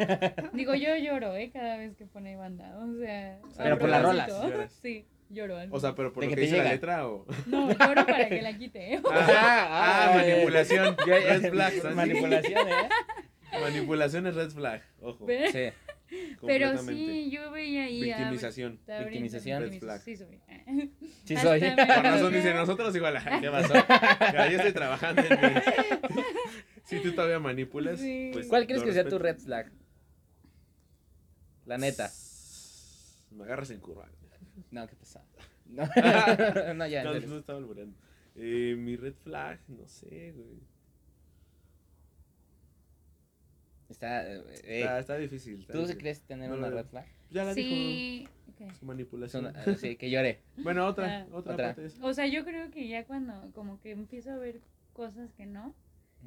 Digo, 0.52 0.74
yo 0.74 0.96
lloro, 0.96 1.34
¿eh? 1.36 1.50
Cada 1.52 1.76
vez 1.76 1.96
que 1.96 2.06
pone 2.06 2.36
banda. 2.36 2.76
O 2.78 2.92
sea, 2.98 3.38
Pero 3.56 3.78
por 3.78 3.88
las 3.88 4.02
rolas, 4.02 4.28
lloras. 4.28 4.72
Sí, 4.82 5.06
lloro. 5.30 5.56
O 5.70 5.78
sea, 5.80 5.94
pero 5.94 6.12
por 6.12 6.24
De 6.24 6.30
lo 6.30 6.30
que 6.30 6.40
que 6.40 6.40
dice 6.42 6.56
la 6.58 6.62
llega. 6.64 6.74
letra 6.74 7.08
o. 7.08 7.24
No, 7.46 7.70
lloro 7.70 8.04
para 8.04 8.28
que 8.28 8.42
la 8.42 8.52
quite. 8.58 8.94
¿eh? 8.94 9.00
Ah, 9.10 10.10
ah, 10.10 10.12
manipulación. 10.16 10.96
Flag. 10.96 11.72
¿sabes? 11.74 11.94
Manipulación, 11.96 12.68
¿eh? 12.68 12.88
Manipulación 13.60 14.26
es 14.26 14.34
red 14.34 14.50
flag. 14.50 14.82
Ojo. 15.00 15.24
Pero, 15.26 15.50
Sí. 15.52 15.68
Pero 16.46 16.78
sí, 16.78 17.30
yo 17.30 17.50
veía 17.50 17.84
ahí. 17.84 18.10
a- 18.10 18.18
Victimización. 18.18 18.72
ahorita 18.86 18.98
Victimización. 19.04 19.62
Red 19.62 19.78
flag. 19.78 20.00
Sí, 20.02 20.16
soy. 20.16 20.40
Sí 21.24 21.36
soy. 21.36 21.60
Con 21.60 21.76
razón 22.04 22.32
dice 22.32 22.54
nosotros 22.54 22.94
igual. 22.96 23.16
"Ay, 23.16 23.40
¿Qué 23.40 23.50
pasó? 23.50 23.74
Yo 24.50 24.56
estoy 24.56 24.72
trabajando 24.72 25.22
en 25.22 25.40
mí. 25.54 25.60
Si 26.84 27.00
tú 27.00 27.12
todavía 27.12 27.38
manipulas, 27.38 28.00
Sí. 28.00 28.30
pues. 28.32 28.48
¿Cuál 28.48 28.66
crees 28.66 28.82
que 28.82 28.92
sea 28.92 29.04
tu 29.04 29.18
respeto. 29.18 29.22
red 29.38 29.38
flag? 29.38 29.72
La 31.64 31.78
neta. 31.78 32.10
Me 33.30 33.44
agarras 33.44 33.70
en 33.70 33.80
curva. 33.80 34.08
No, 34.70 34.86
qué 34.88 34.96
pesado. 34.96 35.24
No, 35.66 35.84
no 36.74 36.86
ya, 36.86 37.04
No, 37.04 37.14
no 37.18 37.38
estaba. 37.38 37.60
Eh, 38.34 38.74
mi 38.76 38.96
red 38.96 39.14
flag, 39.22 39.60
no 39.68 39.86
sé, 39.86 40.32
güey. 40.32 40.60
Está. 43.92 44.26
eh, 44.30 44.42
eh, 44.64 44.80
Está, 44.80 44.98
está 44.98 45.16
difícil. 45.16 45.60
está 45.60 45.72
¿Tú 45.72 45.78
difícil. 45.80 45.98
crees 46.00 46.20
tener 46.22 46.50
No 46.50 46.56
una 46.56 46.70
red 46.70 46.86
flag? 46.86 47.06
Ya 47.30 47.44
la 47.44 47.54
dijo. 47.54 47.68
Sí. 47.68 48.28
ok. 48.50 48.58
Su 48.58 48.64
Es 48.74 48.82
manipulación. 48.82 49.46
una- 49.46 49.64
eh, 49.64 49.76
sí, 49.76 49.96
que 49.96 50.10
llore. 50.10 50.40
Bueno, 50.56 50.86
otra, 50.86 51.20
Ah. 51.22 51.26
otra, 51.32 51.54
Otra. 51.54 51.76
O 52.02 52.12
sea, 52.12 52.26
yo 52.26 52.44
creo 52.44 52.70
que 52.70 52.88
ya 52.88 53.04
cuando 53.04 53.50
como 53.54 53.80
que 53.80 53.90
empiezo 53.92 54.32
a 54.32 54.36
ver 54.36 54.60
cosas 54.92 55.32
que 55.34 55.46
no, 55.46 55.74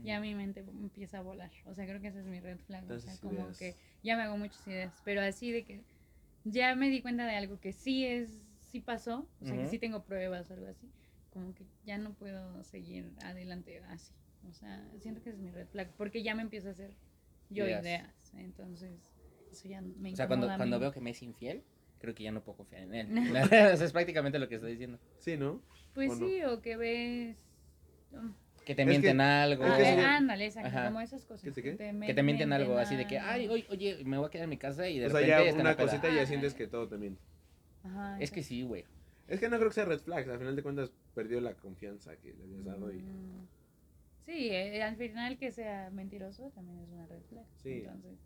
ya 0.04 0.20
mi 0.20 0.34
mente 0.36 0.60
empieza 0.62 1.20
a 1.20 1.22
volar. 1.22 1.52
O 1.66 1.74
sea, 1.74 1.86
creo 1.86 2.02
que 2.02 2.08
esa 2.08 2.20
es 2.20 2.26
mi 2.26 2.40
red 2.40 2.58
flag. 2.60 2.90
O 2.92 3.00
sea, 3.00 3.14
como 3.22 3.42
ideas. 3.42 3.58
que 3.60 3.76
ya 4.04 4.18
me 4.18 4.24
hago 4.24 4.38
muchas 4.38 4.66
ideas. 4.68 4.94
Pero 5.06 5.22
así 5.22 5.52
de 5.52 5.64
que 5.64 5.82
ya 6.44 6.76
me 6.76 6.90
di 6.90 7.02
cuenta 7.02 7.26
de 7.26 7.36
algo 7.36 7.60
que 7.60 7.72
sí 7.72 8.06
es, 8.06 8.30
sí 8.62 8.80
pasó. 8.82 9.28
O 9.42 9.46
sea, 9.46 9.56
que 9.58 9.68
sí 9.68 9.80
tengo 9.80 10.04
pruebas 10.04 10.50
o 10.50 10.54
algo 10.54 10.68
así. 10.68 10.90
Como 11.32 11.54
que 11.54 11.64
ya 11.86 11.98
no 11.98 12.14
puedo 12.14 12.64
seguir 12.64 13.12
adelante 13.24 13.80
así. 13.90 14.12
O 14.50 14.54
sea, 14.54 14.84
siento 15.00 15.22
que 15.24 15.30
esa 15.30 15.38
es 15.38 15.44
mi 15.44 15.52
red 15.52 15.68
flag. 15.68 15.90
Porque 15.98 16.24
ya 16.24 16.36
me 16.36 16.42
empiezo 16.44 16.68
a 16.68 16.72
hacer 16.72 16.92
yo 17.56 17.66
Ideas. 17.66 17.82
ideas. 17.84 18.34
Entonces, 18.36 18.92
eso 19.52 19.68
ya 19.68 19.82
me 19.82 20.14
O 20.14 20.16
sea, 20.16 20.28
cuando, 20.28 20.50
a 20.50 20.58
cuando 20.58 20.80
veo 20.80 20.92
que 20.92 21.00
me 21.02 21.12
es 21.12 21.22
infiel, 21.24 21.64
creo 22.00 22.14
que 22.14 22.24
ya 22.24 22.32
no 22.32 22.44
puedo 22.44 22.58
confiar 22.58 22.84
en 22.84 22.94
él. 22.94 23.08
Eso 23.74 23.86
es 23.86 23.92
prácticamente 23.92 24.38
lo 24.40 24.48
que 24.50 24.56
estoy 24.56 24.72
diciendo. 24.72 25.00
Sí, 25.20 25.38
¿no? 25.38 25.62
Pues 25.94 26.12
¿o 26.12 26.16
no? 26.16 26.28
sí, 26.28 26.44
o 26.44 26.62
que 26.62 26.76
ves... 26.78 27.38
um, 28.12 28.34
Que 28.66 28.76
te 28.76 28.82
Es 28.82 28.88
mienten 28.88 29.18
que- 29.18 29.24
algo. 29.24 29.64
es 29.66 29.72
Ah, 29.72 29.78
que 29.78 29.84
ve- 29.84 29.96
sí. 29.96 30.00
ándale, 30.02 30.46
exacto, 30.46 30.68
Ajá. 30.70 30.86
como 30.88 31.00
esas 31.02 31.24
cosas. 31.26 31.44
¿Que 31.44 31.52
te 31.52 31.64
qué? 31.78 31.94
me- 31.94 32.06
Que 32.08 32.14
te 32.14 32.22
mienten 32.24 32.52
algo, 32.54 32.78
así 32.78 32.96
de 32.96 33.08
que, 33.08 33.18
ay, 33.20 33.48
oye, 33.48 33.66
oye, 33.70 34.04
me 34.04 34.18
voy 34.18 34.28
a 34.28 34.30
quedar 34.30 34.44
en 34.44 34.50
mi 34.50 34.58
casa 34.58 34.88
y 34.90 35.00
de 35.00 35.06
O 35.08 35.10
sea, 35.10 35.20
repente 35.22 35.44
ya 35.44 35.50
está 35.50 35.62
una 35.62 35.78
cosita 35.78 36.10
y 36.10 36.16
ya 36.16 36.22
Ah. 36.24 36.26
sientes 36.26 36.54
que 36.54 36.68
todo 36.68 36.88
te 36.90 36.98
miente. 36.98 37.22
Ajá, 37.84 38.20
Es 38.20 38.32
que 38.32 38.44
sí, 38.44 38.64
güey. 38.64 38.84
Es 39.28 39.40
que 39.40 39.48
no 39.50 39.58
creo 39.58 39.70
que 39.70 39.76
sea 39.76 39.86
red 39.86 40.00
flag. 40.00 40.30
Al 40.30 40.38
final 40.40 40.56
de 40.56 40.62
cuentas, 40.64 40.92
perdió 41.16 41.40
la 41.42 41.54
confianza 41.56 42.16
que 42.18 42.34
le 42.34 42.44
habías 42.44 42.66
dado 42.66 42.92
y. 42.94 42.98
Mm, 43.02 43.45
Sí, 44.26 44.50
eh, 44.50 44.82
al 44.84 44.96
final 44.96 45.38
que 45.38 45.52
sea 45.52 45.90
mentiroso 45.92 46.50
también 46.52 46.80
es 46.80 46.90
una 46.90 47.06
red 47.06 47.22
flag. 47.30 47.46
Sí. 47.62 47.84
Entonces, 47.86 48.20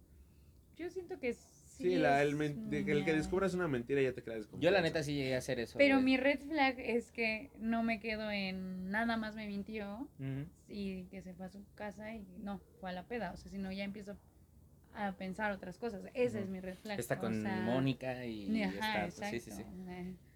yo 0.78 0.90
siento 0.90 1.20
que 1.20 1.34
sí. 1.34 1.84
Sí, 1.84 1.96
la, 1.96 2.22
el, 2.22 2.36
men- 2.36 2.70
de 2.70 2.84
que 2.84 2.92
el 2.92 3.06
que 3.06 3.12
una- 3.12 3.20
descubras 3.20 3.54
una 3.54 3.68
mentira 3.70 4.02
ya 4.02 4.12
te 4.14 4.22
creas 4.22 4.50
Yo 4.60 4.70
la 4.70 4.82
neta 4.82 5.02
sí 5.02 5.14
llegué 5.16 5.36
a 5.36 5.38
hacer 5.38 5.60
eso. 5.62 5.78
Pero 5.78 5.96
güey. 5.96 6.04
mi 6.06 6.18
red 6.18 6.40
flag 6.42 6.78
es 6.78 7.10
que 7.12 7.52
no 7.58 7.84
me 7.84 8.02
quedo 8.02 8.30
en 8.32 8.90
nada 8.92 9.16
más 9.16 9.36
me 9.36 9.48
mintió 9.48 10.10
Ujú. 10.20 10.46
y 10.68 11.06
que 11.06 11.22
se 11.22 11.34
fue 11.34 11.46
a 11.46 11.50
su 11.50 11.64
casa 11.76 12.14
y 12.14 12.26
no, 12.44 12.60
fue 12.82 12.90
a 12.90 12.94
la 12.94 13.04
peda. 13.04 13.32
O 13.32 13.38
sea, 13.38 13.50
si 13.50 13.58
no, 13.58 13.72
ya 13.72 13.86
empiezo 13.86 14.18
a 14.94 15.14
pensar 15.14 15.54
otras 15.54 15.78
cosas. 15.78 16.04
Esa 16.14 16.38
Ujú. 16.38 16.44
es 16.46 16.50
mi 16.50 16.60
red 16.60 16.76
flag. 16.78 17.00
Está 17.00 17.16
o 17.16 17.20
con 17.22 17.42
sea, 17.42 17.62
Mónica 17.62 18.26
y 18.26 18.62
Ajá, 18.64 19.06
está. 19.06 19.30
pues, 19.30 19.30
sí, 19.32 19.40
sí, 19.40 19.52
sí. 19.56 19.62
exacto. 19.62 20.29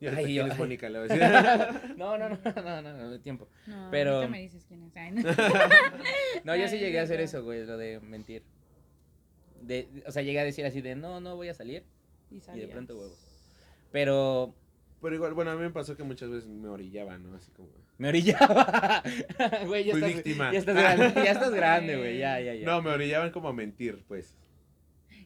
Eh, 0.00 0.04
Ya 0.04 0.10
Ay, 0.10 0.24
Ay, 0.26 0.34
yo- 0.34 0.42
¿Quién 0.42 0.52
es. 0.52 0.58
Mónica? 0.58 0.88
Le 0.90 0.98
voy 1.00 1.08
a 1.10 1.14
decir. 1.14 1.96
No, 1.96 2.18
no, 2.18 2.28
no, 2.28 2.38
no, 2.44 2.82
no, 2.82 2.92
no, 2.96 3.10
de 3.10 3.18
tiempo. 3.18 3.48
No, 3.66 3.88
Pero- 3.90 4.16
ahorita 4.16 4.30
me 4.30 4.40
dices 4.42 4.64
quién 4.68 4.82
es. 4.84 4.96
Ay, 4.96 5.10
no. 5.12 5.22
No, 6.44 6.54
yo 6.56 6.68
sí 6.68 6.74
Ay, 6.76 6.80
llegué 6.80 7.00
a 7.00 7.02
hacer 7.02 7.18
no. 7.18 7.24
eso, 7.24 7.42
güey, 7.44 7.64
lo 7.64 7.76
de 7.78 8.00
mentir. 8.00 8.42
De, 9.62 9.88
o 10.06 10.12
sea, 10.12 10.22
llegué 10.22 10.38
a 10.40 10.44
decir 10.44 10.64
así 10.66 10.80
de, 10.82 10.94
no, 10.94 11.20
no 11.20 11.34
voy 11.36 11.48
a 11.48 11.54
salir, 11.54 11.84
Y, 12.30 12.36
y 12.54 12.60
de 12.60 12.68
pronto 12.68 12.96
huevos. 12.96 13.18
Pero 13.90 14.54
Pero 15.00 15.14
igual, 15.14 15.32
bueno, 15.34 15.50
a 15.50 15.54
mí 15.56 15.62
me 15.62 15.70
pasó 15.70 15.96
que 15.96 16.02
muchas 16.04 16.28
veces 16.30 16.46
me 16.48 16.68
orillaba, 16.68 17.16
¿no? 17.18 17.34
Así 17.34 17.50
como. 17.52 17.68
me 17.98 18.08
orillaba. 18.08 19.02
Güey, 19.66 19.84
ya 19.84 19.92
Fui 19.92 20.02
estás, 20.02 20.14
víctima. 20.14 20.52
ya 20.52 20.58
estás 20.58 20.74
grande, 20.76 21.12
ya 21.14 21.30
estás 21.32 21.50
grande, 21.54 21.96
güey, 21.96 22.18
ya, 22.18 22.38
ya, 22.40 22.54
ya. 22.54 22.66
No, 22.66 22.82
me 22.82 22.90
orillaban 22.90 23.30
como 23.30 23.48
a 23.48 23.52
mentir, 23.54 24.04
pues. 24.06 24.36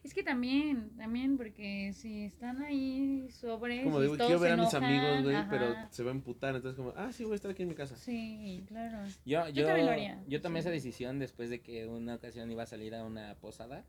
Es 0.03 0.15
que 0.15 0.23
también, 0.23 0.89
también, 0.97 1.37
porque 1.37 1.93
si 1.93 2.23
están 2.23 2.63
ahí 2.63 3.27
sobre. 3.29 3.83
Como 3.83 3.97
si 3.97 4.03
digo, 4.03 4.17
todos 4.17 4.29
quiero 4.29 4.41
ver 4.41 4.53
a 4.53 4.57
mis 4.57 4.73
enojan, 4.73 4.83
amigos, 4.83 5.23
güey, 5.23 5.49
pero 5.49 5.75
se 5.91 6.03
va 6.03 6.09
a 6.09 6.13
emputar. 6.13 6.55
Entonces, 6.55 6.75
como, 6.75 6.93
ah, 6.95 7.11
sí, 7.11 7.23
voy 7.23 7.33
a 7.33 7.35
estar 7.35 7.51
aquí 7.51 7.61
en 7.61 7.69
mi 7.69 7.75
casa. 7.75 7.95
Sí, 7.95 8.63
claro. 8.67 9.07
Yo, 9.25 9.47
Yo 9.49 9.53
yo, 9.53 9.65
también 9.65 9.85
lo 9.85 9.91
haría, 9.91 10.23
yo 10.27 10.41
tomé 10.41 10.59
sí. 10.59 10.59
esa 10.61 10.71
decisión 10.71 11.19
después 11.19 11.51
de 11.51 11.61
que 11.61 11.87
una 11.87 12.15
ocasión 12.15 12.49
iba 12.51 12.63
a 12.63 12.65
salir 12.65 12.95
a 12.95 13.03
una 13.03 13.35
posada 13.35 13.85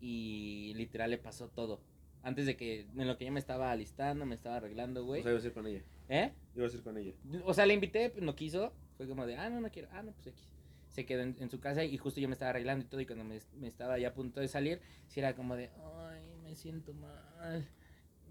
y 0.00 0.74
literal 0.76 1.10
le 1.10 1.18
pasó 1.18 1.48
todo. 1.48 1.80
Antes 2.22 2.46
de 2.46 2.56
que, 2.56 2.86
en 2.96 3.06
lo 3.06 3.16
que 3.16 3.24
yo 3.24 3.32
me 3.32 3.40
estaba 3.40 3.70
alistando, 3.70 4.26
me 4.26 4.34
estaba 4.34 4.56
arreglando, 4.56 5.04
güey. 5.04 5.20
O 5.20 5.22
sea, 5.22 5.32
iba 5.32 5.40
a 5.40 5.44
ir 5.46 5.52
con 5.52 5.66
ella. 5.66 5.82
¿Eh? 6.08 6.32
Iba 6.56 6.66
a 6.66 6.70
ir 6.70 6.82
con 6.82 6.98
ella. 6.98 7.12
O 7.44 7.54
sea, 7.54 7.64
le 7.64 7.74
invité, 7.74 8.12
no 8.20 8.34
quiso. 8.34 8.72
Fue 8.96 9.06
como 9.06 9.24
de, 9.24 9.36
ah, 9.36 9.48
no, 9.48 9.60
no 9.60 9.70
quiero. 9.70 9.88
Ah, 9.92 10.02
no, 10.02 10.12
pues 10.12 10.26
X. 10.26 10.57
Se 10.90 11.04
quedó 11.06 11.22
en, 11.22 11.36
en 11.38 11.50
su 11.50 11.60
casa 11.60 11.84
y 11.84 11.96
justo 11.98 12.20
yo 12.20 12.28
me 12.28 12.32
estaba 12.32 12.50
arreglando 12.50 12.84
y 12.84 12.88
todo. 12.88 13.00
Y 13.00 13.06
cuando 13.06 13.24
me, 13.24 13.38
me 13.56 13.68
estaba 13.68 13.98
ya 13.98 14.08
a 14.08 14.14
punto 14.14 14.40
de 14.40 14.48
salir, 14.48 14.80
sí 15.06 15.20
era 15.20 15.34
como 15.34 15.54
de, 15.56 15.70
ay, 16.08 16.22
me 16.42 16.54
siento 16.54 16.92
mal. 16.94 17.66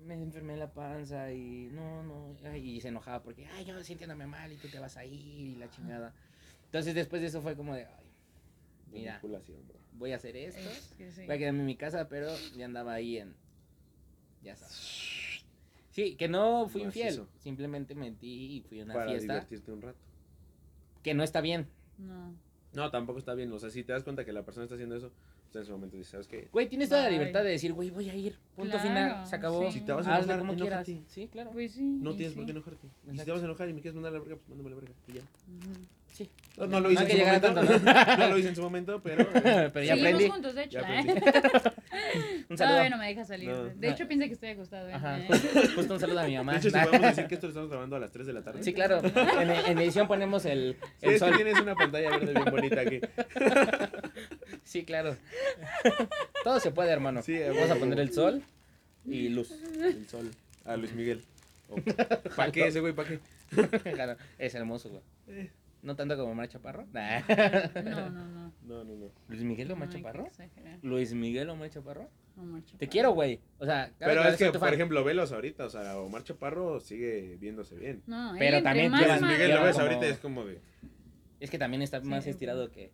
Me 0.05 0.13
enfermé 0.13 0.57
la 0.57 0.71
panza 0.71 1.31
y 1.33 1.69
no, 1.71 2.03
no. 2.03 2.55
y 2.55 2.79
se 2.81 2.89
enojaba 2.89 3.23
porque, 3.23 3.47
ay, 3.47 3.65
yo 3.65 3.83
sintiéndome 3.83 4.27
mal 4.27 4.51
y 4.51 4.57
tú 4.57 4.67
te 4.67 4.79
vas 4.79 4.95
a 4.97 5.05
ir 5.05 5.13
y 5.13 5.55
la 5.55 5.69
chingada. 5.69 6.13
Entonces 6.65 6.93
después 6.93 7.21
de 7.21 7.29
eso 7.29 7.41
fue 7.41 7.55
como 7.55 7.73
de, 7.73 7.85
ay, 7.85 8.11
mira, 8.91 9.21
voy 9.93 10.11
a 10.11 10.17
hacer 10.17 10.35
esto. 10.37 10.59
Es 10.59 10.93
que 10.97 11.11
sí. 11.11 11.25
Voy 11.25 11.35
a 11.35 11.37
quedarme 11.39 11.61
en 11.61 11.65
mi 11.65 11.75
casa, 11.75 12.07
pero 12.09 12.29
ya 12.55 12.65
andaba 12.65 12.93
ahí 12.93 13.17
en. 13.17 13.35
Ya 14.43 14.55
sabes. 14.55 15.43
Sí, 15.91 16.15
que 16.15 16.27
no 16.27 16.69
fui 16.69 16.83
infiel. 16.83 17.25
Simplemente 17.39 17.95
mentí 17.95 18.57
y 18.57 18.61
fui 18.61 18.81
a 18.81 18.83
una 18.83 18.93
Para 18.93 19.09
fiesta. 19.09 19.33
divertirte 19.33 19.71
un 19.71 19.81
rato. 19.81 19.97
Que 21.01 21.13
no 21.15 21.23
está 21.23 21.41
bien. 21.41 21.67
No. 21.97 22.35
No, 22.77 22.91
tampoco 22.91 23.17
está 23.17 23.33
bien. 23.33 23.51
O 23.51 23.57
sea, 23.57 23.71
si 23.71 23.83
te 23.83 23.91
das 23.91 24.03
cuenta 24.03 24.23
que 24.23 24.31
la 24.31 24.43
persona 24.45 24.65
está 24.65 24.75
haciendo 24.75 24.95
eso, 24.95 25.11
pues 25.45 25.55
en 25.55 25.61
ese 25.63 25.71
momento 25.71 25.97
dices, 25.97 26.11
¿sabes 26.11 26.27
qué? 26.27 26.47
Güey, 26.53 26.69
tienes 26.69 26.89
toda 26.89 27.01
la 27.01 27.07
Bye. 27.07 27.17
libertad 27.17 27.43
de 27.43 27.49
decir, 27.49 27.73
güey, 27.73 27.89
voy 27.89 28.07
a 28.07 28.13
ir. 28.15 28.37
Punto 28.55 28.71
Claro, 28.73 28.87
final. 28.87 29.25
Se 29.27 29.35
acabó. 29.35 29.65
sí. 29.71 29.79
Si 29.79 29.85
te 29.85 29.91
vas 29.93 30.05
a 30.05 30.11
Hazle 30.15 30.33
enojar, 30.33 30.39
como 30.39 30.53
enójate. 30.53 30.83
quieras. 30.93 31.03
Sí, 31.09 31.27
claro. 31.27 31.49
Pues 31.51 31.71
sí. 31.71 31.81
No 31.81 32.11
y 32.11 32.17
tienes 32.17 32.33
sí. 32.33 32.37
por 32.37 32.45
qué 32.45 32.51
enojarte. 32.51 32.85
Y 32.85 32.89
si 32.89 33.09
Exacto. 33.09 33.25
te 33.25 33.31
vas 33.31 33.41
a 33.41 33.45
enojar 33.45 33.69
y 33.69 33.73
me 33.73 33.81
quieres 33.81 33.95
mandar 33.95 34.11
a 34.11 34.17
la 34.17 34.19
verga, 34.23 34.35
pues 34.35 34.49
mándame 34.49 34.67
a 34.67 34.73
la 34.75 34.79
verga. 34.81 34.95
Y 35.07 35.13
ya. 35.13 35.21
Ujú. 35.21 35.87
Sí. 36.17 36.29
No, 36.57 36.65
no 36.65 36.79
lo 36.79 36.89
hice 36.91 37.03
hay 37.03 37.11
en 37.11 37.17
que 37.17 37.23
su 37.23 37.25
momento. 37.53 37.53
tanto, 37.53 38.17
No 38.17 38.29
lo 38.29 38.37
hice 38.39 38.49
en 38.49 38.55
su 38.55 38.61
momento, 38.63 38.99
pero. 39.03 39.21
eh, 39.21 39.69
Pero 39.71 39.85
ya 39.85 39.93
Seguimos 39.95 39.99
aprendí. 39.99 40.29
juntos, 40.29 40.55
de 40.55 40.63
hecho. 40.63 40.79
¿eh? 40.79 41.05
Un 42.49 42.57
saludo. 42.57 42.73
Todavía 42.73 42.89
no 42.89 42.97
me 42.97 43.07
deja 43.09 43.25
salir. 43.25 43.49
No. 43.49 43.65
De 43.65 43.89
hecho, 43.89 44.07
piensa 44.07 44.25
que 44.25 44.33
estoy 44.33 44.49
acostado. 44.49 44.89
¿eh? 44.89 44.93
Ajá. 44.93 45.19
Eh. 45.29 45.69
Justo, 45.75 45.93
un 45.93 45.99
saludo 45.99 46.19
a 46.21 46.23
mi 46.25 46.35
mamá. 46.35 46.53
De 46.53 46.57
hecho, 46.57 46.69
si 46.71 46.75
podemos 46.85 47.01
decir 47.15 47.27
que 47.27 47.35
esto 47.35 47.45
lo 47.47 47.51
estamos 47.51 47.69
grabando 47.69 47.95
a 47.95 47.99
las 47.99 48.11
3 48.11 48.25
de 48.25 48.33
la 48.33 48.41
tarde. 48.41 48.63
Sí, 48.63 48.73
claro. 48.73 48.99
En, 49.39 49.51
en 49.51 49.77
edición 49.77 50.07
ponemos 50.07 50.45
el, 50.45 50.75
Sí, 50.81 50.87
el 51.01 51.09
es 51.13 51.13
que 51.21 51.27
sol. 51.27 51.35
tienes 51.35 51.59
una 51.59 51.75
pantalla 51.75 52.09
verde 52.09 52.33
bien 52.33 52.45
bonita 52.45 52.81
aquí. 52.81 52.99
Sí, 54.63 54.83
claro. 54.83 55.15
Todo 56.43 56.59
se 56.59 56.71
puede, 56.71 56.91
hermano. 56.91 57.21
Sí, 57.21 57.37
Vamos 57.47 57.69
a 57.69 57.75
poner 57.75 57.99
el 57.99 58.11
sol 58.13 58.41
y 59.05 59.29
luz. 59.29 59.51
El 59.79 60.07
sol. 60.07 60.31
A 60.65 60.75
Luis 60.75 60.93
Miguel. 60.93 61.23
¿Para 62.35 62.51
qué 62.51 62.67
ese 62.67 62.79
güey? 62.79 62.93
¿Para 62.93 63.09
qué? 63.09 63.19
Claro, 63.93 64.17
es 64.39 64.55
hermoso, 64.55 64.89
güey. 64.89 65.49
No 65.83 65.95
tanto 65.95 66.17
como 66.17 66.31
Omar 66.31 66.47
Chaparro. 66.49 66.85
Nah. 66.91 67.21
No, 67.83 68.09
no, 68.09 68.25
no. 68.27 68.47
No, 68.67 68.83
no, 68.83 68.95
no. 68.95 69.11
Luis 69.29 69.41
Miguel 69.43 69.71
Omar 69.71 69.87
No 69.87 69.93
Chaparro. 69.93 70.29
Luis 70.81 71.13
Miguel 71.13 71.49
Omar 71.49 71.69
Chaparro. 71.69 72.09
Omar 72.37 72.61
Te 72.61 72.67
Chaparro. 72.71 72.91
quiero, 72.91 73.11
güey. 73.13 73.39
O 73.59 73.65
sea, 73.65 73.91
Pero 73.97 74.23
es 74.27 74.35
que, 74.37 74.51
por 74.51 74.59
fan. 74.59 74.73
ejemplo, 74.73 75.03
velos 75.03 75.31
ahorita. 75.31 75.65
O 75.65 75.69
sea, 75.69 75.97
Omar 75.99 76.23
Chaparro 76.23 76.79
sigue 76.81 77.37
viéndose 77.39 77.75
bien. 77.77 78.01
No, 78.07 78.35
Pero 78.37 78.61
también 78.61 78.91
más 78.91 79.07
Luis 79.07 79.21
Miguel 79.21 79.51
lo 79.51 79.63
ves 79.63 79.75
como- 79.75 79.85
ahorita 79.87 80.07
y 80.07 80.09
es 80.11 80.17
como 80.19 80.45
de. 80.45 80.59
Es 81.39 81.49
que 81.49 81.57
también 81.59 81.81
está 81.81 82.01
Sí, 82.01 82.07
más 82.07 82.25
es 82.25 82.31
estirado 82.31 82.71
que. 82.71 82.91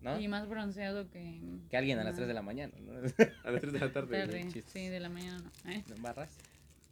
¿No? 0.00 0.20
Y 0.20 0.28
más 0.28 0.48
bronceado 0.48 1.10
que. 1.10 1.40
Que 1.70 1.76
alguien 1.76 1.98
a 1.98 2.04
las 2.04 2.12
Ajá. 2.12 2.16
3 2.18 2.28
de 2.28 2.34
la 2.34 2.42
mañana, 2.42 2.72
¿no? 2.80 2.92
A 3.44 3.50
las 3.50 3.60
3 3.60 3.72
de 3.72 3.78
la 3.80 3.92
tarde. 3.92 4.44
¿no? 4.44 4.50
Sí, 4.66 4.86
de 4.88 5.00
la 5.00 5.08
mañana 5.08 5.38
no. 5.64 5.70
¿eh? 5.72 5.82
Barras. 6.00 6.36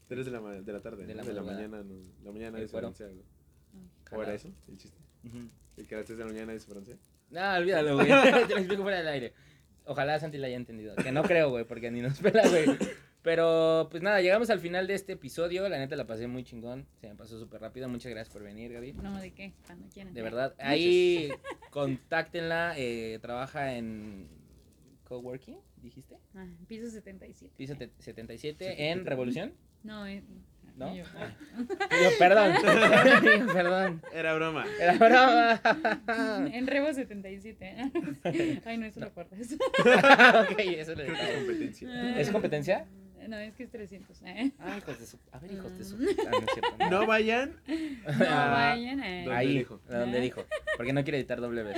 3 0.09 0.25
de 0.25 0.31
la, 0.33 0.41
ma- 0.41 0.55
de 0.55 0.73
la 0.73 0.81
tarde. 0.81 1.07
De 1.07 1.15
¿no? 1.15 1.23
la 1.23 1.29
De 1.29 1.35
la 1.35 1.43
mañana. 1.43 1.83
No. 1.85 1.95
La 2.25 2.33
mañana 2.33 2.59
El 2.59 2.65
es 2.65 2.73
cuero. 2.73 2.93
¿O 4.13 4.23
era 4.23 4.35
eso? 4.35 4.51
El 4.69 4.77
chiste. 4.79 4.99
Ujú. 5.25 5.49
El 5.77 5.87
que 5.87 5.95
a 5.95 5.99
las 5.99 6.07
3 6.07 6.19
de 6.19 6.25
la 6.25 6.31
mañana 6.33 6.53
es 6.53 6.65
francés. 6.67 6.99
No, 7.31 7.55
olvídalo, 7.55 7.95
güey. 7.97 8.07
Te 8.47 8.55
lo 8.55 8.59
explico 8.59 8.83
fuera 8.83 8.99
del 8.99 9.09
aire. 9.09 9.33
Ojalá 9.85 10.19
Santi 10.19 10.39
la 10.39 10.47
haya 10.49 10.57
entendido. 10.57 10.95
Que 10.97 11.13
no 11.13 11.23
creo, 11.23 11.51
güey, 11.51 11.65
porque 11.65 11.91
ni 11.91 12.01
nos 12.01 12.19
pela, 12.21 12.49
güey. 12.49 12.67
Pero, 13.23 13.89
pues 13.91 14.03
nada, 14.05 14.21
llegamos 14.21 14.51
al 14.51 14.61
final 14.61 14.87
de 14.87 14.95
este 14.95 15.15
episodio. 15.15 15.69
La 15.69 15.79
neta 15.79 15.97
la 15.97 16.07
pasé 16.07 16.29
muy 16.29 16.45
chingón. 16.45 16.87
Se 17.01 17.09
me 17.09 17.17
pasó 17.17 17.39
súper 17.39 17.61
rápido. 17.61 17.89
Muchas 17.89 18.11
gracias 18.11 18.33
por 18.33 18.43
venir, 18.45 18.73
Gaby. 18.73 18.93
No, 18.95 19.21
¿de 19.21 19.33
qué? 19.33 19.53
Cuando 19.67 19.89
quieran. 19.89 20.15
De 20.15 20.23
verdad. 20.23 20.55
Ahí 20.59 21.31
contáctenla. 21.71 22.75
eh, 22.77 23.19
trabaja 23.21 23.75
en 23.77 24.29
coworking, 25.05 25.59
dijiste. 25.83 26.17
Ah, 26.35 26.47
piso 26.69 26.89
77. 26.91 27.53
Piso 27.57 27.77
te- 27.77 27.91
77 27.99 28.91
en 28.91 29.05
Revolución. 29.07 29.55
No, 29.83 30.07
eh, 30.07 30.23
¿No? 30.77 30.95
yo- 30.95 31.05
Yo, 31.57 32.11
perdón. 32.19 32.53
Yo, 32.63 33.47
perdón. 33.53 34.03
Era 34.13 34.35
broma. 34.35 34.65
Era 34.79 34.93
broma. 34.95 36.49
En 36.53 36.67
Revo 36.67 36.93
77. 36.93 37.91
Ay, 38.65 38.77
no, 38.79 38.87
eso 38.87 39.01
lo 39.01 39.13
cortas. 39.15 39.39
ok, 39.41 40.59
eso 40.59 40.95
le 40.95 41.07
Creo 41.07 41.17
que 41.17 41.23
es 41.31 41.37
competencia. 41.39 42.21
¿Es 42.21 42.31
competencia? 42.31 42.87
No, 43.27 43.37
es 43.39 43.55
que 43.55 43.65
es 43.65 43.71
300. 43.71 44.23
¿eh? 44.23 44.53
Ah, 44.61 44.77
hijos 44.79 45.01
de 45.01 45.07
su. 45.07 45.19
A 45.33 45.39
ver, 45.41 45.51
hijos 45.53 45.77
de 45.77 45.85
su. 45.85 45.97
Mm. 45.97 46.07
Ah, 46.27 46.31
no 46.31 46.39
es 46.39 46.45
cierto. 46.53 46.77
no. 46.79 46.91
No 46.91 47.07
vayan. 47.09 47.57
No 47.67 48.13
Ah, 48.29 48.51
vayan. 48.53 49.03
eh. 49.03 49.23
¿Dónde 49.25 49.37
Ahí, 49.39 49.59
dijo? 49.59 49.81
a 49.89 49.97
donde 49.99 50.21
dijo. 50.21 50.45
Porque 50.77 50.93
no 50.93 51.03
quiere 51.03 51.19
editar 51.19 51.41
doble 51.41 51.63
vez. 51.65 51.77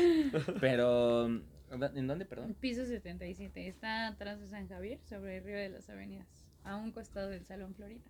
Pero. 0.61 1.27
¿En 1.27 2.07
dónde, 2.07 2.25
perdón? 2.27 2.55
Piso 2.61 2.85
77. 2.85 3.66
Está 3.66 4.09
atrás 4.09 4.41
de 4.41 4.49
San 4.49 4.69
Javier, 4.69 4.99
sobre 5.09 5.39
el 5.39 5.45
río 5.45 5.57
de 5.57 5.69
las 5.70 5.89
avenidas. 5.89 6.27
A 6.65 6.77
un 6.77 6.91
costado 6.93 7.29
del 7.31 7.47
Salón 7.47 7.75
Florida. 7.75 8.01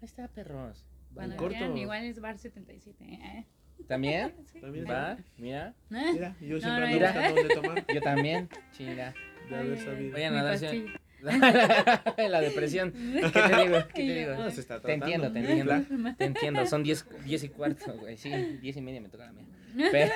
Ahí 0.00 0.06
está, 0.06 0.28
perros. 0.28 0.84
Cuando 1.14 1.36
corto. 1.36 1.76
igual 1.76 2.04
es 2.04 2.20
bar 2.20 2.38
77. 2.38 3.04
¿eh? 3.04 3.46
¿También? 3.86 4.32
Sí. 4.52 4.60
También. 4.60 4.86
Va, 4.88 5.18
mira. 5.36 5.74
¿Eh? 5.90 6.12
Mira, 6.12 6.36
yo 6.40 6.54
No, 6.56 6.60
siempre 6.60 6.80
no, 6.80 6.86
ando 6.86 6.86
mira. 6.96 7.12
buscando 7.12 7.34
dónde 7.40 7.54
tomar. 7.54 7.86
Yo 7.94 8.00
también. 8.00 8.48
Chinga. 8.72 9.14
De 9.48 9.56
haber 9.56 9.78
sabido. 9.78 10.12
Vayan 10.12 10.32
Mi 10.34 10.38
a 10.38 10.42
darse. 10.42 10.66
pastilla. 10.66 11.00
La 12.28 12.40
depresión. 12.40 12.92
¿Qué 12.92 13.30
te 13.30 13.62
digo? 13.62 13.76
¿Qué 13.94 14.06
te 14.06 14.14
digo? 14.14 14.34
No, 14.36 14.50
se 14.50 14.60
está 14.60 14.80
Te 14.80 14.94
entiendo, 14.94 15.30
te 15.32 15.38
entiendo. 15.40 15.74
Te 16.16 16.24
entiendo, 16.24 16.64
son 16.66 16.82
10 16.82 17.06
diez 17.24 17.44
y 17.44 17.48
cuarto, 17.50 17.92
güey. 17.98 18.16
Sí, 18.16 18.30
10 18.30 18.76
y 18.76 18.80
media 18.80 19.00
me 19.02 19.08
toca 19.10 19.26
la 19.26 19.32
mía. 19.32 19.44
Pero, 19.92 20.12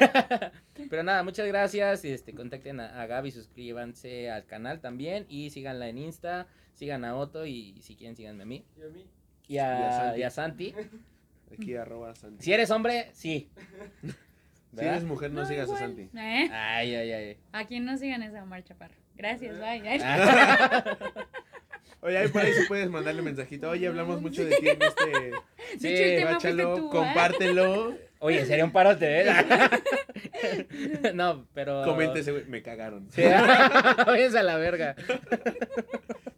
pero 0.91 1.03
nada, 1.03 1.23
muchas 1.23 1.47
gracias. 1.47 2.05
Este, 2.05 2.33
contacten 2.35 2.81
a, 2.81 3.03
a 3.03 3.07
Gaby, 3.07 3.31
suscríbanse 3.33 4.31
al 4.31 4.47
canal 4.47 4.81
también. 4.81 5.27
Y 5.29 5.51
síganla 5.51 5.89
en 5.89 5.99
Insta, 5.99 6.47
sigan 6.73 7.05
a 7.05 7.17
Otto 7.17 7.45
y 7.47 7.81
si 7.83 7.97
quieren, 7.97 8.17
síganme 8.17 8.43
a 8.45 8.47
mí. 8.47 8.65
Y 8.79 8.83
a 8.83 8.89
mí. 8.89 9.07
Y 9.49 9.59
a, 9.59 10.15
Y 10.17 10.31
Santi. 10.31 10.75
Aquí 11.53 11.75
arroba 11.77 12.15
Santi. 12.15 12.45
Si 12.45 12.53
eres 12.53 12.71
hombre, 12.71 13.11
sí. 13.13 13.49
Si 14.75 14.79
¿Verdad? 14.79 14.95
eres 14.95 15.05
mujer, 15.07 15.31
no, 15.31 15.43
No, 15.43 15.47
sigas 15.47 15.67
igual. 15.67 15.83
a 15.83 15.87
Santi. 15.87 16.03
¿Eh? 16.19 16.51
Ay, 16.53 16.95
ay, 16.97 17.13
ay. 17.13 17.37
A 17.53 17.65
quien 17.65 17.85
no 17.85 17.97
sigan 17.97 18.25
es 18.25 18.35
a 18.35 18.43
Omar 18.43 18.65
Chaparro. 18.65 18.95
Gracias, 19.15 19.57
bye. 19.61 19.81
Oye, 22.01 22.19
ahí 22.19 22.27
por 22.27 22.43
ahí 22.43 22.53
sí 22.53 22.63
puedes 22.67 22.91
mandarle 22.91 23.23
mensajito. 23.23 23.71
Oye, 23.71 23.87
hablamos 23.87 24.21
mucho 24.21 24.45
de 24.45 24.57
ti 24.57 24.69
en 24.69 24.83
este. 24.83 25.07
De 25.07 25.33
Sí, 25.79 25.89
hecho, 25.89 26.03
el 26.03 26.17
tema 26.17 26.31
fuiste 26.41 26.49
Báchalo, 26.49 26.77
tú, 26.77 26.87
¿eh? 26.87 26.91
compártelo. 26.91 27.97
Oye, 28.19 28.45
sería 28.47 28.65
un 28.65 28.73
parote, 28.73 29.21
¿eh? 29.23 29.33
no, 31.15 31.47
pero. 31.55 31.85
Coméntese, 31.85 32.33
güey. 32.33 32.45
Me 32.47 32.61
cagaron. 32.61 33.09
Sí, 33.13 33.23
váyanse 34.07 34.39
a 34.39 34.43
la 34.43 34.57
verga. 34.57 34.97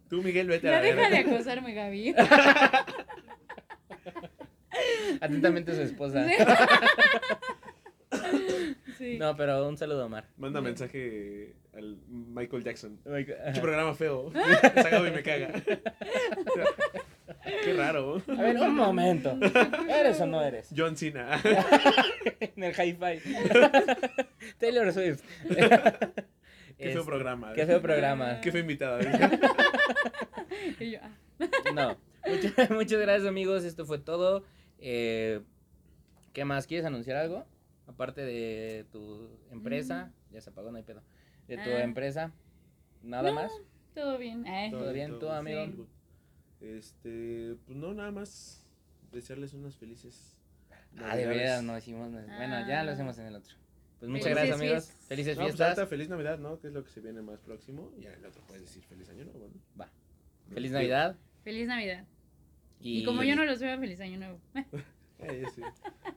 Tú, 0.09 0.21
Miguel, 0.21 0.47
vete 0.47 0.69
a 0.69 0.73
la 0.73 0.81
deja 0.81 1.09
de 1.09 1.17
acosarme, 1.17 1.73
Gaby. 1.73 2.13
Atentamente 5.21 5.73
su 5.73 5.81
esposa. 5.81 6.25
Sí. 8.97 9.17
No, 9.19 9.37
pero 9.37 9.67
un 9.67 9.77
saludo, 9.77 10.07
Omar. 10.07 10.25
Manda 10.37 10.59
mensaje 10.59 11.53
al 11.75 11.99
Michael 12.07 12.63
Jackson. 12.63 12.99
Mucho 13.05 13.61
programa 13.61 13.93
feo. 13.93 14.31
Se 14.31 14.79
acaba 14.79 15.07
y 15.07 15.11
me 15.11 15.21
caga. 15.21 15.49
Qué 17.63 17.73
raro. 17.73 18.23
A 18.27 18.41
ver, 18.41 18.57
un 18.57 18.75
momento. 18.75 19.37
¿Eres 19.87 20.19
o 20.19 20.25
no 20.25 20.41
eres? 20.41 20.69
John 20.75 20.97
Cena. 20.97 21.39
en 22.39 22.63
el 22.63 22.73
hi-fi. 22.73 23.21
Taylor 24.57 24.91
Swift. 24.91 25.21
Qué 26.77 26.91
feo 26.91 27.01
Es- 27.01 27.05
programa. 27.07 27.53
Qué 27.53 27.65
feo 27.65 27.81
programa. 27.81 28.39
Qué 28.41 28.51
feo 28.51 28.61
invitada. 28.61 28.99
Y 30.79 30.91
yo, 30.91 30.99
ah, 31.01 31.11
No. 31.73 31.97
Muchas, 32.25 32.69
muchas 32.71 32.99
gracias, 32.99 33.27
amigos. 33.27 33.63
Esto 33.63 33.85
fue 33.85 33.99
todo. 33.99 34.43
Eh, 34.79 35.41
¿Qué 36.33 36.45
más? 36.45 36.67
¿Quieres 36.67 36.85
anunciar 36.85 37.17
algo? 37.17 37.45
Aparte 37.87 38.21
de 38.21 38.85
tu 38.91 39.29
empresa. 39.51 40.11
Ya 40.31 40.41
se 40.41 40.49
apagó, 40.49 40.71
no 40.71 40.77
hay 40.77 40.83
pedo. 40.83 41.01
De 41.47 41.55
tu 41.55 41.69
Ah. 41.69 41.81
empresa. 41.83 42.31
¿Nada 43.01 43.29
No. 43.29 43.35
más? 43.35 43.51
todo 43.95 44.17
bien. 44.19 44.45
eh. 44.45 44.67
Todo 44.71 44.93
bien, 44.93 45.17
¿tú, 45.19 45.29
amigo? 45.29 45.65
Sí. 45.65 45.87
Este, 46.61 47.55
pues 47.65 47.77
no, 47.77 47.93
nada 47.93 48.11
más 48.11 48.63
desearles 49.11 49.53
unas 49.53 49.75
felices. 49.77 50.37
Ah, 50.99 51.15
de 51.15 51.25
veras, 51.27 51.63
no 51.63 51.75
hicimos. 51.77 52.11
Bueno, 52.11 52.67
ya 52.67 52.83
lo 52.83 52.91
Ah. 52.91 52.93
hacemos 52.93 53.17
en 53.19 53.27
el 53.27 53.35
otro. 53.35 53.55
Pues 53.99 54.09
muchas 54.11 54.25
Felices 54.25 54.35
gracias, 54.35 54.59
amigos. 54.59 54.83
fiestas. 54.85 55.07
Felices 55.07 55.37
No, 55.37 55.43
pues 55.43 55.55
fiestas. 55.55 55.89
feliz 55.89 56.09
Navidad, 56.09 56.37
¿no? 56.39 56.59
Que 56.59 56.67
es 56.67 56.73
lo 56.73 56.83
que 56.83 56.89
se 56.91 57.01
viene 57.01 57.21
más 57.21 57.39
próximo. 57.39 57.91
Y 57.99 58.05
el 58.05 58.23
otro 58.25 58.41
puedes 58.47 58.63
decir 58.63 58.83
feliz 58.83 59.09
año 59.09 59.25
nuevo, 59.25 59.49
¿no? 59.53 59.59
Va. 59.79 59.89
Feliz 60.53 60.71
Navidad. 60.71 61.15
Feliz 61.43 61.67
Navidad. 61.67 62.05
Y, 62.79 62.99
Y 62.99 63.05
como 63.05 63.23
yo 63.23 63.35
no 63.35 63.43
los 63.45 63.59
veo, 63.59 63.77
feliz 63.79 63.99
año 64.01 64.17
nuevo. 64.19 64.39
Eh, 65.19 65.45
sí. 65.55 65.61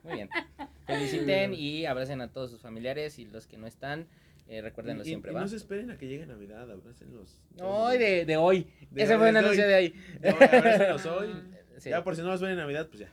Muy 0.03 0.13
bien. 0.13 0.29
Feliciten 0.85 1.55
y 1.55 1.87
abracen 1.87 2.21
a 2.21 2.31
todos 2.31 2.51
sus 2.51 2.61
familiares 2.61 3.17
y 3.17 3.25
los 3.25 3.47
que 3.47 3.57
no 3.57 3.65
están, 3.65 4.05
eh, 4.47 4.61
recuérdenlo 4.61 5.01
Y- 5.01 5.07
siempre, 5.07 5.31
y 5.31 5.33
¿va? 5.33 5.41
no 5.41 5.47
se 5.47 5.55
esperen 5.55 5.89
a 5.89 5.97
que 5.97 6.07
llegue 6.07 6.27
Navidad, 6.27 6.69
abrácenlos. 6.69 7.41
Hoy 7.59 7.97
de, 7.97 8.25
de 8.25 8.37
hoy. 8.37 8.67
De- 8.91 9.01
Ese 9.01 9.17
fue 9.17 9.29
un 9.29 9.33
de 9.33 9.39
anuncio 9.39 9.63
hoy. 9.63 9.69
de 9.69 9.75
hoy. 9.75 9.95
No, 10.21 10.29
abrácenlos 10.29 11.05
hoy. 11.07 11.29
Sí. 11.79 11.89
Ya 11.89 12.03
por 12.03 12.15
si 12.15 12.21
no 12.21 12.27
los 12.27 12.39
ven 12.41 12.51
en 12.51 12.57
Navidad, 12.57 12.87
pues 12.89 12.99
ya. 12.99 13.11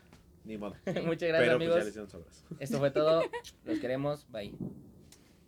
Ni 0.49 0.57
modo. 0.57 0.75
Muchas 1.05 1.29
gracias, 1.29 1.31
Pero 1.31 1.59
pues 1.59 1.69
ya 1.69 1.75
amigos. 1.75 1.85
les 1.85 2.11
sobras. 2.11 2.45
Esto 2.59 2.79
fue 2.79 2.91
todo. 2.91 3.23
Los 3.67 3.79
queremos. 3.81 4.27
Bye. 4.31 4.55